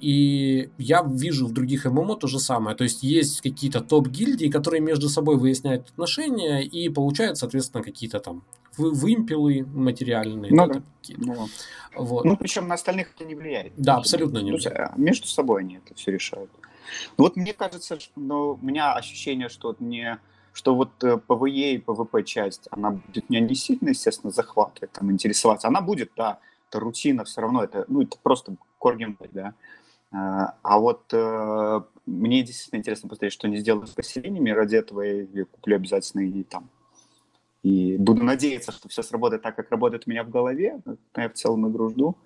И 0.00 0.70
я 0.78 1.02
вижу 1.02 1.46
в 1.46 1.52
других 1.52 1.84
ММО 1.84 2.16
то 2.16 2.26
же 2.26 2.38
самое. 2.38 2.76
То 2.76 2.84
есть 2.84 3.02
есть 3.02 3.40
какие-то 3.40 3.80
топ-гильдии, 3.80 4.48
которые 4.48 4.80
между 4.80 5.08
собой 5.08 5.36
выясняют 5.36 5.88
отношения 5.90 6.62
и 6.62 6.88
получают, 6.88 7.38
соответственно, 7.38 7.82
какие-то 7.82 8.20
там 8.20 8.44
вымпелы 8.76 9.66
материальные. 9.74 10.52
Ну, 10.52 10.66
да. 10.66 10.82
ну, 11.16 11.48
вот. 11.96 12.24
ну, 12.24 12.36
причем 12.36 12.68
на 12.68 12.74
остальных 12.74 13.12
это 13.14 13.24
не 13.24 13.34
влияет. 13.34 13.72
Да, 13.76 13.96
абсолютно 13.96 14.38
не 14.38 14.52
влияет. 14.52 14.78
А 14.78 14.94
между 14.96 15.26
собой 15.26 15.62
они 15.62 15.76
это 15.84 15.94
все 15.94 16.12
решают. 16.12 16.50
Ну, 17.16 17.24
вот 17.24 17.36
мне 17.36 17.52
кажется, 17.52 17.98
что 17.98 18.12
ну, 18.16 18.58
у 18.60 18.64
меня 18.64 18.94
ощущение, 18.94 19.48
что 19.48 19.68
вот 19.68 19.80
мне 19.80 20.18
что 20.58 20.74
вот 20.74 21.04
э, 21.04 21.18
PvE 21.18 21.74
и 21.74 21.78
PvP 21.78 22.24
часть, 22.24 22.66
она 22.72 22.90
будет 22.90 23.30
меня 23.30 23.40
не 23.40 23.54
сильно, 23.54 23.90
естественно, 23.90 24.32
захватывать, 24.32 24.90
там, 24.90 25.12
интересоваться. 25.12 25.68
Она 25.68 25.80
будет, 25.80 26.10
да, 26.16 26.40
это 26.68 26.80
рутина 26.80 27.24
все 27.24 27.42
равно, 27.42 27.62
это, 27.62 27.84
ну, 27.86 28.02
это 28.02 28.16
просто 28.20 28.56
gameplay, 28.82 29.28
да. 29.30 29.54
А, 30.10 30.54
а 30.62 30.78
вот 30.78 31.12
э, 31.12 31.80
мне 32.06 32.42
действительно 32.42 32.78
интересно 32.78 33.08
посмотреть, 33.08 33.32
что 33.32 33.46
они 33.46 33.58
сделают 33.58 33.90
с 33.90 33.94
поселениями. 33.94 34.50
Ради 34.50 34.76
этого 34.76 35.02
я 35.02 35.44
куплю 35.44 35.76
обязательно 35.76 36.22
и 36.22 36.42
там. 36.42 36.70
И 37.62 37.96
буду 37.98 38.22
надеяться, 38.22 38.72
что 38.72 38.88
все 38.88 39.02
сработает 39.02 39.42
так, 39.42 39.56
как 39.56 39.70
работает 39.70 40.04
у 40.06 40.10
меня 40.10 40.24
в 40.24 40.30
голове. 40.30 40.80
Я 41.16 41.28
в 41.28 41.34
целом 41.34 41.68
игру 41.70 41.90
жду. 41.90 42.16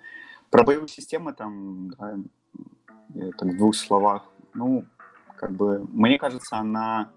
Про 0.50 0.64
боевую 0.64 0.88
систему 0.88 1.32
там, 1.32 1.90
да, 1.98 2.18
так 3.38 3.48
в 3.48 3.56
двух 3.56 3.74
словах. 3.74 4.30
Ну, 4.54 4.84
как 5.36 5.52
бы, 5.52 5.84
мне 5.90 6.18
кажется, 6.18 6.58
она 6.58 7.10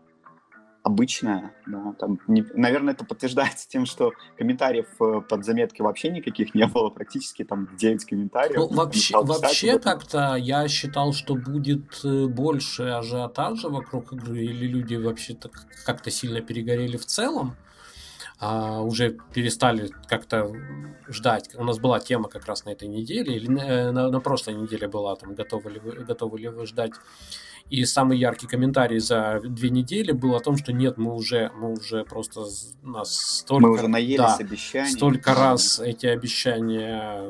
обычная. 0.85 1.51
Да, 1.65 1.93
там, 1.99 2.19
не, 2.27 2.45
наверное, 2.53 2.93
это 2.93 3.03
подтверждается 3.05 3.67
тем, 3.67 3.87
что 3.87 4.11
комментариев 4.37 4.85
э, 5.01 5.21
под 5.27 5.43
заметки 5.43 5.81
вообще 5.81 6.09
никаких 6.09 6.53
не 6.53 6.67
было, 6.67 6.91
практически 6.91 7.43
там 7.43 7.75
9 7.75 8.05
комментариев. 8.05 8.55
Ну, 8.55 8.67
вообще, 8.67 9.19
вообще 9.19 9.79
как-то 9.79 10.35
я 10.35 10.67
считал, 10.67 11.13
что 11.13 11.33
будет 11.33 12.01
э, 12.03 12.27
больше 12.27 12.83
ажиотажа 12.83 13.69
вокруг 13.69 14.13
игры, 14.13 14.43
или 14.43 14.67
люди 14.67 14.93
вообще 14.93 15.35
как-то 15.85 16.11
сильно 16.11 16.39
перегорели 16.41 16.97
в 16.97 17.05
целом 17.07 17.55
а, 18.39 18.81
уже 18.81 19.17
перестали 19.33 19.89
как-то 20.07 20.53
ждать. 21.07 21.49
У 21.55 21.63
нас 21.63 21.79
была 21.79 21.99
тема 21.99 22.29
как 22.29 22.45
раз 22.45 22.63
на 22.65 22.69
этой 22.69 22.87
неделе, 22.87 23.35
или 23.35 23.47
на, 23.47 23.61
э, 23.61 23.91
на, 23.91 24.11
на 24.11 24.19
прошлой 24.19 24.53
неделе 24.53 24.87
была, 24.87 25.15
там, 25.15 25.33
готовы 25.33 25.71
ли 25.71 25.79
вы, 25.79 25.91
готовы 26.03 26.37
ли 26.39 26.49
вы 26.49 26.67
ждать 26.67 26.91
и 27.69 27.83
самый 27.85 28.17
яркий 28.17 28.47
комментарий 28.47 28.99
за 28.99 29.41
две 29.43 29.69
недели 29.69 30.11
был 30.11 30.35
о 30.35 30.39
том, 30.39 30.55
что 30.55 30.71
нет, 30.71 30.97
мы 30.97 31.13
уже, 31.13 31.51
мы 31.55 31.73
уже 31.73 32.03
просто 32.03 32.45
нас 32.83 33.15
столько, 33.15 33.67
мы 33.67 33.73
уже 33.73 33.87
наелись 33.87 34.17
да, 34.17 34.35
обещаний. 34.35 34.91
столько 34.91 35.33
раз 35.33 35.79
эти 35.79 36.05
обещания 36.05 37.23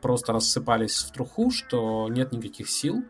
просто 0.00 0.32
рассыпались 0.32 0.98
в 0.98 1.12
труху, 1.12 1.50
что 1.50 2.08
нет 2.08 2.32
никаких 2.32 2.68
сил. 2.68 3.04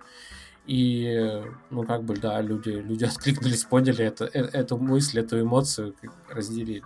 И, 0.67 1.43
ну, 1.71 1.85
как 1.85 2.05
бы, 2.05 2.17
да, 2.17 2.41
люди, 2.41 2.69
люди 2.69 3.05
откликнулись, 3.11 3.65
поняли 3.65 4.05
это, 4.05 4.27
э, 4.27 4.41
эту 4.53 4.77
мысль, 4.77 5.21
эту 5.21 5.41
эмоцию, 5.41 5.95
разделили. 6.29 6.85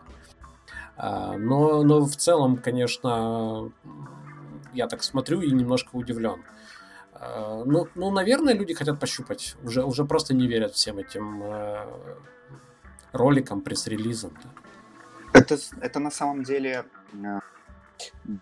А, 0.96 1.36
но, 1.36 1.82
но 1.82 2.04
в 2.06 2.16
целом, 2.16 2.56
конечно, 2.56 3.72
я 4.72 4.86
так 4.86 5.02
смотрю 5.02 5.40
и 5.40 5.50
немножко 5.50 5.96
удивлен. 5.96 6.44
Э, 7.24 7.62
ну, 7.64 7.88
ну, 7.94 8.10
наверное, 8.10 8.54
люди 8.54 8.74
хотят 8.74 9.00
пощупать. 9.00 9.56
Уже, 9.64 9.84
уже 9.84 10.04
просто 10.04 10.34
не 10.34 10.46
верят 10.46 10.74
всем 10.74 10.98
этим 10.98 11.42
э, 11.42 11.86
роликам, 13.12 13.60
пресс-релизам. 13.60 14.32
Да. 14.42 14.50
Это, 15.32 15.58
это 15.80 16.00
на 16.00 16.10
самом 16.10 16.42
деле... 16.44 16.84
Э, 17.12 17.40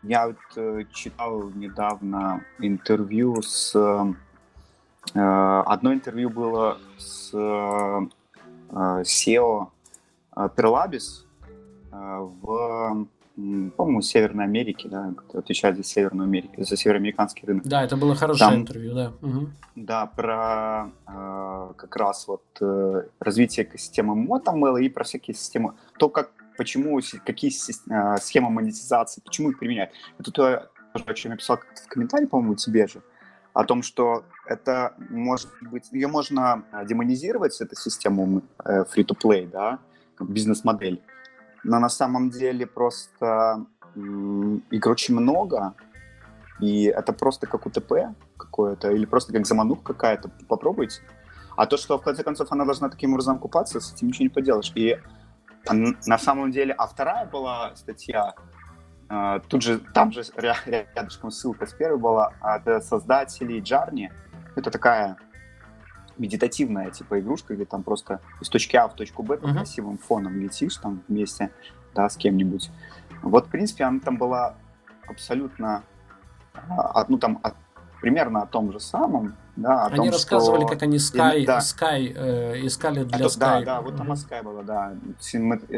я 0.03 0.29
вот 0.29 0.37
э, 0.57 0.85
читал 0.93 1.51
недавно 1.51 2.45
интервью 2.59 3.43
с... 3.43 3.75
Э, 5.15 5.63
одно 5.67 5.93
интервью 5.93 6.31
было 6.31 6.79
с 6.97 7.35
SEO 8.71 9.69
Perlabis 10.35 11.27
в 11.91 13.07
по-моему, 13.35 14.03
Северной 14.03 14.45
Америки, 14.45 14.89
да, 14.89 15.13
кто 15.17 15.39
отвечает 15.39 15.77
за 15.77 15.85
Северную 15.85 16.27
Америку, 16.27 16.63
за 16.63 16.77
североамериканский 16.77 17.47
рынок. 17.47 17.65
Да, 17.67 17.83
это 17.83 17.97
было 17.97 18.15
хорошее 18.15 18.51
Там, 18.51 18.61
интервью, 18.61 18.95
да. 18.95 19.13
Угу. 19.23 19.49
Да, 19.77 20.07
про 20.07 20.91
э, 21.07 21.73
как 21.77 21.97
раз 21.97 22.29
вот 22.29 22.45
э, 22.61 23.03
развитие 23.21 23.65
экосистемы 23.65 24.27
MotaMail 24.27 24.83
и 24.83 24.89
про 24.91 25.05
всякие 25.05 25.35
системы, 25.35 25.75
то, 25.99 26.11
как, 26.11 26.31
почему, 26.59 27.01
какие 27.25 27.51
э, 27.51 28.17
схемы 28.21 28.51
монетизации, 28.51 29.23
почему 29.23 29.51
их 29.51 29.59
применяют. 29.59 29.93
Это 30.19 30.31
то, 30.31 30.69
о 30.93 31.15
чем 31.15 31.33
я 31.33 31.39
писал 31.39 31.57
в 31.57 31.89
комментарии, 31.89 32.27
по-моему, 32.27 32.55
тебе 32.55 32.87
же. 32.87 33.03
о 33.55 33.65
том, 33.65 33.83
что 33.83 34.25
это 34.47 34.95
может 35.11 35.49
быть, 35.61 35.91
ее 35.93 36.09
можно 36.09 36.65
демонизировать, 36.87 37.61
эту 37.61 37.77
систему 37.77 38.43
э, 38.65 38.85
free-to-play, 38.85 39.49
да, 39.51 39.79
бизнес-модель, 40.21 41.03
но 41.65 41.79
на 41.79 41.89
самом 41.89 42.31
деле 42.31 42.67
просто 42.67 43.67
игр 43.95 44.91
очень 44.91 45.15
много, 45.15 45.75
и 46.61 46.85
это 46.85 47.13
просто 47.13 47.47
как 47.47 47.67
УТП 47.67 47.93
какое-то, 48.37 48.91
или 48.91 49.05
просто 49.05 49.33
как 49.33 49.47
замануха 49.47 49.83
какая-то, 49.83 50.31
попробуйте. 50.49 51.03
А 51.57 51.67
то, 51.67 51.77
что 51.77 51.99
в 51.99 52.03
конце 52.03 52.23
концов 52.23 52.51
она 52.51 52.65
должна 52.65 52.89
таким 52.89 53.13
образом 53.13 53.39
купаться, 53.39 53.81
с 53.81 53.93
этим 53.93 54.09
ничего 54.09 54.25
не 54.25 54.29
поделаешь. 54.31 54.73
И 54.75 54.99
на 56.07 56.19
самом 56.19 56.51
деле, 56.51 56.73
а 56.73 56.87
вторая 56.87 57.27
была 57.27 57.77
статья, 57.77 58.35
э, 59.09 59.41
тут 59.49 59.63
же, 59.63 59.79
там 59.79 60.13
же 60.13 60.23
рядышком 60.37 61.31
ссылка 61.31 61.67
с 61.67 61.73
первой 61.73 61.99
была 61.99 62.33
от 62.41 62.85
создателей 62.85 63.61
Джарни. 63.61 64.11
Это 64.57 64.71
такая 64.71 65.19
медитативная 66.19 66.91
типа 66.91 67.21
игрушка, 67.21 67.55
где 67.55 67.65
там 67.65 67.83
просто 67.83 68.21
из 68.41 68.49
точки 68.49 68.77
А 68.77 68.89
в 68.89 68.95
точку 68.95 69.23
Б 69.23 69.39
по 69.39 69.47
uh-huh. 69.47 69.53
красивым 69.53 69.99
фоном 69.99 70.41
летишь 70.41 70.77
там 70.77 71.03
вместе, 71.09 71.51
да, 71.95 72.09
с 72.09 72.17
кем-нибудь. 72.17 72.71
Вот, 73.23 73.47
в 73.47 73.51
принципе, 73.51 73.85
она 73.85 74.01
там 74.01 74.17
была 74.17 74.57
абсолютно, 75.07 75.85
а, 76.55 77.05
ну, 77.09 77.19
там, 77.19 77.41
примерно 78.01 78.43
о 78.43 78.47
том 78.47 78.73
же 78.73 78.81
самом, 78.81 79.37
да, 79.57 79.85
о 79.85 79.87
они 79.87 79.97
том, 79.97 80.11
рассказывали, 80.11 80.63
что... 80.63 80.69
как 80.69 80.83
они 80.83 80.97
Sky, 80.97 81.47
да. 81.47 81.59
Sky 81.59 82.13
э, 82.15 82.67
искали 82.67 83.05
для 83.05 83.19
Это, 83.19 83.27
Sky. 83.27 83.39
Да, 83.39 83.61
да, 83.61 83.81
вот 83.81 83.97
там 83.97 84.11
mm-hmm. 84.11 84.29
Sky 84.29 84.43
было, 84.43 84.63
да, 84.65 84.95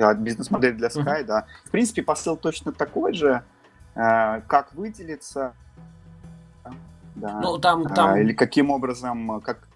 а, 0.01 0.15
бизнес-модель 0.15 0.74
для 0.74 0.89
Sky, 0.89 1.20
mm-hmm. 1.20 1.24
да. 1.24 1.47
В 1.65 1.70
принципе, 1.70 2.02
посыл 2.02 2.36
точно 2.36 2.73
такой 2.73 3.12
же, 3.12 3.43
э, 3.94 4.40
как 4.47 4.74
выделиться, 4.74 5.55
да, 7.15 7.40
ну, 7.40 7.59
там, 7.59 7.86
там... 7.86 8.15
Э, 8.15 8.23
или 8.23 8.32
каким 8.32 8.70
образом, 8.70 9.40
как 9.40 9.69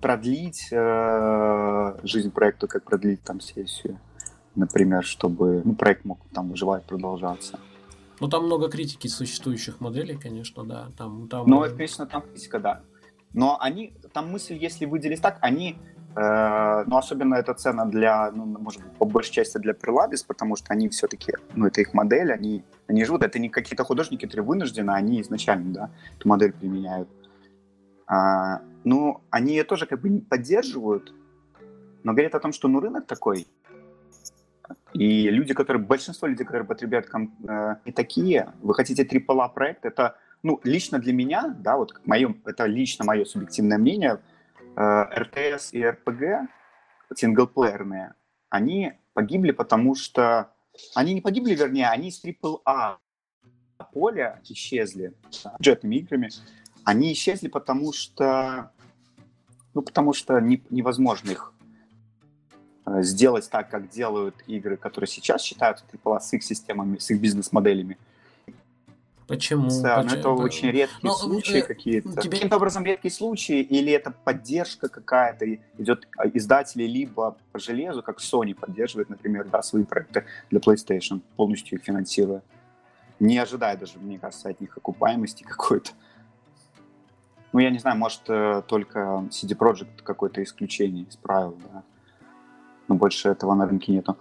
продлить 0.00 0.68
э, 0.70 1.96
жизнь 2.02 2.30
проекта, 2.30 2.66
как 2.66 2.84
продлить 2.84 3.22
там 3.22 3.40
сессию, 3.40 3.98
например, 4.54 5.04
чтобы 5.04 5.62
ну, 5.64 5.74
проект 5.74 6.04
мог 6.04 6.18
там 6.32 6.50
выживать, 6.50 6.84
продолжаться. 6.84 7.58
Ну, 8.20 8.28
там 8.28 8.46
много 8.46 8.68
критики 8.68 9.08
существующих 9.08 9.80
моделей, 9.80 10.16
конечно, 10.16 10.64
да. 10.64 10.88
Там, 10.96 11.28
там... 11.28 11.46
Ну, 11.46 11.60
конечно, 11.60 12.06
там 12.06 12.22
критика, 12.22 12.58
да. 12.58 12.80
Но 13.32 13.58
они, 13.60 13.92
там 14.12 14.32
мысль, 14.32 14.54
если 14.54 14.86
выделить 14.86 15.20
так, 15.20 15.38
они, 15.40 15.76
э, 16.16 16.84
ну, 16.86 16.96
особенно 16.96 17.34
это 17.34 17.54
цена 17.54 17.84
для, 17.84 18.30
ну, 18.32 18.44
может 18.44 18.82
быть, 18.82 18.92
по 18.92 19.04
большей 19.04 19.32
части 19.32 19.58
для 19.58 19.74
Prelabis, 19.74 20.24
потому 20.26 20.56
что 20.56 20.72
они 20.72 20.88
все-таки, 20.88 21.32
ну, 21.54 21.66
это 21.66 21.80
их 21.80 21.94
модель, 21.94 22.32
они, 22.32 22.64
они 22.86 23.04
живут, 23.04 23.22
это 23.22 23.38
не 23.38 23.48
какие-то 23.48 23.84
художники, 23.84 24.24
которые 24.24 24.46
вынуждены, 24.46 24.90
они 24.90 25.20
изначально, 25.20 25.72
да, 25.72 25.90
эту 26.16 26.28
модель 26.28 26.52
применяют. 26.52 27.08
А, 28.06 28.62
ну, 28.84 29.22
они 29.30 29.54
ее 29.54 29.64
тоже 29.64 29.86
как 29.86 30.00
бы 30.00 30.20
поддерживают, 30.20 31.12
но 32.02 32.12
говорят 32.12 32.34
о 32.34 32.40
том, 32.40 32.52
что, 32.52 32.68
ну, 32.68 32.80
рынок 32.80 33.06
такой, 33.06 33.46
и 34.92 35.30
люди, 35.30 35.54
которые, 35.54 35.82
большинство 35.82 36.28
людей, 36.28 36.44
которые 36.44 36.66
потребляют 36.66 37.08
э, 37.12 37.76
не 37.84 37.92
такие, 37.92 38.52
вы 38.62 38.74
хотите 38.74 39.04
AAA 39.04 39.52
проект, 39.52 39.84
это, 39.84 40.16
ну, 40.42 40.60
лично 40.64 40.98
для 40.98 41.12
меня, 41.12 41.54
да, 41.58 41.76
вот 41.76 42.00
мое, 42.04 42.34
это 42.44 42.66
лично 42.66 43.04
мое 43.04 43.24
субъективное 43.24 43.78
мнение, 43.78 44.20
э, 44.76 45.02
РТС 45.02 45.72
и 45.72 45.84
РПГ, 45.84 46.48
синглплеерные, 47.14 48.14
они 48.50 48.92
погибли, 49.12 49.50
потому 49.52 49.94
что, 49.94 50.52
они 50.94 51.14
не 51.14 51.20
погибли, 51.20 51.54
вернее, 51.54 51.88
они 51.88 52.08
из 52.08 52.24
AAA 52.24 52.96
поля 53.92 54.40
исчезли 54.44 55.14
бюджетными 55.58 55.96
играми, 55.96 56.30
они 56.84 57.12
исчезли, 57.12 57.48
потому 57.48 57.92
что, 57.92 58.70
ну, 59.74 59.82
потому 59.82 60.12
что 60.12 60.40
не, 60.40 60.62
невозможно 60.70 61.30
их 61.30 61.52
Э, 62.88 63.02
сделать 63.02 63.48
так, 63.50 63.70
как 63.70 63.88
делают 63.88 64.34
игры, 64.46 64.76
которые 64.76 65.08
сейчас 65.08 65.42
считаются 65.42 65.84
AAA 65.92 66.20
с 66.20 66.32
их 66.32 66.42
системами, 66.42 66.98
с 66.98 67.10
их 67.10 67.20
бизнес-моделями. 67.20 67.98
Почему? 69.26 69.68
Да, 69.82 69.96
Почему? 69.96 70.14
но 70.14 70.18
это 70.18 70.28
очень 70.30 70.70
редкие 70.70 71.00
но, 71.02 71.10
ну, 71.10 71.14
случаи 71.16 71.58
э, 71.58 71.62
какие-то. 71.62 72.12
Тебе... 72.12 72.30
Каким-то 72.30 72.56
образом 72.56 72.84
редкие 72.84 73.12
случаи, 73.12 73.60
или 73.60 73.92
это 73.92 74.10
поддержка 74.10 74.88
какая-то 74.88 75.44
идет 75.76 76.08
а, 76.16 76.28
издатели 76.28 76.84
либо 76.84 77.36
по 77.52 77.58
железу, 77.58 78.02
как 78.02 78.20
Sony 78.20 78.54
поддерживает, 78.54 79.10
например, 79.10 79.46
да, 79.48 79.62
свои 79.62 79.84
проекты 79.84 80.24
для 80.50 80.60
PlayStation, 80.60 81.20
полностью 81.36 81.78
их 81.78 81.84
финансируя. 81.84 82.42
Не 83.20 83.36
ожидая 83.36 83.76
даже, 83.76 83.98
мне 83.98 84.18
кажется, 84.18 84.48
от 84.48 84.60
них 84.62 84.74
окупаемости 84.78 85.42
какой-то. 85.48 85.90
Ну, 87.52 87.60
я 87.60 87.70
не 87.70 87.78
знаю, 87.78 87.96
может, 87.96 88.22
э, 88.28 88.62
только 88.66 89.26
CD 89.30 89.56
Projekt 89.56 90.02
какое-то 90.02 90.42
исключение 90.42 91.04
из 91.04 91.16
правил, 91.16 91.56
да 91.72 91.82
но 92.88 92.94
больше 92.94 93.28
этого 93.28 93.54
на 93.54 93.66
рынке 93.66 93.92
нету. 93.92 94.16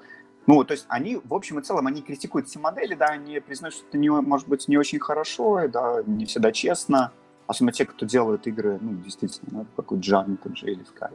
Ну, 0.46 0.64
то 0.64 0.74
есть 0.74 0.86
они, 0.88 1.20
в 1.24 1.34
общем 1.34 1.60
и 1.60 1.62
целом, 1.62 1.88
они 1.88 2.02
критикуют 2.02 2.48
все 2.48 2.60
модели, 2.60 2.96
да, 2.96 3.08
они 3.08 3.40
признают, 3.40 3.76
что 3.76 3.86
это, 3.88 3.98
не, 3.98 4.10
может 4.10 4.48
быть, 4.48 4.68
не 4.68 4.78
очень 4.78 5.00
хорошо, 5.00 5.68
да, 5.68 6.04
не 6.06 6.26
всегда 6.26 6.52
честно, 6.52 7.12
особенно 7.48 7.74
те, 7.74 7.86
кто 7.86 8.06
делают 8.06 8.48
игры, 8.48 8.78
ну, 8.80 8.94
действительно, 8.94 9.62
да, 9.62 9.66
какой 9.76 10.00
Джарни 10.00 10.38
тот 10.38 10.58
же 10.58 10.68
или 10.68 10.84
Sky. 10.84 11.14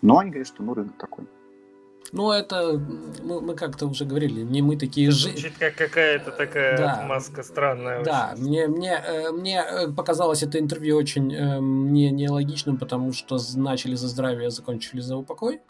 Но 0.00 0.18
они 0.18 0.30
говорят, 0.30 0.46
что, 0.46 0.62
ну, 0.62 0.72
рынок 0.74 0.96
такой. 0.96 1.26
Ну, 2.12 2.30
это 2.30 2.80
мы, 3.22 3.40
мы 3.40 3.54
как-то 3.54 3.86
уже 3.86 4.04
говорили, 4.04 4.42
не 4.42 4.62
мы 4.62 4.76
такие 4.76 5.10
же. 5.10 5.30
Звучит 5.30 5.54
как 5.58 5.74
какая-то 5.74 6.30
такая 6.30 6.78
да. 6.78 7.02
маска 7.02 7.42
странная. 7.42 8.04
Да, 8.04 8.32
очень. 8.34 8.44
мне, 8.44 8.66
мне, 8.68 9.02
э, 9.04 9.30
мне 9.32 9.62
э, 9.62 9.92
показалось 9.92 10.42
это 10.42 10.58
интервью 10.58 10.96
очень 10.96 11.34
э, 11.34 11.58
не, 11.60 12.10
нелогичным, 12.10 12.76
потому 12.76 13.12
что 13.12 13.38
начали 13.56 13.94
за 13.94 14.08
здравие, 14.08 14.50
закончили 14.50 15.00
за 15.00 15.16
упокой. 15.16 15.60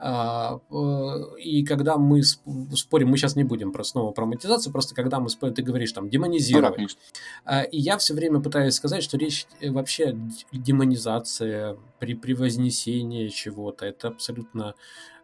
А, 0.00 0.60
и 1.38 1.64
когда 1.64 1.96
мы 1.96 2.22
спорим, 2.22 3.08
мы 3.08 3.16
сейчас 3.16 3.34
не 3.34 3.42
будем 3.42 3.72
про 3.72 3.82
снова 3.82 4.12
про 4.12 4.26
монетизацию, 4.26 4.72
просто 4.72 4.94
когда 4.94 5.18
мы 5.18 5.28
спорим, 5.28 5.54
ты 5.54 5.62
говоришь 5.62 5.90
там 5.90 6.08
демонизировать. 6.08 6.78
Ну, 6.78 6.86
да, 7.44 7.64
и 7.64 7.78
я 7.78 7.98
все 7.98 8.14
время 8.14 8.40
пытаюсь 8.40 8.74
сказать, 8.74 9.02
что 9.02 9.16
речь 9.16 9.46
вообще 9.60 10.16
демонизация 10.52 11.76
при 11.98 12.14
превознесении 12.14 13.26
чего-то, 13.26 13.86
это 13.86 14.08
абсолютно 14.08 14.76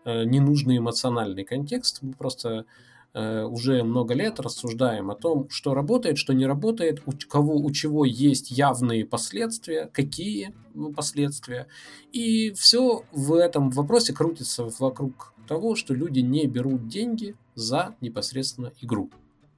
ненужный 0.04 0.78
эмоциональный 0.78 1.44
контекст. 1.44 1.98
Мы 2.02 2.12
просто 2.12 2.66
Э, 3.14 3.44
уже 3.44 3.84
много 3.84 4.12
лет 4.12 4.40
рассуждаем 4.40 5.08
о 5.12 5.14
том, 5.14 5.48
что 5.48 5.72
работает, 5.72 6.18
что 6.18 6.32
не 6.32 6.46
работает, 6.46 7.00
у 7.06 7.12
кого, 7.28 7.54
у 7.54 7.70
чего 7.70 8.04
есть 8.04 8.50
явные 8.50 9.06
последствия, 9.06 9.88
какие 9.92 10.52
последствия. 10.96 11.68
И 12.12 12.50
все 12.54 13.04
в 13.12 13.34
этом 13.34 13.70
вопросе 13.70 14.12
крутится 14.12 14.68
вокруг 14.80 15.32
того, 15.46 15.76
что 15.76 15.94
люди 15.94 16.20
не 16.20 16.48
берут 16.48 16.88
деньги 16.88 17.36
за 17.54 17.94
непосредственно 18.00 18.72
игру. 18.80 19.10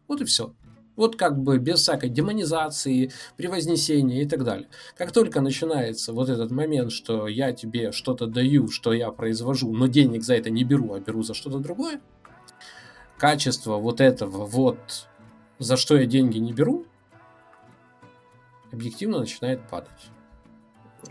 Вот 0.07 0.21
и 0.21 0.27
все. 0.27 0.53
Вот 0.97 1.17
как 1.17 1.39
бы 1.39 1.59
без 1.59 1.81
всякой 1.81 2.09
демонизации, 2.09 3.13
превознесения 3.37 4.23
и 4.23 4.29
так 4.29 4.45
далее. 4.45 4.69
Как 4.97 5.13
только 5.13 5.41
начинается 5.41 6.13
вот 6.13 6.29
этот 6.29 6.51
момент, 6.51 6.91
что 6.91 7.29
я 7.29 7.53
тебе 7.53 7.93
что-то 7.93 8.27
даю, 8.27 8.69
что 8.69 8.93
я 8.93 9.11
произвожу, 9.11 9.73
но 9.73 9.87
денег 9.87 10.23
за 10.23 10.35
это 10.35 10.51
не 10.51 10.65
беру, 10.65 10.95
а 10.95 11.01
беру 11.01 11.23
за 11.23 11.35
что-то 11.35 11.59
другое, 11.59 12.01
качество 13.19 13.77
вот 13.77 14.01
этого 14.01 14.47
вот, 14.47 15.09
за 15.59 15.77
что 15.77 15.97
я 15.97 16.07
деньги 16.07 16.39
не 16.39 16.53
беру, 16.53 16.87
объективно 18.73 19.21
начинает 19.21 19.61
падать. 19.69 20.11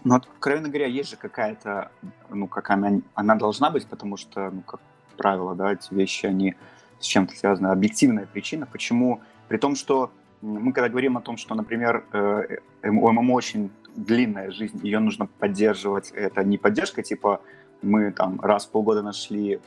Ну, 0.04 0.16
откровенно 0.16 0.68
говоря, 0.68 0.88
есть 0.88 1.10
же 1.10 1.16
какая-то, 1.16 1.92
ну, 2.30 2.48
как 2.48 2.70
она, 2.70 3.02
она 3.14 3.36
должна 3.36 3.70
быть, 3.70 3.88
потому 3.88 4.18
что, 4.18 4.52
ну, 4.52 4.62
как 4.62 4.82
правило, 5.18 5.56
да, 5.56 5.74
эти 5.74 5.94
вещи, 5.94 6.26
они 6.26 6.56
с 7.00 7.06
чем-то 7.06 7.36
связаны. 7.36 7.68
Объективная 7.68 8.26
причина, 8.26 8.68
почему, 8.72 9.22
при 9.48 9.58
том, 9.58 9.76
что 9.76 10.12
мы 10.42 10.74
когда 10.74 10.90
говорим 10.90 11.18
о 11.18 11.22
том, 11.22 11.38
что, 11.38 11.56
например, 11.56 12.06
э, 12.12 12.58
у 12.84 13.12
ММО 13.12 13.34
очень 13.34 13.72
длинная 13.96 14.52
жизнь, 14.52 14.80
ее 14.84 15.00
нужно 15.00 15.28
поддерживать, 15.28 16.12
это 16.12 16.44
не 16.44 16.58
поддержка, 16.58 17.02
типа 17.02 17.42
мы 17.82 18.12
там 18.12 18.40
раз 18.42 18.66
в 18.66 18.72
полгода 18.72 19.02
нашли 19.02 19.60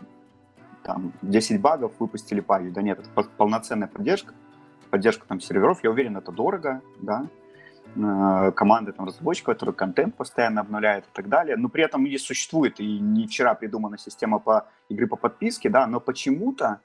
там 0.82 1.12
10 1.22 1.60
багов, 1.60 1.92
выпустили 1.98 2.40
патч. 2.40 2.72
Да 2.72 2.82
нет, 2.82 2.98
это 2.98 3.28
полноценная 3.36 3.88
поддержка, 3.88 4.34
поддержка 4.90 5.26
там 5.26 5.40
серверов, 5.40 5.82
я 5.82 5.90
уверен, 5.90 6.16
это 6.16 6.32
дорого, 6.32 6.80
да, 7.00 7.26
э, 7.96 8.52
команды 8.52 8.92
там 8.92 9.06
разработчиков, 9.06 9.54
которые 9.54 9.74
контент 9.74 10.14
постоянно 10.14 10.60
обновляют 10.60 11.06
и 11.06 11.10
так 11.12 11.28
далее. 11.28 11.56
Но 11.56 11.68
при 11.68 11.84
этом 11.84 12.06
и 12.06 12.18
существует 12.18 12.80
и 12.80 12.98
не 12.98 13.26
вчера 13.26 13.54
придумана 13.54 13.98
система 13.98 14.38
по 14.38 14.66
игры 14.88 15.06
по 15.06 15.16
подписке, 15.16 15.68
да, 15.68 15.86
но 15.86 16.00
почему-то, 16.00 16.80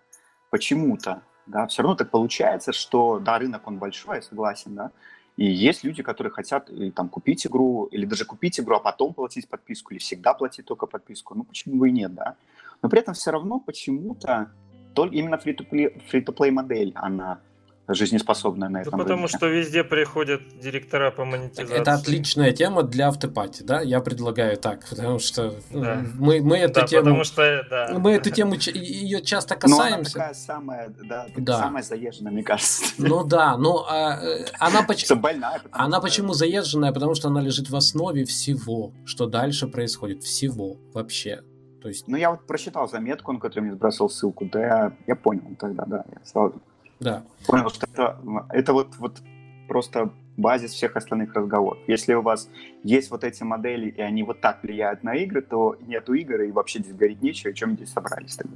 почему-то, 0.50 1.22
да, 1.46 1.68
все 1.68 1.82
равно 1.84 1.96
так 1.96 2.10
получается, 2.10 2.74
что, 2.74 3.20
да, 3.20 3.40
рынок 3.40 3.68
он 3.68 3.78
большой, 3.78 4.18
я 4.18 4.22
согласен, 4.22 4.76
да, 4.76 4.92
и 5.36 5.46
есть 5.46 5.84
люди, 5.84 6.04
которые 6.04 6.32
хотят 6.32 6.70
и, 6.70 6.92
там 6.92 7.10
купить 7.10 7.46
игру, 7.48 7.86
или 7.86 8.06
даже 8.06 8.26
купить 8.26 8.60
игру, 8.60 8.76
а 8.76 8.80
потом 8.80 9.14
платить 9.14 9.50
подписку, 9.50 9.94
или 9.94 10.00
всегда 10.00 10.34
платить 10.34 10.66
только 10.66 10.86
подписку. 10.86 11.34
Ну, 11.36 11.44
почему 11.44 11.78
бы 11.78 11.90
и 11.90 11.92
нет, 11.92 12.14
да? 12.14 12.36
Но 12.82 12.90
при 12.90 13.00
этом 13.00 13.16
все 13.16 13.32
равно 13.32 13.60
почему-то 13.60 14.52
только 14.94 15.16
именно 15.16 15.36
free-to-play 15.36 16.52
модель, 16.52 16.92
она 16.96 17.40
жизнеспособная 17.88 18.70
на 18.70 18.82
этом 18.82 18.92
да 18.92 18.98
потому 18.98 19.24
рынке. 19.24 19.38
что 19.38 19.48
везде 19.48 19.84
приходят 19.84 20.42
директора 20.60 21.12
по 21.12 21.26
монетизации. 21.26 21.76
Это 21.76 21.94
отличная 21.94 22.52
тема 22.54 22.84
для 22.84 23.10
автопати, 23.10 23.64
да? 23.64 23.82
Я 23.82 24.00
предлагаю 24.00 24.56
так, 24.58 24.86
потому 24.90 25.20
что 25.20 25.54
Да. 25.72 26.02
мы, 26.16 26.42
мы 26.42 26.58
эту 26.58 26.82
Да, 26.82 26.88
тему... 26.88 27.04
потому 27.04 27.24
что, 27.26 27.66
да. 27.70 27.90
Мы 27.98 28.12
эту 28.14 28.30
тему 28.30 28.56
ее 28.56 29.22
часто 29.22 29.58
Но 29.68 29.76
она 29.76 29.84
касаемся. 29.84 30.14
такая 30.14 30.34
самая, 30.34 30.94
да, 31.04 31.28
Да. 31.36 31.58
самая 31.60 31.84
заезженная, 31.84 32.32
мне 32.32 32.44
кажется. 32.44 32.86
Ну 32.98 33.24
да, 33.26 33.58
но 33.58 33.86
а, 33.90 34.18
э, 34.24 34.46
она 34.60 34.84
почему... 34.84 35.20
больная. 35.20 35.60
потому 35.60 35.84
Она 35.86 35.98
что- 35.98 36.02
почему 36.02 36.34
заезженная? 36.34 36.94
Потому 36.94 37.16
что 37.16 37.28
она 37.28 37.42
лежит 37.42 37.70
в 37.70 37.76
основе 37.76 38.24
всего, 38.26 38.94
что 39.06 39.26
дальше 39.28 39.68
происходит. 39.68 40.24
Всего 40.24 40.78
вообще. 40.94 41.42
То 41.82 41.90
есть, 41.90 42.08
Ну, 42.08 42.16
я 42.16 42.32
вот 42.32 42.48
прочитал 42.48 42.88
заметку, 42.88 43.34
на 43.34 43.40
которую 43.42 43.66
мне 43.68 43.76
сбросил 43.76 44.10
ссылку, 44.10 44.46
да, 44.46 44.60
я, 44.62 44.92
я 45.06 45.16
понял 45.18 45.44
тогда, 45.60 45.84
да, 45.86 46.06
я 46.10 46.26
сразу 46.26 46.62
да. 47.04 47.24
понял, 47.46 47.70
что 47.70 47.88
это, 47.92 48.20
это 48.50 48.74
вот, 48.74 48.96
вот 48.98 49.22
просто 49.68 50.12
базис 50.38 50.72
всех 50.72 50.96
остальных 50.96 51.34
разговоров. 51.34 51.80
Если 51.88 52.14
у 52.14 52.22
вас 52.22 52.50
есть 52.84 53.12
вот 53.12 53.24
эти 53.24 53.44
модели, 53.44 53.90
и 53.90 54.02
они 54.02 54.24
вот 54.24 54.42
так 54.42 54.64
влияют 54.64 55.04
на 55.04 55.16
игры, 55.16 55.42
то 55.42 55.76
нету 55.82 56.14
игр, 56.14 56.42
и 56.42 56.52
вообще 56.52 56.80
здесь 56.80 56.94
говорить 56.94 57.22
нечего, 57.22 57.52
о 57.52 57.54
чем 57.54 57.76
здесь 57.76 57.92
собрались 57.92 58.36
тогда. 58.36 58.56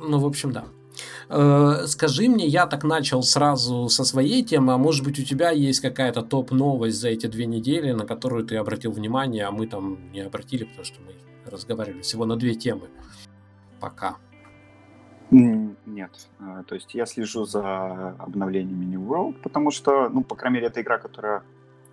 Ну, 0.00 0.18
в 0.18 0.26
общем, 0.26 0.52
да. 0.52 0.64
Э, 1.28 1.86
Скажи 1.86 2.28
мне, 2.28 2.46
я 2.46 2.66
так 2.66 2.84
начал 2.84 3.22
сразу 3.22 3.88
со 3.88 4.04
своей 4.04 4.44
темы, 4.44 4.74
а 4.74 4.78
может 4.78 5.04
быть 5.04 5.18
у 5.18 5.24
тебя 5.24 5.50
есть 5.50 5.80
какая-то 5.80 6.22
топ-новость 6.22 7.00
за 7.00 7.08
эти 7.08 7.26
две 7.26 7.46
недели, 7.46 7.92
на 7.92 8.06
которую 8.06 8.44
ты 8.44 8.56
обратил 8.56 8.92
внимание, 8.92 9.44
а 9.44 9.50
мы 9.50 9.66
там 9.66 10.12
не 10.12 10.20
обратили, 10.20 10.64
потому 10.64 10.84
что 10.84 11.00
мы 11.02 11.14
разговаривали 11.50 12.02
всего 12.02 12.26
на 12.26 12.36
две 12.36 12.54
темы. 12.54 12.88
Пока. 13.80 14.16
Нет. 15.30 16.28
А, 16.38 16.62
То 16.64 16.74
есть 16.74 16.94
я 16.94 17.06
слежу 17.06 17.44
за 17.44 18.10
обновлениями 18.18 18.84
New 18.84 19.00
World, 19.02 19.40
потому 19.42 19.70
что, 19.70 20.08
ну, 20.08 20.22
по 20.22 20.34
крайней 20.36 20.56
мере, 20.56 20.66
это 20.68 20.80
игра, 20.80 20.98
которая 20.98 21.42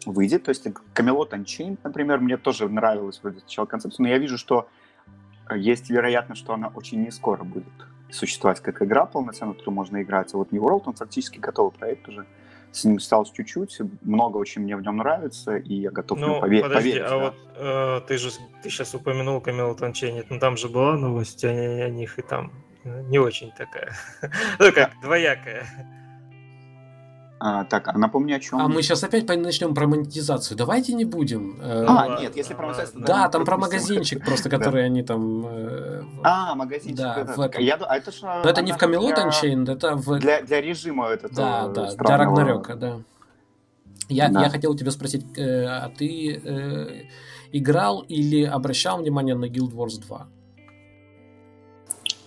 выйдет. 0.05 0.43
То 0.43 0.49
есть 0.49 0.65
Camelot 0.95 1.29
Unchained, 1.31 1.79
например, 1.83 2.19
мне 2.19 2.37
тоже 2.37 2.67
нравилась 2.69 3.19
вроде 3.23 3.39
сначала 3.39 3.65
концепция, 3.65 4.03
но 4.03 4.09
я 4.09 4.17
вижу, 4.17 4.37
что 4.37 4.67
есть 5.55 5.89
вероятность, 5.89 6.41
что 6.41 6.53
она 6.53 6.67
очень 6.75 7.03
не 7.03 7.11
скоро 7.11 7.43
будет 7.43 7.65
существовать 8.09 8.59
как 8.59 8.81
игра 8.81 9.05
полноценная, 9.05 9.53
в 9.53 9.57
которую 9.57 9.75
можно 9.75 10.01
играть. 10.01 10.33
А 10.33 10.37
вот 10.37 10.51
New 10.51 10.61
World, 10.63 10.83
он 10.85 10.93
фактически 10.93 11.39
готовый 11.39 11.71
проект 11.71 12.07
уже. 12.07 12.25
С 12.73 12.85
ним 12.85 12.97
осталось 12.97 13.29
чуть-чуть, 13.31 13.79
много 14.01 14.37
очень 14.37 14.61
мне 14.61 14.77
в 14.77 14.81
нем 14.81 14.95
нравится, 14.97 15.57
и 15.57 15.73
я 15.73 15.91
готов 15.91 16.17
Ну, 16.19 16.39
пове- 16.41 16.61
подожди, 16.61 16.91
поверить. 16.91 17.01
а 17.05 17.09
да. 17.09 17.17
вот 17.17 17.35
э, 17.57 18.01
ты 18.07 18.17
же 18.17 18.29
ты 18.63 18.69
сейчас 18.69 18.95
упомянул 18.95 19.41
Камилу 19.41 19.75
Танченит, 19.75 20.27
ну 20.29 20.39
там 20.39 20.55
же 20.55 20.69
была 20.69 20.95
новость 20.95 21.43
о, 21.43 21.49
о 21.49 21.89
них, 21.89 22.17
и 22.17 22.21
там 22.21 22.49
не 22.83 23.19
очень 23.19 23.51
такая. 23.51 23.91
Ну, 24.59 24.71
как 24.71 24.91
двоякая. 25.01 25.65
А, 27.43 27.63
так, 27.63 27.87
а 27.87 27.97
напомни 27.97 28.33
о 28.33 28.39
чем? 28.39 28.59
А 28.59 28.67
мы 28.67 28.83
сейчас 28.83 29.03
опять 29.03 29.25
начнем 29.41 29.73
про 29.73 29.87
монетизацию. 29.87 30.55
Давайте 30.55 30.93
не 30.93 31.05
будем. 31.05 31.57
Э, 31.59 31.85
А, 31.87 32.21
нет, 32.21 32.35
если 32.35 32.53
про 32.53 32.67
монетизацию, 32.67 33.03
Да, 33.03 33.29
там 33.29 33.45
про 33.45 33.57
магазинчик 33.57 34.23
просто, 34.25 34.47
который 34.47 34.85
они 34.85 35.01
там... 35.01 35.43
э, 35.47 36.03
А, 36.23 36.53
магазинчик. 36.53 36.97
Да, 36.97 37.23
в 37.35 37.39
этом. 37.41 37.63
А 37.89 37.95
ж, 38.11 38.21
Но 38.21 38.43
это 38.47 38.61
не 38.61 38.71
в 38.71 38.77
для- 39.15 39.27
Unchained, 39.27 39.71
это 39.71 39.95
в... 39.95 40.19
Для, 40.19 40.41
режима 40.61 41.07
этого 41.07 41.33
Да, 41.33 41.67
да, 41.69 41.95
для 41.95 42.17
Рагнарёка, 42.17 42.75
да. 42.75 42.99
Я, 44.07 44.29
Да. 44.29 44.43
я 44.43 44.49
хотел 44.49 44.71
у 44.73 44.75
тебя 44.77 44.91
спросить, 44.91 45.25
э, 45.35 45.65
а 45.65 45.89
ты 45.89 46.39
э, 46.45 47.05
играл 47.53 48.01
или 48.01 48.43
обращал 48.43 48.99
внимание 48.99 49.33
на 49.33 49.45
Guild 49.45 49.71
Wars 49.73 49.99
2? 49.99 50.27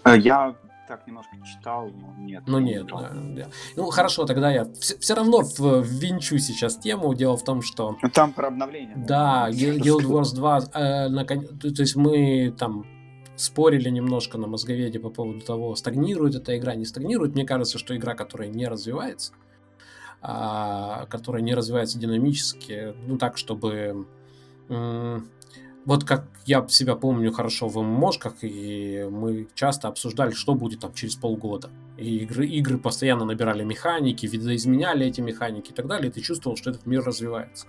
Э, 0.04 0.18
Я 0.18 0.54
так 0.86 1.06
немножко 1.06 1.34
читал, 1.46 1.88
но 1.88 2.14
нет. 2.18 2.42
Ну 2.46 2.58
не 2.58 2.72
нет, 2.74 2.86
да, 2.86 3.10
да. 3.12 3.46
Ну 3.74 3.86
хорошо, 3.90 4.26
тогда 4.26 4.50
я 4.52 4.66
все, 4.80 5.14
равно 5.14 5.40
в- 5.40 5.82
ввинчу 5.82 6.38
сейчас 6.38 6.76
тему. 6.76 7.14
Дело 7.14 7.36
в 7.38 7.44
том, 7.44 7.62
что 7.62 7.96
Ну, 8.02 8.10
Там 8.10 8.32
про 8.32 8.48
обновление. 8.48 8.94
да, 8.96 9.48
Guild 9.50 10.02
Wars 10.04 10.34
2, 10.34 10.58
э, 10.74 11.08
након- 11.08 11.46
то, 11.58 11.74
то 11.74 11.82
есть 11.82 11.96
мы 11.96 12.54
там 12.58 12.84
спорили 13.36 13.88
немножко 13.88 14.36
на 14.38 14.46
мозговеде 14.46 15.00
по 15.00 15.08
поводу 15.10 15.40
того, 15.40 15.74
стагнирует 15.74 16.34
эта 16.34 16.56
игра, 16.56 16.74
не 16.74 16.84
стагнирует. 16.84 17.34
Мне 17.34 17.44
кажется, 17.46 17.78
что 17.78 17.96
игра, 17.96 18.14
которая 18.14 18.48
не 18.48 18.68
развивается, 18.68 19.32
а, 20.22 21.06
которая 21.06 21.42
не 21.42 21.54
развивается 21.54 21.98
динамически, 21.98 22.94
ну 23.06 23.16
так, 23.18 23.36
чтобы... 23.38 24.06
Вот 25.84 26.04
как 26.04 26.24
я 26.46 26.66
себя 26.68 26.96
помню 26.96 27.30
хорошо 27.30 27.68
в 27.68 27.76
ММОшках, 27.82 28.36
и 28.42 29.06
мы 29.10 29.48
часто 29.54 29.88
обсуждали, 29.88 30.30
что 30.32 30.54
будет 30.54 30.80
там 30.80 30.94
через 30.94 31.14
полгода. 31.16 31.70
И 31.98 32.18
игры, 32.18 32.46
игры 32.46 32.78
постоянно 32.78 33.24
набирали 33.26 33.64
механики, 33.64 34.26
видоизменяли 34.26 35.06
эти 35.06 35.20
механики 35.20 35.70
и 35.70 35.74
так 35.74 35.86
далее, 35.86 36.10
и 36.10 36.12
ты 36.12 36.20
чувствовал, 36.22 36.56
что 36.56 36.70
этот 36.70 36.86
мир 36.86 37.04
развивается. 37.04 37.66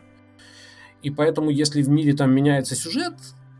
И 1.01 1.09
поэтому, 1.11 1.49
если 1.49 1.81
в 1.81 1.89
мире 1.89 2.13
там 2.13 2.31
меняется 2.31 2.75
сюжет, 2.75 3.15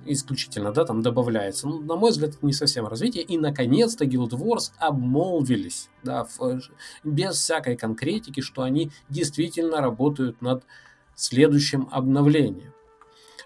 исключительно, 0.06 0.72
да, 0.72 0.86
там 0.86 1.02
добавляется, 1.02 1.68
ну, 1.68 1.82
на 1.82 1.96
мой 1.96 2.12
взгляд, 2.12 2.32
это 2.36 2.46
не 2.46 2.54
совсем 2.54 2.88
развитие. 2.88 3.24
И, 3.24 3.38
наконец-то, 3.38 4.06
Guild 4.06 4.32
Wars 4.32 4.72
обмолвились, 4.78 5.90
да, 6.04 6.24
в- 6.24 6.62
без 7.04 7.36
всякой 7.36 7.76
конкретики, 7.76 8.40
что 8.40 8.62
они 8.62 8.92
действительно 9.10 9.82
работают 9.82 10.42
над 10.42 10.64
следующим 11.16 11.90
обновлением. 11.92 12.75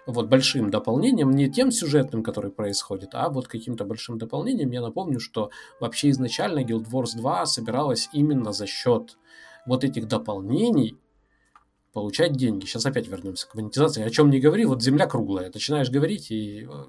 Вот 0.06 0.28
большим 0.28 0.70
дополнением, 0.70 1.30
не 1.30 1.50
тем 1.50 1.70
сюжетным, 1.70 2.22
который 2.22 2.50
происходит, 2.50 3.10
а 3.12 3.28
вот 3.28 3.48
каким-то 3.48 3.84
большим 3.84 4.18
дополнением. 4.18 4.70
Я 4.70 4.80
напомню, 4.80 5.20
что 5.20 5.50
вообще 5.78 6.10
изначально 6.10 6.60
Guild 6.60 6.86
Wars 6.90 7.16
2 7.16 7.46
собиралась 7.46 8.08
именно 8.12 8.52
за 8.52 8.66
счет 8.66 9.18
вот 9.66 9.84
этих 9.84 10.08
дополнений 10.08 10.98
получать 11.92 12.32
деньги. 12.32 12.64
Сейчас 12.64 12.86
опять 12.86 13.08
вернемся 13.08 13.48
к 13.48 13.54
монетизации. 13.54 14.02
О 14.02 14.10
чем 14.10 14.30
не 14.30 14.40
говори, 14.40 14.64
вот 14.64 14.82
земля 14.82 15.06
круглая. 15.06 15.50
Начинаешь 15.52 15.90
говорить 15.90 16.30
и... 16.30 16.66
э, 16.66 16.84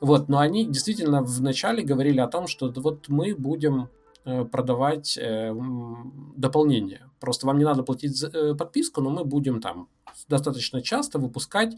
Вот, 0.00 0.28
но 0.28 0.38
они 0.38 0.66
действительно 0.66 1.22
вначале 1.22 1.82
говорили 1.82 2.20
о 2.20 2.26
том, 2.28 2.46
что 2.46 2.72
вот 2.76 3.08
мы 3.08 3.34
будем 3.34 3.88
э, 4.24 4.44
продавать 4.44 5.16
э, 5.16 5.48
м, 5.48 6.34
дополнения. 6.36 7.10
Просто 7.20 7.46
вам 7.46 7.58
не 7.58 7.64
надо 7.64 7.82
платить 7.82 8.22
подписку, 8.58 9.00
но 9.00 9.10
мы 9.10 9.24
будем 9.24 9.60
там 9.60 9.88
достаточно 10.28 10.82
часто 10.82 11.18
выпускать, 11.18 11.76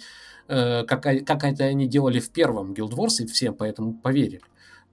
э, 0.49 0.85
как, 0.85 1.03
как 1.03 1.45
это 1.45 1.65
они 1.65 1.87
делали 1.87 2.21
в 2.21 2.31
первом 2.31 2.73
Guild 2.73 2.93
Wars, 2.93 3.23
и 3.23 3.27
все 3.27 3.53
поэтому 3.53 3.95
поверили. 3.95 4.43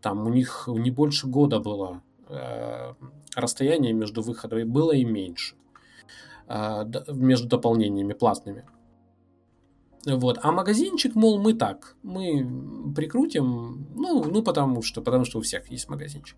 Там 0.01 0.25
у 0.25 0.29
них 0.29 0.65
не 0.67 0.91
больше 0.91 1.27
года 1.27 1.59
было 1.59 2.01
э, 2.29 2.93
расстояние 3.35 3.93
между 3.93 4.21
выходами, 4.21 4.63
было 4.63 4.91
и 4.91 5.05
меньше 5.05 5.55
э, 6.47 6.85
между 7.07 7.47
дополнениями 7.47 8.13
платными. 8.13 8.65
Вот. 10.05 10.39
А 10.41 10.51
магазинчик, 10.51 11.15
мол, 11.15 11.39
мы 11.39 11.53
так, 11.53 11.95
мы 12.03 12.93
прикрутим, 12.93 13.87
ну, 13.95 14.23
ну 14.25 14.43
потому 14.43 14.81
что, 14.81 15.01
потому 15.01 15.23
что 15.23 15.39
у 15.39 15.41
всех 15.41 15.71
есть 15.71 15.87
магазинчик. 15.87 16.37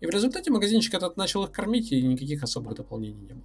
И 0.00 0.06
в 0.06 0.10
результате 0.10 0.50
магазинчик 0.50 0.94
этот 0.94 1.18
начал 1.18 1.44
их 1.44 1.52
кормить, 1.52 1.92
и 1.92 2.02
никаких 2.02 2.42
особых 2.42 2.74
дополнений 2.74 3.20
не 3.20 3.34
было. 3.34 3.44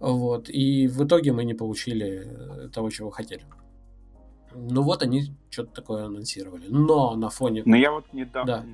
Вот. 0.00 0.48
И 0.48 0.88
в 0.88 1.04
итоге 1.04 1.32
мы 1.32 1.44
не 1.44 1.54
получили 1.54 2.26
э, 2.64 2.68
того, 2.68 2.90
чего 2.90 3.10
хотели. 3.10 3.42
Ну 4.54 4.82
вот 4.82 5.02
они 5.02 5.34
что-то 5.50 5.72
такое 5.74 6.06
анонсировали. 6.06 6.66
Но 6.68 7.14
на 7.14 7.28
фоне... 7.30 7.62
Но 7.64 7.76
я 7.76 7.92
вот 7.92 8.12
недавно... 8.12 8.46
Да. 8.58 8.64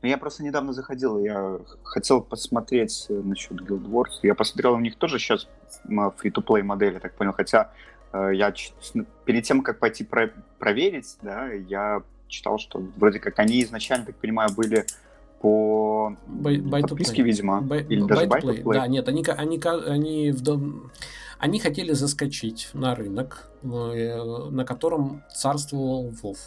Ну, 0.00 0.08
я 0.08 0.16
просто 0.16 0.44
недавно 0.44 0.72
заходил, 0.72 1.18
я 1.18 1.58
хотел 1.82 2.22
посмотреть 2.22 3.06
э, 3.08 3.14
насчет 3.14 3.60
Guild 3.60 3.84
Wars. 3.88 4.20
Я 4.22 4.34
посмотрел, 4.34 4.74
у 4.74 4.80
них 4.80 4.96
тоже 4.96 5.18
сейчас 5.18 5.48
фри-то-плей 6.18 6.62
модель, 6.62 6.94
я 6.94 7.00
так 7.00 7.14
понял. 7.14 7.32
Хотя 7.32 7.72
э, 8.12 8.30
я 8.34 8.54
с- 8.54 8.92
перед 9.24 9.44
тем, 9.44 9.62
как 9.62 9.78
пойти 9.80 10.04
про- 10.04 10.32
проверить, 10.58 11.16
да, 11.22 11.48
я 11.52 12.02
читал, 12.28 12.58
что 12.58 12.78
вроде 12.96 13.18
как 13.18 13.38
они 13.40 13.62
изначально, 13.62 14.06
так 14.06 14.16
понимаю, 14.16 14.50
были 14.54 14.86
по 15.40 16.16
buy 16.28 16.82
to 16.82 16.88
подписке, 16.88 17.22
видимо. 17.22 17.60
Buy- 17.60 17.86
Или 17.88 18.02
даже 18.04 18.26
buy 18.26 18.40
to 18.40 18.42
play. 18.42 18.62
play. 18.62 18.74
Да, 18.74 18.86
нет, 18.86 19.08
они, 19.08 19.24
они, 19.26 19.60
они, 19.64 20.32
в 20.32 20.42
они 21.38 21.60
хотели 21.60 21.92
заскочить 21.92 22.70
на 22.72 22.94
рынок, 22.94 23.50
э, 23.62 24.48
на 24.50 24.64
котором 24.64 25.22
царствовал 25.34 26.10
Вов. 26.22 26.38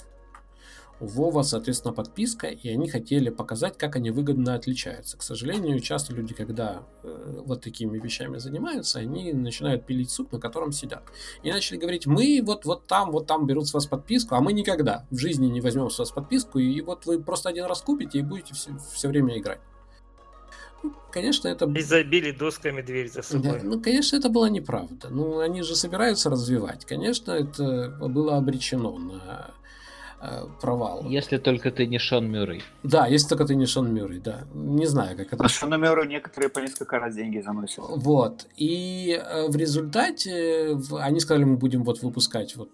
У 1.01 1.07
Вова, 1.07 1.41
соответственно, 1.41 1.93
подписка, 1.95 2.45
и 2.47 2.69
они 2.69 2.87
хотели 2.87 3.29
показать, 3.29 3.75
как 3.75 3.95
они 3.95 4.11
выгодно 4.11 4.53
отличаются. 4.53 5.17
К 5.17 5.23
сожалению, 5.23 5.79
часто 5.79 6.13
люди, 6.13 6.35
когда 6.35 6.83
э, 7.01 7.41
вот 7.43 7.61
такими 7.61 7.97
вещами 7.97 8.37
занимаются, 8.37 8.99
они 8.99 9.33
начинают 9.33 9.87
пилить 9.87 10.11
суп, 10.11 10.31
на 10.31 10.39
котором 10.39 10.71
сидят. 10.71 11.01
И 11.41 11.51
начали 11.51 11.77
говорить, 11.77 12.05
мы 12.05 12.41
вот, 12.45 12.65
вот 12.65 12.85
там, 12.85 13.11
вот 13.11 13.25
там 13.25 13.47
берут 13.47 13.67
с 13.67 13.73
вас 13.73 13.87
подписку, 13.87 14.35
а 14.35 14.41
мы 14.41 14.53
никогда 14.53 15.07
в 15.09 15.17
жизни 15.17 15.47
не 15.47 15.59
возьмем 15.59 15.89
с 15.89 15.97
вас 15.97 16.11
подписку, 16.11 16.59
и 16.59 16.81
вот 16.81 17.07
вы 17.07 17.19
просто 17.19 17.49
один 17.49 17.65
раз 17.65 17.81
купите 17.81 18.19
и 18.19 18.21
будете 18.21 18.53
все, 18.53 18.69
все 18.93 19.07
время 19.07 19.39
играть. 19.39 19.59
Ну, 20.83 20.93
конечно, 21.11 21.47
это... 21.47 21.65
И 21.65 21.81
забили 21.81 22.31
досками 22.31 22.81
дверь 22.83 23.07
за 23.09 23.17
Да, 23.17 23.23
собой. 23.23 23.61
ну, 23.63 23.81
конечно, 23.81 24.15
это 24.17 24.29
была 24.29 24.49
неправда. 24.49 25.09
Ну, 25.09 25.39
они 25.39 25.63
же 25.63 25.75
собираются 25.75 26.29
развивать. 26.29 26.85
Конечно, 26.85 27.31
это 27.31 27.89
было 28.01 28.37
обречено 28.37 28.97
на 28.97 29.51
провал. 30.61 31.03
Если 31.09 31.37
только 31.37 31.71
ты 31.71 31.87
не 31.87 31.97
Шон 31.97 32.29
Мюррей. 32.31 32.63
Да, 32.83 33.07
если 33.07 33.29
только 33.29 33.45
ты 33.45 33.55
не 33.55 33.65
Шон 33.65 33.93
Мюррей, 33.93 34.19
да. 34.19 34.41
Не 34.53 34.85
знаю, 34.85 35.17
как 35.17 35.33
это. 35.33 35.43
А 35.43 35.49
Шону 35.49 35.77
Мюррею 35.77 36.07
некоторые 36.07 36.49
по 36.49 36.59
несколько 36.59 36.99
раз 36.99 37.15
деньги 37.15 37.39
заносят. 37.41 37.83
Вот. 37.87 38.47
И 38.55 39.19
э, 39.19 39.47
в 39.49 39.55
результате 39.55 40.75
в- 40.75 40.95
они 40.97 41.19
сказали, 41.19 41.43
мы 41.45 41.57
будем 41.57 41.83
вот 41.83 42.01
выпускать 42.03 42.55
вот 42.55 42.69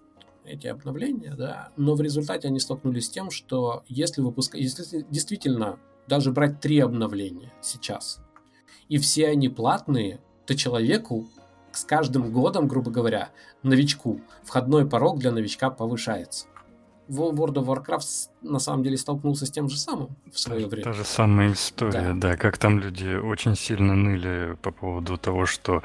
эти 0.45 0.67
обновления, 0.67 1.35
да, 1.37 1.69
но 1.77 1.95
в 1.95 2.01
результате 2.01 2.47
они 2.47 2.59
столкнулись 2.59 3.07
с 3.07 3.09
тем, 3.09 3.31
что 3.31 3.83
если 3.87 4.21
выпускать, 4.21 4.61
если 4.61 5.05
действительно 5.09 5.77
даже 6.07 6.31
брать 6.31 6.61
три 6.61 6.79
обновления 6.79 7.51
сейчас, 7.61 8.19
и 8.87 8.97
все 8.97 9.27
они 9.27 9.49
платные, 9.49 10.19
то 10.45 10.55
человеку 10.55 11.27
с 11.73 11.83
каждым 11.83 12.31
годом, 12.31 12.67
грубо 12.67 12.89
говоря, 12.91 13.29
новичку, 13.61 14.21
входной 14.43 14.87
порог 14.87 15.19
для 15.19 15.31
новичка 15.31 15.69
повышается. 15.69 16.47
В 17.07 17.21
World 17.21 17.53
of 17.55 17.65
Warcraft 17.65 18.29
на 18.41 18.59
самом 18.59 18.83
деле 18.83 18.97
столкнулся 18.97 19.45
с 19.45 19.51
тем 19.51 19.69
же 19.69 19.77
самым 19.77 20.09
в 20.31 20.39
свое 20.39 20.61
Та, 20.63 20.67
время. 20.67 20.83
та 20.83 20.93
же 20.93 21.03
самая 21.03 21.53
история, 21.53 22.13
Да. 22.13 22.29
да. 22.29 22.37
как 22.37 22.57
там 22.57 22.79
люди 22.79 23.15
очень 23.15 23.55
сильно 23.55 23.95
ныли 23.95 24.57
по 24.61 24.71
поводу 24.71 25.17
того, 25.17 25.45
что 25.45 25.81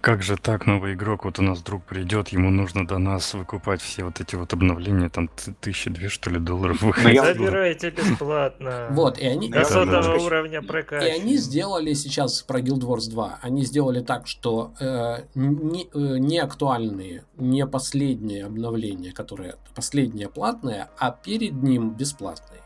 как 0.00 0.22
же 0.22 0.36
так 0.36 0.66
новый 0.66 0.94
игрок, 0.94 1.24
вот 1.24 1.38
у 1.38 1.42
нас 1.42 1.58
вдруг 1.60 1.84
придет, 1.84 2.28
ему 2.28 2.50
нужно 2.50 2.86
до 2.86 2.98
нас 2.98 3.34
выкупать 3.34 3.80
все 3.80 4.04
вот 4.04 4.20
эти 4.20 4.34
вот 4.36 4.52
обновления, 4.52 5.08
там 5.08 5.28
тысячи 5.60 5.90
две, 5.90 6.08
что 6.08 6.30
ли, 6.30 6.38
долларов 6.38 6.82
я 6.82 6.86
выходило. 6.88 7.26
Забирайте 7.26 7.90
бесплатно. 7.90 8.88
Вот, 8.90 9.18
и 9.18 9.26
они... 9.26 9.48
До 9.48 9.64
сотого 9.64 10.16
уровня 10.18 10.60
И 10.60 10.66
прокачиваем. 10.66 11.22
они 11.22 11.36
сделали 11.36 11.92
сейчас 11.94 12.42
про 12.42 12.60
Guild 12.60 12.80
Wars 12.80 13.08
2, 13.10 13.38
они 13.42 13.64
сделали 13.64 14.00
так, 14.00 14.26
что 14.26 14.72
э, 14.80 15.22
не, 15.34 15.84
э, 15.92 16.18
не 16.18 16.38
актуальные, 16.38 17.24
не 17.36 17.66
последние 17.66 18.44
обновления, 18.46 19.12
которые 19.12 19.56
последние 19.74 20.28
платные, 20.56 20.88
а 20.98 21.10
перед 21.10 21.62
ним 21.62 21.90
бесплатные. 21.90 22.60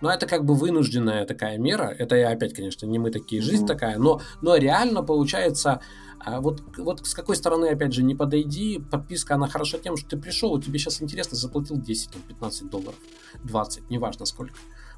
Но 0.00 0.10
это 0.10 0.26
как 0.26 0.44
бы 0.44 0.54
вынужденная 0.54 1.24
такая 1.26 1.58
мера. 1.58 1.94
Это 1.96 2.16
я 2.16 2.30
опять, 2.30 2.54
конечно, 2.54 2.86
не 2.86 2.98
мы 2.98 3.10
такие, 3.10 3.40
жизнь 3.40 3.64
Мгм. 3.64 3.68
такая. 3.68 3.98
Но, 3.98 4.20
но 4.40 4.56
реально 4.56 5.02
получается, 5.04 5.80
а, 6.18 6.40
вот, 6.40 6.62
вот 6.76 7.06
с 7.06 7.14
какой 7.14 7.36
стороны, 7.36 7.66
опять 7.66 7.92
же, 7.92 8.02
не 8.02 8.14
подойди, 8.16 8.80
подписка, 8.90 9.34
она 9.36 9.46
хороша 9.46 9.78
тем, 9.78 9.96
что 9.96 10.10
ты 10.10 10.16
пришел, 10.16 10.60
тебе 10.60 10.78
сейчас 10.78 11.00
интересно, 11.02 11.36
заплатил 11.36 11.76
10, 11.76 12.10
там, 12.10 12.22
15 12.22 12.68
долларов, 12.68 12.96
20, 13.44 13.90
неважно 13.90 14.26
сколько. 14.26 14.54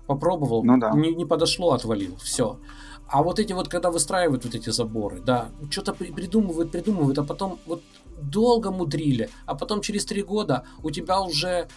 Попробовал, 0.06 0.64
Ну 0.64 0.78
да. 0.78 0.90
не, 0.92 1.14
не 1.14 1.24
подошло, 1.26 1.72
отвалил, 1.72 2.16
все. 2.16 2.58
А 3.06 3.22
вот 3.22 3.38
эти 3.38 3.52
вот, 3.52 3.68
когда 3.68 3.90
выстраивают 3.90 4.44
вот 4.44 4.54
эти 4.54 4.70
заборы, 4.70 5.20
да, 5.20 5.48
что-то 5.70 5.92
при- 5.92 6.12
придумывают, 6.12 6.72
придумывают, 6.72 7.18
а 7.18 7.24
потом 7.24 7.58
вот 7.66 7.82
долго 8.20 8.70
мудрили, 8.70 9.28
а 9.46 9.54
потом 9.54 9.80
через 9.82 10.04
три 10.06 10.22
года 10.22 10.64
у 10.82 10.90
тебя 10.90 11.20
уже 11.20 11.68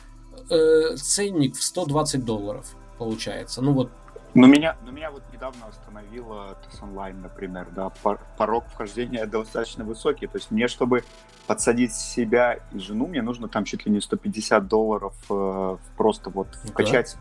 э, 0.50 0.96
ценник 0.98 1.56
в 1.56 1.64
120 1.64 2.24
долларов 2.26 2.66
получается. 2.98 3.62
Ну 3.62 3.74
вот, 3.74 3.92
Но 4.34 4.48
меня, 4.48 4.76
но 4.86 4.92
меня 4.92 5.12
вот 5.12 5.24
недавно 5.34 5.68
остановила 5.68 6.58
TES 6.72 6.82
Online, 6.82 7.22
например, 7.22 7.68
да, 7.76 7.90
пор- 7.90 8.20
порог 8.38 8.66
вхождения 8.74 9.26
достаточно 9.26 9.84
высокий. 9.84 10.28
То 10.28 10.38
есть 10.38 10.52
мне, 10.52 10.68
чтобы 10.68 11.04
подсадить 11.48 11.94
себя 11.96 12.60
и 12.74 12.80
жену, 12.80 13.08
мне 13.08 13.22
нужно 13.22 13.48
там 13.48 13.64
чуть 13.64 13.86
ли 13.86 13.92
не 13.92 14.02
150 14.02 14.68
долларов 14.68 15.14
э, 15.30 15.78
просто 15.96 16.30
вот 16.30 16.48
Да. 16.64 16.70
вкачать, 16.72 17.16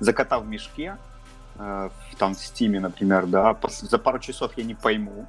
закатав 0.00 0.42
в 0.44 0.46
мешке, 0.46 0.96
э, 1.58 1.90
там 2.18 2.34
в 2.34 2.38
Стиме, 2.38 2.80
например, 2.80 3.26
да, 3.26 3.56
за 3.68 3.98
пару 3.98 4.18
часов 4.18 4.52
я 4.56 4.64
не 4.64 4.74
пойму 4.74 5.26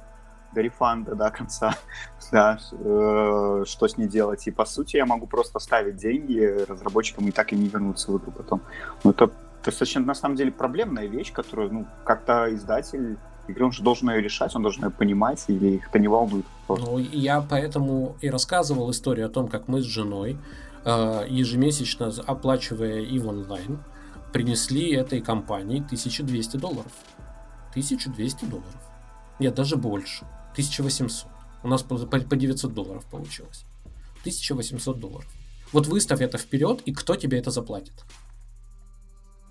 до 0.58 0.62
рефанда, 0.62 1.14
до 1.14 1.30
конца, 1.30 1.74
да, 2.32 2.58
э, 2.72 3.64
что 3.66 3.88
с 3.88 3.96
ней 3.96 4.08
делать. 4.08 4.48
И 4.48 4.50
по 4.50 4.64
сути 4.64 4.96
я 4.96 5.06
могу 5.06 5.26
просто 5.26 5.60
ставить 5.60 5.96
деньги 5.96 6.64
разработчикам 6.68 7.28
и 7.28 7.30
так 7.30 7.52
и 7.52 7.56
не 7.56 7.68
вернуться 7.68 8.10
в 8.12 8.18
игру 8.18 8.32
потом. 8.32 8.60
Ну, 9.04 9.10
это 9.10 9.30
достаточно, 9.64 10.00
на 10.00 10.14
самом 10.14 10.36
деле, 10.36 10.50
проблемная 10.50 11.06
вещь, 11.06 11.32
которую, 11.32 11.72
ну, 11.72 11.86
как-то 12.04 12.52
издатель 12.54 13.16
игры, 13.48 13.64
он 13.64 13.72
же 13.72 13.82
должен 13.82 14.10
ее 14.10 14.20
решать, 14.20 14.56
он 14.56 14.62
должен 14.62 14.84
ее 14.84 14.90
понимать, 14.90 15.44
или 15.48 15.76
их 15.76 15.88
это 15.88 15.98
не 15.98 16.08
волнует 16.08 16.44
просто. 16.66 16.86
ну, 16.86 16.98
я 16.98 17.40
поэтому 17.40 18.16
и 18.20 18.30
рассказывал 18.30 18.90
историю 18.90 19.26
о 19.26 19.28
том, 19.28 19.48
как 19.48 19.68
мы 19.68 19.80
с 19.80 19.84
женой, 19.84 20.36
э, 20.84 21.24
ежемесячно 21.28 22.12
оплачивая 22.26 23.00
и 23.00 23.18
в 23.18 23.28
онлайн, 23.28 23.78
принесли 24.32 24.92
этой 24.92 25.20
компании 25.20 25.78
1200 25.78 26.56
долларов. 26.56 26.92
1200 27.70 28.44
долларов. 28.44 28.88
Нет, 29.38 29.54
даже 29.54 29.76
больше. 29.76 30.26
1800. 30.58 31.26
У 31.62 31.68
нас 31.68 31.82
по, 31.82 31.96
по- 31.96 32.20
по 32.20 32.36
900 32.36 32.74
долларов 32.74 33.04
получилось. 33.10 33.64
1800 34.20 34.98
долларов. 34.98 35.26
Вот 35.72 35.86
выставь 35.86 36.20
это 36.20 36.38
вперед, 36.38 36.82
и 36.86 36.92
кто 36.92 37.14
тебе 37.16 37.38
это 37.38 37.50
заплатит? 37.50 38.04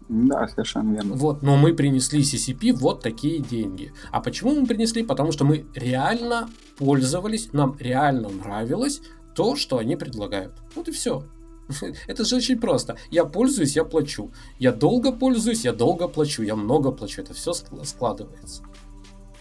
Да, 0.09 0.47
совершенно 0.47 0.93
верно. 0.93 1.15
Вот, 1.15 1.43
но 1.43 1.57
мы 1.57 1.73
принесли 1.73 2.21
CCP 2.21 2.73
вот 2.73 3.01
такие 3.01 3.39
деньги. 3.39 3.91
А 4.11 4.21
почему 4.21 4.55
мы 4.59 4.65
принесли? 4.65 5.03
Потому 5.03 5.31
что 5.31 5.45
мы 5.45 5.65
реально 5.75 6.49
пользовались, 6.77 7.53
нам 7.53 7.75
реально 7.79 8.29
нравилось 8.29 9.01
то, 9.35 9.55
что 9.55 9.77
они 9.77 9.95
предлагают. 9.95 10.53
Вот 10.75 10.87
и 10.87 10.91
все. 10.91 11.23
Это 12.07 12.23
же 12.25 12.37
очень 12.37 12.59
просто. 12.59 12.95
Я 13.11 13.25
пользуюсь, 13.25 13.75
я 13.75 13.83
плачу. 13.83 14.31
Я 14.59 14.71
долго 14.71 15.11
пользуюсь, 15.11 15.65
я 15.65 15.73
долго 15.73 16.07
плачу. 16.07 16.43
Я 16.43 16.55
много 16.55 16.91
плачу. 16.91 17.21
Это 17.21 17.33
все 17.33 17.53
складывается. 17.53 18.63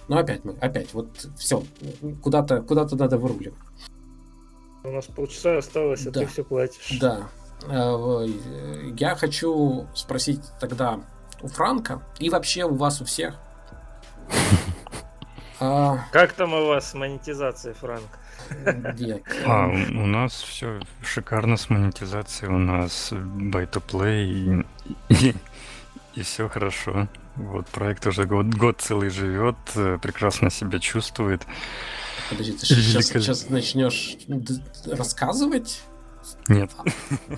Но 0.08 0.18
опять 0.18 0.44
мы, 0.44 0.52
опять, 0.60 0.94
вот 0.94 1.08
все, 1.36 1.62
куда-то 2.22 2.62
куда 2.62 2.86
надо 2.92 3.18
выруливать. 3.18 3.58
У 4.84 4.90
нас 4.90 5.06
полчаса 5.06 5.58
осталось, 5.58 6.06
а 6.06 6.10
Да. 6.10 6.20
ты 6.20 6.26
все 6.26 6.44
платишь. 6.44 6.98
Да. 7.00 7.28
Э, 7.68 8.26
Я 8.98 9.16
хочу 9.16 9.86
спросить 9.94 10.40
тогда 10.60 11.00
у 11.42 11.48
Франка 11.48 12.02
и 12.20 12.30
вообще 12.30 12.64
у 12.64 12.74
вас 12.76 13.00
у 13.00 13.04
всех. 13.04 13.34
А, 15.58 15.98
Как 16.12 16.34
там 16.34 16.52
у 16.52 16.66
вас 16.66 16.90
с 16.90 16.94
монетизацией, 16.94 17.74
Франк? 17.74 18.04
нет. 18.98 19.22
А, 19.46 19.66
у 19.68 20.06
нас 20.06 20.32
все 20.34 20.80
шикарно 21.02 21.56
с 21.56 21.70
монетизацией, 21.70 22.52
у 22.52 22.58
нас 22.58 23.10
buy 23.12 23.66
to 23.70 23.82
play 23.82 24.64
и, 25.08 25.34
и, 26.14 26.22
все 26.22 26.48
хорошо. 26.50 27.08
Вот 27.36 27.66
проект 27.68 28.06
уже 28.06 28.24
год, 28.24 28.46
год 28.46 28.80
целый 28.80 29.10
живет, 29.10 29.56
э, 29.74 29.98
прекрасно 30.00 30.50
себя 30.50 30.78
чувствует. 30.78 31.46
Подожди, 32.30 32.52
ты 32.52 32.66
сейчас, 32.66 32.78
Великолепно. 32.78 33.20
сейчас 33.20 33.50
начнешь 33.50 34.16
рассказывать? 34.86 35.82
Нет, 36.48 36.70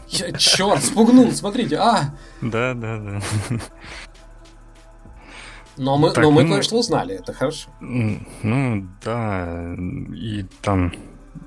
Черт, 0.08 0.82
спугнул, 0.82 1.30
смотрите. 1.32 1.76
А! 1.76 2.14
да, 2.40 2.74
да, 2.74 2.98
да. 2.98 3.20
Но 5.76 5.96
мы, 5.96 6.10
Так, 6.10 6.24
но 6.24 6.30
мы 6.30 6.42
ну- 6.42 6.54
кое-что 6.54 6.76
узнали, 6.78 7.14
это 7.16 7.32
хорошо. 7.32 7.70
Ну, 7.80 8.88
да, 9.04 9.74
и 10.14 10.44
там 10.62 10.92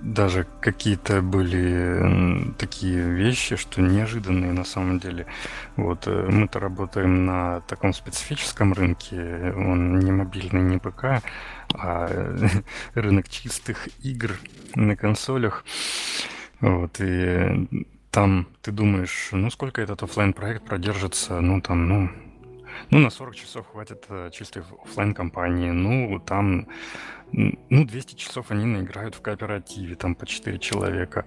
даже 0.02 0.46
какие-то 0.62 1.22
были 1.22 2.54
такие 2.58 3.10
вещи, 3.10 3.56
что 3.56 3.82
неожиданные 3.82 4.54
на 4.54 4.64
самом 4.64 5.00
деле. 5.00 5.26
Вот 5.76 6.08
э, 6.08 6.28
мы-то 6.30 6.60
работаем 6.60 7.26
на 7.26 7.62
таком 7.62 7.94
специфическом 7.94 8.74
рынке, 8.74 9.54
он 9.56 10.00
не 10.00 10.12
мобильный, 10.12 10.62
не 10.62 10.78
ПК, 10.78 11.24
а 11.74 12.32
рынок 12.94 13.30
чистых 13.30 13.90
игр 14.04 14.32
на 14.76 14.96
консолях. 14.96 15.66
Вот, 16.60 16.98
и 17.00 17.88
там 18.12 18.48
ты 18.62 18.72
думаешь, 18.72 19.30
ну 19.32 19.50
сколько 19.50 19.82
этот 19.82 20.04
оффлайн 20.04 20.34
проект 20.34 20.66
продержится, 20.66 21.40
ну 21.42 21.62
там, 21.62 21.88
ну, 21.88 22.10
ну, 22.90 23.00
на 23.00 23.10
40 23.10 23.36
часов 23.36 23.68
хватит 23.72 24.06
э, 24.10 24.30
чистой 24.34 24.64
оффлайн 24.84 25.14
кампании. 25.14 25.72
Ну, 25.72 26.20
там, 26.20 26.68
ну, 27.32 27.86
200 27.86 28.16
часов 28.16 28.52
они 28.52 28.66
наиграют 28.66 29.16
в 29.16 29.22
кооперативе, 29.22 29.96
там 29.96 30.16
по 30.16 30.26
4 30.26 30.60
человека. 30.60 31.26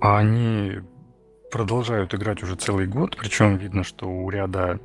А 0.00 0.18
они 0.18 0.80
продолжают 1.50 2.14
играть 2.14 2.42
уже 2.42 2.56
целый 2.56 2.86
год, 2.86 3.16
причем 3.16 3.56
видно, 3.56 3.84
что 3.84 4.08
у 4.08 4.30
ряда 4.30 4.80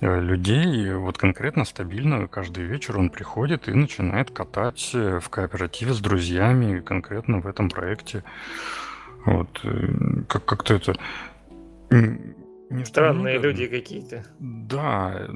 э, 0.00 0.20
людей 0.20 0.92
вот 0.92 1.16
конкретно 1.16 1.64
стабильно 1.64 2.28
каждый 2.28 2.64
вечер 2.64 2.98
он 2.98 3.08
приходит 3.08 3.68
и 3.68 3.72
начинает 3.72 4.30
катать 4.30 4.90
э, 4.94 5.20
в 5.20 5.28
кооперативе 5.30 5.94
с 5.94 6.00
друзьями 6.00 6.80
конкретно 6.80 7.40
в 7.40 7.46
этом 7.46 7.70
проекте. 7.70 8.24
Вот 9.24 9.60
э, 9.64 9.88
как 10.28 10.44
как-то 10.44 10.74
это 10.74 10.94
не 11.90 12.84
Странные 12.84 13.38
люди 13.38 13.66
какие-то. 13.66 14.24
Да, 14.38 15.28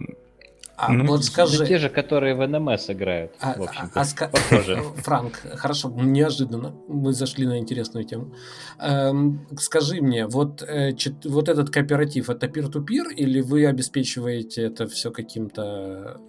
А 0.78 0.92
Ну, 0.92 1.06
вот 1.06 1.24
скажи, 1.24 1.66
те 1.66 1.78
же, 1.78 1.88
которые 1.88 2.34
в 2.34 2.46
НМС 2.46 2.90
играют, 2.90 3.32
А, 3.40 3.54
в 3.56 3.62
общем-то. 3.62 4.00
а- 4.00 4.04
а 4.24 4.28
Похоже. 4.28 4.76
Франк, 4.96 5.40
хорошо, 5.54 5.90
неожиданно 5.90 6.74
мы 6.88 7.12
зашли 7.14 7.46
на 7.46 7.58
интересную 7.58 8.04
тему. 8.04 8.34
Эм, 8.78 9.46
скажи 9.58 10.02
мне, 10.02 10.26
вот, 10.26 10.62
э, 10.62 10.92
чет- 10.92 11.24
вот 11.24 11.48
этот 11.48 11.70
кооператив, 11.70 12.28
это 12.28 12.46
пир-ту-пир, 12.48 13.08
или 13.08 13.40
вы 13.40 13.66
обеспечиваете 13.66 14.62
это 14.64 14.86
все 14.86 15.10
каким-то... 15.10 16.20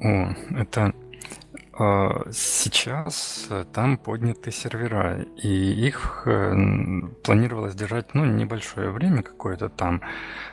О, 0.00 0.34
это 0.56 0.92
сейчас 1.76 3.46
э, 3.50 3.64
там 3.72 3.98
подняты 3.98 4.52
сервера, 4.52 5.22
и 5.36 5.48
их 5.86 6.22
э, 6.26 6.52
планировалось 7.24 7.74
держать, 7.74 8.14
ну, 8.14 8.24
небольшое 8.24 8.90
время 8.90 9.22
какое-то 9.22 9.68
там. 9.68 10.00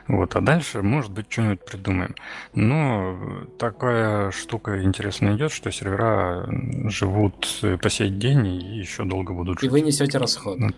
Вот, 0.07 0.35
а 0.35 0.41
дальше, 0.41 0.81
может 0.81 1.11
быть, 1.11 1.31
что-нибудь 1.31 1.63
придумаем. 1.63 2.15
Но 2.53 3.45
такая 3.59 4.31
штука 4.31 4.83
интересная 4.83 5.35
идет, 5.35 5.51
что 5.51 5.71
сервера 5.71 6.49
живут 6.89 7.59
э, 7.61 7.77
по 7.77 7.89
сей 7.89 8.09
день 8.09 8.47
и 8.47 8.79
еще 8.79 9.03
долго 9.03 9.33
будут 9.33 9.59
жить. 9.59 9.69
И 9.69 9.71
вы 9.71 9.81
несете 9.81 10.17
расходы? 10.17 10.73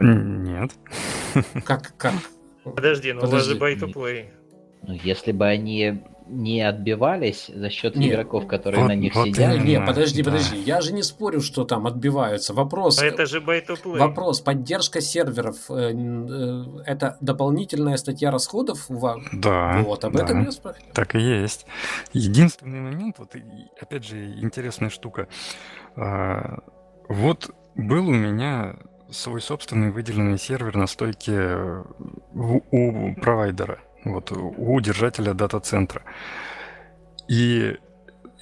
Нет. 0.00 0.70
Как, 1.64 1.94
как? 1.96 2.14
Подожди, 2.62 3.12
ну 3.12 3.22
у 3.22 3.26
вас 3.26 3.44
же 3.44 3.56
buy 3.56 3.76
to 3.76 3.92
play. 3.92 4.26
Ну, 4.82 4.94
если 4.94 5.32
бы 5.32 5.46
они 5.46 6.02
не 6.28 6.62
отбивались 6.62 7.50
за 7.52 7.70
счет 7.70 7.96
Нет. 7.96 8.12
игроков, 8.12 8.46
которые 8.46 8.82
вот, 8.82 8.88
на 8.88 8.94
них 8.94 9.14
вот 9.14 9.28
сидят. 9.28 9.62
Не, 9.62 9.80
подожди, 9.80 10.22
да. 10.22 10.30
подожди. 10.30 10.58
Я 10.58 10.80
же 10.80 10.92
не 10.92 11.02
спорю, 11.02 11.40
что 11.40 11.64
там 11.64 11.86
отбиваются. 11.86 12.52
Вопрос. 12.54 13.00
Это 13.00 13.26
же 13.26 13.40
play. 13.40 13.64
Вопрос. 13.84 14.40
Поддержка 14.40 15.00
серверов. 15.00 15.70
Э, 15.70 15.92
э, 15.92 16.64
это 16.84 17.16
дополнительная 17.20 17.96
статья 17.96 18.30
расходов? 18.30 18.86
Да. 19.32 19.82
Вот, 19.84 20.04
об 20.04 20.14
да, 20.14 20.24
этом 20.24 20.44
я 20.44 20.52
спрашиваю. 20.52 20.92
Так 20.92 21.14
и 21.14 21.20
есть. 21.20 21.66
Единственный 22.12 22.80
момент, 22.80 23.18
вот 23.18 23.34
опять 23.80 24.04
же, 24.04 24.32
интересная 24.40 24.90
штука. 24.90 25.28
А, 25.96 26.58
вот 27.08 27.50
был 27.74 28.08
у 28.08 28.14
меня 28.14 28.76
свой 29.10 29.40
собственный 29.40 29.90
выделенный 29.90 30.38
сервер 30.38 30.76
на 30.76 30.86
стойке 30.86 31.56
у 32.34 33.14
провайдера 33.20 33.78
вот, 34.04 34.32
у 34.32 34.80
держателя 34.80 35.34
дата-центра. 35.34 36.02
И 37.28 37.76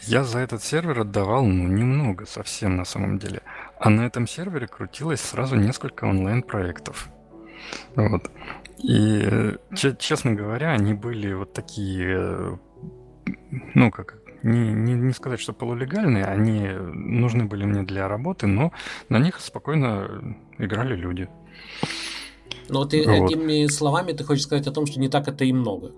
я 0.02 0.24
за 0.24 0.40
этот 0.40 0.62
сервер 0.62 1.00
отдавал, 1.00 1.46
ну, 1.46 1.66
немного 1.66 2.26
совсем 2.26 2.76
на 2.76 2.84
самом 2.84 3.18
деле. 3.18 3.40
А 3.78 3.90
на 3.90 4.02
этом 4.02 4.26
сервере 4.26 4.66
крутилось 4.66 5.20
сразу 5.20 5.56
несколько 5.56 6.04
онлайн-проектов. 6.04 7.08
Вот. 7.96 8.30
И, 8.78 9.56
честно 9.98 10.34
говоря, 10.34 10.72
они 10.72 10.94
были 10.94 11.32
вот 11.32 11.52
такие, 11.54 12.58
ну, 13.74 13.90
как, 13.90 14.18
не, 14.42 14.72
не, 14.74 14.92
не 14.92 15.12
сказать, 15.12 15.40
что 15.40 15.54
полулегальные, 15.54 16.24
они 16.24 16.68
нужны 16.68 17.44
были 17.44 17.64
мне 17.64 17.82
для 17.82 18.08
работы, 18.08 18.46
но 18.46 18.72
на 19.08 19.18
них 19.18 19.40
спокойно 19.40 20.36
играли 20.58 20.94
люди. 20.94 21.28
Но 22.68 22.84
ты 22.84 23.06
вот. 23.06 23.30
этими 23.30 23.66
словами 23.66 24.12
ты 24.12 24.24
хочешь 24.24 24.44
сказать 24.44 24.66
о 24.66 24.72
том, 24.72 24.86
что 24.86 25.00
не 25.00 25.08
так 25.08 25.28
это 25.28 25.44
и 25.44 25.52
много. 25.52 25.92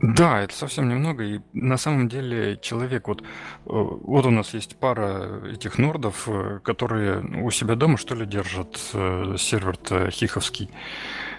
Да, 0.00 0.42
это 0.42 0.54
совсем 0.54 0.88
немного. 0.88 1.24
И 1.24 1.40
на 1.52 1.78
самом 1.78 2.08
деле 2.08 2.58
человек, 2.60 3.08
вот, 3.08 3.22
э, 3.22 3.24
вот 3.64 4.26
у 4.26 4.30
нас 4.30 4.52
есть 4.52 4.76
пара 4.76 5.40
этих 5.46 5.78
нордов, 5.78 6.28
э, 6.28 6.60
которые 6.62 7.20
у 7.42 7.50
себя 7.50 7.74
дома, 7.74 7.96
что 7.96 8.14
ли, 8.14 8.26
держат 8.26 8.78
э, 8.92 9.36
сервер-то 9.38 10.10
хиховский. 10.10 10.68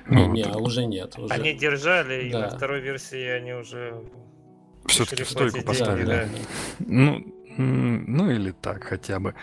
Не, 0.09 0.23
вот. 0.23 0.33
не, 0.33 0.45
уже 0.45 0.85
нет. 0.85 1.17
Уже. 1.17 1.33
Они 1.33 1.53
держали, 1.53 2.29
да. 2.31 2.39
и 2.39 2.41
на 2.41 2.49
второй 2.49 2.81
версии 2.81 3.27
они 3.27 3.53
уже 3.53 4.01
все-таки 4.87 5.23
в 5.23 5.29
стойку 5.29 5.61
поставили. 5.61 6.05
Деньги, 6.05 6.37
да. 6.79 6.85
Ну, 6.87 7.35
ну 7.57 8.31
или 8.31 8.51
так 8.51 8.83
хотя 8.83 9.19
бы. 9.19 9.35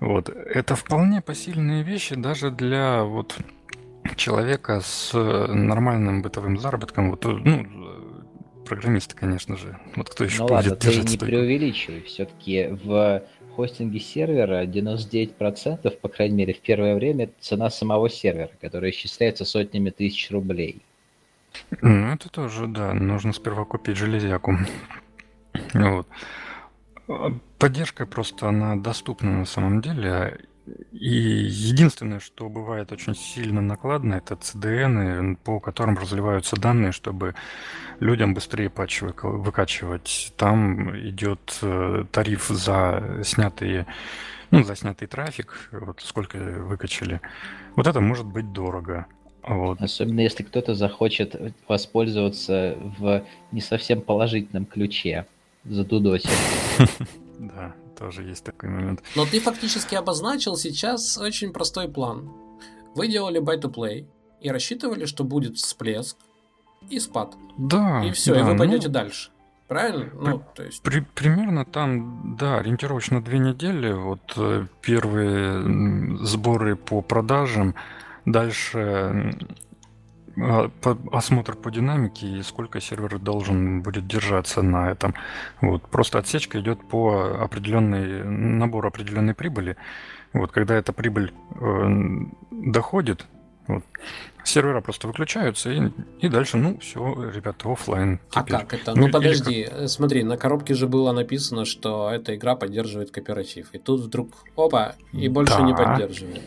Вот. 0.00 0.28
Это 0.28 0.74
вполне 0.74 1.20
посильные 1.20 1.82
вещи 1.82 2.14
даже 2.14 2.50
для 2.50 3.04
вот 3.04 3.36
человека 4.16 4.80
с 4.80 5.12
э, 5.14 5.46
нормальным 5.52 6.22
бытовым 6.22 6.58
заработком, 6.58 7.10
вот, 7.10 7.24
э, 7.26 7.28
ну, 7.28 7.66
программисты, 8.66 9.16
конечно 9.16 9.56
же. 9.56 9.78
Вот 9.96 10.10
кто 10.10 10.24
еще 10.24 10.38
ну 10.38 10.46
ладно, 10.46 10.76
ты 10.76 10.88
не 10.88 11.02
стойку. 11.02 11.26
преувеличивай. 11.26 12.02
Все-таки 12.02 12.68
в 12.70 13.22
хостинге 13.56 14.00
сервера 14.00 14.64
99%, 14.64 15.90
по 15.98 16.08
крайней 16.08 16.36
мере, 16.36 16.54
в 16.54 16.60
первое 16.60 16.94
время 16.94 17.30
цена 17.40 17.68
самого 17.70 18.08
сервера, 18.08 18.50
которая 18.60 18.90
исчисляется 18.90 19.44
сотнями 19.44 19.90
тысяч 19.90 20.30
рублей. 20.30 20.82
Ну, 21.82 22.12
это 22.12 22.28
тоже, 22.28 22.66
да. 22.66 22.94
Нужно 22.94 23.32
сперва 23.32 23.64
купить 23.64 23.96
железяку. 23.96 24.56
Вот. 25.74 26.06
Поддержка 27.58 28.06
просто, 28.06 28.48
она 28.48 28.76
доступна 28.76 29.38
на 29.38 29.44
самом 29.44 29.80
деле. 29.80 30.38
И 30.92 31.08
единственное, 31.08 32.20
что 32.20 32.48
бывает 32.48 32.92
очень 32.92 33.14
сильно 33.14 33.60
накладно, 33.60 34.14
это 34.14 34.34
CDN, 34.34 35.36
по 35.36 35.60
которым 35.60 35.96
разливаются 35.96 36.56
данные, 36.56 36.92
чтобы 36.92 37.34
людям 38.00 38.34
быстрее 38.34 38.70
патчи 38.70 39.04
выкачивать. 39.22 40.32
Там 40.36 40.96
идет 40.98 41.58
э, 41.62 42.04
тариф 42.10 42.48
за 42.48 43.20
снятые, 43.24 43.86
ну, 44.50 44.64
за 44.64 44.76
снятый 44.76 45.08
трафик, 45.08 45.68
вот 45.72 46.00
сколько 46.02 46.38
выкачали. 46.38 47.20
Вот 47.76 47.86
это 47.86 48.00
может 48.00 48.26
быть 48.26 48.52
дорого. 48.52 49.06
Вот. 49.42 49.80
Особенно 49.80 50.20
если 50.20 50.42
кто-то 50.42 50.74
захочет 50.74 51.54
воспользоваться 51.66 52.76
в 52.98 53.24
не 53.52 53.60
совсем 53.60 54.02
положительном 54.02 54.66
ключе, 54.66 55.26
за 55.64 55.74
задудосить. 55.76 56.30
Да, 57.40 57.74
тоже 58.00 58.22
есть 58.22 58.44
такой 58.44 58.70
момент. 58.70 59.02
Но 59.14 59.26
ты 59.26 59.38
фактически 59.40 59.94
обозначил 59.94 60.56
сейчас 60.56 61.18
очень 61.18 61.52
простой 61.52 61.86
план. 61.88 62.32
Вы 62.94 63.08
делали 63.08 63.40
buy 63.40 63.60
to 63.60 63.72
play 63.72 64.06
и 64.40 64.50
рассчитывали, 64.50 65.04
что 65.04 65.22
будет 65.22 65.58
всплеск 65.58 66.16
и 66.88 66.98
спад. 66.98 67.34
Да. 67.58 68.02
И 68.04 68.10
все, 68.12 68.34
да, 68.34 68.40
и 68.40 68.42
вы 68.42 68.56
пойдете 68.56 68.88
ну, 68.88 68.94
дальше. 68.94 69.30
Правильно? 69.68 70.06
При, 70.06 70.30
ну, 70.30 70.42
то 70.54 70.62
есть... 70.62 70.82
при, 70.82 71.00
примерно 71.14 71.66
там, 71.66 72.36
да, 72.38 72.58
ориентировочно 72.58 73.22
две 73.22 73.38
недели. 73.38 73.92
Вот 73.92 74.32
э, 74.36 74.66
первые 74.80 76.24
сборы 76.24 76.76
по 76.76 77.02
продажам, 77.02 77.74
дальше 78.24 79.36
осмотр 81.12 81.56
по 81.56 81.70
динамике 81.70 82.26
и 82.26 82.42
сколько 82.42 82.80
сервер 82.80 83.18
должен 83.18 83.82
будет 83.82 84.06
держаться 84.06 84.62
на 84.62 84.90
этом. 84.90 85.14
Вот. 85.60 85.82
Просто 85.82 86.18
отсечка 86.18 86.60
идет 86.60 86.80
по 86.88 87.42
определенной, 87.42 88.24
набору 88.24 88.88
определенной 88.88 89.34
прибыли. 89.34 89.76
Вот, 90.32 90.52
когда 90.52 90.74
эта 90.76 90.92
прибыль 90.92 91.32
э, 91.60 91.88
доходит, 92.50 93.26
вот, 93.66 93.84
сервера 94.44 94.80
просто 94.80 95.06
выключаются, 95.08 95.70
и, 95.70 95.90
и 96.20 96.28
дальше, 96.28 96.56
ну, 96.56 96.78
все, 96.78 97.30
ребята, 97.32 97.70
офлайн. 97.70 98.20
А 98.32 98.44
как 98.44 98.72
это? 98.74 98.94
Ну, 98.94 99.06
ну 99.06 99.12
подожди, 99.12 99.64
как... 99.64 99.74
Э, 99.74 99.88
смотри, 99.88 100.22
на 100.22 100.36
коробке 100.36 100.74
же 100.74 100.86
было 100.86 101.12
написано, 101.12 101.64
что 101.64 102.10
эта 102.10 102.36
игра 102.36 102.54
поддерживает 102.54 103.10
кооператив. 103.10 103.68
И 103.72 103.78
тут 103.78 104.00
вдруг, 104.00 104.30
опа, 104.56 104.94
и 105.12 105.28
больше 105.28 105.58
да. 105.58 105.62
не 105.62 105.74
поддерживает. 105.74 106.42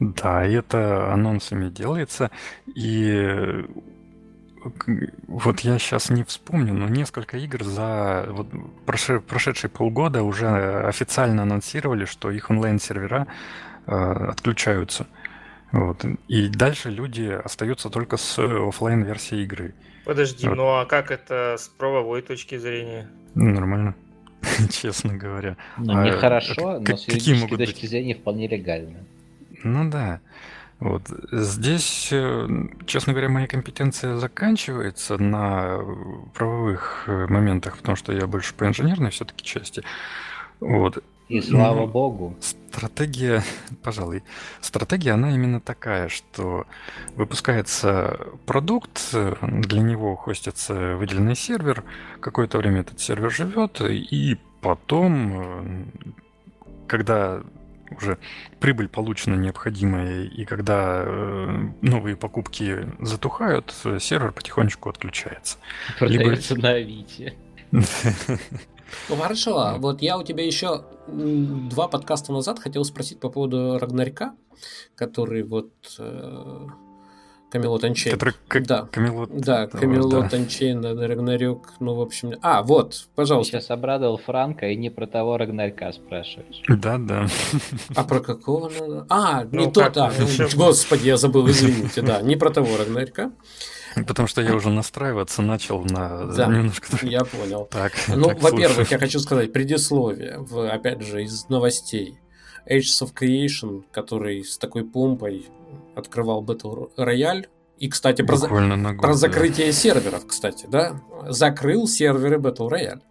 Да, 0.00 0.46
и 0.46 0.52
это 0.52 1.12
анонсами 1.12 1.68
делается. 1.68 2.30
И 2.66 3.64
вот 5.26 5.60
я 5.60 5.78
сейчас 5.78 6.10
не 6.10 6.24
вспомню, 6.24 6.74
но 6.74 6.88
несколько 6.88 7.36
игр 7.36 7.64
за 7.64 8.26
вот 8.30 8.48
прошедшие 8.86 9.70
полгода 9.70 10.22
уже 10.22 10.48
официально 10.86 11.42
анонсировали, 11.42 12.04
что 12.04 12.30
их 12.30 12.50
онлайн-сервера 12.50 13.26
э, 13.86 13.92
отключаются. 13.92 15.06
Вот. 15.72 16.04
И 16.28 16.48
дальше 16.48 16.90
люди 16.90 17.24
остаются 17.44 17.90
только 17.90 18.16
с 18.16 18.38
офлайн 18.38 19.02
версией 19.02 19.44
игры. 19.44 19.74
Подожди, 20.04 20.48
вот. 20.48 20.56
ну 20.56 20.66
а 20.68 20.86
как 20.86 21.10
это 21.10 21.56
с 21.58 21.68
правовой 21.68 22.22
точки 22.22 22.56
зрения? 22.56 23.10
Нормально, 23.34 23.94
честно 24.70 25.14
говоря. 25.16 25.56
Ну, 25.76 25.96
а, 25.96 26.04
нехорошо, 26.04 26.80
но 26.80 26.96
с 26.96 27.06
юридической 27.06 27.58
точки 27.58 27.86
зрения 27.86 28.14
вполне 28.14 28.48
легально. 28.48 29.00
Ну 29.62 29.90
да. 29.90 30.20
Вот. 30.80 31.02
Здесь, 31.32 32.08
э, 32.12 32.48
честно 32.86 33.12
говоря, 33.12 33.28
моя 33.28 33.48
компетенция 33.48 34.16
заканчивается 34.16 35.18
на 35.18 35.80
правовых 36.34 37.04
э, 37.08 37.26
моментах, 37.26 37.78
потому 37.78 37.96
что 37.96 38.12
я 38.12 38.26
больше 38.28 38.54
по 38.54 38.64
инженерной 38.64 39.10
все-таки 39.10 39.44
части. 39.44 39.82
Вот. 40.60 41.02
И 41.28 41.42
слава 41.42 41.80
Но 41.80 41.86
богу. 41.88 42.36
Стратегия, 42.40 43.42
пожалуй, 43.82 44.22
стратегия, 44.60 45.12
она 45.12 45.34
именно 45.34 45.60
такая, 45.60 46.08
что 46.08 46.64
выпускается 47.16 48.18
продукт, 48.46 49.12
для 49.42 49.80
него 49.80 50.14
хостится 50.14 50.96
выделенный 50.96 51.36
сервер, 51.36 51.84
какое-то 52.20 52.56
время 52.58 52.80
этот 52.80 53.00
сервер 53.00 53.30
живет, 53.30 53.80
и 53.80 54.38
потом, 54.60 55.40
э, 55.40 55.84
когда 56.86 57.42
уже 57.90 58.18
прибыль 58.60 58.88
получена 58.88 59.34
необходимая, 59.34 60.24
и 60.24 60.44
когда 60.44 61.02
э, 61.04 61.70
новые 61.82 62.16
покупки 62.16 62.88
затухают, 63.00 63.74
сервер 64.00 64.32
потихонечку 64.32 64.88
отключается. 64.88 65.58
Продается 65.98 66.54
Либо... 66.54 66.66
на 66.66 66.74
Авито. 66.74 67.32
Ну 67.70 69.16
хорошо, 69.16 69.58
а 69.58 69.78
вот 69.78 70.02
я 70.02 70.18
у 70.18 70.22
тебя 70.22 70.44
еще 70.44 70.84
два 71.08 71.88
подкаста 71.88 72.32
назад 72.32 72.58
хотел 72.58 72.84
спросить 72.84 73.20
по 73.20 73.28
поводу 73.28 73.78
Рагнарька, 73.78 74.34
который 74.94 75.42
вот 75.42 75.72
э, 75.98 76.66
Камелот 77.50 77.82
Анчейн. 77.84 78.14
Который 78.14 78.34
Да. 78.66 78.88
Камелот. 78.92 79.30
Да, 79.34 79.66
да, 79.66 79.78
Камелот. 79.78 80.34
Анчейн, 80.34 80.82
да, 80.82 80.92
Рагнарёк, 80.94 81.74
ну, 81.80 81.94
в 81.94 82.00
общем... 82.02 82.34
А, 82.42 82.62
вот, 82.62 82.92
Ты 82.92 82.98
пожалуйста. 83.14 83.52
сейчас 83.60 83.70
обрадовал 83.70 84.18
Франка 84.18 84.68
и 84.68 84.76
не 84.76 84.90
про 84.90 85.06
того 85.06 85.38
Рагнарька 85.38 85.92
спрашиваешь. 85.92 86.62
Да, 86.68 86.98
да. 86.98 87.26
А 87.94 88.04
про 88.04 88.20
какого? 88.20 88.70
А, 89.08 89.44
не 89.44 89.64
Ну, 89.66 89.70
то, 89.72 89.84
как, 89.84 89.92
да. 89.94 90.12
Господи, 90.54 91.06
я 91.06 91.16
забыл, 91.16 91.48
извините, 91.48 92.02
да. 92.02 92.20
Не 92.20 92.36
про 92.36 92.50
того 92.50 92.76
Рагнарька. 92.76 93.32
Потому 94.06 94.28
что 94.28 94.42
я 94.42 94.54
уже 94.54 94.68
настраиваться 94.70 95.40
начал 95.40 95.82
на 95.82 96.26
Да. 96.26 96.46
немножко 96.46 96.86
Я 97.06 97.24
понял. 97.24 97.66
так. 97.70 97.92
Ну, 98.08 98.26
так, 98.28 98.42
во-первых, 98.42 98.90
я 98.90 98.98
хочу 98.98 99.18
сказать 99.18 99.52
предисловие, 99.52 100.36
в, 100.38 100.70
опять 100.70 101.00
же, 101.02 101.22
из 101.24 101.48
новостей. 101.48 102.18
Ages 102.70 103.02
of 103.02 103.14
Creation, 103.18 103.84
который 103.90 104.44
с 104.44 104.58
такой 104.58 104.84
помпой 104.84 105.46
открывал 105.98 106.44
Battle 106.44 106.90
Royale. 106.96 107.46
И, 107.78 107.88
кстати, 107.88 108.22
про, 108.22 108.36
за- 108.36 108.48
год, 108.48 108.58
про 109.00 109.08
да. 109.08 109.14
закрытие 109.14 109.72
серверов, 109.72 110.26
кстати, 110.26 110.66
да? 110.68 111.00
Закрыл 111.28 111.86
серверы 111.86 112.38
Battle 112.38 112.68
Royale. 112.68 113.02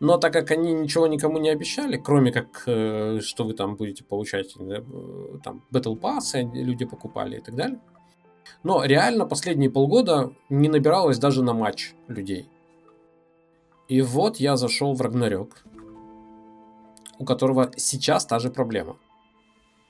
Но 0.00 0.18
так 0.18 0.32
как 0.32 0.50
они 0.50 0.72
ничего 0.72 1.06
никому 1.06 1.38
не 1.38 1.48
обещали, 1.50 1.96
кроме 1.96 2.32
как, 2.32 2.64
э, 2.66 3.20
что 3.22 3.44
вы 3.44 3.54
там 3.54 3.76
будете 3.76 4.04
получать, 4.04 4.54
э, 4.58 4.82
там, 5.42 5.64
Battle 5.72 5.98
Pass, 5.98 6.42
люди 6.52 6.84
покупали 6.84 7.38
и 7.38 7.40
так 7.40 7.54
далее. 7.54 7.80
Но 8.62 8.84
реально 8.84 9.26
последние 9.26 9.70
полгода 9.70 10.32
не 10.50 10.68
набиралось 10.68 11.18
даже 11.18 11.42
на 11.42 11.54
матч 11.54 11.94
людей. 12.08 12.48
И 13.88 14.02
вот 14.02 14.36
я 14.36 14.56
зашел 14.56 14.94
в 14.94 15.00
Рагнарёк, 15.00 15.64
у 17.18 17.24
которого 17.24 17.70
сейчас 17.76 18.26
та 18.26 18.38
же 18.38 18.50
проблема. 18.50 18.96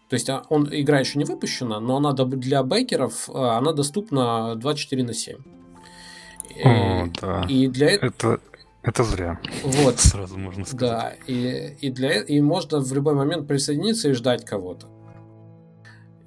То 0.09 0.15
есть 0.15 0.29
а, 0.31 0.43
он, 0.51 0.69
игра 0.71 1.01
еще 1.01 1.19
не 1.19 1.25
выпущена, 1.25 1.81
но 1.81 1.97
она 1.97 2.13
для 2.13 2.63
бейкеров 2.63 3.29
а, 3.33 3.59
она 3.59 3.73
доступна 3.73 4.55
24 4.57 5.03
на 5.05 5.13
7. 5.15 5.37
О, 6.65 7.07
да. 7.21 7.47
И 7.49 7.69
для 7.69 7.91
этого... 7.91 8.11
Это, 8.11 8.41
это 8.83 9.05
зря. 9.05 9.41
Вот. 9.63 9.99
Сразу 9.99 10.39
можно 10.39 10.65
сказать. 10.65 10.79
Да, 10.79 11.13
и, 11.27 11.77
и, 11.81 11.91
для, 11.91 12.21
э- 12.21 12.25
и 12.27 12.41
можно 12.41 12.81
в 12.81 12.93
любой 12.93 13.15
момент 13.15 13.49
присоединиться 13.49 14.09
и 14.11 14.13
ждать 14.13 14.45
кого-то. 14.45 14.89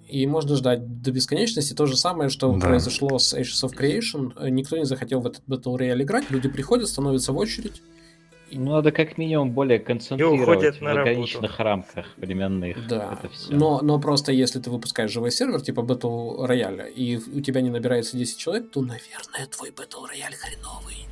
И 0.07 0.25
можно 0.25 0.55
ждать 0.55 1.01
до 1.01 1.11
бесконечности. 1.11 1.73
То 1.73 1.85
же 1.85 1.97
самое, 1.97 2.29
что 2.29 2.51
Да. 2.53 2.67
произошло 2.67 3.19
с 3.19 3.33
Ashes 3.33 3.63
of 3.69 3.77
Creation. 3.77 4.33
Э, 4.39 4.49
Никто 4.49 4.77
не 4.77 4.85
захотел 4.85 5.19
в 5.21 5.27
этот 5.27 5.43
Battle 5.47 5.77
Royale 5.77 6.01
играть. 6.03 6.29
Люди 6.31 6.49
приходят, 6.49 6.87
становятся 6.89 7.31
в 7.33 7.37
очередь. 7.37 7.81
Ну, 8.51 8.71
надо 8.71 8.91
как 8.91 9.17
минимум 9.17 9.51
более 9.51 9.79
концентрировать 9.79 10.79
в 10.79 10.81
работу. 10.81 11.01
ограниченных 11.01 11.59
рамках 11.59 12.05
временных. 12.17 12.87
Да. 12.87 13.17
Это 13.19 13.33
все. 13.33 13.53
Но, 13.53 13.81
но 13.81 13.99
просто 13.99 14.31
если 14.31 14.59
ты 14.59 14.69
выпускаешь 14.69 15.11
живой 15.11 15.31
сервер, 15.31 15.61
типа 15.61 15.81
Battle 15.81 16.47
Royale, 16.47 16.89
и 16.91 17.17
у 17.17 17.41
тебя 17.41 17.61
не 17.61 17.69
набирается 17.69 18.17
10 18.17 18.37
человек, 18.37 18.71
то, 18.71 18.81
наверное, 18.81 19.45
твой 19.55 19.69
Battle 19.69 20.05
Royale 20.11 20.35
хреновый. 20.35 21.07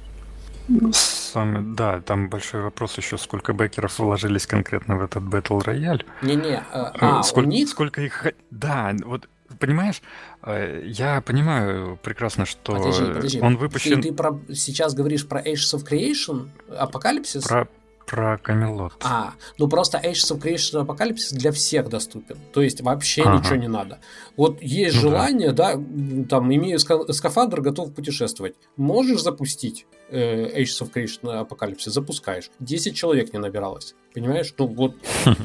Сами, 0.93 1.75
да, 1.75 2.01
там 2.01 2.29
большой 2.29 2.61
вопрос 2.61 2.97
еще, 2.97 3.17
сколько 3.17 3.53
бэкеров 3.53 3.99
вложились 3.99 4.47
конкретно 4.47 4.97
в 4.97 5.03
этот 5.03 5.23
Battle 5.23 5.63
Royale. 5.63 6.03
Не-не, 6.23 6.63
а, 6.71 6.91
Э, 6.95 6.97
а, 7.01 7.19
у 7.19 7.23
сколько, 7.23 7.49
них 7.49 7.69
сколько 7.69 8.01
их... 8.01 8.25
Да, 8.49 8.93
вот, 9.05 9.29
понимаешь, 9.60 10.02
э, 10.44 10.84
я 10.86 11.22
понимаю 11.22 11.99
прекрасно, 12.02 12.45
что 12.45 12.73
Подожди, 12.73 13.06
подожди. 13.06 13.40
он 13.41 13.53
Ты, 13.56 13.60
выпущен 13.60 14.02
ты 14.02 14.14
про- 14.14 14.40
сейчас 14.53 14.94
говоришь 14.94 15.27
про 15.27 15.41
Ashes 15.41 15.73
of 15.76 15.88
Creation, 15.90 16.49
Апокалипсис? 16.77 17.44
про, 17.44 17.68
про 18.06 18.38
Камелот. 18.38 18.94
А, 19.03 19.34
ну 19.57 19.68
просто 19.68 19.98
Ashes 19.98 20.32
of 20.36 20.41
Creation 20.41 20.82
Апокалипсис 20.82 21.32
для 21.32 21.52
всех 21.52 21.90
доступен. 21.90 22.38
То 22.53 22.61
есть 22.61 22.82
вообще 22.82 23.23
Ага. 23.23 23.40
ничего 23.40 23.56
не 23.56 23.68
надо. 23.68 23.99
Вот 24.38 24.61
есть 24.61 24.95
Ну 24.98 25.02
да. 25.02 25.10
желание, 25.10 25.52
да, 25.52 25.72
м, 25.73 26.26
там, 26.26 26.53
имею 26.53 26.77
ска- 26.77 27.11
скафандр, 27.11 27.61
готов 27.61 27.94
путешествовать. 27.94 28.56
Можешь 28.77 29.22
запустить 29.23 29.88
э, 30.11 30.61
Ashes 30.61 30.84
of 30.84 30.94
Creation 30.94 31.32
Апокалипсис? 31.40 31.91
Запускаешь. 31.94 32.52
10 32.60 32.95
человек 32.95 33.34
не 33.34 33.40
набиралось. 33.40 33.95
Понимаешь? 34.14 34.53
Ну 34.60 34.68
вот 34.68 34.95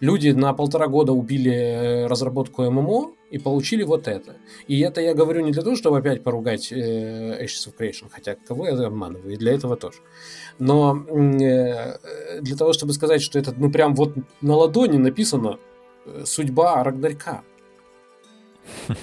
люди 0.00 0.28
на 0.30 0.52
полтора 0.52 0.86
года 0.88 1.12
убили 1.12 1.50
э, 1.52 2.06
разработку 2.06 2.62
ММО 2.70 3.12
и 3.32 3.38
получили 3.38 3.82
вот 3.82 4.06
это. 4.08 4.36
И 4.68 4.80
это 4.80 5.00
я 5.00 5.14
говорю 5.14 5.40
не 5.44 5.52
для 5.52 5.62
того, 5.62 5.74
чтобы 5.74 5.98
опять 5.98 6.22
поругать 6.22 6.70
э, 6.72 7.44
Ashes 7.44 7.66
of 7.68 7.74
Creation, 7.78 8.06
хотя 8.10 8.34
кого 8.34 8.66
я 8.68 8.74
обманываю, 8.86 9.32
и 9.34 9.36
для 9.36 9.52
этого 9.54 9.76
тоже. 9.76 9.98
Но 10.58 10.96
э, 11.08 11.98
для 12.40 12.56
того, 12.56 12.72
чтобы 12.72 12.92
сказать, 12.92 13.22
что 13.22 13.38
это, 13.38 13.54
ну, 13.56 13.70
прям 13.70 13.94
вот 13.94 14.14
на 14.42 14.54
ладони 14.56 14.98
написано 14.98 15.58
э, 16.06 16.24
судьба 16.26 16.84
Рагнарька. 16.84 17.42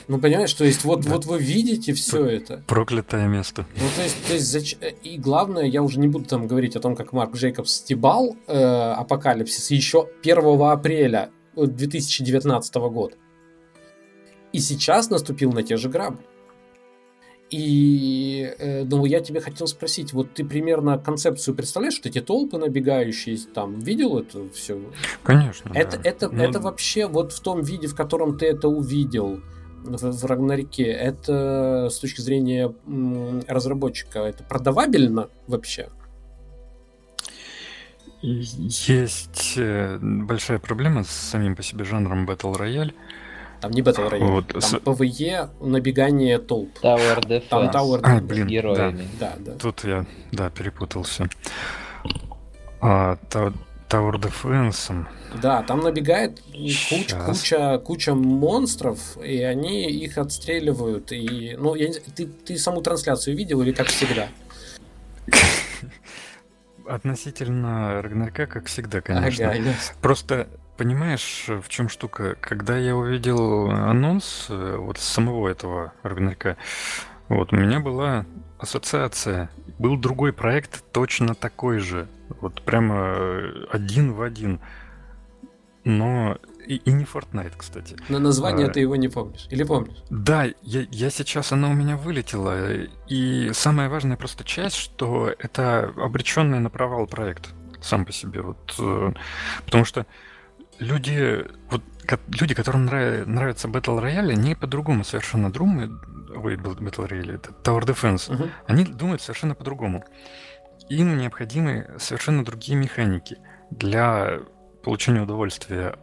Ну, 0.08 0.20
понимаешь, 0.20 0.54
то 0.54 0.64
есть 0.64 0.84
вот, 0.86 1.02
Да. 1.02 1.12
вот 1.12 1.26
вы 1.26 1.38
видите 1.40 1.94
все 1.94 2.26
это. 2.26 2.64
Проклятое 2.68 3.28
место. 3.28 3.66
Ну, 3.76 3.88
то 3.96 4.04
есть, 4.04 4.16
то 4.28 4.34
есть 4.34 4.56
зач- 4.56 4.78
э, 4.80 4.94
и 5.04 5.18
главное, 5.18 5.64
я 5.66 5.82
уже 5.84 6.00
не 6.00 6.08
буду 6.08 6.26
там 6.26 6.48
говорить 6.48 6.76
о 6.76 6.80
том, 6.80 6.96
как 6.96 7.14
Марк 7.14 7.36
Джейкобс 7.36 7.72
стебал 7.74 8.38
э, 8.48 8.54
Апокалипсис 8.58 9.72
еще 9.72 10.08
1 10.24 10.62
апреля 10.62 11.32
2019 11.56 12.76
года. 12.76 13.16
И 14.52 14.60
сейчас 14.60 15.10
наступил 15.10 15.52
на 15.52 15.64
те 15.64 15.78
же 15.78 15.90
грабли. 15.90 16.26
И, 17.50 18.54
э, 18.60 18.84
ну, 18.84 19.06
я 19.06 19.22
тебе 19.22 19.42
хотел 19.42 19.66
спросить, 19.66 20.14
вот 20.14 20.34
ты 20.36 20.46
примерно 20.46 21.00
концепцию 21.00 21.56
представляешь, 21.56 21.98
вот 21.98 22.06
эти 22.06 22.22
толпы 22.22 22.60
набегающие, 22.60 23.38
там, 23.54 23.80
видел 23.80 24.20
это 24.20 24.50
все? 24.54 24.80
Конечно. 25.24 25.72
Это, 25.74 25.98
да. 25.98 26.10
это, 26.10 26.30
Ну, 26.30 26.44
это 26.44 26.60
вообще 26.60 27.08
вот 27.08 27.34
в 27.34 27.40
том 27.40 27.64
виде, 27.64 27.88
в 27.88 27.96
котором 27.96 28.38
ты 28.38 28.46
это 28.46 28.68
увидел 28.68 29.42
в, 29.84 30.12
в 30.12 30.26
Рагнарике, 30.26 30.84
это 30.84 31.90
с 31.90 31.98
точки 31.98 32.22
зрения 32.22 32.72
м, 32.86 33.42
разработчика, 33.48 34.20
это 34.20 34.44
продавабельно 34.44 35.30
вообще? 35.48 35.90
Есть 38.22 39.54
э, 39.58 39.98
большая 40.02 40.60
проблема 40.60 41.04
с 41.04 41.10
самим 41.10 41.56
по 41.56 41.64
себе 41.64 41.84
жанром 41.84 42.30
Battle 42.30 42.56
Royale. 42.56 42.94
Там 43.62 43.72
не 43.72 43.82
Battle 43.82 44.10
Royale, 44.10 44.26
Вот, 44.32 44.48
там 44.48 44.62
с- 44.62 44.74
PvE, 44.76 45.50
набегание 45.62 46.40
толп. 46.40 46.78
Tower 46.82 47.20
Defense 47.26 47.50
Там 47.50 47.64
Tower 47.70 48.00
А, 48.04 48.18
Defense. 48.18 48.22
блин, 48.22 48.48
с 48.48 48.50
героями. 48.52 49.08
Да, 49.20 49.34
да. 49.40 49.52
Тут 49.56 49.84
я, 49.84 50.06
да, 50.32 50.50
перепутал 50.50 51.04
все. 51.04 51.28
А, 52.82 53.18
Та- 53.30 53.54
Tower 53.90 54.14
Defense. 54.22 55.06
Да, 55.42 55.62
там 55.64 55.80
набегает 55.82 56.40
куч- 56.54 57.14
куча, 57.26 57.80
куча 57.80 58.14
монстров, 58.16 59.18
и 59.18 59.42
они 59.42 59.90
их 59.90 60.18
отстреливают. 60.18 61.12
И, 61.12 61.56
ну, 61.60 61.76
я 61.76 61.88
не 61.88 61.94
знаю, 61.94 62.08
ты, 62.16 62.26
ты 62.28 62.58
саму 62.58 62.82
трансляцию 62.82 63.36
видел 63.36 63.62
или 63.62 63.72
как 63.74 63.88
всегда? 63.88 64.28
Относительно 66.88 68.02
Рагнарка, 68.02 68.48
как 68.48 68.66
всегда, 68.68 69.02
конечно. 69.02 69.50
Ага, 69.50 69.56
ясно. 69.58 69.96
Просто 70.02 70.48
понимаешь, 70.80 71.46
в 71.50 71.68
чем 71.68 71.90
штука? 71.90 72.38
Когда 72.40 72.78
я 72.78 72.96
увидел 72.96 73.70
анонс 73.70 74.46
э, 74.48 74.78
вот 74.78 74.98
самого 74.98 75.50
этого 75.50 75.92
Рагнарка, 76.04 76.56
вот 77.28 77.52
у 77.52 77.58
меня 77.58 77.82
была 77.82 78.26
ассоциация. 78.58 79.50
Был 79.78 79.98
другой 79.98 80.32
проект 80.32 80.86
точно 80.94 81.36
такой 81.36 81.80
же. 81.80 82.08
Вот 82.40 82.62
прямо 82.62 82.96
э, 82.96 83.66
один 83.72 84.14
в 84.14 84.22
один. 84.22 84.62
Но 85.84 86.38
и, 86.66 86.78
и 86.78 86.92
не 86.94 87.04
Fortnite, 87.04 87.56
кстати. 87.58 87.98
На 88.08 88.20
название 88.20 88.68
А. 88.68 88.70
ты 88.70 88.80
его 88.80 88.96
не 88.96 89.10
помнишь. 89.10 89.48
Или 89.50 89.64
помнишь? 89.64 89.98
Да, 90.10 90.46
я, 90.62 90.88
я 90.92 91.10
сейчас, 91.10 91.52
она 91.52 91.70
у 91.70 91.74
меня 91.74 91.98
вылетела. 91.98 92.74
И 93.10 93.52
самая 93.52 93.90
важная 93.90 94.16
просто 94.16 94.46
часть, 94.46 94.78
что 94.78 95.30
это 95.40 95.94
обреченный 95.98 96.60
на 96.62 96.70
провал 96.70 97.06
проект 97.06 97.50
сам 97.82 98.06
по 98.06 98.14
себе. 98.14 98.42
Вот, 98.42 98.76
э, 98.80 99.12
потому 99.66 99.84
что 99.84 100.06
люди, 100.80 101.46
вот, 101.70 101.82
люди, 102.40 102.54
которым 102.54 102.86
нрав- 102.86 103.26
нравится 103.26 103.68
Battle 103.68 104.02
Royale, 104.02 104.32
они 104.32 104.56
по-другому 104.56 105.04
совершенно 105.04 105.52
думают. 105.52 105.92
Ой, 106.36 106.56
Battle 106.56 107.08
Royale, 107.08 107.36
это 107.36 107.52
Tower 107.64 107.82
Defense. 107.86 108.34
Мгм. 108.34 108.50
Они 108.68 108.84
думают 108.86 109.22
совершенно 109.22 109.56
по-другому. 109.56 110.04
Им 110.90 111.18
необходимы 111.18 111.88
совершенно 112.00 112.44
другие 112.44 112.78
механики 112.78 113.38
для 113.72 114.40
получения 114.84 115.22
удовольствия. 115.22 115.96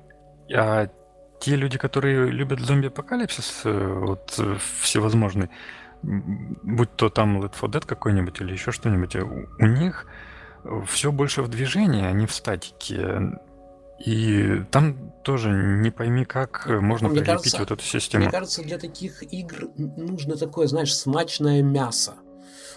А 0.55 0.89
те 1.41 1.57
люди, 1.57 1.77
которые 1.79 2.31
любят 2.31 2.61
зомби-апокалипсис, 2.61 3.63
э, 3.65 3.99
вот 4.07 4.35
э, 4.39 4.57
всевозможный, 4.81 5.51
м, 6.05 6.59
будь 6.63 6.95
то 6.97 7.09
там 7.09 7.41
Let 7.43 7.55
for 7.61 7.69
Dead 7.69 7.85
какой-нибудь 7.85 8.41
или 8.41 8.53
еще 8.53 8.71
что-нибудь, 8.71 9.17
у, 9.17 9.47
у 9.59 9.67
них 9.67 10.07
все 10.87 11.11
больше 11.13 11.43
в 11.43 11.49
движении, 11.49 12.05
а 12.05 12.13
не 12.13 12.27
в 12.27 12.33
статике. 12.33 13.39
И 13.99 14.63
там 14.71 15.13
тоже 15.25 15.51
не 15.51 15.91
пойми, 15.91 16.25
как 16.25 16.67
э, 16.69 16.81
можно 16.81 17.09
Мне 17.09 17.21
прилепить 17.21 17.37
кажется- 17.43 17.59
вот 17.59 17.71
эту 17.71 17.83
систему. 17.83 18.25
Мне 18.25 18.31
кажется, 18.33 18.63
для 18.63 18.79
таких 18.79 19.23
игр 19.33 19.71
нужно 19.77 20.37
такое, 20.37 20.67
знаешь, 20.67 20.95
смачное 20.95 21.63
мясо. 21.63 22.15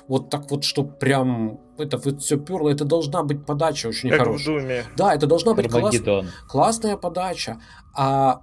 Вот 0.08 0.30
так 0.30 0.50
вот, 0.50 0.64
что 0.64 0.84
прям 0.84 1.60
это 1.78 1.98
вот 1.98 2.22
все 2.22 2.38
перло, 2.38 2.70
это 2.70 2.86
должна 2.86 3.22
быть 3.24 3.46
подача 3.46 3.88
очень 3.88 4.10
Как 4.10 4.22
в 4.22 4.24
хорошая. 4.24 4.60
Думе. 4.60 4.86
Да, 4.98 5.14
это 5.14 5.28
должна 5.28 5.54
быть 5.54 5.70
класс- 5.70 5.96
классная 6.48 6.98
подача, 6.98 7.62
а 7.94 8.41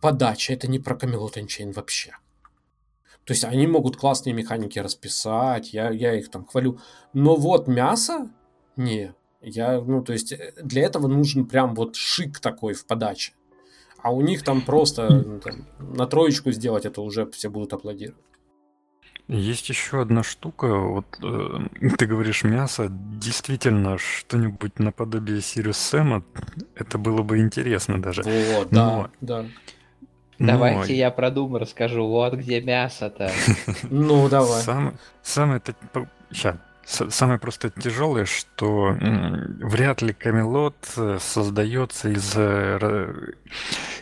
подача 0.00 0.52
это 0.54 0.68
не 0.68 0.78
про 0.78 0.94
Камелот 0.94 1.36
Unchained 1.36 1.74
вообще. 1.74 2.12
То 3.24 3.32
есть 3.34 3.44
они 3.44 3.66
могут 3.66 3.96
классные 3.96 4.32
механики 4.32 4.78
расписать, 4.78 5.72
я, 5.74 5.90
я 5.90 6.14
их 6.14 6.30
там 6.30 6.46
хвалю. 6.46 6.78
Но 7.12 7.36
вот 7.36 7.68
мясо, 7.68 8.30
не. 8.76 9.14
Я, 9.42 9.80
ну, 9.80 10.02
то 10.02 10.12
есть 10.12 10.32
э, 10.32 10.52
для 10.62 10.82
этого 10.82 11.08
нужен 11.08 11.46
прям 11.46 11.74
вот 11.74 11.96
шик 11.96 12.38
такой 12.38 12.74
в 12.74 12.86
подаче. 12.86 13.32
А 13.98 14.12
у 14.12 14.20
них 14.20 14.42
там 14.42 14.62
просто 14.62 15.40
там, 15.40 15.66
на 15.78 16.06
троечку 16.06 16.50
сделать 16.50 16.86
это 16.86 17.02
уже 17.02 17.26
все 17.26 17.48
будут 17.48 17.72
аплодировать. 17.72 18.22
Есть 19.28 19.68
еще 19.68 20.02
одна 20.02 20.22
штука, 20.22 20.76
вот 20.76 21.06
э, 21.22 21.88
ты 21.96 22.06
говоришь 22.06 22.42
мясо, 22.42 22.88
действительно 22.90 23.96
что-нибудь 23.96 24.78
наподобие 24.78 25.40
Сириус 25.40 25.78
Сэма, 25.78 26.24
это 26.74 26.98
было 26.98 27.22
бы 27.22 27.38
интересно 27.38 28.02
даже. 28.02 28.22
Вот, 28.22 28.68
да, 28.70 29.10
да. 29.20 29.46
Давайте 30.38 30.96
я 30.96 31.10
про 31.10 31.30
Doom 31.30 31.58
расскажу. 31.58 32.06
Вот 32.06 32.34
где 32.34 32.60
мясо-то. 32.60 33.30
Ну, 33.90 34.28
давай. 34.28 34.60
Самое... 35.22 35.62
Сейчас. 36.30 36.56
Самое 36.92 37.38
просто 37.38 37.70
тяжелое, 37.70 38.24
что 38.24 38.96
вряд 39.00 40.02
ли 40.02 40.12
Камелот 40.12 40.76
э, 40.96 41.18
создается 41.20 42.10
из, 42.10 42.32
э, 42.36 43.34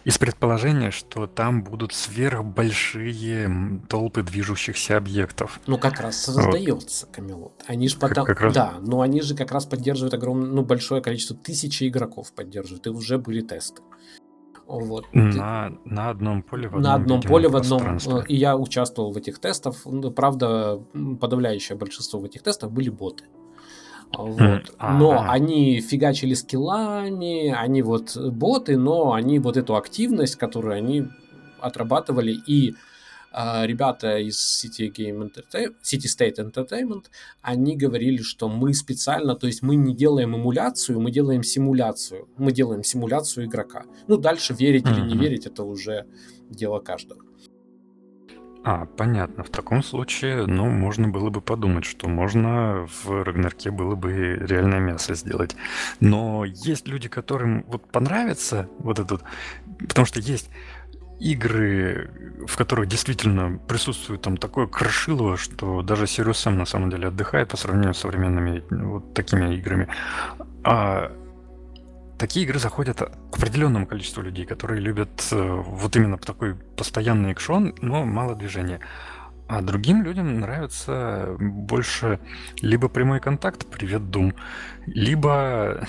из 0.05 0.19
предположения, 0.19 0.91
что 0.91 1.27
там 1.27 1.63
будут 1.63 1.93
сверхбольшие 1.93 3.81
толпы 3.89 4.23
движущихся 4.23 4.97
объектов. 4.97 5.61
Ну, 5.67 5.79
как 5.79 6.01
раз 6.01 6.17
создается 6.17 7.07
вот. 7.07 7.15
Камелот. 7.15 7.63
Они 7.67 7.89
же 7.89 7.97
потом... 7.97 8.25
Как, 8.25 8.37
как 8.37 8.41
раз... 8.47 8.55
Да, 8.55 8.75
но 8.81 9.03
они 9.03 9.23
же 9.23 9.37
как 9.37 9.53
раз 9.53 9.67
поддерживают 9.67 10.15
огромное, 10.15 10.49
ну, 10.49 10.63
большое 10.63 11.01
количество, 11.01 11.37
тысячи 11.37 11.89
игроков 11.89 12.33
поддерживают, 12.33 12.87
и 12.87 12.91
уже 12.91 13.19
были 13.19 13.41
тесты. 13.41 13.83
Вот. 14.71 15.07
На, 15.13 15.73
на 15.85 16.11
одном 16.11 16.43
поле 16.43 16.69
в 16.69 16.77
одном 16.77 16.83
На 16.83 16.95
одном 16.95 17.21
поле 17.23 17.49
в 17.49 17.57
одном. 17.57 17.97
Э, 17.97 18.25
и 18.29 18.37
я 18.37 18.57
участвовал 18.57 19.13
в 19.13 19.17
этих 19.17 19.41
тестах. 19.41 19.75
Ну, 19.85 20.11
правда, 20.13 20.81
подавляющее 21.21 21.77
большинство 21.77 22.21
в 22.21 22.25
этих 22.25 22.43
тестах 22.43 22.71
были 22.71 22.89
боты. 22.89 23.25
Вот. 24.17 24.75
Но 24.81 25.25
они 25.29 25.81
фигачили 25.81 26.35
скиллами, 26.35 27.51
они 27.51 27.83
вот 27.83 28.17
боты, 28.17 28.77
но 28.77 29.13
они 29.13 29.41
вот 29.41 29.57
эту 29.57 29.77
активность, 29.77 30.37
которую 30.37 30.75
они 30.75 31.09
отрабатывали 31.61 32.33
и 32.33 32.71
а, 32.71 32.90
ребята 33.33 34.19
из 34.19 34.37
City, 34.37 34.91
Game 34.91 35.23
Entertainment, 35.23 35.75
City 35.83 36.07
State 36.07 36.37
Entertainment, 36.39 37.05
они 37.43 37.77
говорили, 37.77 38.23
что 38.23 38.49
мы 38.49 38.75
специально, 38.75 39.35
то 39.35 39.47
есть 39.47 39.63
мы 39.63 39.77
не 39.77 39.95
делаем 39.95 40.37
эмуляцию, 40.37 41.01
мы 41.01 41.11
делаем 41.11 41.43
симуляцию. 41.43 42.29
Мы 42.37 42.53
делаем 42.53 42.83
симуляцию 42.83 43.47
игрока. 43.47 43.85
Ну, 44.09 44.17
дальше 44.17 44.55
верить 44.55 44.85
mm-hmm. 44.85 44.93
или 44.93 45.09
не 45.09 45.17
верить, 45.17 45.47
это 45.47 45.63
уже 45.63 46.07
дело 46.49 46.81
каждого. 46.81 47.23
А, 48.63 48.85
понятно. 48.85 49.43
В 49.43 49.49
таком 49.49 49.83
случае, 49.83 50.45
ну, 50.47 50.67
можно 50.67 51.09
было 51.09 51.31
бы 51.31 51.41
подумать, 51.41 51.87
что 51.87 52.09
можно 52.09 52.87
в 52.87 53.23
Рагнарке 53.25 53.71
было 53.71 53.95
бы 53.95 54.37
реальное 54.37 54.81
мясо 54.81 55.15
сделать. 55.15 55.57
Но 56.01 56.45
есть 56.45 56.87
люди, 56.87 57.09
которым 57.09 57.65
вот 57.69 57.91
понравится 57.91 58.69
вот 58.81 58.99
этот... 58.99 59.23
Потому 59.79 60.05
что 60.05 60.21
есть 60.21 60.51
игры, 61.21 62.11
в 62.47 62.57
которых 62.57 62.89
действительно 62.89 63.59
присутствует 63.69 64.23
там 64.23 64.37
такое 64.37 64.67
крошилово, 64.67 65.37
что 65.37 65.83
даже 65.83 66.07
Сириус 66.07 66.39
сам 66.39 66.59
на 66.59 66.65
самом 66.65 66.91
деле 66.91 67.09
отдыхает 67.09 67.49
по 67.49 67.57
сравнению 67.57 67.95
с 67.95 67.99
современными 67.99 68.65
вот 68.71 69.13
такими 69.15 69.55
играми. 69.55 69.89
А 70.65 71.13
такие 72.19 72.47
игры 72.47 72.59
заходят 72.59 73.03
определенному 73.03 73.87
количеству 73.87 74.23
людей, 74.23 74.47
которые 74.47 74.81
любят 74.81 75.29
э, 75.31 75.63
вот 75.67 75.95
именно 75.97 76.17
такой 76.17 76.55
постоянный 76.77 77.33
экшон, 77.33 77.75
но 77.83 78.05
мало 78.05 78.35
движения. 78.35 78.81
А 79.47 79.63
другим 79.63 80.03
людям 80.03 80.41
нравится 80.41 81.37
больше 81.39 82.21
либо 82.63 82.89
прямой 82.89 83.21
контакт, 83.21 83.67
привет, 83.67 84.11
Дум, 84.11 84.33
либо 84.87 85.87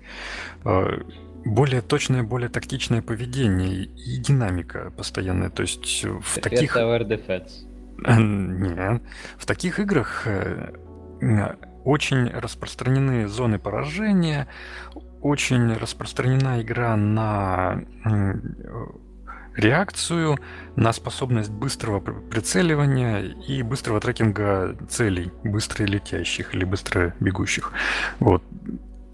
э, 0.64 1.02
более 1.44 1.80
точное, 1.80 2.22
более 2.22 2.48
тактичное 2.48 3.02
поведение 3.02 3.84
и 3.84 4.16
динамика 4.18 4.92
постоянная. 4.96 5.50
То 5.50 5.62
есть 5.62 6.04
в 6.04 6.40
таких... 6.40 6.76
Tower 6.76 7.06
Defense. 7.06 7.66
Нет. 7.98 9.02
В 9.38 9.46
таких 9.46 9.78
играх 9.78 10.26
э, 10.26 10.72
очень 11.84 12.28
распространены 12.28 13.28
зоны 13.28 13.58
поражения, 13.58 14.48
очень 15.20 15.72
распространена 15.74 16.62
игра 16.62 16.96
на 16.96 17.82
реакцию, 19.54 20.38
на 20.76 20.92
способность 20.92 21.50
быстрого 21.50 22.00
прицеливания 22.00 23.34
и 23.46 23.62
быстрого 23.62 24.00
трекинга 24.00 24.76
целей, 24.88 25.30
быстро 25.44 25.84
летящих 25.84 26.54
или 26.54 26.64
быстро 26.64 27.14
бегущих. 27.20 27.72
Вот. 28.18 28.42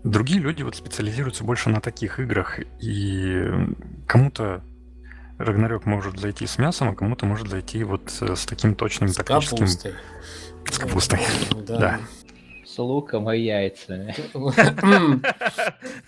Другие 0.05 0.41
люди 0.41 0.63
вот 0.63 0.77
специализируются 0.77 1.45
больше 1.45 1.71
на 1.71 1.81
таких 1.81 2.21
играх, 2.21 2.61
и 2.81 3.45
кому-то 4.07 4.63
Рагнарёк 5.39 5.87
может 5.87 6.19
зайти 6.19 6.47
с 6.47 6.59
мясом, 6.59 6.91
а 6.91 6.95
кому-то 6.95 7.25
может 7.25 7.49
зайти 7.49 7.85
вот 7.85 8.13
э, 8.21 8.35
с 8.35 8.45
таким 8.45 8.75
точным 8.75 9.09
с 9.09 9.17
тактическим... 9.17 9.59
Капустой. 9.59 9.93
С 10.71 10.79
капустой. 10.79 11.21
Да. 11.67 11.79
да. 11.79 12.01
С 12.67 12.79
луком 12.79 13.31
и 13.31 13.39
яйцами. 13.39 14.17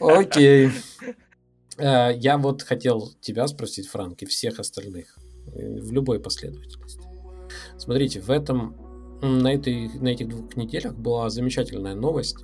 Окей. 0.01 0.71
Э, 1.79 2.11
я 2.15 2.39
вот 2.39 2.63
хотел 2.63 3.13
тебя 3.21 3.47
спросить, 3.47 3.89
Франк, 3.89 4.23
и 4.23 4.27
всех 4.27 4.59
остальных, 4.59 5.17
э, 5.55 5.81
в 5.81 5.93
любой 5.93 6.19
последовательности. 6.19 7.07
Смотрите, 7.79 8.21
в 8.21 8.31
этом, 8.31 8.77
на, 9.23 9.55
этой, 9.55 9.89
на 10.01 10.09
этих 10.09 10.29
двух 10.29 10.57
неделях 10.57 10.95
была 10.97 11.31
замечательная 11.31 11.95
новость 11.95 12.37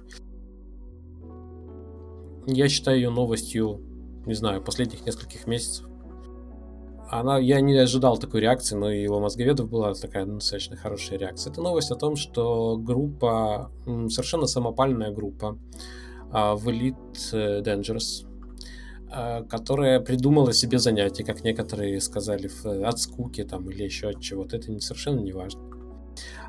я 2.46 2.68
считаю 2.68 2.96
ее 2.96 3.10
новостью, 3.10 3.80
не 4.24 4.34
знаю, 4.34 4.62
последних 4.62 5.04
нескольких 5.04 5.46
месяцев. 5.46 5.86
Она, 7.08 7.38
я 7.38 7.60
не 7.60 7.76
ожидал 7.76 8.18
такой 8.18 8.40
реакции, 8.40 8.74
но 8.74 8.90
и 8.90 9.06
у 9.06 9.20
мозговедов 9.20 9.68
была 9.68 9.94
такая 9.94 10.26
достаточно 10.26 10.76
хорошая 10.76 11.18
реакция. 11.18 11.52
Это 11.52 11.62
новость 11.62 11.90
о 11.92 11.96
том, 11.96 12.16
что 12.16 12.76
группа, 12.76 13.70
совершенно 13.84 14.46
самопальная 14.46 15.12
группа 15.12 15.56
а, 16.32 16.56
в 16.56 16.68
Elite 16.68 16.96
э, 17.32 17.62
Dangerous, 17.62 18.26
а, 19.08 19.44
которая 19.44 20.00
придумала 20.00 20.52
себе 20.52 20.80
занятие, 20.80 21.22
как 21.22 21.44
некоторые 21.44 22.00
сказали, 22.00 22.50
от 22.84 22.98
скуки 22.98 23.44
там 23.44 23.70
или 23.70 23.84
еще 23.84 24.08
от 24.08 24.20
чего-то. 24.20 24.56
Это 24.56 24.78
совершенно 24.80 25.20
не 25.20 25.32
важно. 25.32 25.62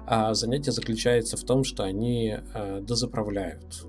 А 0.07 0.33
занятие 0.33 0.71
заключается 0.71 1.37
в 1.37 1.43
том, 1.43 1.63
что 1.63 1.83
они 1.83 2.35
а, 2.53 2.81
дозаправляют 2.81 3.85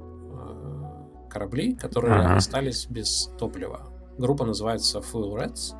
корабли, 1.29 1.75
которые 1.75 2.15
ага. 2.15 2.37
остались 2.37 2.87
без 2.87 3.31
топлива. 3.39 3.93
Группа 4.19 4.45
называется 4.45 4.99
Fuel 4.99 5.37
Reds. 5.37 5.75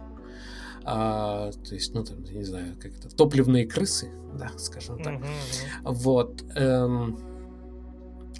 А, 0.85 1.51
то 1.51 1.75
есть, 1.75 1.93
ну, 1.95 2.05
там, 2.05 2.23
не 2.25 2.45
знаю, 2.45 2.75
как 2.81 2.93
это, 2.97 3.15
топливные 3.15 3.67
крысы, 3.67 4.11
да, 4.39 4.51
скажем 4.57 5.03
так. 5.03 5.15
Uh-huh. 5.15 5.27
Вот. 5.85 6.45
Эм, 6.55 7.19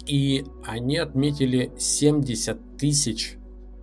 и 0.07 0.45
они 0.65 0.97
отметили 0.97 1.71
70 1.77 2.77
тысяч, 2.77 3.37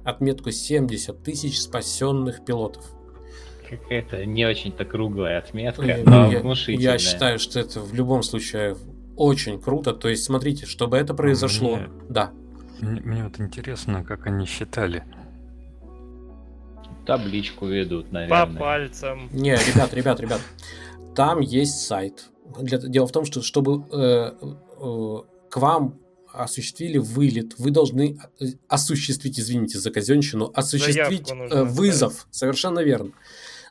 отметку 0.04 0.50
70 0.50 1.22
тысяч 1.22 1.60
спасенных 1.60 2.44
пилотов. 2.44 2.84
Какая-то 3.70 4.26
не 4.26 4.44
очень-то 4.44 4.84
круглая 4.84 5.38
отметка, 5.38 5.82
и, 5.82 6.02
но 6.02 6.32
я, 6.32 6.40
внушительная. 6.40 6.92
Я 6.94 6.98
считаю, 6.98 7.38
что 7.38 7.60
это 7.60 7.80
в 7.80 7.94
любом 7.94 8.24
случае 8.24 8.76
очень 9.16 9.60
круто. 9.60 9.92
То 9.92 10.08
есть, 10.08 10.24
смотрите, 10.24 10.66
чтобы 10.66 10.96
это 10.96 11.14
произошло, 11.14 11.76
Мне... 11.76 11.88
да, 12.08 12.32
мне, 12.80 13.24
вот 13.24 13.40
интересно, 13.40 14.04
как 14.04 14.26
они 14.26 14.46
считали. 14.46 15.04
Табличку 17.06 17.66
ведут, 17.66 18.12
наверное. 18.12 18.46
По 18.46 18.58
пальцам. 18.58 19.28
Не, 19.32 19.54
ребят, 19.54 19.94
ребят, 19.94 20.20
ребят. 20.20 20.40
Там 21.14 21.40
есть 21.40 21.80
сайт. 21.86 22.28
Для, 22.60 22.78
дело 22.78 23.06
в 23.06 23.12
том, 23.12 23.24
что 23.24 23.42
чтобы 23.42 23.86
э, 23.92 24.32
э, 24.42 25.16
к 25.50 25.56
вам 25.56 25.98
осуществили 26.32 26.98
вылет, 26.98 27.58
вы 27.58 27.70
должны 27.70 28.18
э, 28.40 28.46
осуществить, 28.68 29.38
извините 29.38 29.78
за 29.78 29.90
казенщину, 29.90 30.50
осуществить 30.54 31.30
э, 31.30 31.62
вызов. 31.62 32.12
Ставить. 32.14 32.34
Совершенно 32.34 32.80
верно. 32.80 33.12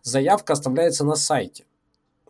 Заявка 0.02 0.54
оставляется 0.54 1.04
на 1.04 1.16
сайте. 1.16 1.66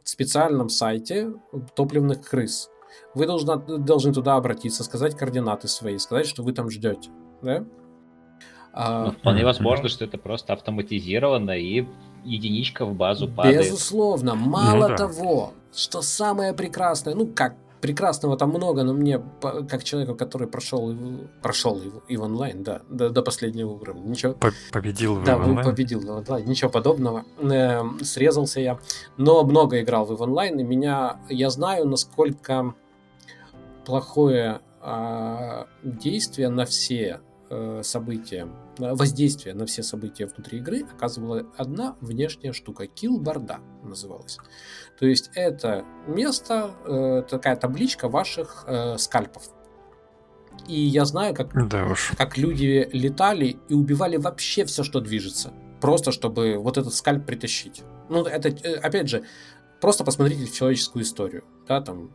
В 0.03 0.09
специальном 0.09 0.69
сайте 0.69 1.33
топливных 1.75 2.27
крыс 2.27 2.69
вы 3.13 3.25
должны, 3.25 3.57
должны 3.79 4.13
туда 4.13 4.35
обратиться, 4.35 4.83
сказать 4.83 5.15
координаты 5.15 5.67
свои, 5.67 5.97
сказать, 5.97 6.27
что 6.27 6.43
вы 6.43 6.53
там 6.53 6.69
ждете. 6.69 7.09
Да? 7.41 7.65
А, 8.73 9.05
ну, 9.05 9.11
вполне 9.11 9.45
возможно, 9.45 9.87
что 9.87 10.03
это 10.03 10.17
просто 10.17 10.53
автоматизировано 10.53 11.51
и 11.51 11.87
единичка 12.25 12.85
в 12.85 12.93
базу 12.93 13.27
падает. 13.27 13.63
Безусловно. 13.63 14.35
Мало 14.35 14.87
ну, 14.87 14.87
да. 14.89 14.95
того, 14.97 15.53
что 15.73 16.01
самое 16.01 16.53
прекрасное, 16.53 17.15
ну 17.15 17.27
как 17.27 17.55
прекрасного 17.85 18.35
там 18.35 18.49
много, 18.49 18.83
но 18.83 18.93
мне, 18.93 19.21
как 19.41 19.83
человеку, 19.83 20.15
который 20.15 20.47
прошел, 20.47 20.95
прошел 21.43 21.79
и 22.07 22.17
в 22.17 22.23
онлайн, 22.23 22.63
да, 22.63 22.81
до, 22.89 23.11
до 23.11 23.21
последнего 23.21 23.73
уровня, 23.73 24.01
ничего... 24.01 24.35
Победил 24.71 25.21
да, 25.21 25.37
в 25.37 25.41
онлайн? 25.47 25.65
победил 25.65 26.01
в 26.01 26.09
онлайн, 26.09 26.47
ничего 26.47 26.71
подобного. 26.71 27.25
Э, 27.39 27.83
срезался 28.01 28.59
я, 28.59 28.79
но 29.17 29.43
много 29.43 29.81
играл 29.81 30.05
в 30.05 30.19
онлайн, 30.19 30.59
и 30.59 30.63
меня... 30.63 31.19
Я 31.29 31.51
знаю, 31.51 31.87
насколько 31.87 32.73
плохое 33.85 34.61
э, 34.81 35.65
действие 35.83 36.49
на 36.49 36.65
все 36.65 37.21
э, 37.49 37.81
события, 37.83 38.47
воздействие 38.77 39.55
на 39.55 39.65
все 39.65 39.83
события 39.83 40.25
внутри 40.25 40.59
игры 40.59 40.83
оказывала 40.83 41.45
одна 41.57 41.95
внешняя 42.01 42.53
штука, 42.53 42.87
килборда 42.87 43.59
называлась. 43.83 44.37
То 44.99 45.05
есть 45.05 45.31
это 45.35 45.85
место, 46.07 46.71
э, 46.85 47.23
такая 47.29 47.55
табличка 47.55 48.09
ваших 48.09 48.65
э, 48.67 48.97
скальпов. 48.97 49.43
И 50.67 50.79
я 50.79 51.05
знаю, 51.05 51.35
как, 51.35 51.67
да 51.67 51.85
уж. 51.85 52.13
как 52.17 52.37
люди 52.37 52.89
летали 52.91 53.57
и 53.69 53.73
убивали 53.73 54.17
вообще 54.17 54.65
все, 54.65 54.83
что 54.83 54.99
движется. 54.99 55.53
Просто 55.81 56.11
чтобы 56.11 56.57
вот 56.57 56.77
этот 56.77 56.93
скальп 56.93 57.25
притащить. 57.25 57.83
Ну, 58.09 58.23
это, 58.23 58.49
опять 58.81 59.09
же, 59.09 59.23
просто 59.81 60.03
посмотрите 60.03 60.45
в 60.45 60.53
человеческую 60.53 61.03
историю. 61.03 61.43
Да, 61.67 61.81
там, 61.81 62.11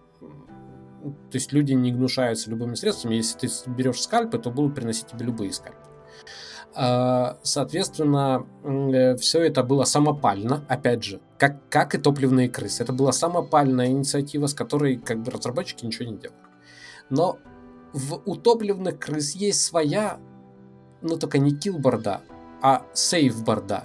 то 1.02 1.34
есть 1.36 1.52
люди 1.52 1.72
не 1.72 1.92
гнушаются 1.92 2.50
любыми 2.50 2.74
средствами. 2.74 3.14
Если 3.16 3.38
ты 3.38 3.48
берешь 3.70 4.00
скальпы, 4.00 4.38
то 4.38 4.50
будут 4.50 4.74
приносить 4.74 5.06
тебе 5.06 5.26
любые 5.26 5.52
скальпы. 5.52 5.78
А, 6.74 7.38
соответственно, 7.42 8.46
э, 8.62 9.16
все 9.16 9.42
это 9.42 9.62
было 9.64 9.84
самопально, 9.84 10.64
опять 10.68 11.02
же, 11.02 11.20
как, 11.38 11.68
как 11.68 11.94
и 11.94 11.98
топливные 11.98 12.48
крысы. 12.48 12.82
Это 12.82 12.92
была 12.92 13.12
самопальная 13.12 13.88
инициатива, 13.88 14.46
с 14.46 14.54
которой 14.54 14.96
как 14.96 15.22
бы 15.22 15.32
разработчики 15.32 15.84
ничего 15.84 16.10
не 16.10 16.18
делали. 16.18 16.38
Но 17.08 17.38
в 17.92 18.22
утопленных 18.24 18.98
крыс 18.98 19.34
есть 19.34 19.62
своя, 19.62 20.20
ну 21.02 21.16
только 21.16 21.38
не 21.38 21.56
килборда, 21.56 22.20
а 22.62 22.86
сейфборда. 22.92 23.84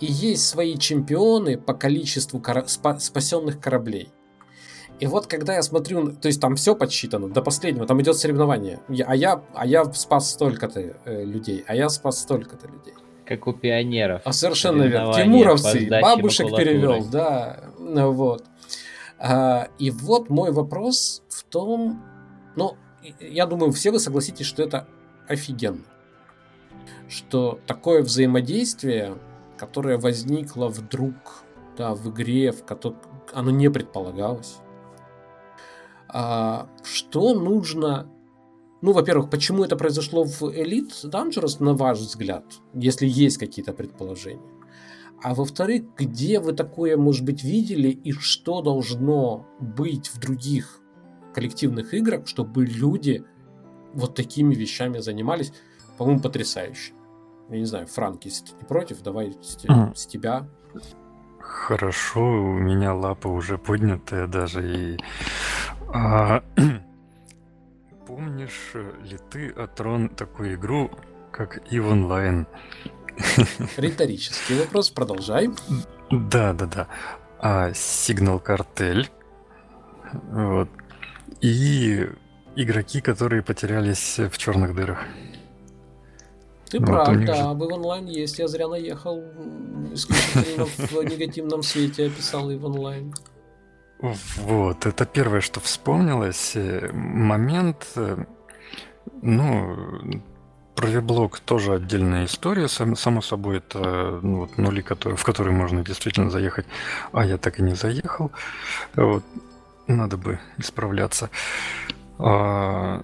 И 0.00 0.06
есть 0.06 0.48
свои 0.48 0.76
чемпионы 0.76 1.56
по 1.56 1.74
количеству 1.74 2.40
кора- 2.40 2.64
спа- 2.64 2.98
спасенных 2.98 3.60
кораблей. 3.60 4.12
И 5.02 5.06
вот 5.06 5.26
когда 5.26 5.56
я 5.56 5.62
смотрю, 5.62 6.12
то 6.12 6.28
есть 6.28 6.40
там 6.40 6.54
все 6.54 6.76
подсчитано 6.76 7.28
до 7.28 7.42
последнего, 7.42 7.88
там 7.88 8.00
идет 8.00 8.16
соревнование. 8.16 8.78
Я, 8.88 9.06
а, 9.06 9.16
я, 9.16 9.42
а 9.52 9.66
я 9.66 9.84
спас 9.92 10.30
столько-то 10.30 10.78
э, 10.80 11.24
людей, 11.24 11.64
а 11.66 11.74
я 11.74 11.88
спас 11.88 12.20
столько-то 12.20 12.68
людей. 12.68 12.94
Как 13.26 13.48
у 13.48 13.52
пионеров. 13.52 14.22
А 14.24 14.32
совершенно 14.32 14.84
верно. 14.84 15.12
Тимуровцы, 15.12 15.88
бабушек 15.90 16.44
макулатуры. 16.44 16.70
перевел, 16.70 17.04
да. 17.06 17.64
Ну, 17.80 18.12
вот. 18.12 18.44
А, 19.18 19.70
и 19.80 19.90
вот 19.90 20.30
мой 20.30 20.52
вопрос 20.52 21.24
в 21.28 21.42
том, 21.42 22.00
ну, 22.54 22.76
я 23.18 23.46
думаю, 23.46 23.72
все 23.72 23.90
вы 23.90 23.98
согласитесь, 23.98 24.46
что 24.46 24.62
это 24.62 24.86
офигенно. 25.26 25.82
Что 27.08 27.58
такое 27.66 28.04
взаимодействие, 28.04 29.16
которое 29.58 29.98
возникло 29.98 30.68
вдруг 30.68 31.42
да, 31.76 31.92
в 31.96 32.08
игре, 32.08 32.52
в 32.52 32.64
которой 32.64 32.98
оно 33.32 33.50
не 33.50 33.68
предполагалось, 33.68 34.58
а, 36.12 36.68
что 36.82 37.34
нужно... 37.34 38.08
Ну, 38.82 38.92
во-первых, 38.92 39.30
почему 39.30 39.64
это 39.64 39.76
произошло 39.76 40.24
в 40.24 40.42
Elite 40.42 40.92
Dangerous, 41.04 41.62
на 41.62 41.74
ваш 41.74 41.98
взгляд, 41.98 42.44
если 42.74 43.06
есть 43.06 43.38
какие-то 43.38 43.72
предположения? 43.72 44.42
А 45.22 45.34
во-вторых, 45.34 45.84
где 45.96 46.40
вы 46.40 46.52
такое, 46.52 46.96
может 46.96 47.24
быть, 47.24 47.44
видели 47.44 47.88
и 47.88 48.10
что 48.12 48.60
должно 48.60 49.46
быть 49.60 50.08
в 50.08 50.18
других 50.18 50.80
коллективных 51.32 51.94
играх, 51.94 52.26
чтобы 52.26 52.66
люди 52.66 53.24
вот 53.94 54.16
такими 54.16 54.54
вещами 54.54 54.98
занимались? 54.98 55.52
По-моему, 55.96 56.20
потрясающе. 56.20 56.92
Я 57.50 57.58
не 57.58 57.66
знаю, 57.66 57.86
Франк, 57.86 58.24
если 58.24 58.46
ты 58.46 58.52
не 58.60 58.64
против, 58.64 59.02
давай 59.02 59.36
с, 59.40 59.64
mm. 59.64 59.94
с 59.94 60.06
тебя. 60.06 60.48
Хорошо, 61.38 62.20
у 62.22 62.58
меня 62.58 62.94
лапа 62.94 63.28
уже 63.28 63.58
поднятая 63.58 64.26
даже, 64.26 64.94
и 64.94 64.98
а, 65.92 66.42
помнишь 68.06 68.72
ли 69.04 69.18
ты, 69.30 69.50
Атрон, 69.50 70.08
такую 70.08 70.54
игру, 70.54 70.90
как 71.30 71.58
EVE 71.70 71.92
Online? 71.92 72.46
Риторический 73.76 74.58
вопрос, 74.58 74.90
продолжай. 74.90 75.50
Да, 76.10 76.52
да, 76.52 76.66
да. 76.66 76.88
А, 77.38 77.72
Сигнал 77.74 78.38
Картель. 78.38 79.10
Вот. 80.30 80.68
И 81.40 82.08
игроки, 82.56 83.00
которые 83.00 83.42
потерялись 83.42 84.18
в 84.18 84.38
черных 84.38 84.74
дырах. 84.74 84.98
Ты 86.70 86.78
вот 86.78 86.86
прав, 86.86 87.24
да, 87.24 87.34
же... 87.34 87.42
в 87.44 87.62
онлайн 87.62 88.06
есть. 88.06 88.38
Я 88.38 88.48
зря 88.48 88.68
наехал 88.68 89.22
исключительно 89.92 90.64
в 90.64 90.92
негативном 91.04 91.62
свете 91.62 92.06
описал 92.06 92.50
и 92.50 92.56
в 92.56 92.64
онлайн. 92.64 93.12
Вот, 94.02 94.84
это 94.84 95.06
первое, 95.06 95.40
что 95.40 95.60
вспомнилось. 95.60 96.56
Э, 96.56 96.90
момент, 96.92 97.86
э, 97.94 98.24
ну, 99.22 100.22
про 100.74 100.88
веблог 100.88 101.38
тоже 101.38 101.74
отдельная 101.74 102.24
история, 102.24 102.66
само 102.66 103.20
собой, 103.20 103.58
это 103.58 104.18
ну, 104.22 104.40
вот, 104.40 104.58
нули, 104.58 104.80
которые, 104.82 105.16
в 105.16 105.22
которые 105.22 105.54
можно 105.54 105.84
действительно 105.84 106.30
заехать, 106.30 106.66
а 107.12 107.24
я 107.24 107.38
так 107.38 107.60
и 107.60 107.62
не 107.62 107.74
заехал. 107.74 108.32
Вот, 108.96 109.24
надо 109.86 110.16
бы 110.16 110.40
исправляться. 110.58 111.30
А, 112.18 113.02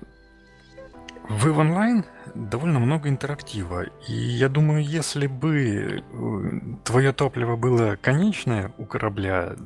вы 1.29 1.53
в 1.53 1.59
онлайн 1.59 2.05
довольно 2.35 2.79
много 2.79 3.09
интерактива. 3.09 3.85
И 4.07 4.13
я 4.13 4.49
думаю, 4.49 4.85
если 4.85 5.27
бы 5.27 6.03
э, 6.03 6.61
твое 6.85 7.13
топливо 7.13 7.57
было 7.57 7.97
конечное 7.97 8.73
у 8.79 8.85
корабля, 8.85 9.57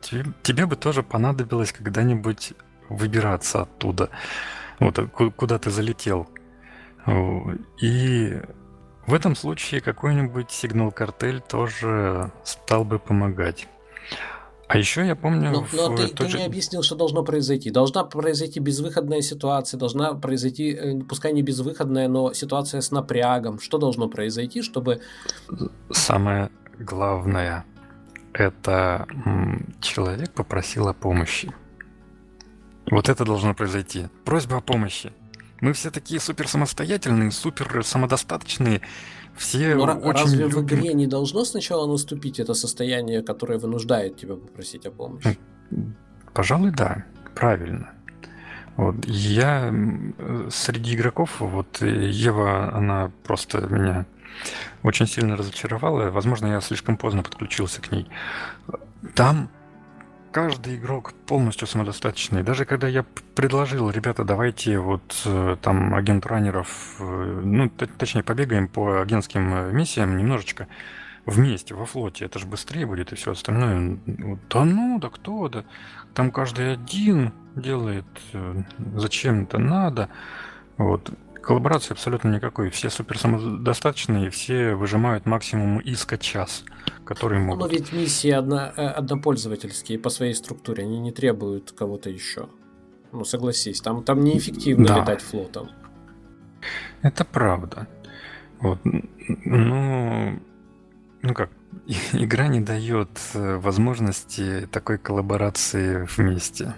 тебе, 0.00 0.24
тебе 0.42 0.66
бы 0.66 0.76
тоже 0.76 1.02
понадобилось 1.02 1.72
когда-нибудь 1.72 2.54
выбираться 2.88 3.62
оттуда. 3.62 4.10
Вот 4.78 4.98
э, 4.98 5.06
куда 5.06 5.58
ты 5.58 5.70
залетел. 5.70 6.28
И 7.80 8.40
в 9.06 9.14
этом 9.14 9.34
случае 9.34 9.80
какой-нибудь 9.80 10.50
сигнал-картель 10.50 11.40
тоже 11.40 12.30
стал 12.44 12.84
бы 12.84 12.98
помогать. 12.98 13.66
А 14.72 14.78
еще 14.78 15.06
я 15.06 15.14
помню... 15.14 15.50
Но, 15.50 15.66
но 15.74 15.94
ты, 15.94 16.08
ты 16.08 16.28
же... 16.28 16.38
не 16.38 16.46
объяснил, 16.46 16.82
что 16.82 16.94
должно 16.94 17.22
произойти. 17.22 17.70
Должна 17.70 18.04
произойти 18.04 18.58
безвыходная 18.58 19.20
ситуация, 19.20 19.76
должна 19.76 20.14
произойти, 20.14 20.70
э, 20.72 21.00
пускай 21.00 21.34
не 21.34 21.42
безвыходная, 21.42 22.08
но 22.08 22.32
ситуация 22.32 22.80
с 22.80 22.90
напрягом. 22.90 23.60
Что 23.60 23.76
должно 23.76 24.08
произойти, 24.08 24.62
чтобы... 24.62 25.02
Самое 25.90 26.50
главное, 26.78 27.66
это 28.32 29.06
человек 29.82 30.30
попросил 30.30 30.88
о 30.88 30.94
помощи. 30.94 31.52
Вот 32.90 33.10
это 33.10 33.26
должно 33.26 33.52
произойти. 33.52 34.06
Просьба 34.24 34.56
о 34.56 34.60
помощи. 34.62 35.12
Мы 35.60 35.74
все 35.74 35.90
такие 35.90 36.18
супер 36.18 36.48
самостоятельные, 36.48 37.30
супер 37.30 37.84
самодостаточные, 37.84 38.80
все 39.36 39.74
Но 39.74 39.84
очень 39.84 40.22
разве 40.24 40.44
любим... 40.44 40.56
в 40.56 40.64
игре 40.64 40.94
не 40.94 41.06
должно 41.06 41.44
сначала 41.44 41.86
наступить 41.90 42.40
это 42.40 42.54
состояние, 42.54 43.22
которое 43.22 43.58
вынуждает 43.58 44.16
тебя 44.16 44.34
попросить 44.34 44.86
о 44.86 44.90
помощи? 44.90 45.38
Пожалуй, 46.32 46.70
да, 46.70 47.04
правильно. 47.34 47.92
Вот 48.76 49.04
я 49.06 49.72
среди 50.50 50.94
игроков, 50.94 51.40
вот 51.40 51.82
Ева, 51.82 52.74
она 52.74 53.10
просто 53.24 53.60
меня 53.66 54.06
очень 54.82 55.06
сильно 55.06 55.36
разочаровала. 55.36 56.10
Возможно, 56.10 56.46
я 56.46 56.60
слишком 56.60 56.96
поздно 56.96 57.22
подключился 57.22 57.82
к 57.82 57.92
ней. 57.92 58.08
Там 59.14 59.50
каждый 60.32 60.76
игрок 60.76 61.12
полностью 61.26 61.68
самодостаточный. 61.68 62.42
Даже 62.42 62.64
когда 62.64 62.88
я 62.88 63.04
предложил, 63.34 63.90
ребята, 63.90 64.24
давайте 64.24 64.78
вот 64.78 65.22
э, 65.26 65.56
там 65.60 65.94
агент 65.94 66.26
раннеров, 66.26 66.96
э, 66.98 67.40
ну, 67.44 67.70
точнее, 67.70 68.22
побегаем 68.22 68.66
по 68.66 69.02
агентским 69.02 69.54
э, 69.54 69.72
миссиям 69.72 70.16
немножечко 70.16 70.66
вместе 71.26 71.74
во 71.74 71.86
флоте, 71.86 72.24
это 72.24 72.38
же 72.38 72.46
быстрее 72.46 72.86
будет 72.86 73.12
и 73.12 73.14
все 73.14 73.32
остальное. 73.32 73.98
Да 74.50 74.64
ну, 74.64 74.98
да 74.98 75.10
кто, 75.10 75.48
да. 75.48 75.64
Там 76.14 76.30
каждый 76.32 76.72
один 76.72 77.32
делает, 77.54 78.06
зачем 78.96 79.44
это 79.44 79.58
надо. 79.58 80.08
Вот. 80.78 81.12
Коллаборации 81.42 81.92
абсолютно 81.92 82.28
никакой. 82.28 82.70
Все 82.70 82.88
супер 82.88 83.18
самодостаточные, 83.18 84.30
все 84.30 84.74
выжимают 84.74 85.26
максимум 85.26 85.80
иска 85.80 86.16
час, 86.16 86.64
который 87.04 87.40
могут. 87.40 87.60
Но 87.60 87.66
ведь 87.66 87.92
миссии 87.92 88.30
одно, 88.30 88.72
э, 88.76 88.86
однопользовательские 88.86 89.98
по 89.98 90.08
своей 90.08 90.34
структуре, 90.34 90.84
они 90.84 91.00
не 91.00 91.10
требуют 91.10 91.72
кого-то 91.72 92.10
еще. 92.10 92.48
Ну, 93.10 93.24
согласись, 93.24 93.80
там, 93.80 94.04
там 94.04 94.20
неэффективно 94.20 94.86
да. 94.86 95.00
летать 95.00 95.20
флотом. 95.20 95.70
Это 97.02 97.24
правда. 97.24 97.88
Вот. 98.60 98.78
Ну, 99.44 100.40
ну 101.22 101.34
как, 101.34 101.50
игра 102.12 102.46
не 102.46 102.60
дает 102.60 103.10
э, 103.34 103.56
возможности 103.56 104.68
такой 104.70 104.98
коллаборации 104.98 106.08
вместе. 106.16 106.74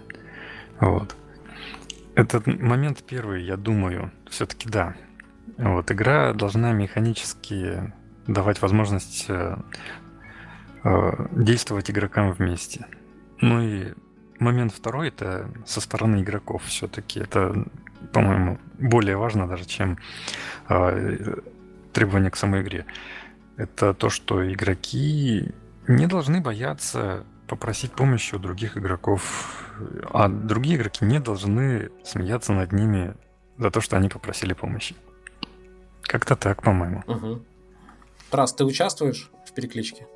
Вот. 0.80 1.14
Этот 2.14 2.46
момент 2.46 3.02
первый, 3.02 3.44
я 3.44 3.56
думаю, 3.56 4.12
все-таки 4.30 4.68
да. 4.68 4.94
Вот, 5.58 5.90
игра 5.90 6.32
должна 6.32 6.72
механически 6.72 7.92
давать 8.26 8.62
возможность 8.62 9.26
э, 9.28 9.56
э, 10.84 11.26
действовать 11.32 11.90
игрокам 11.90 12.32
вместе. 12.32 12.86
Ну 13.40 13.60
и 13.60 13.94
момент 14.38 14.72
второй 14.72 15.08
это 15.08 15.50
со 15.66 15.80
стороны 15.80 16.22
игроков 16.22 16.62
все-таки. 16.64 17.20
Это, 17.20 17.66
по-моему, 18.12 18.58
более 18.78 19.16
важно 19.16 19.48
даже, 19.48 19.64
чем 19.64 19.98
э, 20.68 21.36
требования 21.92 22.30
к 22.30 22.36
самой 22.36 22.62
игре. 22.62 22.86
Это 23.56 23.92
то, 23.92 24.08
что 24.08 24.50
игроки 24.52 25.52
не 25.88 26.06
должны 26.06 26.40
бояться 26.40 27.24
попросить 27.46 27.92
помощи 27.92 28.34
у 28.34 28.38
других 28.38 28.76
игроков, 28.76 29.63
а 30.10 30.28
другие 30.28 30.76
игроки 30.76 31.04
не 31.04 31.20
должны 31.20 31.90
смеяться 32.04 32.52
над 32.52 32.72
ними 32.72 33.14
за 33.58 33.70
то, 33.70 33.80
что 33.80 33.96
они 33.96 34.08
попросили 34.08 34.52
помощи. 34.52 34.94
Как-то 36.02 36.36
так, 36.36 36.62
по-моему. 36.62 37.02
Угу. 37.06 37.42
Раз, 38.30 38.52
ты 38.52 38.64
участвуешь 38.64 39.30
в 39.46 39.52
перекличке? 39.52 40.06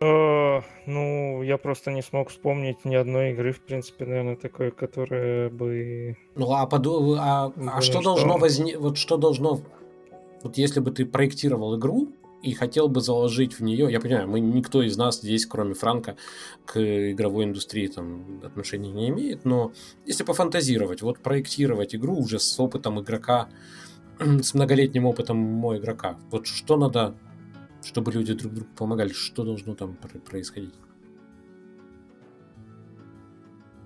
Э, 0.00 0.62
ну, 0.86 1.42
я 1.42 1.58
просто 1.58 1.92
не 1.92 2.02
смог 2.02 2.30
вспомнить 2.30 2.84
ни 2.84 2.94
одной 2.94 3.32
игры, 3.32 3.52
в 3.52 3.60
принципе, 3.60 4.04
наверное, 4.04 4.36
такой, 4.36 4.70
которая 4.70 5.50
бы... 5.50 6.16
Ну, 6.34 6.52
а, 6.52 6.66
поду... 6.66 7.16
а, 7.18 7.52
а 7.56 7.80
что 7.80 8.02
должно 8.02 8.38
возникнуть... 8.38 8.82
Вот 8.82 8.98
что 8.98 9.16
должно... 9.16 9.60
Вот 10.42 10.56
если 10.56 10.80
бы 10.80 10.90
ты 10.90 11.06
проектировал 11.06 11.78
игру, 11.78 12.08
и 12.42 12.54
хотел 12.54 12.88
бы 12.88 13.00
заложить 13.00 13.58
в 13.58 13.62
нее, 13.62 13.90
я 13.90 14.00
понимаю, 14.00 14.28
мы 14.28 14.40
никто 14.40 14.82
из 14.82 14.96
нас 14.96 15.20
здесь, 15.20 15.46
кроме 15.46 15.74
Франка, 15.74 16.16
к 16.66 16.78
игровой 17.12 17.44
индустрии 17.44 17.86
там 17.86 18.40
отношений 18.44 18.90
не 18.90 19.08
имеет, 19.10 19.44
но 19.44 19.72
если 20.04 20.24
пофантазировать, 20.24 21.02
вот 21.02 21.20
проектировать 21.20 21.94
игру 21.94 22.16
уже 22.18 22.38
с 22.38 22.58
опытом 22.58 23.00
игрока, 23.00 23.48
с 24.18 24.54
многолетним 24.54 25.06
опытом 25.06 25.36
моего 25.36 25.78
игрока, 25.78 26.18
вот 26.30 26.46
что 26.46 26.76
надо, 26.76 27.14
чтобы 27.84 28.12
люди 28.12 28.34
друг 28.34 28.52
другу 28.52 28.70
помогали, 28.76 29.12
что 29.12 29.44
должно 29.44 29.74
там 29.74 29.96
происходить? 30.28 30.74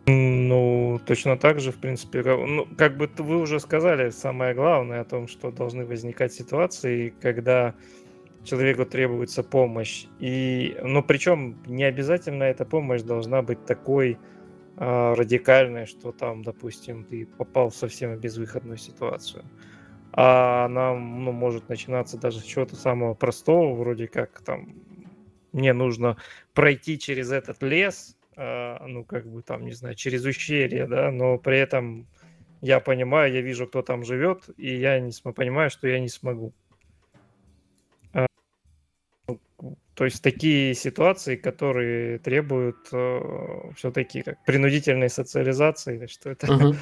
Ну, 0.09 1.01
точно 1.05 1.37
так 1.37 1.59
же, 1.59 1.73
в 1.73 1.79
принципе, 1.79 2.23
ну, 2.23 2.69
как 2.79 2.97
бы 2.97 3.11
вы 3.19 3.41
уже 3.41 3.59
сказали, 3.59 4.11
самое 4.11 4.55
главное 4.55 5.01
о 5.01 5.05
том, 5.05 5.27
что 5.27 5.51
должны 5.51 5.85
возникать 5.85 6.33
ситуации, 6.33 7.13
когда 7.21 7.75
человеку 8.47 8.87
требуется 8.87 9.43
помощь. 9.43 10.07
И, 10.19 10.77
но 10.83 11.03
причем 11.03 11.63
не 11.67 11.85
обязательно 11.85 12.45
эта 12.45 12.65
помощь 12.65 13.03
должна 13.03 13.43
быть 13.43 13.65
такой 13.67 14.19
э, 14.77 15.15
радикальной, 15.15 15.87
что 15.87 16.13
там, 16.13 16.43
допустим, 16.43 17.05
ты 17.05 17.27
попал 17.27 17.71
в 17.71 17.77
совсем 17.77 18.17
безвыходную 18.19 18.79
ситуацию. 18.79 19.45
А 20.13 20.65
она 20.65 20.95
ну, 20.95 21.33
может 21.33 21.69
начинаться 21.69 22.17
даже 22.17 22.41
с 22.41 22.45
чего-то 22.45 22.77
самого 22.77 23.15
простого, 23.15 23.75
вроде 23.75 24.09
как 24.09 24.41
там 24.41 24.75
мне 25.53 25.73
нужно 25.73 26.17
пройти 26.55 26.99
через 26.99 27.33
этот 27.33 27.63
лес, 27.63 28.17
э, 28.37 28.87
ну 28.87 29.05
как 29.05 29.27
бы 29.27 29.43
там, 29.43 29.65
не 29.65 29.73
знаю, 29.73 29.95
через 29.95 30.25
ущелье, 30.25 30.87
да, 30.87 31.11
но 31.11 31.39
при 31.39 31.59
этом 31.59 32.07
я 32.61 32.81
понимаю, 32.81 33.33
я 33.33 33.41
вижу, 33.41 33.67
кто 33.67 33.83
там 33.83 34.05
живет, 34.05 34.49
и 34.57 34.75
я 34.75 35.01
не 35.01 35.13
понимаю, 35.33 35.71
что 35.71 35.89
я 35.89 36.01
не 36.01 36.09
смогу. 36.09 36.55
То 39.97 40.05
есть 40.05 40.23
такие 40.23 40.75
ситуации, 40.75 41.37
которые 41.37 42.19
требуют 42.19 42.77
э, 42.93 43.73
все-таки 43.77 44.21
как 44.21 44.45
принудительной 44.45 45.09
социализации, 45.09 46.07
что 46.07 46.29
это. 46.29 46.53
Угу, 46.53 46.69
угу. 46.69 46.77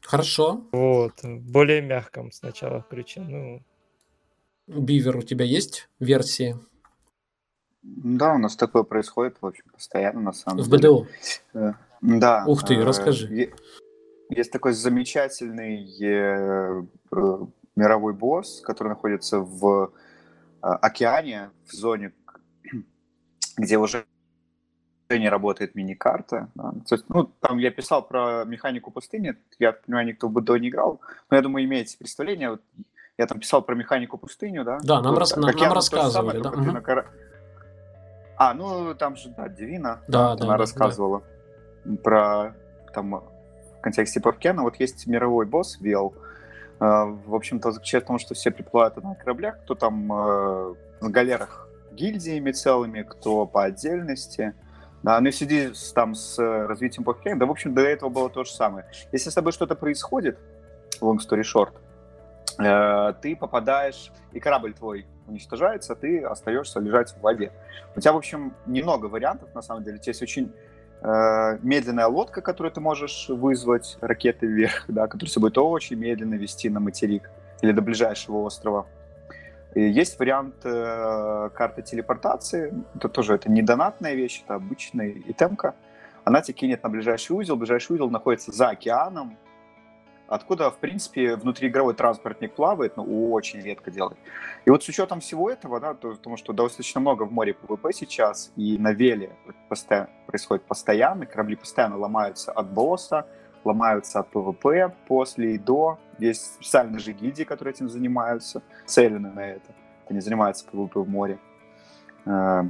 Хорошо. 0.02 0.68
Вот, 0.70 1.14
более 1.24 1.82
мягком 1.82 2.30
сначала 2.30 2.86
ключе. 2.88 3.22
Ну. 3.22 3.62
Бивер, 4.68 5.16
у 5.16 5.22
тебя 5.22 5.44
есть 5.44 5.88
версии? 5.98 6.56
Да, 7.82 8.34
у 8.34 8.38
нас 8.38 8.54
такое 8.54 8.84
происходит, 8.84 9.38
в 9.40 9.46
общем, 9.46 9.64
постоянно, 9.72 10.20
на 10.20 10.32
самом 10.32 10.62
в 10.62 10.68
деле. 10.70 10.90
В 10.90 11.02
БДО? 11.02 11.08
Э, 11.54 11.72
да. 12.02 12.44
Ух 12.46 12.64
ты, 12.64 12.74
э, 12.74 12.84
расскажи. 12.84 13.52
Есть 14.30 14.52
такой 14.52 14.74
замечательный 14.74 15.88
э, 16.00 16.82
мировой 17.78 18.12
босс, 18.12 18.60
который 18.60 18.88
находится 18.88 19.40
в 19.40 19.92
Э, 20.62 20.72
океане, 20.82 21.50
в 21.66 21.72
зоне, 21.72 22.12
где 23.56 23.78
уже 23.78 24.06
не 25.08 25.28
работает 25.28 25.74
мини-карта. 25.74 26.48
Да. 26.54 26.72
То 26.86 26.94
есть, 26.96 27.04
ну, 27.08 27.30
там 27.40 27.58
я 27.58 27.70
писал 27.70 28.06
про 28.06 28.44
механику 28.44 28.90
пустыни, 28.90 29.36
я 29.58 29.72
понимаю, 29.72 30.06
никто 30.06 30.28
в 30.28 30.32
БДО 30.32 30.56
не 30.58 30.68
играл, 30.68 31.00
но 31.30 31.36
я 31.36 31.42
думаю, 31.42 31.64
имеете 31.64 31.96
представление. 31.96 32.50
Вот 32.50 32.62
я 33.16 33.26
там 33.26 33.40
писал 33.40 33.62
про 33.62 33.74
механику 33.74 34.18
пустыню, 34.18 34.64
да? 34.64 34.78
Да, 34.82 35.00
нам, 35.00 35.14
вот, 35.14 35.20
рас... 35.20 35.36
нам, 35.36 35.50
нам 35.50 35.72
рассказывали, 35.72 36.42
самое, 36.42 36.64
да. 36.64 36.72
Угу. 36.72 36.82
Кор... 36.84 37.06
А, 38.36 38.54
ну 38.54 38.94
там 38.94 39.16
же, 39.16 39.30
да, 39.30 39.48
Дивина, 39.48 40.02
да, 40.08 40.32
она 40.32 40.46
да, 40.46 40.56
рассказывала 40.56 41.22
да. 41.84 41.96
про 42.02 42.54
там 42.92 43.10
в 43.10 43.80
контексте 43.80 44.20
Павкена. 44.20 44.62
Вот 44.62 44.76
есть 44.76 45.06
мировой 45.06 45.46
босс 45.46 45.80
Вел, 45.80 46.14
в 46.80 47.34
общем-то, 47.34 47.72
заключается 47.72 48.06
в 48.06 48.08
том, 48.08 48.18
что 48.18 48.34
все 48.34 48.50
приплывают 48.50 48.96
на 49.02 49.14
кораблях, 49.14 49.60
кто 49.62 49.74
там 49.74 50.12
э, 50.12 50.74
на 51.00 51.10
галерах 51.10 51.68
гильдиями 51.92 52.52
целыми, 52.52 53.02
кто 53.02 53.46
по 53.46 53.64
отдельности. 53.64 54.54
Да, 55.02 55.20
ну 55.20 55.28
и 55.28 55.30
в 55.30 55.34
связи 55.34 55.74
с, 55.74 55.92
там, 55.92 56.14
с 56.14 56.38
развитием 56.38 57.04
блокчейна, 57.04 57.38
да, 57.38 57.46
в 57.46 57.50
общем, 57.50 57.74
до 57.74 57.82
этого 57.82 58.10
было 58.10 58.30
то 58.30 58.44
же 58.44 58.52
самое. 58.52 58.86
Если 59.12 59.30
с 59.30 59.34
тобой 59.34 59.52
что-то 59.52 59.74
происходит, 59.74 60.38
long 61.00 61.18
story 61.18 61.42
short, 61.42 61.72
э, 62.58 63.14
ты 63.20 63.34
попадаешь, 63.36 64.12
и 64.32 64.40
корабль 64.40 64.74
твой 64.74 65.06
уничтожается, 65.26 65.94
ты 65.96 66.22
остаешься 66.22 66.80
лежать 66.80 67.12
в 67.12 67.20
воде. 67.20 67.52
У 67.96 68.00
тебя, 68.00 68.12
в 68.12 68.16
общем, 68.16 68.54
немного 68.66 69.06
вариантов, 69.06 69.54
на 69.54 69.62
самом 69.62 69.82
деле. 69.82 69.96
У 69.96 70.00
тебя 70.00 70.10
есть 70.10 70.22
очень 70.22 70.52
Э, 70.52 70.67
медленная 71.00 72.06
лодка, 72.06 72.40
которую 72.40 72.72
ты 72.72 72.80
можешь 72.80 73.28
вызвать 73.28 73.96
ракеты 74.00 74.46
вверх, 74.46 74.84
да, 74.88 75.06
которая 75.06 75.28
все 75.28 75.40
будет 75.40 75.56
очень 75.58 75.96
медленно 75.96 76.34
вести 76.34 76.68
на 76.68 76.80
материк 76.80 77.30
или 77.62 77.72
до 77.72 77.82
ближайшего 77.82 78.38
острова. 78.38 78.86
И 79.74 79.82
есть 79.82 80.18
вариант 80.18 80.56
э, 80.64 81.50
карты 81.54 81.82
телепортации. 81.82 82.72
Это 82.94 83.08
тоже 83.08 83.34
это 83.34 83.50
не 83.50 83.62
донатная 83.62 84.14
вещь, 84.14 84.42
это 84.44 84.54
обычная 84.54 85.14
итемка. 85.26 85.74
Она 86.24 86.40
тебя 86.40 86.54
кинет 86.54 86.82
на 86.82 86.88
ближайший 86.88 87.32
узел. 87.32 87.56
Ближайший 87.56 87.92
узел 87.92 88.10
находится 88.10 88.50
за 88.50 88.70
океаном, 88.70 89.38
откуда, 90.28 90.70
в 90.70 90.78
принципе, 90.78 91.36
внутриигровой 91.36 91.94
транспортник 91.94 92.54
плавает, 92.54 92.96
но 92.96 93.04
очень 93.04 93.60
редко 93.60 93.90
делает. 93.90 94.18
И 94.64 94.70
вот 94.70 94.84
с 94.84 94.88
учетом 94.88 95.20
всего 95.20 95.50
этого, 95.50 95.80
да, 95.80 95.94
то, 95.94 96.10
потому 96.10 96.36
что 96.36 96.52
достаточно 96.52 97.00
много 97.00 97.24
в 97.24 97.32
море 97.32 97.54
PvP 97.54 97.92
сейчас, 97.92 98.52
и 98.56 98.78
на 98.78 98.92
Веле 98.92 99.30
постоянно, 99.68 100.10
происходит 100.26 100.64
постоянно, 100.64 101.26
корабли 101.26 101.56
постоянно 101.56 101.96
ломаются 101.96 102.52
от 102.52 102.70
босса, 102.70 103.26
ломаются 103.64 104.20
от 104.20 104.28
PvP 104.30 104.94
после 105.06 105.54
и 105.54 105.58
до. 105.58 105.98
Есть 106.18 106.54
специальные 106.54 107.00
же 107.00 107.12
гильдии, 107.12 107.44
которые 107.44 107.72
этим 107.74 107.88
занимаются, 107.88 108.62
нацелены 108.86 109.30
на 109.30 109.40
это. 109.40 109.74
Они 110.08 110.20
занимаются 110.20 110.64
PvP 110.66 111.00
в 111.00 111.08
море. 111.08 111.38
Э, 112.26 112.64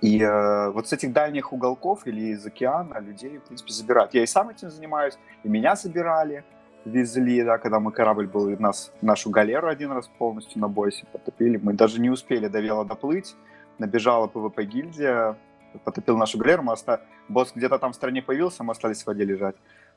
и 0.00 0.20
э, 0.20 0.70
вот 0.70 0.88
с 0.88 0.92
этих 0.92 1.12
дальних 1.12 1.52
уголков 1.52 2.06
или 2.06 2.32
из 2.32 2.44
океана 2.44 2.98
людей, 2.98 3.38
в 3.38 3.44
принципе, 3.44 3.72
забирают. 3.72 4.14
Я 4.14 4.22
и 4.22 4.26
сам 4.26 4.48
этим 4.48 4.70
занимаюсь, 4.70 5.18
и 5.44 5.48
меня 5.48 5.76
забирали 5.76 6.44
везли, 6.84 7.42
да, 7.42 7.58
когда 7.58 7.80
мы 7.80 7.92
корабль 7.92 8.26
был, 8.26 8.48
и 8.48 8.56
нас, 8.56 8.92
нашу 9.00 9.30
галеру 9.30 9.68
один 9.68 9.92
раз 9.92 10.08
полностью 10.18 10.60
на 10.60 10.68
боссе 10.68 11.06
потопили. 11.12 11.56
Мы 11.56 11.74
даже 11.74 12.00
не 12.00 12.10
успели 12.10 12.48
до 12.48 12.60
Вела 12.60 12.84
доплыть. 12.84 13.36
Набежала 13.78 14.26
PvP 14.26 14.64
гильдия, 14.64 15.36
потопил 15.84 16.16
нашу 16.16 16.38
галеру. 16.38 16.62
Мы 16.62 16.72
оста... 16.72 17.00
Босс 17.28 17.52
где-то 17.54 17.78
там 17.78 17.92
в 17.92 17.94
стороне 17.94 18.20
появился, 18.20 18.64
мы 18.64 18.72
остались 18.72 19.04
в 19.04 19.06
воде 19.06 19.24
лежать. 19.24 19.54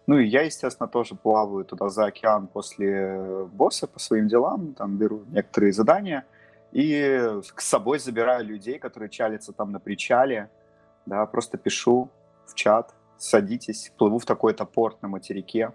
Ну 0.07 0.19
и 0.19 0.27
я, 0.27 0.43
естественно, 0.43 0.87
тоже 0.87 1.15
плаваю 1.15 1.65
туда 1.65 1.89
за 1.89 2.05
океан 2.05 2.47
после 2.47 3.45
босса 3.51 3.87
по 3.87 3.99
своим 3.99 4.27
делам, 4.27 4.73
там 4.73 4.97
беру 4.97 5.23
некоторые 5.31 5.73
задания 5.73 6.25
и 6.71 7.39
с 7.55 7.63
собой 7.63 7.99
забираю 7.99 8.45
людей, 8.45 8.79
которые 8.79 9.09
чалятся 9.09 9.53
там 9.53 9.71
на 9.71 9.79
причале, 9.79 10.49
да, 11.05 11.25
просто 11.25 11.57
пишу 11.57 12.09
в 12.45 12.53
чат, 12.53 12.93
садитесь, 13.17 13.93
плыву 13.97 14.19
в 14.19 14.25
такой-то 14.25 14.65
порт 14.65 15.01
на 15.01 15.07
материке, 15.07 15.71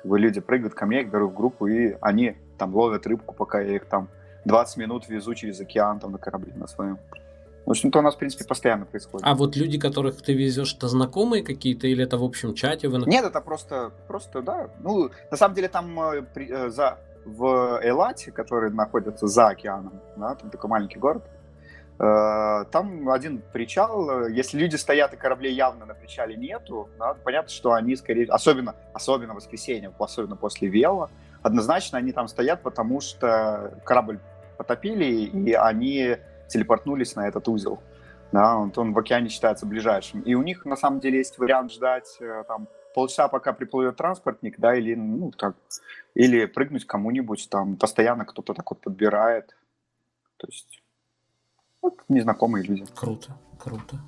как 0.00 0.10
бы 0.10 0.18
люди 0.18 0.40
прыгают 0.40 0.74
ко 0.74 0.86
мне, 0.86 0.98
я 0.98 1.04
беру 1.04 1.28
в 1.28 1.34
группу, 1.34 1.66
и 1.66 1.96
они 2.00 2.36
там 2.58 2.74
ловят 2.74 3.06
рыбку, 3.06 3.34
пока 3.34 3.60
я 3.60 3.76
их 3.76 3.84
там 3.84 4.08
20 4.46 4.76
минут 4.78 5.08
везу 5.08 5.34
через 5.34 5.60
океан 5.60 6.00
там 6.00 6.12
на 6.12 6.18
корабле 6.18 6.52
на 6.54 6.66
своем. 6.66 6.98
В 7.66 7.70
общем-то, 7.70 7.98
у 7.98 8.02
нас, 8.02 8.14
в 8.14 8.18
принципе, 8.18 8.44
постоянно 8.44 8.86
происходит. 8.86 9.26
А 9.26 9.34
вот 9.34 9.54
люди, 9.54 9.78
которых 9.78 10.22
ты 10.22 10.32
везешь, 10.32 10.74
это 10.74 10.88
знакомые 10.88 11.44
какие-то 11.44 11.86
или 11.86 12.02
это 12.02 12.16
в 12.16 12.24
общем 12.24 12.54
чате? 12.54 12.88
Вы... 12.88 13.00
Нет, 13.06 13.24
это 13.24 13.40
просто, 13.42 13.92
просто, 14.08 14.40
да. 14.40 14.70
Ну, 14.80 15.10
на 15.30 15.36
самом 15.36 15.54
деле, 15.54 15.68
там 15.68 16.00
э, 16.00 16.22
при, 16.22 16.50
э, 16.50 16.70
за, 16.70 16.98
в 17.26 17.80
Элате, 17.84 18.32
который 18.32 18.70
находится 18.70 19.26
за 19.26 19.48
океаном, 19.48 20.00
да, 20.16 20.34
там 20.34 20.48
такой 20.50 20.70
маленький 20.70 20.98
город, 20.98 21.22
Э, 21.22 21.39
там 22.00 23.10
один 23.10 23.42
причал, 23.52 24.26
если 24.28 24.58
люди 24.58 24.76
стоят 24.76 25.12
и 25.12 25.18
кораблей 25.18 25.52
явно 25.52 25.84
на 25.84 25.92
причале 25.92 26.34
нету, 26.34 26.88
да, 26.98 27.12
понятно, 27.12 27.50
что 27.50 27.74
они 27.74 27.94
скорее, 27.94 28.26
особенно, 28.28 28.74
особенно 28.94 29.34
воскресенье, 29.34 29.92
особенно 29.98 30.34
после 30.34 30.68
Вела, 30.68 31.10
однозначно 31.42 31.98
они 31.98 32.12
там 32.12 32.26
стоят, 32.28 32.62
потому 32.62 33.02
что 33.02 33.78
корабль 33.84 34.18
потопили, 34.56 35.04
и 35.04 35.52
они 35.52 36.16
телепортнулись 36.48 37.16
на 37.16 37.28
этот 37.28 37.46
узел. 37.48 37.82
Да, 38.32 38.56
он, 38.56 38.72
он 38.76 38.92
в 38.92 38.98
океане 38.98 39.28
считается 39.28 39.66
ближайшим. 39.66 40.20
И 40.20 40.34
у 40.34 40.42
них 40.42 40.64
на 40.64 40.76
самом 40.76 41.00
деле 41.00 41.18
есть 41.18 41.36
вариант 41.38 41.72
ждать 41.72 42.16
э, 42.20 42.44
там 42.46 42.68
полчаса, 42.94 43.28
пока 43.28 43.52
приплывет 43.52 43.96
транспортник, 43.96 44.58
да, 44.58 44.74
или, 44.74 44.94
ну, 44.94 45.32
так, 45.32 45.56
или 46.14 46.46
прыгнуть 46.46 46.86
кому-нибудь, 46.86 47.48
там 47.50 47.76
постоянно 47.76 48.24
кто-то 48.24 48.54
так 48.54 48.70
вот 48.70 48.80
подбирает. 48.80 49.56
То 50.36 50.46
есть 50.46 50.80
вот 51.82 51.94
незнакомые 52.08 52.64
люди. 52.64 52.84
Круто, 52.94 53.36
круто. 53.58 54.00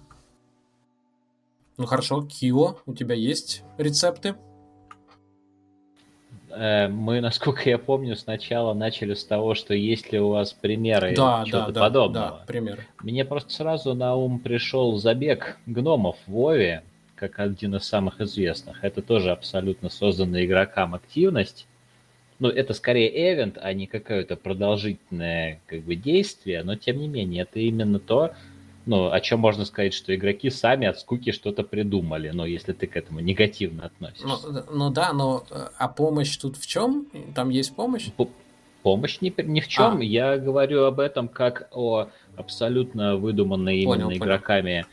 Ну 1.79 1.87
хорошо, 1.87 2.23
Кио, 2.23 2.77
у 2.87 2.95
тебя 2.95 3.15
есть 3.15 3.65
рецепты? 3.79 4.37
Э, 6.51 6.89
мы, 6.89 7.21
насколько 7.21 7.69
я 7.69 7.79
помню, 7.79 8.15
сначала 8.15 8.75
начали 8.75 9.15
с 9.15 9.25
того, 9.25 9.55
что 9.55 9.75
есть 9.75 10.13
ли 10.13 10.21
у 10.21 10.29
вас 10.29 10.53
примеры 10.53 11.15
да, 11.17 11.45
чего-то 11.47 11.73
да, 11.73 11.81
подобного. 11.81 12.29
Да, 12.41 12.45
примеры. 12.47 12.87
Мне 13.01 13.25
просто 13.25 13.53
сразу 13.53 13.95
на 13.95 14.15
ум 14.15 14.39
пришел 14.39 14.97
забег 14.97 15.59
гномов 15.67 16.17
в 16.27 16.33
Вове, 16.33 16.83
как 17.15 17.39
один 17.39 17.77
из 17.77 17.85
самых 17.85 18.21
известных. 18.21 18.85
Это 18.85 19.01
тоже 19.01 19.31
абсолютно 19.31 19.89
созданная 19.89 20.45
игрокам 20.45 20.95
активность. 20.95 21.67
Ну, 22.43 22.49
это 22.49 22.75
скорее 22.75 23.33
эвент, 23.33 23.57
а 23.63 23.73
не 23.73 23.87
какое-то 23.87 24.35
продолжительное 24.35 25.61
как 25.67 25.83
бы 25.83 25.95
действие, 25.95 26.65
но 26.65 26.75
тем 26.75 26.99
не 26.99 27.07
менее, 27.07 27.43
это 27.45 27.61
именно 27.61 28.01
то, 28.01 28.33
ну, 28.85 29.13
о 29.13 29.21
чем 29.21 29.39
можно 29.39 29.65
сказать, 29.65 29.95
что 29.95 30.13
игроки 30.13 30.51
сами 30.51 30.89
от 30.89 30.99
скуки 30.99 31.31
что-то 31.31 31.63
придумали, 31.63 32.31
но 32.31 32.45
если 32.45 32.73
ты 32.73 32.89
к 32.89 32.97
этому 32.97 33.21
негативно 33.21 33.87
относишься. 33.87 34.27
Ну, 34.27 34.65
ну 34.73 34.91
да, 34.91 35.13
но 35.13 35.45
а 35.79 35.87
помощь 35.87 36.37
тут 36.37 36.57
в 36.57 36.67
чем? 36.67 37.07
Там 37.33 37.49
есть 37.51 37.77
помощь? 37.77 38.11
П 38.11 38.27
помощь 38.83 39.21
ни, 39.21 39.33
ни 39.43 39.61
в 39.61 39.69
чем. 39.69 39.99
А. 39.99 40.03
Я 40.03 40.37
говорю 40.37 40.83
об 40.87 40.99
этом 40.99 41.29
как 41.29 41.69
о 41.71 42.09
абсолютно 42.35 43.15
выдуманной 43.15 43.85
понял, 43.85 43.93
именно 43.93 44.19
понял. 44.19 44.25
игроками 44.25 44.85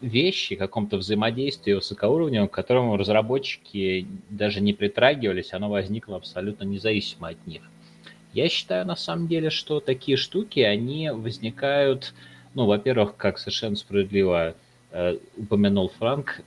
вещи, 0.00 0.56
каком-то 0.56 0.96
взаимодействии 0.96 1.72
высокоуровневом, 1.72 2.48
к 2.48 2.52
которому 2.52 2.96
разработчики 2.96 4.06
даже 4.30 4.60
не 4.60 4.72
притрагивались, 4.72 5.52
оно 5.52 5.70
возникло 5.70 6.16
абсолютно 6.16 6.64
независимо 6.64 7.28
от 7.28 7.46
них. 7.46 7.62
Я 8.32 8.48
считаю 8.48 8.84
на 8.86 8.96
самом 8.96 9.28
деле, 9.28 9.50
что 9.50 9.80
такие 9.80 10.16
штуки, 10.16 10.60
они 10.60 11.10
возникают, 11.10 12.14
ну, 12.54 12.66
во-первых, 12.66 13.16
как 13.16 13.38
совершенно 13.38 13.76
справедливо 13.76 14.56
э, 14.90 15.18
упомянул 15.36 15.88
Франк, 15.98 16.42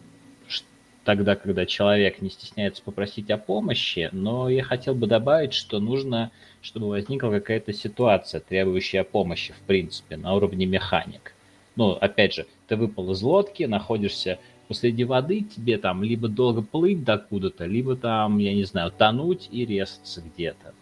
тогда, 1.07 1.37
когда 1.37 1.65
человек 1.65 2.21
не 2.21 2.29
стесняется 2.29 2.83
попросить 2.83 3.31
о 3.31 3.37
помощи, 3.37 4.09
но 4.11 4.49
я 4.49 4.61
хотел 4.61 4.93
бы 4.93 5.07
добавить, 5.07 5.53
что 5.53 5.79
нужно, 5.79 6.31
чтобы 6.61 6.89
возникла 6.89 7.31
какая-то 7.31 7.71
ситуация, 7.71 8.41
требующая 8.41 9.05
помощи, 9.05 9.53
в 9.53 9.65
принципе, 9.65 10.17
на 10.17 10.35
уровне 10.35 10.65
механик. 10.65 11.33
Ну, 11.77 11.91
опять 11.91 12.33
же, 12.33 12.45
ты 12.67 12.75
выпал 12.75 13.11
из 13.11 13.21
лодки, 13.21 13.63
находишься 13.63 14.39
посреди 14.67 15.03
воды, 15.03 15.41
тебе 15.41 15.77
там 15.77 16.03
либо 16.03 16.27
долго 16.27 16.61
плыть 16.61 17.03
докуда-то, 17.03 17.65
либо 17.65 17.95
там, 17.95 18.37
я 18.37 18.53
не 18.53 18.65
знаю, 18.65 18.91
тонуть 18.91 19.47
и 19.51 19.65
резаться 19.65 20.21
где-то. 20.21 20.73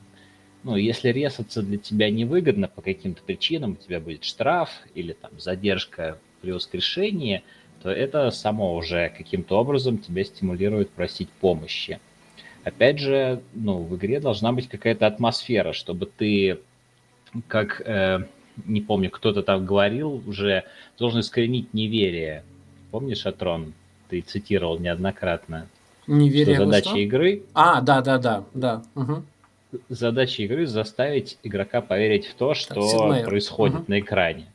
Ну, 0.64 0.76
если 0.76 1.10
резаться 1.10 1.62
для 1.62 1.78
тебя 1.78 2.10
невыгодно 2.10 2.68
по 2.68 2.82
каким-то 2.82 3.22
причинам, 3.22 3.74
у 3.74 3.76
тебя 3.76 4.00
будет 4.00 4.24
штраф 4.24 4.72
или 4.96 5.14
там 5.14 5.32
задержка 5.38 6.18
при 6.42 6.52
воскрешении, 6.52 7.44
то 7.84 7.92
это 7.92 8.32
само 8.32 8.76
уже 8.76 9.14
каким-то 9.16 9.60
образом 9.60 10.00
тебя 10.00 10.24
стимулирует 10.24 10.90
просить 10.90 11.30
помощи. 11.30 12.00
Опять 12.64 12.98
же, 12.98 13.44
ну, 13.54 13.78
в 13.84 13.96
игре 13.96 14.20
должна 14.20 14.52
быть 14.52 14.68
какая-то 14.68 15.06
атмосфера, 15.06 15.72
чтобы 15.72 16.08
ты 16.08 16.58
как 17.48 17.82
э, 17.86 18.26
не 18.66 18.82
помню, 18.82 19.10
кто-то 19.10 19.44
там 19.44 19.66
говорил 19.66 20.24
уже, 20.28 20.64
должен 20.98 21.20
искоренить 21.20 21.74
неверие. 21.74 22.44
Помнишь, 22.92 23.26
Атрон? 23.26 23.74
Ты 24.10 24.22
цитировал 24.22 24.80
неоднократно. 24.80 25.68
Неверие 26.08 26.56
что 26.56 26.66
задача 26.66 26.98
игры... 26.98 27.44
А, 27.54 27.82
да, 27.82 28.02
да, 28.02 28.18
да, 28.18 28.44
да. 28.54 28.84
Угу. 28.96 29.24
Задача 29.90 30.44
игры 30.44 30.68
заставить 30.68 31.38
игрока 31.44 31.82
поверить 31.82 32.28
в 32.28 32.36
то, 32.36 32.54
что 32.54 33.10
так, 33.10 33.26
происходит 33.26 33.76
угу. 33.78 33.86
на 33.88 34.00
экране. 34.00 34.46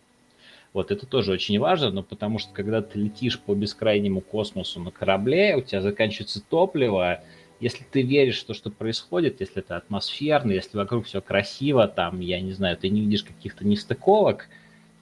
Вот 0.72 0.92
это 0.92 1.04
тоже 1.04 1.32
очень 1.32 1.58
важно, 1.58 1.90
но 1.90 2.02
потому 2.04 2.38
что 2.38 2.52
когда 2.52 2.80
ты 2.80 2.98
летишь 3.00 3.40
по 3.40 3.54
бескрайнему 3.54 4.20
космосу 4.20 4.78
на 4.80 4.92
корабле, 4.92 5.56
у 5.56 5.62
тебя 5.62 5.80
заканчивается 5.82 6.40
топливо, 6.48 7.20
если 7.60 7.84
ты 7.84 8.02
веришь 8.02 8.40
в 8.40 8.46
то, 8.46 8.54
что 8.54 8.70
происходит, 8.70 9.40
если 9.40 9.58
это 9.58 9.76
атмосферно, 9.76 10.52
если 10.52 10.76
вокруг 10.76 11.06
все 11.06 11.20
красиво, 11.20 11.86
там, 11.86 12.20
я 12.20 12.40
не 12.40 12.52
знаю, 12.52 12.76
ты 12.76 12.88
не 12.88 13.02
видишь 13.02 13.22
каких-то 13.22 13.66
нестыковок, 13.66 14.48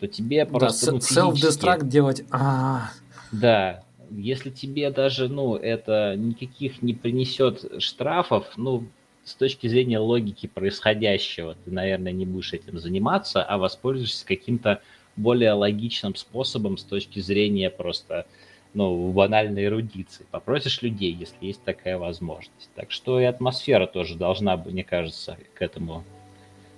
то 0.00 0.08
тебе 0.08 0.44
просто... 0.44 0.86
Да, 0.86 0.92
ну, 0.92 0.98
self-destruct 0.98 1.86
делать... 1.86 2.24
А. 2.30 2.90
Да, 3.30 3.84
если 4.10 4.50
тебе 4.50 4.90
даже, 4.90 5.28
ну, 5.28 5.54
это 5.54 6.14
никаких 6.16 6.82
не 6.82 6.94
принесет 6.94 7.82
штрафов, 7.82 8.46
ну, 8.56 8.86
с 9.24 9.34
точки 9.34 9.66
зрения 9.66 9.98
логики 9.98 10.46
происходящего, 10.46 11.56
ты, 11.64 11.70
наверное, 11.70 12.12
не 12.12 12.26
будешь 12.26 12.52
этим 12.54 12.78
заниматься, 12.78 13.42
а 13.42 13.58
воспользуешься 13.58 14.26
каким-то 14.26 14.80
более 15.16 15.52
логичным 15.52 16.14
способом 16.14 16.78
с 16.78 16.84
точки 16.84 17.20
зрения 17.20 17.70
просто 17.70 18.26
ну, 18.74 19.12
банальной 19.12 19.64
эрудиции. 19.64 20.26
Попросишь 20.30 20.82
людей, 20.82 21.12
если 21.12 21.46
есть 21.46 21.62
такая 21.62 21.98
возможность. 21.98 22.70
Так 22.74 22.90
что 22.90 23.20
и 23.20 23.24
атмосфера 23.24 23.86
тоже 23.86 24.16
должна, 24.16 24.56
мне 24.56 24.84
кажется, 24.84 25.38
к 25.54 25.62
этому 25.62 26.04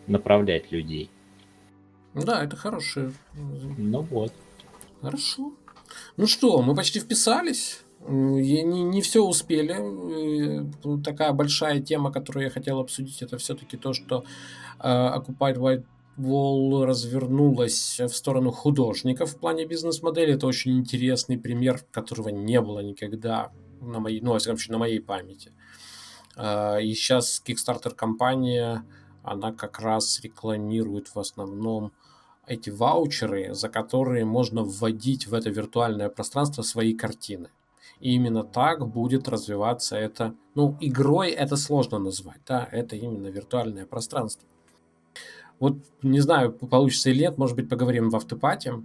направлять 0.06 0.72
людей. 0.72 1.10
Да, 2.14 2.42
это 2.42 2.56
хорошее. 2.56 3.12
Ну 3.34 4.02
вот. 4.02 4.32
Хорошо. 5.00 5.52
Ну 6.16 6.26
что, 6.26 6.62
мы 6.62 6.74
почти 6.74 7.00
вписались. 7.00 7.82
Не, 8.08 8.62
не 8.62 9.02
все 9.02 9.22
успели. 9.22 10.66
Такая 11.02 11.32
большая 11.32 11.80
тема, 11.80 12.10
которую 12.10 12.44
я 12.44 12.50
хотел 12.50 12.80
обсудить, 12.80 13.22
это 13.22 13.36
все-таки 13.38 13.76
то, 13.76 13.92
что 13.92 14.24
э, 14.78 14.88
Occupied 14.88 15.56
White 15.56 15.84
Wall 16.18 16.84
развернулась 16.84 18.00
в 18.00 18.08
сторону 18.08 18.50
художников 18.50 19.32
в 19.32 19.38
плане 19.38 19.64
бизнес-модели. 19.64 20.34
Это 20.34 20.46
очень 20.46 20.78
интересный 20.78 21.38
пример, 21.38 21.84
которого 21.90 22.28
не 22.28 22.60
было 22.60 22.80
никогда 22.80 23.52
на 23.80 24.00
моей, 24.00 24.20
ну, 24.20 24.36
на 24.68 24.78
моей 24.78 25.00
памяти. 25.00 25.52
А, 26.36 26.78
и 26.78 26.92
сейчас 26.94 27.42
Kickstarter 27.44 27.94
компания, 27.94 28.84
она 29.22 29.52
как 29.52 29.80
раз 29.80 30.20
рекламирует 30.20 31.08
в 31.14 31.18
основном 31.18 31.92
эти 32.46 32.70
ваучеры, 32.70 33.54
за 33.54 33.68
которые 33.68 34.24
можно 34.24 34.62
вводить 34.62 35.26
в 35.26 35.34
это 35.34 35.50
виртуальное 35.50 36.08
пространство 36.08 36.62
свои 36.62 36.94
картины. 36.94 37.50
И 38.00 38.14
именно 38.14 38.42
так 38.42 38.88
будет 38.88 39.28
развиваться 39.28 39.96
это, 39.96 40.34
ну, 40.54 40.76
игрой 40.80 41.30
это 41.30 41.56
сложно 41.56 41.98
назвать, 41.98 42.40
да, 42.46 42.66
это 42.72 42.96
именно 42.96 43.28
виртуальное 43.28 43.86
пространство. 43.86 44.48
Вот 45.60 45.76
не 46.02 46.20
знаю, 46.20 46.52
получится 46.52 47.10
или 47.10 47.20
нет, 47.20 47.38
может 47.38 47.54
быть, 47.54 47.68
поговорим 47.68 48.10
в 48.10 48.16
автопате. 48.16 48.82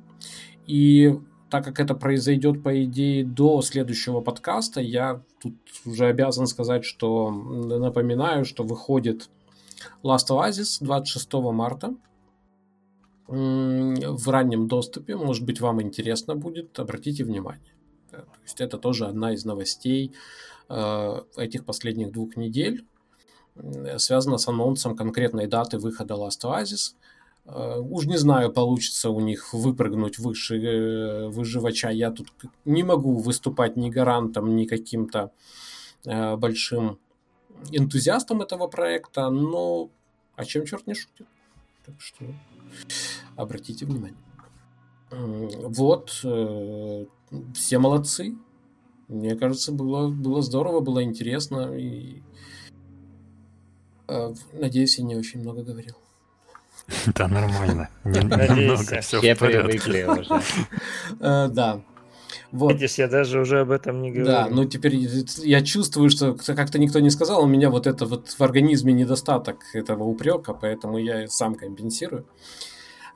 И 0.67 1.17
так 1.49 1.63
как 1.63 1.79
это 1.79 1.95
произойдет, 1.95 2.61
по 2.61 2.83
идее, 2.83 3.23
до 3.23 3.61
следующего 3.61 4.19
подкаста, 4.19 4.81
я 4.81 5.23
тут 5.41 5.55
уже 5.85 6.05
обязан 6.07 6.47
сказать, 6.47 6.83
что 6.83 7.31
напоминаю, 7.31 8.45
что 8.45 8.63
выходит 8.63 9.29
Last 10.03 10.29
Oasis 10.29 10.77
26 10.81 11.33
марта 11.33 11.95
в 13.27 14.29
раннем 14.29 14.67
доступе. 14.67 15.15
Может 15.15 15.45
быть, 15.45 15.61
вам 15.61 15.81
интересно 15.81 16.35
будет, 16.35 16.77
обратите 16.77 17.23
внимание. 17.23 17.73
То 18.11 18.25
есть 18.43 18.61
это 18.61 18.77
тоже 18.77 19.05
одна 19.05 19.33
из 19.33 19.45
новостей 19.45 20.13
э, 20.69 21.21
этих 21.37 21.65
последних 21.65 22.11
двух 22.11 22.37
недель 22.37 22.85
связано 23.97 24.37
с 24.37 24.47
анонсом 24.47 24.95
конкретной 24.95 25.47
даты 25.47 25.77
выхода 25.77 26.15
Last 26.15 26.43
Oasis. 26.43 26.95
Э, 27.45 27.79
уж 27.79 28.05
не 28.05 28.17
знаю, 28.17 28.51
получится 28.51 29.09
у 29.09 29.19
них 29.19 29.53
выпрыгнуть 29.53 30.17
выше 30.19 30.57
э, 30.57 31.27
выживача. 31.29 31.89
Я 31.89 32.11
тут 32.11 32.31
не 32.65 32.83
могу 32.83 33.17
выступать 33.17 33.77
ни 33.77 33.89
гарантом, 33.89 34.55
ни 34.55 34.65
каким-то 34.65 35.31
э, 36.05 36.35
большим 36.35 36.99
энтузиастом 37.71 38.41
этого 38.41 38.67
проекта, 38.67 39.29
но 39.29 39.89
о 40.35 40.45
чем 40.45 40.65
черт 40.65 40.87
не 40.87 40.95
шутит. 40.95 41.27
Так 41.85 41.95
что 41.99 42.25
обратите 43.35 43.85
внимание. 43.85 44.17
Вот, 45.11 46.09
все 47.53 47.79
молодцы. 47.79 48.35
Мне 49.07 49.35
кажется, 49.35 49.71
было, 49.71 50.09
было 50.09 50.41
здорово, 50.41 50.79
было 50.81 51.03
интересно. 51.03 51.77
И 51.77 52.21
надеюсь, 54.53 54.97
я 54.97 55.03
не 55.05 55.15
очень 55.15 55.41
много 55.41 55.63
говорил. 55.63 55.95
Да, 57.15 57.27
нормально. 57.27 57.89
Надеюсь, 58.03 59.05
все 59.05 59.35
привыкли 59.35 60.03
уже. 60.03 60.41
Э, 61.19 61.47
Да. 61.49 61.81
Вот. 62.51 62.73
Видишь, 62.73 62.95
я 62.95 63.07
даже 63.07 63.39
уже 63.39 63.61
об 63.61 63.71
этом 63.71 64.01
не 64.01 64.11
говорю. 64.11 64.27
Да, 64.27 64.47
ну 64.49 64.65
теперь 64.65 64.95
я 64.95 65.61
чувствую, 65.61 66.09
что 66.09 66.35
как-то 66.35 66.79
никто 66.79 66.99
не 66.99 67.09
сказал, 67.09 67.43
у 67.43 67.47
меня 67.47 67.69
вот 67.69 67.87
это 67.87 68.05
вот 68.05 68.29
в 68.29 68.41
организме 68.41 68.93
недостаток 68.93 69.57
этого 69.73 70.03
упрека, 70.03 70.53
поэтому 70.53 70.97
я 70.97 71.27
сам 71.27 71.55
компенсирую. 71.55 72.25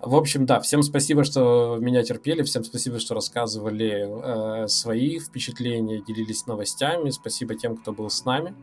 В 0.02 0.16
общем, 0.16 0.46
да, 0.46 0.60
всем 0.62 0.82
спасибо, 0.82 1.24
что 1.24 1.78
меня 1.80 2.04
терпели, 2.04 2.44
всем 2.44 2.64
спасибо, 2.64 3.00
что 3.00 3.16
рассказывали 3.16 4.64
э, 4.64 4.68
свои 4.68 5.20
впечатления, 5.20 6.02
делились 6.02 6.48
новостями. 6.48 7.10
Спасибо 7.10 7.56
тем, 7.56 7.76
кто 7.76 7.92
был 7.92 8.10
с 8.10 8.24
нами. 8.24 8.54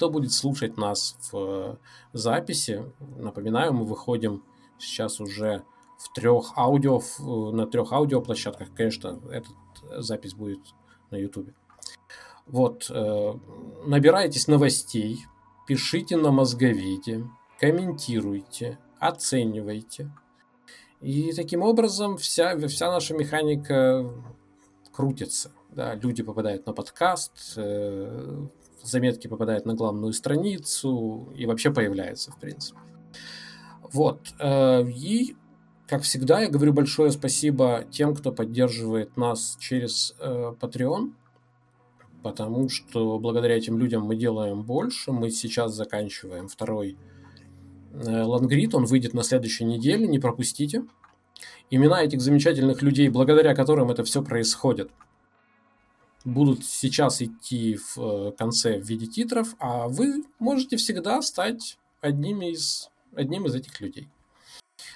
Кто 0.00 0.08
будет 0.08 0.32
слушать 0.32 0.78
нас 0.78 1.14
в 1.30 1.36
э, 1.36 1.76
записи, 2.14 2.90
напоминаю, 3.18 3.74
мы 3.74 3.84
выходим 3.84 4.42
сейчас 4.78 5.20
уже 5.20 5.62
в 5.98 6.10
трех 6.14 6.56
аудио, 6.56 7.00
в, 7.00 7.52
на 7.52 7.66
трех 7.66 7.92
аудиоплощадках. 7.92 8.68
Конечно, 8.74 9.20
эта 9.30 9.50
запись 10.00 10.32
будет 10.32 10.60
на 11.10 11.16
YouTube. 11.16 11.50
Вот, 12.46 12.86
э, 12.88 13.34
набирайтесь 13.84 14.48
новостей, 14.48 15.18
пишите 15.66 16.16
на 16.16 16.30
мозговеде, 16.30 17.26
комментируйте, 17.58 18.78
оценивайте. 18.98 20.10
И 21.02 21.30
таким 21.34 21.60
образом 21.60 22.16
вся, 22.16 22.56
вся 22.68 22.90
наша 22.90 23.12
механика 23.12 24.10
крутится. 24.92 25.52
Да, 25.68 25.94
люди 25.94 26.22
попадают 26.22 26.64
на 26.64 26.72
подкаст, 26.72 27.52
э, 27.56 28.46
заметки 28.86 29.26
попадают 29.28 29.66
на 29.66 29.74
главную 29.74 30.12
страницу 30.12 31.32
и 31.36 31.46
вообще 31.46 31.70
появляются, 31.70 32.32
в 32.32 32.38
принципе. 32.38 32.78
Вот. 33.92 34.20
Э, 34.38 34.82
и, 34.88 35.36
как 35.86 36.02
всегда, 36.02 36.40
я 36.40 36.48
говорю 36.48 36.72
большое 36.72 37.10
спасибо 37.10 37.84
тем, 37.90 38.14
кто 38.14 38.32
поддерживает 38.32 39.16
нас 39.16 39.56
через 39.60 40.14
э, 40.20 40.54
Patreon, 40.60 41.12
потому 42.22 42.68
что 42.68 43.18
благодаря 43.18 43.56
этим 43.56 43.78
людям 43.78 44.02
мы 44.02 44.16
делаем 44.16 44.62
больше. 44.62 45.12
Мы 45.12 45.30
сейчас 45.30 45.74
заканчиваем 45.74 46.48
второй 46.48 46.96
Э, 47.92 48.22
Лангрид, 48.22 48.74
он 48.74 48.84
выйдет 48.84 49.14
на 49.14 49.22
следующей 49.22 49.64
неделе, 49.64 50.06
не 50.06 50.18
пропустите. 50.18 50.84
Имена 51.70 52.02
этих 52.02 52.20
замечательных 52.20 52.82
людей, 52.82 53.08
благодаря 53.08 53.54
которым 53.54 53.90
это 53.90 54.04
все 54.04 54.22
происходит, 54.22 54.90
будут 56.24 56.64
сейчас 56.64 57.22
идти 57.22 57.76
в 57.76 57.98
э, 57.98 58.32
конце 58.32 58.78
в 58.78 58.84
виде 58.84 59.06
титров, 59.06 59.54
а 59.58 59.88
вы 59.88 60.24
можете 60.38 60.76
всегда 60.76 61.22
стать 61.22 61.78
одним 62.00 62.42
из, 62.42 62.90
одним 63.14 63.46
из 63.46 63.54
этих 63.54 63.80
людей. 63.80 64.08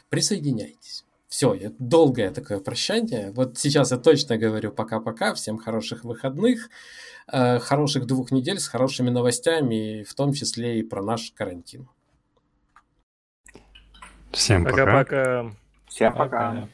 Присоединяйтесь. 0.08 1.04
Все, 1.28 1.72
долгое 1.78 2.30
такое 2.30 2.60
прощание. 2.60 3.32
Вот 3.32 3.58
сейчас 3.58 3.90
я 3.90 3.98
точно 3.98 4.36
говорю 4.36 4.70
пока-пока. 4.70 5.34
Всем 5.34 5.58
хороших 5.58 6.04
выходных, 6.04 6.70
э, 7.26 7.58
хороших 7.58 8.06
двух 8.06 8.30
недель 8.30 8.60
с 8.60 8.68
хорошими 8.68 9.10
новостями, 9.10 10.04
в 10.04 10.14
том 10.14 10.32
числе 10.32 10.78
и 10.78 10.82
про 10.82 11.02
наш 11.02 11.32
карантин. 11.32 11.88
Всем 14.30 14.64
пока. 14.64 14.76
Пока-пока. 14.86 15.52
Всем 15.88 16.12
пока. 16.12 16.50
Пока. 16.50 16.68